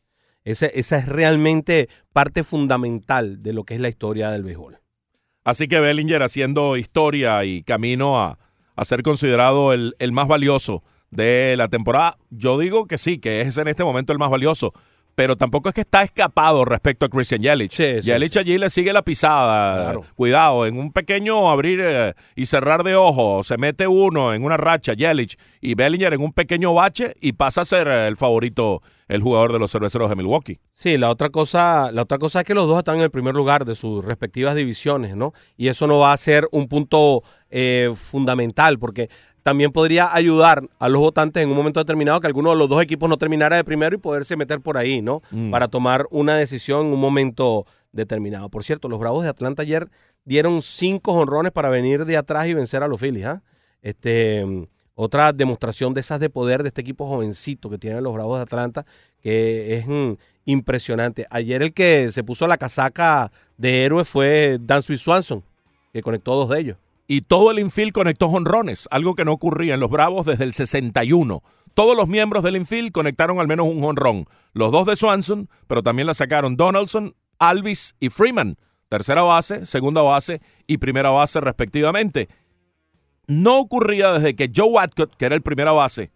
Ese- 0.45 0.73
esa 0.75 0.99
es 0.99 1.07
realmente 1.07 1.89
parte 2.13 2.45
fundamental 2.45 3.43
de 3.43 3.53
lo 3.53 3.65
que 3.65 3.75
es 3.75 3.81
la 3.81 3.89
historia 3.89 4.31
del 4.31 4.43
béisbol. 4.45 4.79
Así 5.45 5.69
que 5.69 5.81
Bellinger 5.81 6.23
haciendo 6.23 6.77
historia 6.77 7.45
y 7.45 7.63
camino 7.63 8.21
a, 8.21 8.39
a 8.75 8.85
ser 8.85 9.03
considerado 9.03 9.73
el, 9.73 9.95
el 9.99 10.13
más 10.13 10.29
valioso 10.29 10.83
de 11.11 11.55
la 11.57 11.69
temporada. 11.69 12.19
Yo 12.31 12.59
digo 12.59 12.87
que 12.87 12.99
sí, 12.99 13.19
que 13.19 13.41
es 13.43 13.57
en 13.57 13.69
este 13.69 13.85
momento 13.85 14.13
el 14.13 14.19
más 14.19 14.31
valioso. 14.31 14.73
Pero 15.17 15.35
tampoco 15.35 15.71
es 15.71 15.75
que 15.75 15.81
está 15.81 16.03
escapado 16.03 16.67
respecto 16.67 17.07
a 17.07 17.09
Christian 17.09 17.41
Yelich. 17.41 17.73
Sí, 17.73 18.03
sí, 18.03 18.07
Yelich 18.07 18.37
allí 18.37 18.59
le 18.59 18.69
sigue 18.69 18.93
la 18.93 19.01
pisada. 19.03 19.85
Claro. 19.85 20.05
Cuidado, 20.15 20.67
en 20.67 20.79
un 20.79 20.93
pequeño 20.93 21.51
abrir 21.51 21.81
eh, 21.83 22.13
y 22.35 22.45
cerrar 22.45 22.85
de 22.85 22.97
ojos, 22.97 23.47
se 23.47 23.57
mete 23.57 23.89
uno 23.89 24.35
en 24.35 24.45
una 24.45 24.59
racha, 24.59 24.93
Yelich, 24.93 25.39
y 25.63 25.75
Bellinger 25.75 26.13
en 26.13 26.21
un 26.21 26.33
pequeño 26.35 26.75
bache 26.75 27.15
y 27.19 27.33
pasa 27.33 27.63
a 27.63 27.65
ser 27.65 27.89
eh, 27.89 28.09
el 28.09 28.19
favorito, 28.19 28.83
el 29.09 29.23
jugador 29.23 29.55
de 29.55 29.59
los 29.59 29.73
cerveceros 29.73 30.11
de 30.11 30.17
Milwaukee. 30.17 30.61
Sí, 30.75 30.99
la 30.99 31.09
otra 31.09 31.31
cosa, 31.31 31.91
la 31.93 32.03
otra 32.03 32.19
cosa 32.19 32.41
es 32.41 32.45
que 32.45 32.53
los 32.53 32.69
dos 32.69 32.77
están 32.77 32.97
en 32.97 33.03
el 33.03 33.11
primer 33.11 33.35
lugar 33.35 33.65
de 33.65 33.75
sus 33.75 34.05
respectivas 34.05 34.55
divisiones, 34.55 35.17
¿no? 35.17 35.33
Y 35.57 35.69
eso 35.69 35.87
no 35.87 35.99
va 35.99 36.13
a 36.13 36.17
ser 36.19 36.47
un 36.53 36.69
punto 36.69 37.23
eh, 37.49 37.91
fundamental, 37.95 38.79
porque 38.79 39.09
también 39.47 39.71
podría 39.71 40.13
ayudar 40.13 40.69
a 40.81 40.89
los 40.89 41.01
votantes 41.01 41.41
en 41.41 41.49
un 41.49 41.57
momento 41.57 41.79
determinado 41.79 42.21
que 42.21 42.27
alguno 42.27 42.51
de 42.51 42.57
los 42.57 42.69
dos 42.69 42.83
equipos 42.83 43.09
no 43.09 43.17
terminara 43.17 43.55
de 43.55 43.63
primero 43.63 43.95
y 43.95 43.99
poderse 44.01 44.37
meter 44.37 44.61
por 44.61 44.77
ahí, 44.77 45.03
¿no? 45.03 45.23
Mm. 45.31 45.53
Para 45.53 45.69
tomar 45.69 46.09
una 46.11 46.35
decisión 46.35 46.87
en 46.87 46.93
un 46.93 46.99
momento 46.99 47.65
determinado. 47.93 48.49
Por 48.49 48.65
cierto, 48.65 48.89
los 48.89 48.99
Bravos 48.99 49.23
de 49.23 49.29
Atlanta 49.29 49.63
ayer 49.63 49.89
dieron 50.25 50.63
cinco 50.63 51.13
honrones 51.13 51.53
para 51.53 51.69
venir 51.69 52.07
de 52.07 52.17
atrás 52.17 52.49
y 52.49 52.55
vencer 52.55 52.83
a 52.83 52.89
los 52.89 53.01
Phillies, 53.01 53.25
¿ah? 53.25 53.43
Este, 53.83 54.45
otra 54.97 55.33
demostración 55.33 55.95
de 55.95 56.01
esas 56.01 56.19
de 56.19 56.29
poder 56.29 56.65
de 56.65 56.71
este 56.71 56.81
equipo 56.81 57.07
jovencito 57.07 57.71
que 57.71 57.79
tienen 57.79 58.03
los 58.03 58.15
Bravos 58.15 58.39
de 58.39 58.43
Atlanta, 58.43 58.85
que 59.23 59.77
es 59.77 59.87
mm, 59.87 60.15
impresionante. 60.47 61.25
Ayer 61.31 61.63
el 61.63 61.73
que 61.73 62.11
se 62.11 62.25
puso 62.25 62.49
la 62.49 62.59
casaca 62.59 63.31
de 63.57 63.85
héroe 63.85 64.05
fue 64.05 64.59
Dansby 64.61 64.99
Swanson, 64.99 65.45
que 65.93 66.03
conectó 66.03 66.35
dos 66.35 66.49
de 66.49 66.59
ellos. 66.59 66.79
Y 67.07 67.23
todo 67.23 67.51
el 67.51 67.59
infield 67.59 67.93
conectó 67.93 68.29
jonrones, 68.29 68.89
algo 68.91 69.15
que 69.15 69.25
no 69.25 69.33
ocurría 69.33 69.75
en 69.75 69.81
los 69.81 69.91
Bravos 69.91 70.27
desde 70.27 70.45
el 70.45 70.55
61. 70.55 71.43
Todos 71.75 71.97
los 71.97 72.09
miembros 72.09 72.43
del 72.43 72.57
infield 72.57 72.93
conectaron 72.93 73.39
al 73.39 73.49
menos 73.49 73.67
un 73.67 73.81
jonrón. 73.81 74.27
Los 74.53 74.73
dos 74.73 74.87
de 74.87 74.97
Swanson, 74.97 75.49
pero 75.67 75.83
también 75.83 76.07
la 76.07 76.15
sacaron 76.15 76.57
Donaldson, 76.57 77.15
Alvis 77.39 77.95
y 78.01 78.09
Freeman. 78.09 78.57
Tercera 78.89 79.23
base, 79.23 79.67
segunda 79.67 80.03
base 80.03 80.41
y 80.67 80.79
primera 80.79 81.11
base 81.11 81.41
respectivamente. 81.41 82.29
No 83.27 83.59
ocurría 83.59 84.13
desde 84.13 84.35
que 84.35 84.51
Joe 84.55 84.69
Watcott, 84.69 85.15
que 85.17 85.27
era 85.27 85.35
el 85.35 85.43
primera 85.43 85.73
base, 85.73 86.13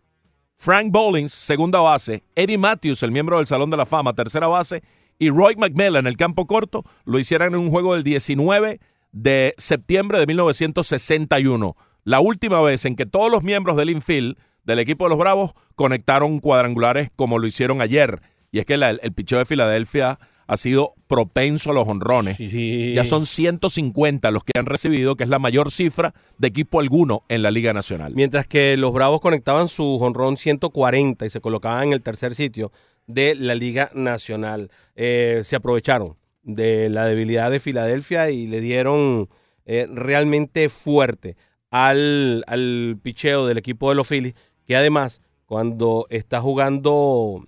Frank 0.55 0.93
Bowlings, 0.93 1.33
segunda 1.33 1.81
base, 1.81 2.23
Eddie 2.37 2.59
Matthews, 2.59 3.03
el 3.03 3.11
miembro 3.11 3.39
del 3.39 3.47
Salón 3.47 3.71
de 3.71 3.77
la 3.77 3.87
Fama, 3.87 4.15
tercera 4.15 4.47
base, 4.47 4.83
y 5.19 5.31
Roy 5.31 5.57
McMillan, 5.57 6.07
el 6.07 6.17
campo 6.17 6.47
corto, 6.47 6.85
lo 7.05 7.19
hicieran 7.19 7.55
en 7.55 7.61
un 7.61 7.71
juego 7.71 7.95
del 7.95 8.05
19 8.05 8.79
de 9.13 9.55
septiembre 9.59 10.19
de 10.19 10.27
1961. 10.27 11.77
La 12.05 12.21
última 12.21 12.61
vez 12.63 12.85
en 12.85 12.97
que 12.97 13.07
todos 13.07 13.31
los 13.31 13.43
miembros 13.43 13.77
del 13.77 13.91
infield 13.91 14.37
del 14.65 14.79
equipo 14.79 15.05
de 15.05 15.11
los 15.11 15.19
Bravos 15.19 15.53
conectaron 15.75 16.39
cuadrangulares 16.41 17.11
como 17.17 17.39
lo 17.39 17.47
hicieron 17.47 17.81
ayer. 17.81 18.21
Y 18.53 18.59
es 18.59 18.65
que 18.67 18.77
la- 18.77 18.91
el 18.91 19.13
picheo 19.13 19.39
de 19.39 19.45
Filadelfia 19.45 20.19
ha 20.47 20.57
sido 20.57 20.95
propenso 21.07 21.71
a 21.71 21.75
los 21.75 21.87
honrones. 21.87 22.37
Sí. 22.37 22.93
Ya 22.95 23.05
son 23.05 23.25
150 23.25 24.31
los 24.33 24.43
que 24.43 24.59
han 24.59 24.67
recibido, 24.67 25.15
que 25.17 25.23
es 25.25 25.31
la 25.31 25.39
mayor 25.39 25.71
cifra 25.71 26.13
de 26.39 26.49
equipo 26.49 26.81
alguno 26.81 27.23
en 27.29 27.43
la 27.43 27.53
Liga 27.53 27.73
Nacional. 27.73 28.15
Mientras 28.17 28.47
que 28.49 28.77
los 28.77 28.93
Bravos 28.93 29.21
conectaban 29.21 29.69
su 29.69 29.99
jonrón 30.01 30.37
140 30.37 31.25
y 31.27 31.31
se 31.31 31.41
colocaban 31.41 31.89
en 31.89 31.93
el 31.93 32.03
tercer 32.03 32.35
sitio 32.35 32.73
de 33.07 33.37
la 33.37 33.55
Liga 33.55 33.91
Nacional. 33.95 34.71
Eh, 34.97 35.43
se 35.45 35.55
aprovecharon 35.55 36.17
de 36.43 36.89
la 36.89 37.05
debilidad 37.05 37.51
de 37.51 37.61
Filadelfia 37.61 38.31
y 38.31 38.47
le 38.47 38.61
dieron 38.61 39.29
eh, 39.67 39.87
realmente 39.93 40.69
fuerte 40.69 41.37
al, 41.71 42.45
al 42.47 42.99
picheo 43.03 43.47
del 43.47 43.59
equipo 43.59 43.89
de 43.91 43.95
los 43.95 44.09
Phillies, 44.09 44.35
que 44.67 44.77
además 44.77 45.23
cuando 45.47 46.07
está 46.11 46.41
jugando 46.41 47.47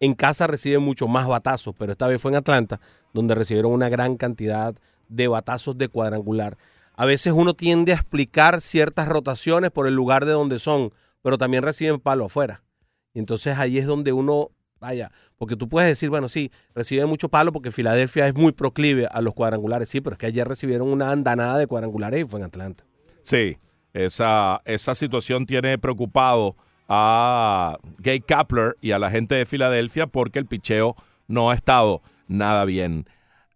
en 0.00 0.14
casa 0.14 0.48
recibe 0.48 0.78
mucho 0.78 1.06
más 1.06 1.28
batazos, 1.28 1.74
pero 1.78 1.92
esta 1.92 2.08
vez 2.08 2.20
fue 2.20 2.32
en 2.32 2.38
Atlanta, 2.38 2.80
donde 3.12 3.36
recibieron 3.36 3.70
una 3.72 3.88
gran 3.88 4.16
cantidad 4.16 4.74
de 5.08 5.28
batazos 5.28 5.78
de 5.78 5.88
cuadrangular. 5.88 6.58
A 6.94 7.06
veces 7.06 7.32
uno 7.32 7.54
tiende 7.54 7.92
a 7.92 7.96
explicar 7.96 8.60
ciertas 8.60 9.08
rotaciones 9.08 9.70
por 9.70 9.86
el 9.86 9.94
lugar 9.94 10.24
de 10.24 10.32
donde 10.32 10.58
son, 10.58 10.92
pero 11.22 11.38
también 11.38 11.62
reciben 11.62 12.00
palo 12.00 12.24
afuera. 12.24 12.64
Y 13.14 13.20
entonces 13.20 13.58
ahí 13.58 13.78
es 13.78 13.86
donde 13.86 14.12
uno, 14.12 14.50
vaya, 14.80 15.12
porque 15.42 15.56
tú 15.56 15.68
puedes 15.68 15.90
decir, 15.90 16.08
bueno, 16.08 16.28
sí, 16.28 16.52
reciben 16.72 17.08
mucho 17.08 17.28
palo 17.28 17.50
porque 17.50 17.72
Filadelfia 17.72 18.28
es 18.28 18.34
muy 18.36 18.52
proclive 18.52 19.08
a 19.10 19.20
los 19.20 19.34
cuadrangulares, 19.34 19.88
sí, 19.88 20.00
pero 20.00 20.14
es 20.14 20.18
que 20.18 20.26
ayer 20.26 20.46
recibieron 20.46 20.88
una 20.88 21.10
andanada 21.10 21.58
de 21.58 21.66
cuadrangulares 21.66 22.20
y 22.20 22.24
fue 22.28 22.38
en 22.38 22.46
Atlanta. 22.46 22.84
Sí, 23.22 23.58
esa, 23.92 24.62
esa 24.64 24.94
situación 24.94 25.44
tiene 25.44 25.78
preocupado 25.78 26.54
a 26.88 27.76
Gay 27.98 28.20
Kapler 28.20 28.76
y 28.80 28.92
a 28.92 29.00
la 29.00 29.10
gente 29.10 29.34
de 29.34 29.44
Filadelfia 29.44 30.06
porque 30.06 30.38
el 30.38 30.46
picheo 30.46 30.94
no 31.26 31.50
ha 31.50 31.54
estado 31.54 32.02
nada 32.28 32.64
bien. 32.64 33.08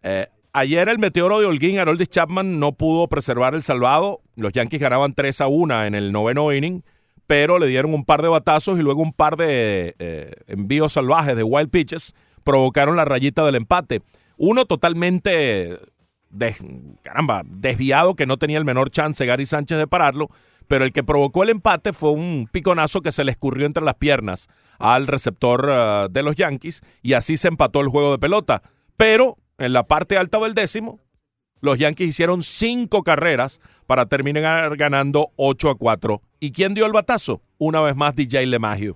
Eh, 0.03 0.27
Ayer 0.51 0.89
el 0.89 0.99
meteoro 0.99 1.39
de 1.39 1.45
Holguín, 1.45 1.79
Haroldis 1.79 2.09
Chapman, 2.09 2.59
no 2.59 2.73
pudo 2.73 3.07
preservar 3.07 3.55
el 3.55 3.63
salvado. 3.63 4.19
Los 4.35 4.51
Yankees 4.51 4.81
ganaban 4.81 5.13
3 5.13 5.39
a 5.39 5.47
1 5.47 5.85
en 5.85 5.95
el 5.95 6.11
noveno 6.11 6.51
inning, 6.51 6.83
pero 7.27 7.59
le 7.59 7.67
dieron 7.67 7.93
un 7.93 8.05
par 8.05 8.21
de 8.21 8.29
batazos 8.29 8.79
y 8.79 8.81
luego 8.81 9.01
un 9.01 9.13
par 9.13 9.35
de 9.35 9.95
eh, 9.99 10.31
envíos 10.47 10.93
salvajes 10.93 11.35
de 11.35 11.43
wild 11.43 11.69
pitches 11.69 12.15
provocaron 12.43 12.95
la 12.95 13.05
rayita 13.05 13.45
del 13.45 13.55
empate. 13.55 14.01
Uno 14.37 14.65
totalmente 14.65 15.77
caramba, 17.03 17.43
desviado 17.45 18.15
que 18.15 18.25
no 18.25 18.37
tenía 18.37 18.57
el 18.57 18.65
menor 18.65 18.89
chance 18.89 19.25
Gary 19.25 19.45
Sánchez 19.45 19.77
de 19.77 19.87
pararlo, 19.87 20.29
pero 20.67 20.85
el 20.85 20.91
que 20.91 21.03
provocó 21.03 21.43
el 21.43 21.49
empate 21.49 21.93
fue 21.93 22.11
un 22.11 22.47
piconazo 22.51 23.01
que 23.01 23.11
se 23.11 23.23
le 23.23 23.31
escurrió 23.31 23.65
entre 23.65 23.83
las 23.83 23.95
piernas 23.95 24.47
al 24.79 25.07
receptor 25.07 25.67
eh, 25.69 26.07
de 26.11 26.23
los 26.23 26.35
Yankees 26.35 26.81
y 27.01 27.13
así 27.13 27.37
se 27.37 27.47
empató 27.47 27.81
el 27.81 27.87
juego 27.87 28.11
de 28.11 28.19
pelota. 28.19 28.61
Pero 28.95 29.37
en 29.57 29.73
la 29.73 29.87
parte 29.87 30.17
alta 30.17 30.39
del 30.39 30.53
décimo, 30.53 30.99
los 31.61 31.77
Yankees 31.77 32.09
hicieron 32.09 32.43
cinco 32.43 33.03
carreras 33.03 33.59
para 33.87 34.05
terminar 34.05 34.75
ganando 34.77 35.31
8 35.37 35.71
a 35.71 35.75
4. 35.75 36.21
¿Y 36.39 36.51
quién 36.51 36.73
dio 36.73 36.85
el 36.85 36.91
batazo? 36.91 37.41
Una 37.57 37.81
vez 37.81 37.95
más 37.95 38.15
DJ 38.15 38.45
LeMahieu. 38.45 38.95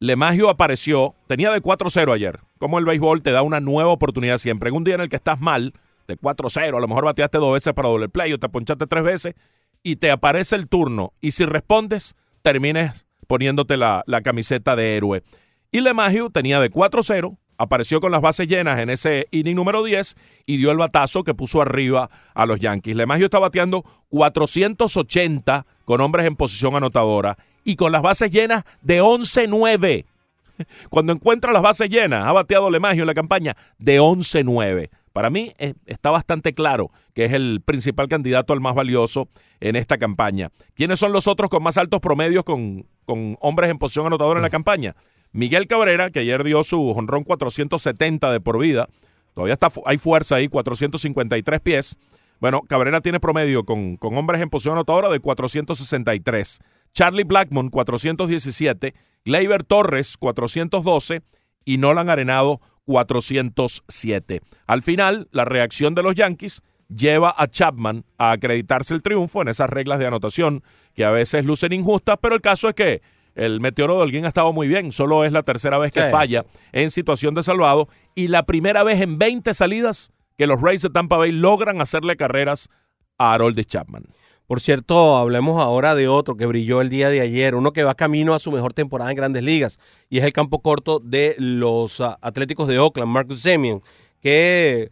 LeMahieu 0.00 0.48
apareció, 0.48 1.14
tenía 1.26 1.50
de 1.50 1.60
4-0 1.60 2.12
ayer. 2.12 2.40
Como 2.58 2.78
el 2.78 2.84
béisbol 2.84 3.22
te 3.22 3.32
da 3.32 3.42
una 3.42 3.60
nueva 3.60 3.90
oportunidad 3.90 4.38
siempre. 4.38 4.70
En 4.70 4.76
un 4.76 4.84
día 4.84 4.94
en 4.94 5.00
el 5.00 5.08
que 5.08 5.16
estás 5.16 5.40
mal, 5.40 5.74
de 6.06 6.16
4-0, 6.16 6.76
a 6.76 6.80
lo 6.80 6.88
mejor 6.88 7.04
bateaste 7.04 7.38
dos 7.38 7.52
veces 7.52 7.72
para 7.74 7.88
doble 7.88 8.08
play 8.08 8.32
o 8.32 8.38
te 8.38 8.48
ponchaste 8.48 8.86
tres 8.86 9.04
veces 9.04 9.34
y 9.82 9.96
te 9.96 10.10
aparece 10.10 10.56
el 10.56 10.68
turno. 10.68 11.12
Y 11.20 11.32
si 11.32 11.44
respondes, 11.44 12.16
termines 12.42 13.06
poniéndote 13.26 13.76
la, 13.76 14.04
la 14.06 14.22
camiseta 14.22 14.74
de 14.74 14.96
héroe. 14.96 15.22
Y 15.70 15.80
LeMahieu 15.80 16.30
tenía 16.30 16.60
de 16.60 16.70
4-0, 16.70 17.36
apareció 17.58 18.00
con 18.00 18.12
las 18.12 18.22
bases 18.22 18.46
llenas 18.46 18.78
en 18.78 18.88
ese 18.88 19.28
inning 19.32 19.56
número 19.56 19.84
10 19.84 20.16
y 20.46 20.56
dio 20.56 20.70
el 20.70 20.78
batazo 20.78 21.24
que 21.24 21.34
puso 21.34 21.60
arriba 21.60 22.08
a 22.32 22.46
los 22.46 22.60
Yankees. 22.60 22.96
LeMahieu 22.96 23.26
está 23.26 23.38
bateando 23.38 23.84
480 24.08 25.66
con 25.84 26.00
hombres 26.00 26.26
en 26.26 26.36
posición 26.36 26.76
anotadora 26.76 27.36
y 27.64 27.76
con 27.76 27.92
las 27.92 28.00
bases 28.00 28.30
llenas 28.30 28.64
de 28.80 29.02
11-9. 29.02 30.06
Cuando 30.88 31.12
encuentra 31.12 31.52
las 31.52 31.62
bases 31.62 31.90
llenas, 31.90 32.24
ha 32.24 32.32
bateado 32.32 32.70
LeMahieu 32.70 33.02
en 33.02 33.06
la 33.08 33.14
campaña 33.14 33.56
de 33.78 34.00
11-9. 34.00 34.88
Para 35.12 35.30
mí 35.30 35.52
eh, 35.58 35.74
está 35.86 36.10
bastante 36.10 36.54
claro 36.54 36.92
que 37.12 37.24
es 37.24 37.32
el 37.32 37.60
principal 37.64 38.06
candidato 38.06 38.52
al 38.52 38.60
más 38.60 38.76
valioso 38.76 39.28
en 39.58 39.74
esta 39.74 39.98
campaña. 39.98 40.50
¿Quiénes 40.74 41.00
son 41.00 41.12
los 41.12 41.26
otros 41.26 41.50
con 41.50 41.62
más 41.62 41.76
altos 41.76 41.98
promedios 42.00 42.44
con, 42.44 42.86
con 43.04 43.36
hombres 43.40 43.68
en 43.68 43.78
posición 43.78 44.06
anotadora 44.06 44.38
en 44.38 44.44
la 44.44 44.50
campaña? 44.50 44.94
Miguel 45.32 45.66
Cabrera, 45.66 46.10
que 46.10 46.20
ayer 46.20 46.42
dio 46.44 46.62
su 46.62 46.90
honrón 46.90 47.24
470 47.24 48.32
de 48.32 48.40
por 48.40 48.58
vida. 48.58 48.88
Todavía 49.34 49.54
está, 49.54 49.68
hay 49.86 49.98
fuerza 49.98 50.36
ahí, 50.36 50.48
453 50.48 51.60
pies. 51.60 51.98
Bueno, 52.40 52.62
Cabrera 52.62 53.00
tiene 53.00 53.20
promedio 53.20 53.64
con, 53.64 53.96
con 53.96 54.16
hombres 54.16 54.40
en 54.40 54.50
posición 54.50 54.74
anotadora 54.74 55.08
de 55.08 55.20
463. 55.20 56.60
Charlie 56.92 57.24
Blackmon, 57.24 57.70
417. 57.70 58.94
Gleyber 59.24 59.64
Torres, 59.64 60.16
412. 60.16 61.22
Y 61.64 61.78
Nolan 61.78 62.08
Arenado, 62.08 62.60
407. 62.86 64.40
Al 64.66 64.82
final, 64.82 65.28
la 65.30 65.44
reacción 65.44 65.94
de 65.94 66.02
los 66.02 66.14
Yankees 66.14 66.62
lleva 66.88 67.34
a 67.36 67.46
Chapman 67.46 68.04
a 68.16 68.32
acreditarse 68.32 68.94
el 68.94 69.02
triunfo 69.02 69.42
en 69.42 69.48
esas 69.48 69.68
reglas 69.68 69.98
de 69.98 70.06
anotación 70.06 70.62
que 70.94 71.04
a 71.04 71.10
veces 71.10 71.44
lucen 71.44 71.72
injustas, 71.72 72.16
pero 72.20 72.34
el 72.34 72.40
caso 72.40 72.68
es 72.68 72.74
que 72.74 73.02
el 73.38 73.60
meteoro 73.60 73.96
de 73.96 74.02
Holguín 74.02 74.24
ha 74.24 74.28
estado 74.28 74.52
muy 74.52 74.68
bien, 74.68 74.92
solo 74.92 75.24
es 75.24 75.32
la 75.32 75.42
tercera 75.42 75.78
vez 75.78 75.92
que 75.92 76.02
Sí, 76.02 76.10
falla 76.10 76.44
en 76.72 76.90
situación 76.90 77.34
de 77.34 77.42
salvado 77.42 77.88
y 78.14 78.28
la 78.28 78.44
primera 78.44 78.82
vez 78.82 79.00
en 79.00 79.18
20 79.18 79.54
salidas 79.54 80.10
que 80.36 80.46
los 80.46 80.60
Rays 80.60 80.82
de 80.82 80.90
Tampa 80.90 81.16
Bay 81.16 81.32
logran 81.32 81.80
hacerle 81.80 82.16
carreras 82.16 82.68
a 83.16 83.34
Harold 83.34 83.64
Chapman. 83.64 84.04
Por 84.46 84.60
cierto, 84.60 85.16
hablemos 85.16 85.60
ahora 85.60 85.94
de 85.94 86.08
otro 86.08 86.36
que 86.36 86.46
brilló 86.46 86.80
el 86.80 86.88
día 86.88 87.10
de 87.10 87.20
ayer, 87.20 87.54
uno 87.54 87.72
que 87.72 87.84
va 87.84 87.94
camino 87.94 88.34
a 88.34 88.40
su 88.40 88.50
mejor 88.50 88.72
temporada 88.72 89.10
en 89.10 89.16
grandes 89.16 89.42
ligas, 89.42 89.78
y 90.08 90.18
es 90.18 90.24
el 90.24 90.32
campo 90.32 90.62
corto 90.62 91.00
de 91.00 91.36
los 91.38 92.00
ah, 92.00 92.18
Atléticos 92.22 92.66
de 92.66 92.78
Oakland, 92.78 93.12
Marcus 93.12 93.40
Semien, 93.40 93.82
que 94.20 94.90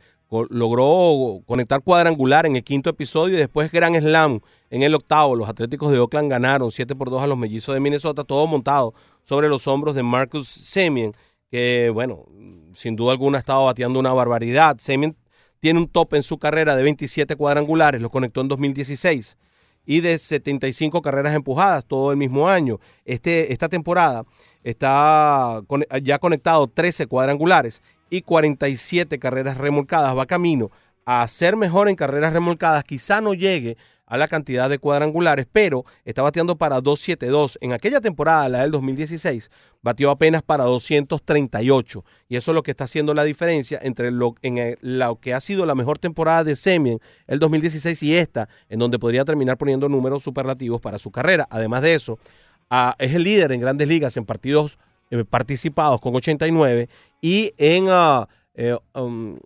logró 0.50 1.40
conectar 1.46 1.82
cuadrangular 1.82 2.46
en 2.46 2.56
el 2.56 2.64
quinto 2.64 2.90
episodio 2.90 3.36
y 3.36 3.38
después 3.38 3.72
gran 3.72 3.94
slam 3.94 4.40
en 4.70 4.82
el 4.82 4.94
octavo. 4.94 5.36
Los 5.36 5.48
Atléticos 5.48 5.90
de 5.92 5.98
Oakland 5.98 6.30
ganaron 6.30 6.70
7 6.70 6.94
por 6.94 7.10
2 7.10 7.22
a 7.22 7.26
los 7.26 7.38
mellizos 7.38 7.74
de 7.74 7.80
Minnesota, 7.80 8.24
todo 8.24 8.46
montado 8.46 8.94
sobre 9.22 9.48
los 9.48 9.66
hombros 9.66 9.94
de 9.94 10.02
Marcus 10.02 10.48
Semien, 10.48 11.12
que 11.50 11.90
bueno, 11.92 12.26
sin 12.74 12.96
duda 12.96 13.12
alguna 13.12 13.38
ha 13.38 13.40
estado 13.40 13.64
bateando 13.64 13.98
una 13.98 14.12
barbaridad. 14.12 14.76
Semien 14.78 15.16
tiene 15.60 15.80
un 15.80 15.88
tope 15.88 16.16
en 16.16 16.22
su 16.22 16.38
carrera 16.38 16.76
de 16.76 16.82
27 16.82 17.36
cuadrangulares, 17.36 18.00
lo 18.00 18.10
conectó 18.10 18.40
en 18.40 18.48
2016 18.48 19.36
y 19.86 20.00
de 20.00 20.18
75 20.18 21.00
carreras 21.00 21.34
empujadas 21.34 21.84
todo 21.86 22.10
el 22.10 22.16
mismo 22.16 22.48
año. 22.48 22.80
Este, 23.04 23.52
esta 23.52 23.68
temporada 23.68 24.24
está 24.64 25.62
ya 26.02 26.18
conectado 26.18 26.66
13 26.66 27.06
cuadrangulares 27.06 27.82
y 28.10 28.22
47 28.22 29.18
carreras 29.18 29.56
remolcadas. 29.56 30.16
Va 30.16 30.26
camino 30.26 30.70
a 31.04 31.26
ser 31.28 31.56
mejor 31.56 31.88
en 31.88 31.94
carreras 31.94 32.32
remolcadas. 32.32 32.84
Quizá 32.84 33.20
no 33.20 33.32
llegue 33.32 33.76
a 34.06 34.16
la 34.16 34.28
cantidad 34.28 34.70
de 34.70 34.78
cuadrangulares, 34.78 35.46
pero 35.52 35.84
está 36.04 36.22
bateando 36.22 36.56
para 36.56 36.80
272. 36.80 37.58
En 37.60 37.72
aquella 37.72 38.00
temporada, 38.00 38.48
la 38.48 38.62
del 38.62 38.70
2016, 38.70 39.50
batió 39.82 40.10
apenas 40.10 40.42
para 40.42 40.64
238. 40.64 42.04
Y 42.28 42.36
eso 42.36 42.50
es 42.50 42.54
lo 42.54 42.62
que 42.62 42.70
está 42.70 42.84
haciendo 42.84 43.14
la 43.14 43.24
diferencia 43.24 43.78
entre 43.82 44.10
lo, 44.10 44.34
en 44.42 44.76
lo 44.80 45.20
que 45.20 45.34
ha 45.34 45.40
sido 45.40 45.66
la 45.66 45.74
mejor 45.74 45.98
temporada 45.98 46.44
de 46.44 46.56
Semien, 46.56 47.00
el 47.26 47.38
2016, 47.38 48.02
y 48.04 48.14
esta, 48.14 48.48
en 48.68 48.78
donde 48.78 48.98
podría 48.98 49.24
terminar 49.24 49.58
poniendo 49.58 49.88
números 49.88 50.22
superlativos 50.22 50.80
para 50.80 50.98
su 50.98 51.10
carrera. 51.10 51.46
Además 51.50 51.82
de 51.82 51.94
eso, 51.94 52.18
es 52.98 53.14
el 53.14 53.24
líder 53.24 53.52
en 53.52 53.60
grandes 53.60 53.88
ligas 53.88 54.16
en 54.16 54.24
partidos 54.24 54.78
eh, 55.10 55.24
participados 55.24 56.00
con 56.00 56.16
89 56.16 56.88
y 57.20 57.52
en 57.58 57.86
ah, 57.88 58.28
eh, 58.54 58.76
um, 58.94 59.38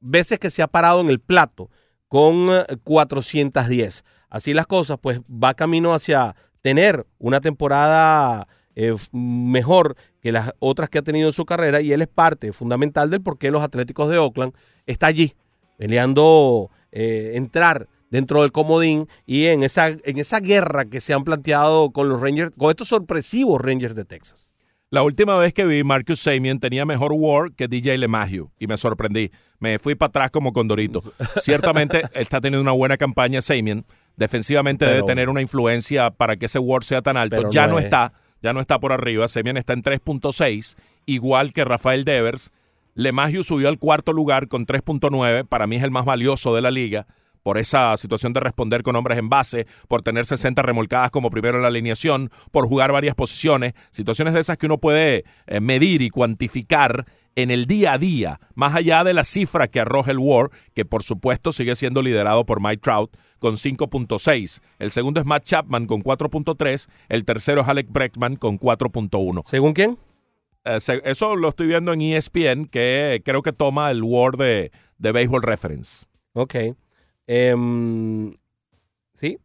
veces 0.00 0.40
que 0.40 0.50
se 0.50 0.62
ha 0.62 0.66
parado 0.66 1.00
en 1.00 1.10
el 1.10 1.20
plato 1.20 1.70
con 2.08 2.48
eh, 2.50 2.64
410. 2.84 4.04
Así 4.28 4.54
las 4.54 4.66
cosas, 4.66 4.98
pues 5.00 5.20
va 5.22 5.54
camino 5.54 5.94
hacia 5.94 6.34
tener 6.62 7.06
una 7.18 7.40
temporada 7.40 8.48
eh, 8.74 8.94
mejor 9.12 9.96
que 10.20 10.32
las 10.32 10.52
otras 10.58 10.90
que 10.90 10.98
ha 10.98 11.02
tenido 11.02 11.28
en 11.28 11.32
su 11.32 11.46
carrera 11.46 11.80
y 11.80 11.92
él 11.92 12.02
es 12.02 12.08
parte 12.08 12.52
fundamental 12.52 13.10
del 13.10 13.22
por 13.22 13.38
qué 13.38 13.50
los 13.50 13.62
Atléticos 13.62 14.10
de 14.10 14.18
Oakland 14.18 14.52
está 14.84 15.06
allí 15.06 15.34
peleando 15.78 16.70
eh, 16.92 17.32
entrar 17.34 17.88
dentro 18.10 18.42
del 18.42 18.52
comodín 18.52 19.08
y 19.26 19.46
en 19.46 19.62
esa, 19.62 19.88
en 19.88 20.18
esa 20.18 20.40
guerra 20.40 20.84
que 20.84 21.00
se 21.00 21.12
han 21.12 21.24
planteado 21.24 21.90
con 21.90 22.08
los 22.08 22.20
Rangers, 22.20 22.50
con 22.56 22.70
estos 22.70 22.88
sorpresivos 22.88 23.60
Rangers 23.60 23.94
de 23.94 24.04
Texas. 24.04 24.45
La 24.96 25.02
última 25.02 25.36
vez 25.36 25.52
que 25.52 25.66
vi 25.66 25.84
Marcus 25.84 26.20
Semien 26.20 26.58
tenía 26.58 26.86
mejor 26.86 27.12
WAR 27.12 27.52
que 27.52 27.68
DJ 27.68 27.98
LeMahieu 27.98 28.50
y 28.58 28.66
me 28.66 28.78
sorprendí. 28.78 29.30
Me 29.58 29.78
fui 29.78 29.94
para 29.94 30.08
atrás 30.08 30.30
como 30.30 30.54
Condorito. 30.54 31.02
Ciertamente 31.42 32.04
está 32.14 32.40
teniendo 32.40 32.62
una 32.62 32.72
buena 32.72 32.96
campaña 32.96 33.42
Semien. 33.42 33.84
Defensivamente 34.16 34.86
Pero- 34.86 34.94
debe 34.96 35.06
tener 35.06 35.28
una 35.28 35.42
influencia 35.42 36.10
para 36.10 36.38
que 36.38 36.46
ese 36.46 36.58
WAR 36.58 36.82
sea 36.82 37.02
tan 37.02 37.18
alto. 37.18 37.50
Ya 37.50 37.66
no 37.66 37.74
no, 37.74 37.78
es. 37.78 37.84
está, 37.84 38.14
ya 38.40 38.54
no 38.54 38.60
está 38.60 38.80
por 38.80 38.90
arriba. 38.90 39.28
Semien 39.28 39.58
está 39.58 39.74
en 39.74 39.82
3.6, 39.82 40.76
igual 41.04 41.52
que 41.52 41.66
Rafael 41.66 42.06
Devers. 42.06 42.50
LeMahieu 42.94 43.42
subió 43.42 43.68
al 43.68 43.78
cuarto 43.78 44.14
lugar 44.14 44.48
con 44.48 44.64
3.9. 44.64 45.46
Para 45.46 45.66
mí 45.66 45.76
es 45.76 45.82
el 45.82 45.90
más 45.90 46.06
valioso 46.06 46.54
de 46.54 46.62
la 46.62 46.70
liga 46.70 47.06
por 47.46 47.58
esa 47.58 47.96
situación 47.96 48.32
de 48.32 48.40
responder 48.40 48.82
con 48.82 48.96
hombres 48.96 49.18
en 49.18 49.28
base, 49.28 49.68
por 49.86 50.02
tener 50.02 50.26
60 50.26 50.62
remolcadas 50.62 51.12
como 51.12 51.30
primero 51.30 51.58
en 51.58 51.62
la 51.62 51.68
alineación, 51.68 52.28
por 52.50 52.66
jugar 52.66 52.90
varias 52.90 53.14
posiciones, 53.14 53.74
situaciones 53.92 54.34
de 54.34 54.40
esas 54.40 54.58
que 54.58 54.66
uno 54.66 54.78
puede 54.78 55.24
eh, 55.46 55.60
medir 55.60 56.02
y 56.02 56.10
cuantificar 56.10 57.06
en 57.36 57.52
el 57.52 57.66
día 57.66 57.92
a 57.92 57.98
día, 57.98 58.40
más 58.56 58.74
allá 58.74 59.04
de 59.04 59.14
la 59.14 59.22
cifra 59.22 59.68
que 59.68 59.78
arroja 59.78 60.10
el 60.10 60.18
WAR, 60.18 60.50
que 60.74 60.84
por 60.84 61.04
supuesto 61.04 61.52
sigue 61.52 61.76
siendo 61.76 62.02
liderado 62.02 62.44
por 62.44 62.60
Mike 62.60 62.80
Trout 62.82 63.16
con 63.38 63.54
5.6. 63.54 64.60
El 64.80 64.90
segundo 64.90 65.20
es 65.20 65.26
Matt 65.26 65.44
Chapman 65.44 65.86
con 65.86 66.02
4.3, 66.02 66.88
el 67.08 67.24
tercero 67.24 67.60
es 67.60 67.68
Alec 67.68 67.86
Breckman 67.88 68.34
con 68.34 68.58
4.1. 68.58 69.42
¿Según 69.46 69.72
quién? 69.72 69.96
Eh, 70.64 70.78
eso 71.04 71.36
lo 71.36 71.50
estoy 71.50 71.68
viendo 71.68 71.92
en 71.92 72.02
ESPN, 72.02 72.64
que 72.64 73.22
creo 73.24 73.42
que 73.42 73.52
toma 73.52 73.92
el 73.92 74.02
WAR 74.02 74.36
de, 74.36 74.72
de 74.98 75.12
Baseball 75.12 75.44
Reference. 75.44 76.06
Ok. 76.32 76.56
Em, 77.26 78.36
sí. 79.12 79.38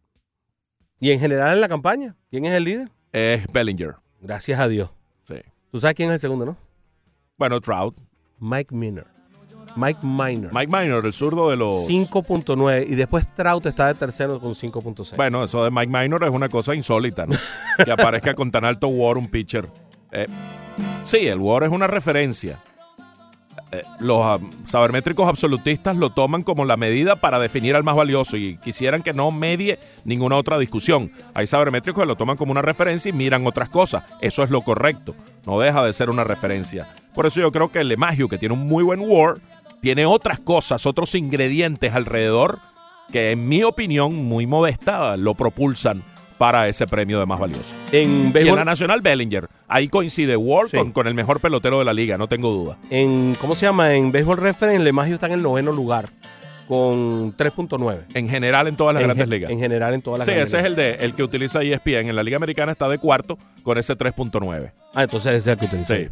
Y 1.00 1.12
en 1.12 1.20
general 1.20 1.54
en 1.54 1.62
la 1.62 1.68
campaña, 1.70 2.16
¿quién 2.30 2.46
es 2.46 2.54
el 2.54 2.64
líder? 2.64 2.90
Es 3.12 3.46
Bellinger. 3.52 3.96
Gracias 4.22 4.60
a 4.60 4.68
Dios. 4.68 4.92
Sí. 5.24 5.36
¿Tú 5.72 5.80
sabes 5.80 5.96
quién 5.96 6.10
es 6.10 6.16
el 6.16 6.20
segundo, 6.20 6.46
no? 6.46 6.58
Bueno, 7.38 7.60
Trout. 7.60 8.00
Mike 8.40 8.74
Minor. 8.74 9.08
Mike 9.76 10.00
Minor. 10.04 10.54
Mike 10.54 10.68
Minor, 10.68 11.06
el 11.06 11.14
zurdo 11.14 11.50
de 11.50 11.56
los... 11.56 11.88
5.9 11.88 12.86
y 12.88 12.96
después 12.96 13.32
Trout 13.34 13.66
está 13.66 13.88
de 13.88 13.96
tercero 13.96 14.40
con 14.40 14.52
5.6. 14.52 15.16
Bueno, 15.16 15.44
eso 15.44 15.64
de 15.64 15.72
Mike 15.72 15.92
Minor 15.92 16.24
es 16.24 16.30
una 16.30 16.50
cosa 16.50 16.76
insólita, 16.76 17.26
¿no? 17.26 17.36
que 17.84 17.92
aparezca 17.92 18.34
con 18.34 18.52
tan 18.52 18.66
alto 18.66 18.88
WAR 18.90 19.18
un 19.18 19.28
pitcher. 19.28 19.70
Eh, 20.12 20.28
sí, 21.04 21.28
el 21.28 21.40
WAR 21.40 21.64
es 21.64 21.72
una 21.72 21.88
referencia. 21.88 22.62
Eh, 23.72 23.84
los 24.00 24.20
ah, 24.22 24.40
sabermétricos 24.64 25.28
absolutistas 25.28 25.96
lo 25.96 26.12
toman 26.12 26.44
como 26.44 26.66
la 26.66 26.78
medida 26.78 27.16
para 27.16 27.40
definir 27.40 27.76
al 27.76 27.84
más 27.84 27.96
valioso 27.96 28.38
y 28.38 28.58
quisieran 28.58 29.02
que 29.02 29.14
no 29.14 29.32
medie 29.32 29.80
ninguna 30.04 30.36
otra 30.36 30.58
discusión. 30.58 31.12
Hay 31.34 31.48
sabermétricos 31.48 32.02
que 32.02 32.08
lo 32.08 32.18
toman 32.18 32.38
como 32.38 32.52
una 32.52 32.62
referencia 32.62 33.10
y 33.10 33.14
miran 33.14 33.48
otras 33.48 33.70
cosas. 33.70 34.04
Eso 34.20 34.44
es 34.44 34.50
lo 34.50 34.62
correcto. 34.62 35.16
No 35.46 35.60
deja 35.60 35.84
de 35.84 35.94
ser 35.94 36.10
una 36.10 36.24
referencia. 36.24 36.94
Por 37.14 37.26
eso 37.26 37.40
yo 37.40 37.52
creo 37.52 37.70
que 37.70 37.80
el 37.80 37.88
Lemagio, 37.88 38.28
que 38.28 38.38
tiene 38.38 38.56
un 38.56 38.68
muy 38.68 38.84
buen 38.84 39.00
War, 39.02 39.40
tiene 39.82 40.06
otras 40.06 40.40
cosas, 40.40 40.86
otros 40.86 41.16
ingredientes 41.16 41.94
alrededor 41.94 42.60
que 43.12 43.32
en 43.32 43.48
mi 43.48 43.64
opinión, 43.64 44.16
muy 44.16 44.48
modesta, 44.48 45.18
lo 45.18 45.36
propulsan 45.36 46.04
para 46.42 46.68
ese 46.68 46.88
premio 46.88 47.20
de 47.20 47.28
más 47.28 47.40
valioso. 47.40 47.78
En 47.92 48.34
Y 48.36 48.48
en 48.48 48.56
la 48.56 48.66
Nacional 48.66 49.02
Bellinger, 49.02 49.48
ahí 49.68 49.88
coincide 49.88 50.36
Ward 50.36 50.70
Sí. 50.70 50.78
con, 50.78 50.92
con 50.92 51.06
el 51.06 51.14
mejor 51.14 51.40
pelotero 51.40 51.78
de 51.78 51.86
la 51.86 51.94
liga, 51.94 52.18
no 52.18 52.28
tengo 52.28 52.50
duda. 52.50 52.80
en, 52.90 53.36
¿cómo 53.40 53.54
se 53.54 53.68
llama? 53.68 53.94
En 53.94 54.12
béisbol 54.12 54.38
reference, 54.38 54.80
Lemagio 54.84 55.14
está 55.14 55.28
en 55.28 55.34
el 55.34 55.44
noveno 55.44 55.72
lugar 55.72 56.10
con 56.68 57.38
3.9. 57.38 58.06
En 58.16 58.28
general 58.28 58.66
en 58.68 58.76
todas 58.76 58.96
las 58.96 59.02
En 59.04 59.08
grandes 59.10 59.28
ligas. 59.28 59.52
En 59.52 59.60
general 59.60 59.94
en 59.94 60.02
todas 60.02 60.18
las 60.18 60.26
Sí, 60.26 60.32
grandes 60.32 60.50
ese 60.52 60.58
es 60.58 60.64
ligas. 60.64 60.80
el 60.94 60.98
de 61.00 61.06
el 61.06 61.14
que 61.14 61.22
utiliza 61.22 61.62
E 61.62 61.74
ESPN. 61.74 62.10
En 62.10 62.16
la 62.16 62.24
Liga 62.24 62.38
Americana 62.38 62.72
está 62.72 62.90
de 62.90 62.98
cuarto 62.98 63.38
con 63.62 63.78
ese 63.78 63.96
3.9. 63.96 64.72
Ah, 64.96 65.04
entonces 65.04 65.34
ese 65.34 65.52
es 65.52 65.54
el 65.54 65.58
que 65.60 65.66
utiliza. 65.68 65.96
Sí. 65.96 66.08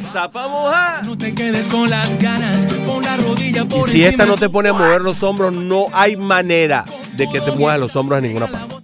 Salsa, 0.00 0.28
vamos 0.28 0.72
a. 0.74 1.02
No 1.04 1.16
te 1.16 1.34
quedes 1.34 1.68
con 1.68 1.88
las 1.88 2.18
ganas, 2.18 2.66
pon 2.86 3.02
la 3.04 3.16
rodilla 3.16 3.64
Y 3.64 3.90
si 3.90 4.04
esta 4.04 4.26
no 4.26 4.36
te 4.36 4.48
pone 4.48 4.68
a 4.68 4.72
mover 4.72 5.00
los 5.00 5.22
hombros, 5.22 5.52
no 5.52 5.86
hay 5.92 6.16
manera 6.16 6.84
de 7.14 7.28
que 7.28 7.40
te 7.40 7.52
muevas 7.52 7.78
los 7.80 7.96
hombros 7.96 8.18
en 8.18 8.24
ninguna 8.26 8.46
parte. 8.48 8.76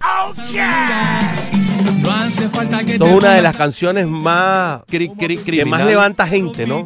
Esto 2.87 3.05
es 3.05 3.13
una 3.13 3.33
de 3.33 3.41
las 3.41 3.55
canciones 3.57 4.07
más 4.07 4.81
Cri- 4.87 5.13
cri- 5.15 5.43
que 5.43 5.65
más 5.65 5.83
levanta 5.85 6.27
gente, 6.27 6.65
¿no? 6.65 6.83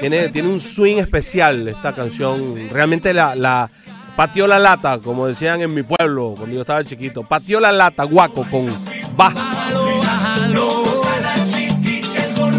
Tiene, 0.00 0.28
tiene 0.28 0.48
un 0.48 0.60
swing 0.60 0.96
especial 0.98 1.68
esta 1.68 1.94
canción. 1.94 2.40
Realmente 2.70 3.12
la, 3.14 3.34
la 3.34 3.70
pateó 4.16 4.46
la 4.46 4.58
lata, 4.58 4.98
como 4.98 5.26
decían 5.26 5.60
en 5.62 5.72
mi 5.74 5.82
pueblo 5.82 6.34
cuando 6.36 6.54
yo 6.54 6.60
estaba 6.62 6.84
chiquito. 6.84 7.22
Pateó 7.24 7.60
la 7.60 7.72
lata, 7.72 8.04
guaco, 8.04 8.46
con 8.50 8.68
baja. 9.16 9.50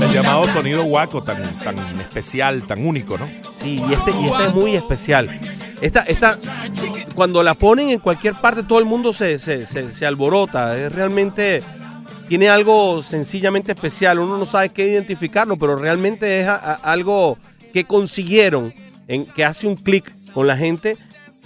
El 0.05 0.13
llamado 0.13 0.45
sonido 0.47 0.83
guaco, 0.83 1.23
tan, 1.23 1.41
tan 1.59 1.77
especial, 1.99 2.63
tan 2.67 2.85
único, 2.85 3.17
¿no? 3.17 3.27
Sí, 3.55 3.81
y 3.89 3.93
este, 3.93 4.11
y 4.21 4.25
esta 4.25 4.45
es 4.47 4.53
muy 4.53 4.75
especial. 4.75 5.39
Esta, 5.81 6.01
esta, 6.01 6.37
cuando 7.13 7.43
la 7.43 7.53
ponen 7.53 7.89
en 7.89 7.99
cualquier 7.99 8.39
parte, 8.41 8.63
todo 8.63 8.79
el 8.79 8.85
mundo 8.85 9.11
se, 9.13 9.37
se, 9.39 9.65
se- 9.65 9.91
se 9.91 10.05
alborota. 10.05 10.77
Es 10.77 10.91
realmente, 10.91 11.61
tiene 12.29 12.49
algo 12.49 13.01
sencillamente 13.01 13.73
especial. 13.73 14.19
Uno 14.19 14.37
no 14.37 14.45
sabe 14.45 14.69
qué 14.69 14.87
identificarlo, 14.87 15.57
pero 15.57 15.75
realmente 15.75 16.39
es 16.41 16.47
a- 16.47 16.55
a- 16.55 16.73
algo 16.75 17.37
que 17.73 17.83
consiguieron, 17.85 18.73
en, 19.07 19.25
que 19.25 19.43
hace 19.43 19.67
un 19.67 19.75
clic 19.75 20.11
con 20.33 20.47
la 20.47 20.55
gente, 20.55 20.97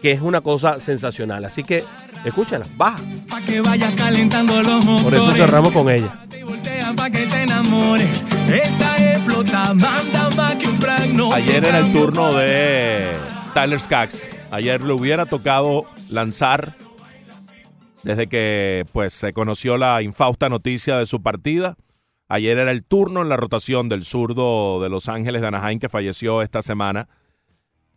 que 0.02 0.12
es 0.12 0.22
una 0.22 0.42
cosa 0.42 0.80
sensacional. 0.80 1.44
Así 1.44 1.64
que, 1.64 1.84
escúchala, 2.24 2.66
baja. 2.78 3.00
Pa' 3.30 3.42
que 3.42 3.62
vayas 3.62 3.96
calentando 3.96 4.62
los. 4.62 4.86
Por 5.02 5.14
eso 5.16 5.32
cerramos 5.32 5.72
con 5.74 5.90
ella. 5.90 6.14
Y 6.40 6.44
voltea 6.44 6.94
pa' 6.96 7.10
que 7.10 7.26
te 7.26 7.42
enamores. 7.44 8.24
Esta 8.52 9.14
explota, 9.14 9.76
manda 9.76 10.28
más 10.36 10.56
que 10.56 10.68
un 10.68 10.80
plan. 10.80 11.16
No 11.16 11.32
Ayer 11.32 11.64
era 11.64 11.78
el 11.78 11.92
turno 11.92 12.34
de 12.34 13.16
Tyler 13.54 13.80
Skaggs. 13.80 14.36
Ayer 14.50 14.82
le 14.82 14.92
hubiera 14.94 15.28
tocado 15.28 15.86
lanzar 16.10 16.76
desde 18.02 18.26
que 18.26 18.86
pues 18.92 19.14
se 19.14 19.34
conoció 19.34 19.78
la 19.78 20.02
infausta 20.02 20.50
noticia 20.50 20.98
de 20.98 21.06
su 21.06 21.22
partida. 21.22 21.76
Ayer 22.28 22.58
era 22.58 22.72
el 22.72 22.84
turno 22.84 23.22
en 23.22 23.30
la 23.30 23.38
rotación 23.38 23.88
del 23.88 24.04
zurdo 24.04 24.82
de 24.82 24.90
Los 24.90 25.10
Ángeles 25.10 25.42
de 25.42 25.48
Anaheim 25.48 25.78
que 25.78 25.88
falleció 25.88 26.42
esta 26.42 26.64
semana. 26.64 27.08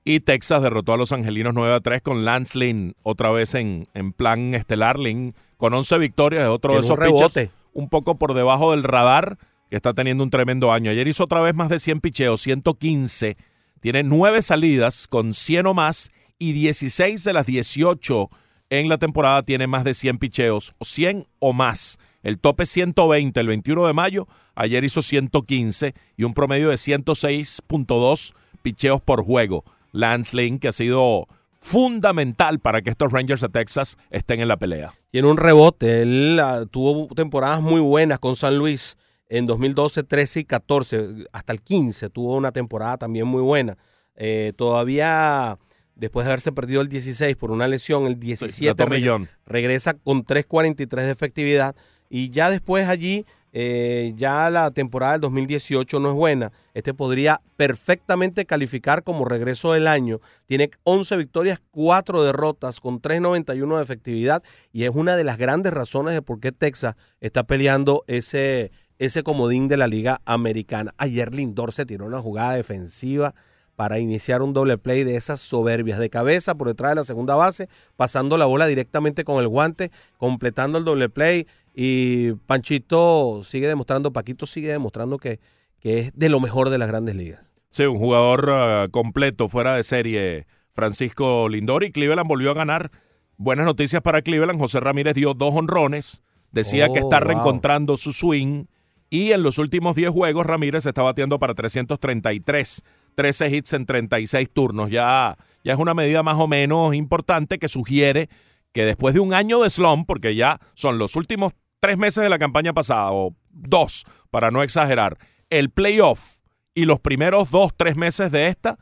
Y 0.05 0.20
Texas 0.20 0.62
derrotó 0.62 0.93
a 0.93 0.99
los 0.99 1.12
angelinos 1.12 1.55
9 1.55 1.77
a 1.77 1.81
3 1.81 2.03
con 2.03 2.27
Lance 2.27 2.59
Lynn 2.59 2.95
otra 3.03 3.31
vez 3.31 3.55
en, 3.55 3.85
en 3.95 4.12
plan 4.12 4.55
estelar. 4.55 4.99
Lynn 4.99 5.35
con 5.57 5.73
11 5.73 5.97
victorias, 5.97 6.47
otro 6.51 6.74
de 6.74 6.81
esos 6.81 6.91
un 6.91 7.07
pitchers 7.07 7.35
rebote. 7.35 7.51
un 7.73 7.89
poco 7.89 8.16
por 8.19 8.35
debajo 8.35 8.73
del 8.73 8.83
radar 8.83 9.39
está 9.77 9.94
teniendo 9.94 10.24
un 10.24 10.31
tremendo 10.31 10.73
año. 10.73 10.90
Ayer 10.90 11.09
hizo 11.09 11.24
otra 11.24 11.40
vez 11.40 11.55
más 11.55 11.69
de 11.69 11.78
100 11.78 12.01
picheos, 12.01 12.40
115. 12.43 13.36
Tiene 13.81 14.03
9 14.03 14.43
salidas 14.43 15.09
con 15.09 15.32
100 15.32 15.66
o 15.66 15.74
más 15.74 16.11
y 16.39 16.53
16 16.53 17.24
de 17.24 17.32
las 17.32 17.47
18 17.47 18.28
en 18.73 18.89
la 18.89 18.97
temporada 18.97 19.43
tiene 19.43 19.66
más 19.66 19.85
de 19.85 19.93
100 19.93 20.16
picheos, 20.16 20.74
100 20.81 21.27
o 21.40 21.53
más. 21.53 21.99
El 22.23 22.39
tope 22.39 22.62
es 22.62 22.70
120 22.70 23.39
el 23.39 23.47
21 23.47 23.86
de 23.86 23.93
mayo, 23.93 24.27
ayer 24.55 24.82
hizo 24.82 25.03
115 25.03 25.94
y 26.16 26.24
un 26.24 26.32
promedio 26.32 26.70
de 26.70 26.77
106.2 26.77 28.35
picheos 28.62 29.03
por 29.03 29.23
juego. 29.23 29.65
Lance 29.93 30.35
Lynn, 30.35 30.59
que 30.59 30.69
ha 30.69 30.73
sido 30.73 31.28
fundamental 31.61 32.61
para 32.61 32.81
que 32.81 32.89
estos 32.89 33.12
Rangers 33.12 33.43
de 33.43 33.51
Texas 33.51 33.99
estén 34.11 34.40
en 34.40 34.49
la 34.49 34.57
pelea. 34.57 34.94
Tiene 35.11 35.28
un 35.28 35.36
rebote. 35.36 36.01
Él 36.01 36.40
ah, 36.43 36.65
tuvo 36.70 37.15
temporadas 37.15 37.61
muy 37.61 37.81
buenas 37.81 38.20
con 38.20 38.36
San 38.36 38.57
Luis 38.57 38.97
en 39.39 39.47
2012, 39.47 40.03
13 40.03 40.41
y 40.41 40.45
14. 40.45 41.09
Hasta 41.33 41.53
el 41.53 41.63
15 41.63 42.11
tuvo 42.11 42.37
una 42.37 42.53
temporada 42.53 42.99
también 42.99 43.27
muy 43.27 43.41
buena. 43.43 43.77
Eh, 44.15 44.53
todavía, 44.57 45.59
después 45.95 46.27
de 46.27 46.33
haberse 46.33 46.53
perdido 46.53 46.83
el 46.83 46.89
16 46.89 47.35
por 47.37 47.51
una 47.51 47.67
lesión, 47.67 48.07
el 48.07 48.19
17 48.21 48.67
Gato 48.75 48.85
reg- 48.91 48.97
Millón. 49.01 49.29
regresa 49.47 49.95
con 49.95 50.25
3.43 50.25 50.87
de 51.05 51.11
efectividad. 51.11 51.75
Y 52.11 52.29
ya 52.29 52.51
después 52.51 52.89
allí, 52.89 53.25
eh, 53.55 54.13
ya 54.17 54.51
la 54.51 54.71
temporada 54.71 55.13
del 55.13 55.23
2018 55.23 55.99
no 55.99 56.11
es 56.11 56.15
buena. 56.15 56.53
Este 56.75 56.93
podría 56.93 57.41
perfectamente 57.57 58.45
calificar 58.45 59.03
como 59.03 59.25
regreso 59.25 59.73
del 59.73 59.87
año. 59.87 60.21
Tiene 60.47 60.71
11 60.85 61.17
victorias, 61.17 61.59
4 61.71 62.23
derrotas 62.23 62.81
con 62.81 63.01
3.91 63.01 63.77
de 63.79 63.83
efectividad. 63.83 64.43
Y 64.73 64.85
es 64.85 64.91
una 64.93 65.17
de 65.17 65.25
las 65.25 65.39
grandes 65.39 65.73
razones 65.73 66.13
de 66.13 66.21
por 66.21 66.39
qué 66.39 66.53
Texas 66.53 66.97
está 67.21 67.45
peleando 67.45 68.05
ese, 68.07 68.73
ese 68.98 69.23
comodín 69.23 69.69
de 69.69 69.77
la 69.77 69.86
Liga 69.86 70.20
Americana. 70.24 70.94
Ayer 70.98 71.35
Lindor 71.35 71.73
se 71.73 71.86
tiró 71.86 72.06
una 72.06 72.20
jugada 72.20 72.55
defensiva 72.55 73.35
para 73.77 73.98
iniciar 73.98 74.43
un 74.43 74.52
doble 74.52 74.78
play 74.78 75.02
de 75.02 75.16
esas 75.16 75.40
soberbias 75.40 75.98
de 75.98 76.10
cabeza 76.10 76.55
por 76.55 76.69
detrás 76.69 76.90
de 76.93 76.97
la 76.97 77.05
segunda 77.05 77.35
base, 77.35 77.69
pasando 77.97 78.36
la 78.36 78.44
bola 78.47 78.66
directamente 78.66 79.24
con 79.24 79.40
el 79.40 79.48
guante, 79.48 79.90
completando 80.19 80.78
el 80.78 80.85
doble 80.85 81.09
play 81.09 81.47
y 81.74 82.32
Panchito 82.47 83.40
sigue 83.43 83.66
demostrando, 83.66 84.12
Paquito 84.12 84.47
sigue 84.47 84.69
demostrando 84.70 85.19
que, 85.19 85.40
que 85.81 85.98
es 86.01 86.12
de 86.14 86.28
lo 86.28 86.39
mejor 86.39 86.69
de 86.70 86.78
las 86.78 86.89
grandes 86.89 87.16
ligas. 87.16 87.51
Sí, 87.70 87.85
un 87.85 87.98
jugador 87.98 88.51
eh, 88.52 88.89
completo, 88.90 89.48
fuera 89.48 89.74
de 89.74 89.82
serie, 89.82 90.47
Francisco 90.73 91.48
Lindor. 91.48 91.85
Y 91.85 91.90
Cleveland 91.90 92.28
volvió 92.28 92.51
a 92.51 92.55
ganar. 92.55 92.90
Buenas 93.39 93.64
noticias 93.64 94.02
para 94.02 94.20
Cleveland. 94.20 94.60
José 94.60 94.81
Ramírez 94.81 95.14
dio 95.14 95.32
dos 95.32 95.55
honrones. 95.55 96.23
Decía 96.51 96.89
Oh, 96.90 96.93
que 96.93 96.98
está 97.01 97.19
wow. 97.19 97.28
reencontrando 97.28 97.97
su 97.97 98.12
swing. 98.12 98.66
Y 99.12 99.32
en 99.32 99.43
los 99.43 99.59
últimos 99.59 99.94
10 99.94 100.09
juegos, 100.09 100.47
Ramírez 100.47 100.86
está 100.86 101.02
bateando 101.02 101.39
para 101.39 101.52
333. 101.52 102.82
13 103.14 103.51
hits 103.51 103.74
en 103.74 103.84
36 103.84 104.51
turnos. 104.51 104.89
Ya, 104.89 105.36
ya 105.62 105.74
es 105.74 105.78
una 105.78 105.93
medida 105.93 106.22
más 106.22 106.39
o 106.39 106.48
menos 106.48 106.94
importante 106.94 107.59
que 107.59 107.68
sugiere 107.68 108.30
que 108.72 108.86
después 108.86 109.12
de 109.12 109.20
un 109.20 109.34
año 109.34 109.60
de 109.60 109.68
slump, 109.68 110.06
porque 110.06 110.34
ya 110.34 110.59
son 110.72 110.97
los 110.97 111.14
últimos 111.14 111.52
tres 111.78 111.98
meses 111.98 112.22
de 112.22 112.30
la 112.30 112.39
campaña 112.39 112.72
pasada, 112.72 113.12
o 113.12 113.36
dos, 113.51 114.06
para 114.30 114.51
no 114.51 114.62
exagerar, 114.62 115.18
el 115.51 115.68
playoff 115.68 116.40
y 116.74 116.86
los 116.86 116.98
primeros 116.98 117.51
dos, 117.51 117.72
tres 117.76 117.98
meses 117.98 118.32
de 118.32 118.47
esta, 118.47 118.78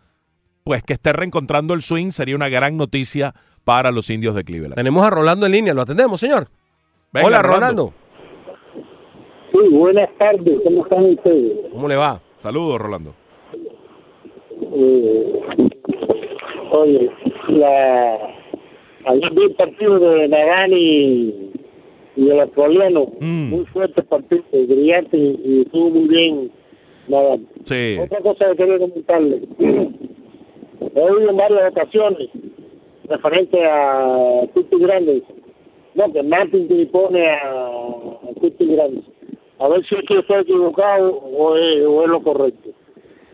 pues 0.62 0.84
que 0.84 0.92
esté 0.92 1.12
reencontrando 1.12 1.74
el 1.74 1.82
swing 1.82 2.12
sería 2.12 2.36
una 2.36 2.48
gran 2.48 2.76
noticia 2.76 3.34
para 3.64 3.90
los 3.90 4.08
indios 4.10 4.36
de 4.36 4.44
Cleveland. 4.44 4.76
Tenemos 4.76 5.04
a 5.04 5.10
Rolando 5.10 5.46
en 5.46 5.50
línea, 5.50 5.74
¿lo 5.74 5.82
atendemos, 5.82 6.20
señor? 6.20 6.48
Venga, 7.12 7.26
Hola, 7.26 7.42
Rolando. 7.42 7.66
Rolando. 7.66 7.99
Sí, 9.52 9.58
buenas 9.70 10.08
tardes, 10.18 10.60
¿cómo 10.64 10.82
están 10.84 11.04
ustedes? 11.06 11.52
¿Cómo 11.72 11.88
le 11.88 11.96
va? 11.96 12.20
Saludos, 12.38 12.80
Rolando. 12.80 13.14
Eh, 14.72 15.40
oye, 16.70 17.10
la, 17.48 18.14
ayer 19.06 19.30
vi 19.34 19.42
el 19.44 19.54
partido 19.54 19.98
de 19.98 20.28
Nagani 20.28 21.50
y 22.16 22.28
el 22.30 22.40
australiano, 22.40 23.06
Mm. 23.20 23.50
muy 23.50 23.64
fuerte 23.66 24.02
partido, 24.02 24.42
brillante 24.52 25.16
y, 25.16 25.40
y 25.44 25.60
estuvo 25.62 25.90
muy 25.90 26.08
bien 26.08 26.50
Nada. 27.08 27.38
Sí. 27.64 27.98
Otra 28.00 28.20
cosa 28.20 28.50
que 28.50 28.56
quería 28.56 28.78
comentarle. 28.78 29.40
He 29.58 31.00
oído 31.00 31.30
en 31.30 31.36
varias 31.36 31.72
ocasiones 31.72 32.28
referente 33.08 33.58
a 33.64 34.42
Cuti 34.54 34.76
Grandes. 34.78 35.22
No, 35.94 36.12
que 36.12 36.22
Martin 36.22 36.68
que 36.68 36.86
pone 36.86 37.26
a, 37.28 37.40
a 37.48 38.18
Grandes. 38.60 39.02
A 39.60 39.68
ver 39.68 39.86
si 39.86 39.94
es 39.94 40.04
que 40.06 40.18
estoy 40.18 40.40
equivocado 40.40 41.16
o 41.16 41.56
es, 41.56 41.78
lo 42.08 42.22
correcto. 42.22 42.70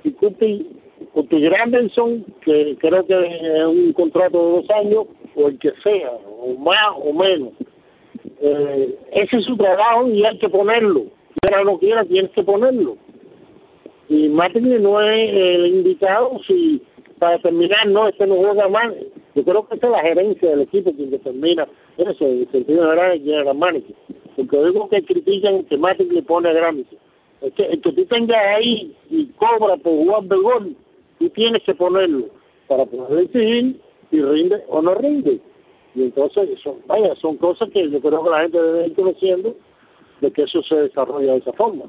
Y 0.05 0.11
Cuti, 0.12 0.66
Cuti 1.12 1.40
Granderson, 1.40 2.24
que 2.43 2.77
creo 2.81 3.07
que 3.07 3.15
es 3.15 3.66
un 3.66 3.93
contrato 3.93 4.39
de 4.39 4.53
dos 4.57 4.70
años, 4.70 5.07
o 5.35 5.48
el 5.48 5.59
que 5.59 5.73
sea, 5.82 6.11
o 6.11 6.55
más 6.59 6.94
o 6.97 7.12
menos. 7.12 7.53
Eh, 8.40 8.98
ese 9.12 9.36
es 9.39 9.44
su 9.44 9.57
trabajo 9.57 10.09
y 10.09 10.24
hay 10.24 10.39
que 10.39 10.48
ponerlo. 10.48 11.05
Quiera 11.40 11.62
o 11.62 11.65
no 11.65 11.78
quiera, 11.78 12.05
tienes 12.05 12.31
que 12.32 12.43
ponerlo 12.43 12.97
y 14.09 14.28
Martin 14.28 14.82
no 14.82 15.01
es 15.01 15.35
el 15.35 15.66
indicado 15.66 16.39
si 16.47 16.82
para 17.19 17.32
determinar 17.32 17.86
no 17.89 18.09
este 18.09 18.27
no 18.27 18.36
juega 18.36 18.69
mal 18.69 18.94
yo 19.35 19.44
creo 19.44 19.66
que 19.66 19.74
esta 19.74 19.86
es 19.86 19.93
la 19.93 20.03
gerencia 20.03 20.51
del 20.51 20.61
equipo 20.62 20.93
quien 20.93 21.11
determina 21.11 21.66
eso 21.97 22.24
en 22.24 22.40
el 22.40 22.51
sentido 22.53 22.82
general 22.82 23.20
quién 23.20 23.40
era 23.40 23.55
manager 23.55 23.97
porque 24.37 24.65
digo 24.65 24.89
que 24.89 25.03
critican 25.03 25.65
que 25.65 25.77
Martin 25.79 26.13
le 26.13 26.23
pone 26.23 26.51
a 26.51 26.53
Grammy 26.53 26.85
es 27.41 27.53
que 27.55 27.65
el 27.65 27.81
que 27.81 27.93
tú 27.93 28.05
tengas 28.07 28.39
ahí 28.57 28.95
y 29.11 29.27
cobra 29.39 29.77
por 29.79 29.93
jugar 29.93 30.27
gol 30.27 30.77
tú 31.19 31.31
tienes 31.31 31.63
que 31.65 31.75
ponerlo 31.75 32.29
para 32.69 32.85
poder 32.85 33.27
decidir 33.27 33.81
si 34.11 34.23
rinde 34.23 34.63
o 34.69 34.83
no 34.83 34.95
rinde 34.95 35.41
y 35.95 36.03
entonces 36.03 36.49
son, 36.63 36.77
vaya 36.87 37.15
son 37.17 37.37
cosas 37.39 37.71
que 37.71 37.91
yo 37.91 38.01
creo 38.01 38.23
que 38.23 38.31
la 38.31 38.43
gente 38.43 38.61
debe 38.61 38.87
ir 38.87 38.95
conociendo 38.95 39.57
de 40.21 40.31
que 40.31 40.43
eso 40.43 40.63
se 40.63 40.77
desarrolla 40.77 41.33
de 41.33 41.39
esa 41.39 41.53
forma 41.53 41.85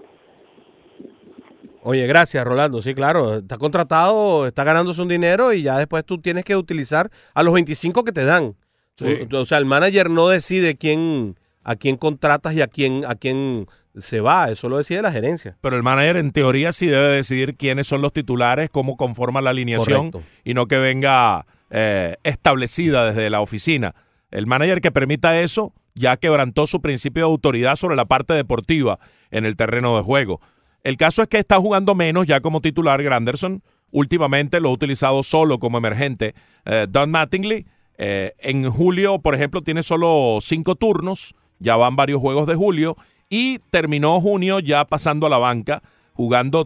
Oye, 1.90 2.06
gracias, 2.06 2.44
Rolando. 2.44 2.82
Sí, 2.82 2.94
claro, 2.94 3.36
está 3.36 3.58
contratado, 3.58 4.46
está 4.46 4.66
ganándose 4.66 5.02
un 5.02 5.08
dinero 5.08 5.54
y 5.54 5.62
ya 5.62 5.78
después 5.78 6.04
tú 6.04 6.18
tienes 6.18 6.44
que 6.44 6.58
utilizar 6.58 7.10
a 7.34 7.44
los 7.44 7.54
25 7.54 8.04
que 8.04 8.12
te 8.12 8.26
dan. 8.26 8.56
Sí. 8.96 9.06
O 9.32 9.46
sea, 9.46 9.58
el 9.58 9.66
manager 9.66 10.10
no 10.10 10.28
decide 10.28 10.76
quién 10.76 11.36
a 11.68 11.76
quién 11.76 11.98
contratas 11.98 12.56
y 12.56 12.62
a 12.62 12.68
quién 12.68 13.04
a 13.06 13.16
quién 13.16 13.68
se 13.96 14.22
va, 14.22 14.50
eso 14.50 14.70
lo 14.70 14.78
decide 14.78 15.02
la 15.02 15.12
gerencia. 15.12 15.58
Pero 15.60 15.76
el 15.76 15.84
manager 15.84 16.18
en 16.18 16.32
teoría 16.32 16.72
sí 16.72 16.88
debe 16.88 17.10
decidir 17.10 17.58
quiénes 17.58 17.88
son 17.88 18.02
los 18.02 18.14
titulares, 18.14 18.70
cómo 18.70 18.96
conforman 18.96 19.44
la 19.44 19.50
alineación 19.50 20.12
Correcto. 20.12 20.32
y 20.46 20.54
no 20.54 20.68
que 20.68 20.78
venga 20.78 21.46
eh, 21.70 22.16
establecida 22.24 23.06
desde 23.06 23.30
la 23.30 23.42
oficina. 23.42 23.96
El 24.32 24.48
manager 24.48 24.80
que 24.80 24.92
permita 24.92 25.40
eso 25.40 25.74
ya 25.94 26.16
quebrantó 26.16 26.68
su 26.68 26.82
principio 26.82 27.26
de 27.26 27.32
autoridad 27.32 27.76
sobre 27.76 27.98
la 27.98 28.06
parte 28.06 28.34
deportiva 28.34 29.00
en 29.30 29.46
el 29.46 29.58
terreno 29.58 29.98
de 29.98 30.04
juego. 30.04 30.40
El 30.84 30.96
caso 30.96 31.22
es 31.22 31.28
que 31.28 31.38
está 31.38 31.60
jugando 31.60 31.96
menos 31.96 32.28
ya 32.28 32.40
como 32.40 32.62
titular 32.62 33.04
Granderson. 33.04 33.62
Últimamente 33.92 34.62
lo 34.62 34.70
ha 34.70 34.72
utilizado 34.72 35.22
solo 35.22 35.60
como 35.60 35.80
emergente 35.80 36.34
eh, 36.66 36.88
Don 36.90 37.12
Mattingly. 37.12 37.66
Eh, 37.98 38.34
en 38.38 38.70
julio, 38.70 39.20
por 39.20 39.34
ejemplo, 39.34 39.62
tiene 39.62 39.84
solo 39.84 40.38
cinco 40.40 40.76
turnos. 40.76 41.36
Ya 41.60 41.76
van 41.76 41.96
varios 41.96 42.22
juegos 42.22 42.48
de 42.48 42.56
julio. 42.56 42.96
Y 43.30 43.60
terminó 43.72 44.20
junio 44.22 44.60
ya 44.60 44.86
pasando 44.86 45.28
a 45.28 45.30
la 45.30 45.38
banca, 45.38 45.82
jugando 46.14 46.66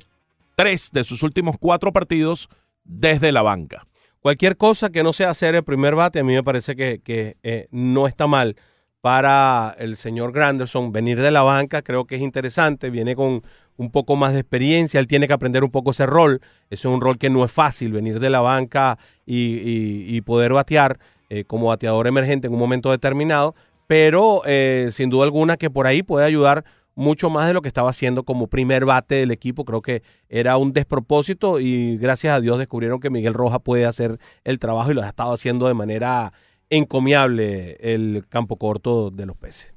tres 0.56 0.92
de 0.92 1.04
sus 1.04 1.24
últimos 1.24 1.56
cuatro 1.60 1.92
partidos 1.92 2.50
desde 2.84 3.32
la 3.32 3.42
banca. 3.42 3.88
Cualquier 4.20 4.56
cosa 4.58 4.90
que 4.92 5.02
no 5.02 5.14
sea 5.14 5.32
hacer 5.32 5.56
el 5.56 5.64
primer 5.64 5.96
bate, 5.96 6.20
a 6.20 6.24
mí 6.24 6.34
me 6.34 6.44
parece 6.44 6.76
que, 6.76 7.00
que, 7.00 7.38
eh, 7.42 7.68
no 7.72 8.06
está 8.08 8.28
mal 8.28 8.56
para 9.02 9.76
el 9.80 9.98
señor 9.98 10.32
Granderson 10.32 10.92
venir 10.92 11.20
de 11.20 11.32
la 11.32 11.42
banca. 11.42 11.82
Creo 11.82 12.06
que 12.06 12.18
es 12.18 12.22
interesante, 12.22 12.92
viene 12.92 13.16
con 13.16 13.42
un 13.78 13.90
poco 13.90 14.16
más 14.16 14.34
de 14.34 14.42
experiencia, 14.42 15.00
él 15.00 15.08
tiene 15.08 15.26
que 15.28 15.34
aprender 15.34 15.64
un 15.64 15.72
poco 15.72 15.90
ese 15.90 16.06
rol. 16.06 16.40
Ese 16.70 16.88
es 16.88 16.94
un 16.94 17.02
rol 17.02 17.18
que 17.18 17.32
no 17.32 17.44
es 17.44 17.52
fácil, 17.52 17.94
venir 17.94 18.20
de 18.20 18.30
la 18.30 18.42
banca 18.42 19.00
y, 19.26 20.16
y- 20.16 20.22
poder 20.22 20.54
batear 20.54 21.00
eh, 21.30 21.46
como 21.46 21.68
bateador 21.68 22.06
emergente 22.06 22.46
en 22.46 22.54
un 22.54 22.60
momento 22.60 22.92
determinado, 22.92 23.56
pero 23.92 24.42
eh, 24.46 24.88
sin 24.92 25.10
duda 25.10 25.26
alguna 25.26 25.58
que 25.58 25.70
por 25.70 25.86
ahí 25.86 26.02
puede 26.02 26.26
ayudar 26.26 26.64
mucho 26.96 27.30
más 27.30 27.48
de 27.48 27.54
lo 27.54 27.62
que 27.62 27.68
estaba 27.68 27.90
haciendo 27.90 28.24
como 28.24 28.48
primer 28.48 28.86
bate 28.86 29.16
del 29.16 29.32
equipo. 29.32 29.66
Creo 29.66 29.82
que 29.82 30.02
era 30.30 30.56
un 30.56 30.72
despropósito 30.72 31.60
y 31.60 31.98
gracias 31.98 32.34
a 32.34 32.40
Dios 32.40 32.58
descubrieron 32.58 33.02
que 33.02 33.10
Miguel 33.10 33.34
Roja 33.34 33.60
puede 33.60 33.84
hacer 33.84 34.18
el 34.46 34.60
trabajo 34.60 34.92
y 34.92 34.94
lo 34.94 35.02
ha 35.02 35.08
estado 35.08 35.34
haciendo 35.34 35.68
de 35.68 35.74
manera 35.74 36.32
encomiable 36.70 37.76
el 37.82 38.24
campo 38.30 38.56
corto 38.56 39.12
de 39.12 39.26
los 39.26 39.36
peces. 39.36 39.76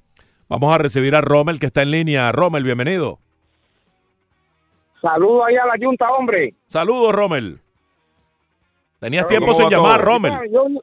Vamos 0.48 0.72
a 0.72 0.78
recibir 0.78 1.16
a 1.16 1.20
Rommel 1.20 1.58
que 1.58 1.66
está 1.66 1.82
en 1.82 1.90
línea. 1.90 2.30
Rommel, 2.30 2.62
bienvenido. 2.62 3.18
Saludos 5.02 5.42
ahí 5.48 5.56
a 5.56 5.66
la 5.66 5.74
Junta, 5.84 6.08
hombre. 6.12 6.54
Saludos, 6.68 7.12
Rommel. 7.12 7.60
Tenías 9.00 9.24
¿Cómo 9.24 9.38
tiempo 9.38 9.54
sin 9.54 9.70
llamar, 9.70 10.00
todo? 10.00 10.12
Rommel. 10.12 10.82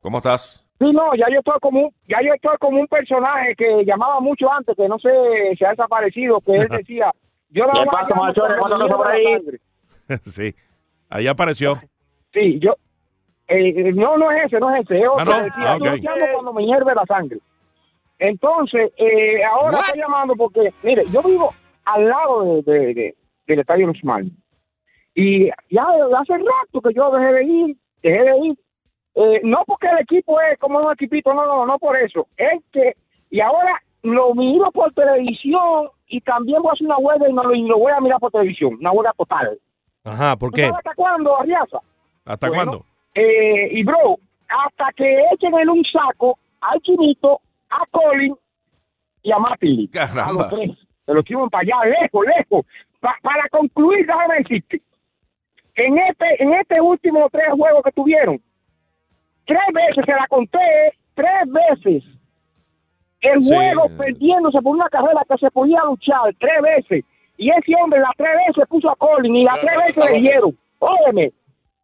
¿Cómo 0.00 0.18
estás? 0.18 0.66
Sí, 0.86 0.92
no, 0.92 1.14
ya 1.14 1.26
yo 1.30 1.38
estoy 1.38 1.58
como 1.60 1.80
un, 1.86 1.90
ya 2.08 2.18
yo 2.22 2.34
estoy 2.34 2.56
como 2.58 2.80
un 2.80 2.86
personaje 2.86 3.54
que 3.56 3.84
llamaba 3.84 4.20
mucho 4.20 4.52
antes, 4.52 4.76
que 4.76 4.88
no 4.88 4.98
sé, 4.98 5.10
se 5.58 5.66
ha 5.66 5.70
desaparecido, 5.70 6.40
que 6.40 6.52
él 6.52 6.68
decía, 6.70 7.10
yo 7.50 7.66
no 7.66 7.72
¿Qué 7.72 7.86
pasa, 7.86 8.14
machones? 8.14 8.58
¿Cuándo 8.58 8.78
no 8.78 8.86
por 8.96 9.06
ahí? 9.08 9.38
sí. 10.22 10.54
Ahí 11.08 11.26
apareció. 11.26 11.80
Sí, 12.34 12.58
yo, 12.60 12.74
eh, 13.48 13.92
no, 13.92 14.16
no 14.16 14.30
es 14.30 14.46
ese, 14.46 14.58
no 14.58 14.74
es 14.74 14.84
ese, 14.84 15.00
es 15.00 15.06
otro 15.06 15.20
Ah, 15.20 15.24
¿no? 15.38 15.44
decía, 15.44 15.64
Ah, 15.72 15.76
ok. 15.76 15.84
yo 15.84 15.92
llamo 15.96 16.26
cuando 16.32 16.52
me 16.54 16.64
hierve 16.64 16.94
la 16.94 17.04
sangre. 17.06 17.38
Entonces, 18.18 18.90
eh, 18.96 19.44
ahora 19.44 19.78
estoy 19.80 20.00
llamando 20.00 20.34
porque, 20.34 20.72
mire, 20.82 21.04
yo 21.10 21.22
vivo 21.22 21.52
al 21.84 22.08
lado 22.08 22.62
de, 22.62 22.72
de- 22.72 22.94
de- 22.94 23.14
del 23.46 23.58
Estadio 23.60 23.86
Nacional. 23.86 24.30
Y 25.14 25.48
ya 25.68 25.82
hace 26.18 26.38
rato 26.38 26.80
que 26.82 26.94
yo 26.94 27.10
dejé 27.10 27.32
de 27.34 27.44
ir, 27.44 27.76
dejé 28.02 28.22
de 28.22 28.38
ir. 28.46 28.58
Eh, 29.14 29.40
no 29.44 29.62
porque 29.66 29.88
el 29.88 29.98
equipo 29.98 30.40
es 30.40 30.58
como 30.58 30.78
un 30.78 30.92
equipito, 30.92 31.34
no, 31.34 31.46
no, 31.46 31.66
no 31.66 31.78
por 31.78 31.96
eso. 31.96 32.26
Es 32.36 32.62
que, 32.72 32.96
y 33.30 33.40
ahora 33.40 33.80
lo 34.02 34.34
miro 34.34 34.70
por 34.72 34.92
televisión 34.94 35.88
y 36.06 36.20
también 36.22 36.62
voy 36.62 36.70
a 36.70 36.72
hacer 36.72 36.86
una 36.86 36.98
huelga 36.98 37.28
y, 37.28 37.32
no, 37.32 37.42
lo- 37.44 37.54
y 37.54 37.62
lo 37.62 37.78
voy 37.78 37.92
a 37.92 38.00
mirar 38.00 38.18
por 38.20 38.32
televisión, 38.32 38.74
una 38.80 38.90
huelga 38.92 39.12
total. 39.16 39.58
Ajá, 40.04 40.36
¿por 40.36 40.50
¿Tú 40.50 40.56
qué? 40.56 40.64
hasta 40.66 40.94
cuándo, 40.94 41.38
Arriaza? 41.38 41.78
¿Hasta 42.24 42.48
Bueno, 42.48 42.64
cuándo? 42.64 42.84
Eh, 43.14 43.68
y 43.72 43.84
bro, 43.84 44.18
hasta 44.48 44.90
que 44.96 45.24
echen 45.32 45.54
en 45.58 45.68
un 45.68 45.84
saco 45.84 46.38
al 46.60 46.80
Chinito, 46.80 47.40
a 47.70 47.84
Colin 47.90 48.34
y 49.22 49.30
a 49.32 49.38
Matilly. 49.38 49.88
A 49.94 50.06
Caramba. 50.08 50.32
los 50.32 50.48
tres. 50.48 50.70
Se 51.06 51.12
los 51.14 51.24
llevan 51.24 51.50
para 51.50 51.62
allá, 51.62 51.90
lejos, 52.00 52.26
lejos. 52.36 52.66
Pa- 53.00 53.18
para 53.22 53.48
concluir, 53.50 54.06
déjame 54.06 54.36
decirte, 54.38 54.80
en 55.74 55.98
este, 55.98 56.42
en 56.42 56.54
este 56.54 56.80
último 56.80 57.28
tres 57.30 57.48
juegos 57.56 57.82
que 57.84 57.92
tuvieron, 57.92 58.40
tres 59.46 59.60
veces 59.72 60.04
se 60.04 60.12
la 60.12 60.26
conté, 60.28 60.58
tres 61.14 61.42
veces. 61.46 62.02
El 63.20 63.42
Sí. 63.42 63.54
juego 63.54 63.88
perdiéndose 63.96 64.60
por 64.62 64.74
una 64.74 64.88
carrera 64.88 65.22
que 65.28 65.38
se 65.38 65.50
podía 65.50 65.80
luchar 65.84 66.34
tres 66.40 66.60
veces. 66.62 67.04
Y 67.36 67.50
ese 67.50 67.72
hombre 67.82 68.00
las 68.00 68.10
tres 68.16 68.30
veces 68.48 68.68
puso 68.68 68.90
a 68.90 68.96
Colin 68.96 69.34
y 69.36 69.44
las 69.44 69.60
tres 69.60 69.76
veces 69.86 70.10
le 70.10 70.20
dieron. 70.20 70.58
Óyeme, 70.80 71.32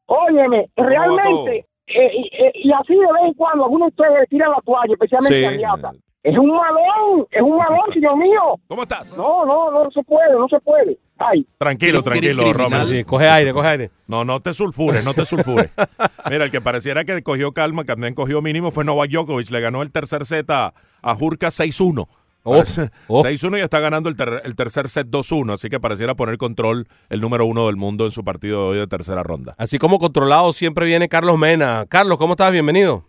óyeme, 0.07 0.69
¿Cómo 0.75 0.89
va 0.89 0.91
realmente, 0.91 1.67
eh, 1.87 2.11
y, 2.13 2.43
eh, 2.45 2.53
y 2.55 2.73
así 2.73 2.95
de 2.95 3.01
vez 3.13 3.23
en 3.25 3.35
cuando 3.35 3.65
algunos 3.65 3.95
de 3.95 4.03
ustedes 4.03 4.29
tiran 4.29 4.51
la 4.51 4.61
toalla, 4.65 4.93
especialmente 4.93 5.39
Sí. 5.39 5.45
Arriaza. 5.45 5.93
Es 6.23 6.37
un 6.37 6.49
malón, 6.49 7.27
es 7.31 7.41
un 7.43 7.57
malón, 7.57 7.93
señor 7.95 8.17
mío. 8.19 8.41
¿Cómo 8.67 8.83
estás? 8.83 9.17
No, 9.17 9.47
no, 9.47 9.71
no 9.71 9.91
se 9.91 10.03
puede, 10.03 10.33
no 10.33 10.49
se 10.49 10.59
puede. 10.61 10.99
Ay, 11.17 11.47
Tranquilo, 11.59 12.03
tranquilo, 12.03 12.53
Rommel. 12.53 12.87
Sí, 12.87 13.05
coge 13.05 13.29
aire, 13.29 13.53
coge 13.53 13.69
aire. 13.69 13.91
No, 14.07 14.25
no 14.25 14.41
te 14.41 14.53
sulfures, 14.53 15.05
no 15.05 15.15
te 15.15 15.25
sulfures. 15.25 15.71
Mira, 16.31 16.45
el 16.45 16.51
que 16.51 16.61
pareciera 16.61 17.05
que 17.05 17.23
cogió 17.23 17.53
calma, 17.53 17.83
que 17.85 17.93
también 17.93 18.15
cogió 18.15 18.43
mínimo, 18.43 18.71
fue 18.71 18.85
Novak 18.85 19.11
Djokovic. 19.11 19.51
Le 19.51 19.61
ganó 19.61 19.83
el 19.83 19.91
tercer 19.91 20.25
set 20.27 20.51
a, 20.51 20.75
a 21.03 21.15
Jurka 21.15 21.49
6-1. 21.49 22.07
Oh, 22.45 22.63
oh. 23.09 23.23
6-1 23.25 23.59
y 23.59 23.61
está 23.61 23.79
ganando 23.81 24.09
el, 24.09 24.17
ter- 24.17 24.43
el 24.45 24.55
tercer 24.55 24.89
set 24.89 25.09
2-1. 25.09 25.55
Así 25.55 25.69
que 25.69 25.81
pareciera 25.81 26.15
poner 26.15 26.37
control 26.39 26.87
el 27.11 27.21
número 27.21 27.47
uno 27.47 27.67
del 27.67 27.77
mundo 27.77 28.05
en 28.05 28.11
su 28.11 28.23
partido 28.25 28.65
de 28.67 28.71
hoy 28.73 28.79
de 28.79 28.87
tercera 28.87 29.23
ronda. 29.23 29.55
Así 29.59 29.79
como 29.79 29.99
controlado 29.99 30.53
siempre 30.53 30.87
viene 30.87 31.09
Carlos 31.09 31.37
Mena. 31.39 31.85
Carlos, 31.89 32.17
¿cómo 32.19 32.35
estás? 32.35 32.53
Bienvenido. 32.53 33.05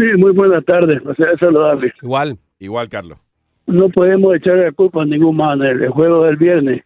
Sí, 0.00 0.16
muy 0.16 0.32
buenas 0.32 0.64
tardes. 0.64 1.02
O 1.04 1.14
sea, 1.14 1.36
saludable. 1.38 1.92
Igual. 2.00 2.38
Igual, 2.58 2.88
Carlos. 2.88 3.18
No 3.66 3.90
podemos 3.90 4.34
echarle 4.34 4.64
la 4.64 4.72
culpa 4.72 5.02
a 5.02 5.04
ningún 5.04 5.36
manager. 5.36 5.82
El 5.82 5.90
juego 5.90 6.24
del 6.24 6.36
viernes, 6.36 6.82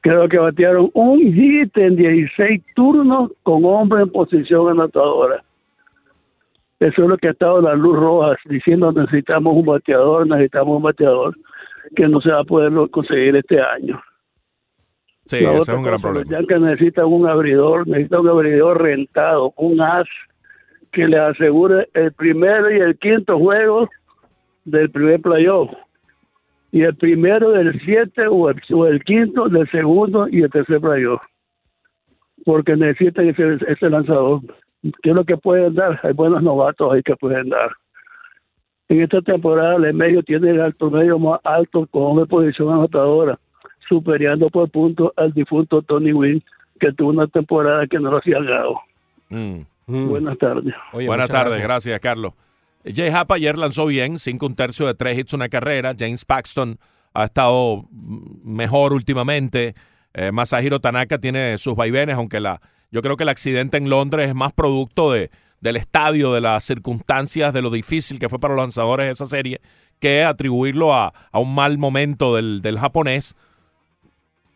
creo 0.00 0.26
que 0.28 0.38
batearon 0.38 0.90
un 0.94 1.18
hit 1.20 1.76
en 1.76 1.96
16 1.96 2.62
turnos 2.74 3.32
con 3.42 3.64
hombre 3.66 4.02
en 4.02 4.10
posición 4.10 4.70
anotadora. 4.70 5.44
Eso 6.80 7.02
es 7.02 7.08
lo 7.08 7.18
que 7.18 7.28
ha 7.28 7.32
estado 7.32 7.60
la 7.60 7.74
luz 7.74 7.96
roja 7.98 8.36
diciendo 8.46 8.92
necesitamos 8.92 9.54
un 9.54 9.66
bateador, 9.66 10.26
necesitamos 10.26 10.76
un 10.78 10.82
bateador 10.82 11.36
que 11.94 12.08
no 12.08 12.20
se 12.22 12.30
va 12.30 12.40
a 12.40 12.44
poder 12.44 12.72
conseguir 12.90 13.36
este 13.36 13.60
año. 13.60 14.00
Sí, 15.26 15.36
ese 15.36 15.56
es 15.56 15.68
un 15.68 15.82
gran 15.82 15.96
cosa, 15.96 16.02
problema. 16.02 16.30
Los 16.30 16.40
Yankees 16.40 16.60
necesitan 16.60 17.04
un 17.06 17.28
abridor, 17.28 17.86
necesitan 17.86 18.20
un 18.20 18.28
abridor 18.28 18.82
rentado, 18.82 19.52
un 19.56 19.80
as 19.80 20.06
que 20.94 21.08
les 21.08 21.20
asegure 21.20 21.88
el 21.92 22.12
primero 22.12 22.70
y 22.70 22.78
el 22.78 22.96
quinto 22.98 23.38
juego 23.38 23.90
del 24.64 24.90
primer 24.90 25.20
playoff. 25.20 25.70
y 26.72 26.82
el 26.82 26.96
primero 26.96 27.50
del 27.52 27.80
siete 27.84 28.26
o 28.26 28.50
el, 28.50 29.04
quinto 29.04 29.48
del 29.48 29.70
segundo 29.70 30.26
y 30.28 30.42
el 30.42 30.50
tercer 30.50 30.80
playoff. 30.80 31.22
Porque 32.44 32.74
necesitan 32.74 33.28
ese, 33.28 33.90
lanzador. 33.90 34.40
¿Qué 35.02 35.10
es 35.10 35.14
lo 35.14 35.24
que 35.24 35.36
pueden 35.36 35.74
dar? 35.74 36.00
Hay 36.02 36.12
buenos 36.12 36.42
novatos 36.42 36.92
ahí 36.92 37.02
que 37.02 37.14
pueden 37.16 37.48
dar. 37.50 37.70
En 38.88 39.02
esta 39.02 39.22
temporada 39.22 39.76
el 39.76 39.94
medio 39.94 40.22
tiene 40.22 40.50
el 40.50 40.60
alto 40.60 40.90
medio 40.90 41.18
más 41.18 41.40
alto 41.44 41.86
con 41.86 42.16
una 42.16 42.26
posición 42.26 42.70
anotadora, 42.70 43.38
superando 43.88 44.50
por 44.50 44.68
puntos 44.70 45.12
al 45.16 45.32
difunto 45.32 45.80
Tony 45.82 46.12
Wynn, 46.12 46.42
que 46.80 46.92
tuvo 46.92 47.10
una 47.10 47.28
temporada 47.28 47.86
que 47.86 47.98
no 47.98 48.10
lo 48.10 48.18
hacía 48.18 48.40
Gao. 48.40 48.80
Mm. 49.30 49.60
Buenas 49.86 50.38
tardes. 50.38 50.74
Buenas 50.92 51.28
tardes, 51.30 51.62
gracias. 51.62 52.00
Carlos. 52.00 52.32
Jay 52.84 53.08
Happ 53.08 53.32
ayer 53.32 53.56
lanzó 53.56 53.86
bien, 53.86 54.18
cinco 54.18 54.46
un 54.46 54.54
tercio 54.54 54.86
de 54.86 54.94
tres 54.94 55.18
hits, 55.18 55.32
una 55.32 55.48
carrera. 55.48 55.94
James 55.98 56.24
Paxton 56.24 56.78
ha 57.14 57.24
estado 57.24 57.86
mm, 57.90 58.40
mejor 58.44 58.92
últimamente. 58.92 59.74
Eh, 60.12 60.32
Masahiro 60.32 60.80
Tanaka 60.80 61.18
tiene 61.18 61.56
sus 61.58 61.74
vaivenes, 61.74 62.16
aunque 62.16 62.40
la, 62.40 62.60
yo 62.90 63.02
creo 63.02 63.16
que 63.16 63.22
el 63.22 63.30
accidente 63.30 63.78
en 63.78 63.88
Londres 63.88 64.28
es 64.28 64.34
más 64.34 64.52
producto 64.52 65.10
de, 65.12 65.30
del 65.60 65.76
estadio, 65.76 66.32
de 66.32 66.40
las 66.40 66.62
circunstancias, 66.64 67.52
de 67.54 67.62
lo 67.62 67.70
difícil 67.70 68.18
que 68.18 68.28
fue 68.28 68.38
para 68.38 68.54
los 68.54 68.62
lanzadores 68.62 69.10
esa 69.10 69.26
serie, 69.26 69.60
que 69.98 70.22
atribuirlo 70.22 70.94
a, 70.94 71.12
a 71.32 71.38
un 71.40 71.54
mal 71.54 71.78
momento 71.78 72.36
del, 72.36 72.60
del 72.60 72.78
japonés. 72.78 73.34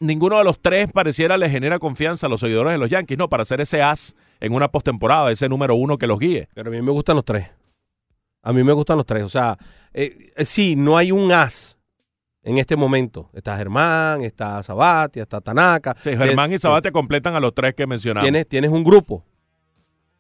Ninguno 0.01 0.37
de 0.39 0.45
los 0.45 0.61
tres 0.61 0.93
pareciera 0.93 1.39
le 1.39 1.51
genera 1.51 1.79
confianza 1.79 2.27
a 2.27 2.31
los 2.31 2.41
seguidores 2.41 2.73
de 2.73 2.79
los 2.79 2.91
Yankees, 2.91 3.19
¿no? 3.19 3.29
Para 3.29 3.45
ser 3.45 3.61
ese 3.61 3.83
as 3.83 4.15
en 4.41 4.55
una 4.55 4.69
postemporada, 4.69 5.31
ese 5.31 5.49
número 5.49 5.75
uno 5.75 5.99
que 5.99 6.07
los 6.07 6.19
guíe. 6.19 6.49
Pero 6.55 6.71
a 6.71 6.73
mí 6.73 6.81
me 6.83 6.93
gustan 6.93 7.17
los 7.17 7.25
tres. 7.25 7.51
A 8.43 8.53
mí 8.53 8.63
me 8.65 8.73
gustan 8.73 8.97
los 8.97 9.07
tres. 9.07 9.25
O 9.25 9.29
sea, 9.29 9.59
eh, 9.93 10.33
eh, 10.37 10.45
sí, 10.45 10.77
no 10.77 10.97
hay 10.97 11.13
un 11.13 11.33
as 11.33 11.79
en 12.43 12.59
este 12.59 12.77
momento. 12.77 13.31
Está 13.33 13.57
Germán, 13.57 14.23
está 14.23 14.63
Sabatia, 14.63 15.23
está 15.23 15.41
Tanaka. 15.41 15.97
Sí, 16.01 16.17
Germán 16.17 16.53
y 16.53 16.59
Sabate 16.59 16.93
completan 16.93 17.35
a 17.35 17.41
los 17.41 17.55
tres 17.55 17.75
que 17.75 17.87
mencionamos. 17.87 18.25
Tienes, 18.25 18.49
tienes 18.49 18.71
un 18.71 18.85
grupo. 18.85 19.25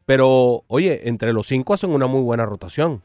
Pero, 0.04 0.64
oye, 0.66 1.08
entre 1.08 1.32
los 1.32 1.46
cinco 1.46 1.74
hacen 1.74 1.90
una 1.90 2.06
muy 2.06 2.22
buena 2.22 2.44
rotación. 2.46 3.02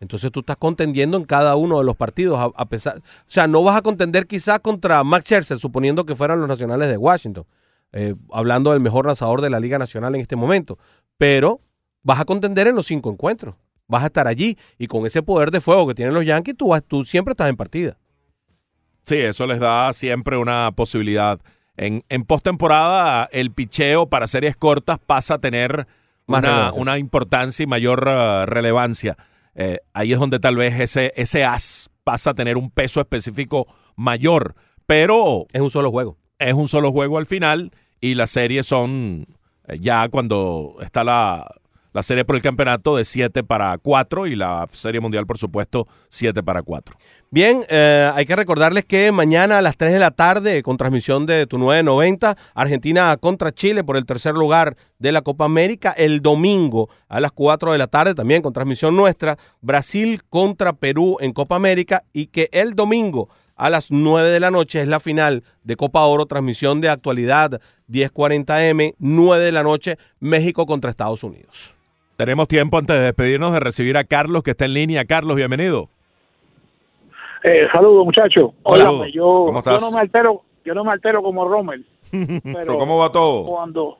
Entonces 0.00 0.30
tú 0.30 0.40
estás 0.40 0.56
contendiendo 0.56 1.16
en 1.16 1.24
cada 1.24 1.56
uno 1.56 1.78
de 1.78 1.84
los 1.84 1.96
partidos. 1.96 2.38
A, 2.38 2.50
a 2.54 2.66
pesar, 2.66 2.98
o 2.98 3.02
sea, 3.26 3.46
no 3.46 3.62
vas 3.62 3.76
a 3.76 3.82
contender 3.82 4.26
quizás 4.26 4.60
contra 4.60 5.02
Max 5.04 5.24
Scherzer, 5.24 5.58
suponiendo 5.58 6.04
que 6.04 6.14
fueran 6.14 6.40
los 6.40 6.48
nacionales 6.48 6.88
de 6.88 6.96
Washington. 6.96 7.44
Eh, 7.96 8.16
hablando 8.32 8.72
del 8.72 8.80
mejor 8.80 9.06
lanzador 9.06 9.40
de 9.40 9.50
la 9.50 9.60
Liga 9.60 9.78
Nacional 9.78 10.16
en 10.16 10.20
este 10.20 10.34
momento. 10.34 10.78
Pero 11.16 11.60
vas 12.02 12.20
a 12.20 12.24
contender 12.24 12.66
en 12.66 12.74
los 12.74 12.86
cinco 12.86 13.10
encuentros. 13.10 13.54
Vas 13.86 14.02
a 14.02 14.06
estar 14.06 14.26
allí. 14.26 14.58
Y 14.78 14.88
con 14.88 15.06
ese 15.06 15.22
poder 15.22 15.52
de 15.52 15.60
fuego 15.60 15.86
que 15.86 15.94
tienen 15.94 16.12
los 16.12 16.26
Yankees, 16.26 16.56
tú, 16.56 16.68
vas, 16.68 16.82
tú 16.82 17.04
siempre 17.04 17.32
estás 17.32 17.48
en 17.48 17.56
partida. 17.56 17.96
Sí, 19.04 19.16
eso 19.16 19.46
les 19.46 19.60
da 19.60 19.92
siempre 19.92 20.36
una 20.36 20.72
posibilidad. 20.74 21.38
En, 21.76 22.02
en 22.08 22.24
postemporada, 22.24 23.28
el 23.30 23.52
picheo 23.52 24.08
para 24.08 24.26
series 24.26 24.56
cortas 24.56 24.98
pasa 24.98 25.34
a 25.34 25.38
tener 25.38 25.86
Más 26.26 26.42
una, 26.42 26.72
una 26.72 26.98
importancia 26.98 27.62
y 27.62 27.66
mayor 27.66 28.08
eh, 28.08 28.46
relevancia. 28.46 29.16
Eh, 29.54 29.78
ahí 29.92 30.12
es 30.12 30.18
donde 30.18 30.40
tal 30.40 30.56
vez 30.56 30.80
ese, 30.80 31.12
ese 31.14 31.44
as 31.44 31.90
pasa 32.02 32.30
a 32.30 32.34
tener 32.34 32.56
un 32.56 32.70
peso 32.70 33.00
específico 33.00 33.68
mayor. 33.94 34.56
Pero. 34.84 35.46
Es 35.52 35.60
un 35.60 35.70
solo 35.70 35.92
juego. 35.92 36.18
Es 36.40 36.54
un 36.54 36.66
solo 36.66 36.90
juego 36.90 37.18
al 37.18 37.26
final 37.26 37.70
y 38.04 38.14
las 38.14 38.32
series 38.32 38.66
son 38.66 39.26
eh, 39.66 39.78
ya 39.80 40.10
cuando 40.10 40.76
está 40.82 41.04
la, 41.04 41.50
la 41.94 42.02
serie 42.02 42.26
por 42.26 42.36
el 42.36 42.42
campeonato 42.42 42.98
de 42.98 43.04
7 43.06 43.44
para 43.44 43.78
4 43.78 44.26
y 44.26 44.36
la 44.36 44.66
serie 44.70 45.00
mundial, 45.00 45.26
por 45.26 45.38
supuesto, 45.38 45.88
7 46.10 46.42
para 46.42 46.60
4. 46.60 46.94
Bien, 47.30 47.64
eh, 47.70 48.10
hay 48.14 48.26
que 48.26 48.36
recordarles 48.36 48.84
que 48.84 49.10
mañana 49.10 49.56
a 49.56 49.62
las 49.62 49.78
3 49.78 49.94
de 49.94 49.98
la 50.00 50.10
tarde, 50.10 50.62
con 50.62 50.76
transmisión 50.76 51.24
de 51.24 51.46
tu 51.46 51.56
990, 51.56 52.36
Argentina 52.54 53.16
contra 53.16 53.52
Chile 53.52 53.84
por 53.84 53.96
el 53.96 54.04
tercer 54.04 54.34
lugar 54.34 54.76
de 54.98 55.10
la 55.10 55.22
Copa 55.22 55.46
América. 55.46 55.94
El 55.96 56.20
domingo 56.20 56.90
a 57.08 57.20
las 57.20 57.32
4 57.32 57.72
de 57.72 57.78
la 57.78 57.86
tarde, 57.86 58.14
también 58.14 58.42
con 58.42 58.52
transmisión 58.52 58.94
nuestra, 58.94 59.38
Brasil 59.62 60.20
contra 60.28 60.74
Perú 60.74 61.16
en 61.20 61.32
Copa 61.32 61.56
América. 61.56 62.04
Y 62.12 62.26
que 62.26 62.50
el 62.52 62.74
domingo 62.74 63.30
a 63.56 63.70
las 63.70 63.90
9 63.90 64.30
de 64.30 64.40
la 64.40 64.50
noche 64.50 64.80
es 64.80 64.88
la 64.88 65.00
final 65.00 65.42
de 65.62 65.76
Copa 65.76 66.02
Oro, 66.04 66.26
transmisión 66.26 66.80
de 66.80 66.88
actualidad 66.88 67.60
1040M, 67.90 68.94
9 68.98 69.44
de 69.44 69.52
la 69.52 69.62
noche, 69.62 69.96
México 70.20 70.66
contra 70.66 70.90
Estados 70.90 71.22
Unidos. 71.24 71.74
Tenemos 72.16 72.48
tiempo 72.48 72.78
antes 72.78 72.96
de 72.96 73.02
despedirnos 73.02 73.52
de 73.52 73.60
recibir 73.60 73.96
a 73.96 74.04
Carlos, 74.04 74.42
que 74.42 74.52
está 74.52 74.66
en 74.66 74.74
línea. 74.74 75.04
Carlos, 75.04 75.36
bienvenido. 75.36 75.88
Eh, 77.42 77.66
saludos, 77.72 78.04
muchachos. 78.04 78.52
Hola. 78.62 78.90
Hola, 78.90 79.08
yo, 79.12 79.44
¿Cómo 79.46 79.62
yo 79.62 79.80
no 79.80 79.90
me 79.90 80.00
altero, 80.00 80.42
yo 80.64 80.74
no 80.74 80.84
me 80.84 80.92
altero 80.92 81.22
como 81.22 81.46
Rommel. 81.48 81.84
Pero 82.10 82.78
¿cómo 82.78 82.98
va 82.98 83.10
todo? 83.10 83.44
Cuando 83.46 83.98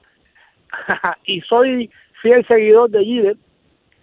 y 1.26 1.40
soy 1.42 1.90
fiel 2.22 2.46
seguidor 2.46 2.90
de 2.90 3.04
Gider 3.04 3.36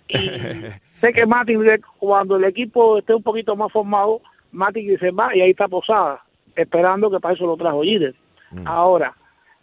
y 0.10 0.18
sé 1.02 1.14
que 1.14 1.26
Martin 1.26 1.62
cuando 1.98 2.36
el 2.36 2.44
equipo 2.44 2.98
esté 2.98 3.16
un 3.16 3.24
poquito 3.24 3.56
más 3.56 3.72
formado, 3.72 4.22
Martin 4.52 4.88
dice 4.88 5.12
va 5.12 5.36
y 5.36 5.42
ahí 5.42 5.52
está 5.52 5.68
posada, 5.68 6.24
esperando 6.56 7.10
que 7.10 7.20
para 7.20 7.36
eso 7.36 7.46
lo 7.46 7.58
trajo 7.58 7.82
Gider. 7.82 8.16
Mm. 8.52 8.68
Ahora, 8.68 9.14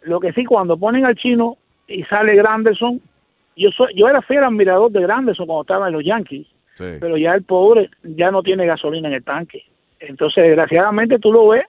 lo 0.01 0.19
que 0.19 0.33
sí 0.33 0.45
cuando 0.45 0.77
ponen 0.77 1.05
al 1.05 1.15
chino 1.15 1.57
y 1.87 2.03
sale 2.03 2.35
Granderson, 2.35 3.01
yo 3.55 3.69
soy, 3.71 3.93
yo 3.95 4.07
era 4.07 4.21
fiel 4.21 4.43
admirador 4.43 4.91
de 4.91 5.01
Granderson 5.01 5.45
cuando 5.45 5.61
estaba 5.61 5.87
en 5.87 5.93
los 5.93 6.05
Yankees 6.05 6.47
pero 6.99 7.17
ya 7.17 7.33
el 7.33 7.43
pobre 7.43 7.89
ya 8.03 8.31
no 8.31 8.41
tiene 8.41 8.65
gasolina 8.65 9.07
en 9.07 9.15
el 9.15 9.23
tanque. 9.23 9.63
Entonces, 9.99 10.45
desgraciadamente 10.47 11.19
tú 11.19 11.31
lo 11.31 11.49
ves 11.49 11.65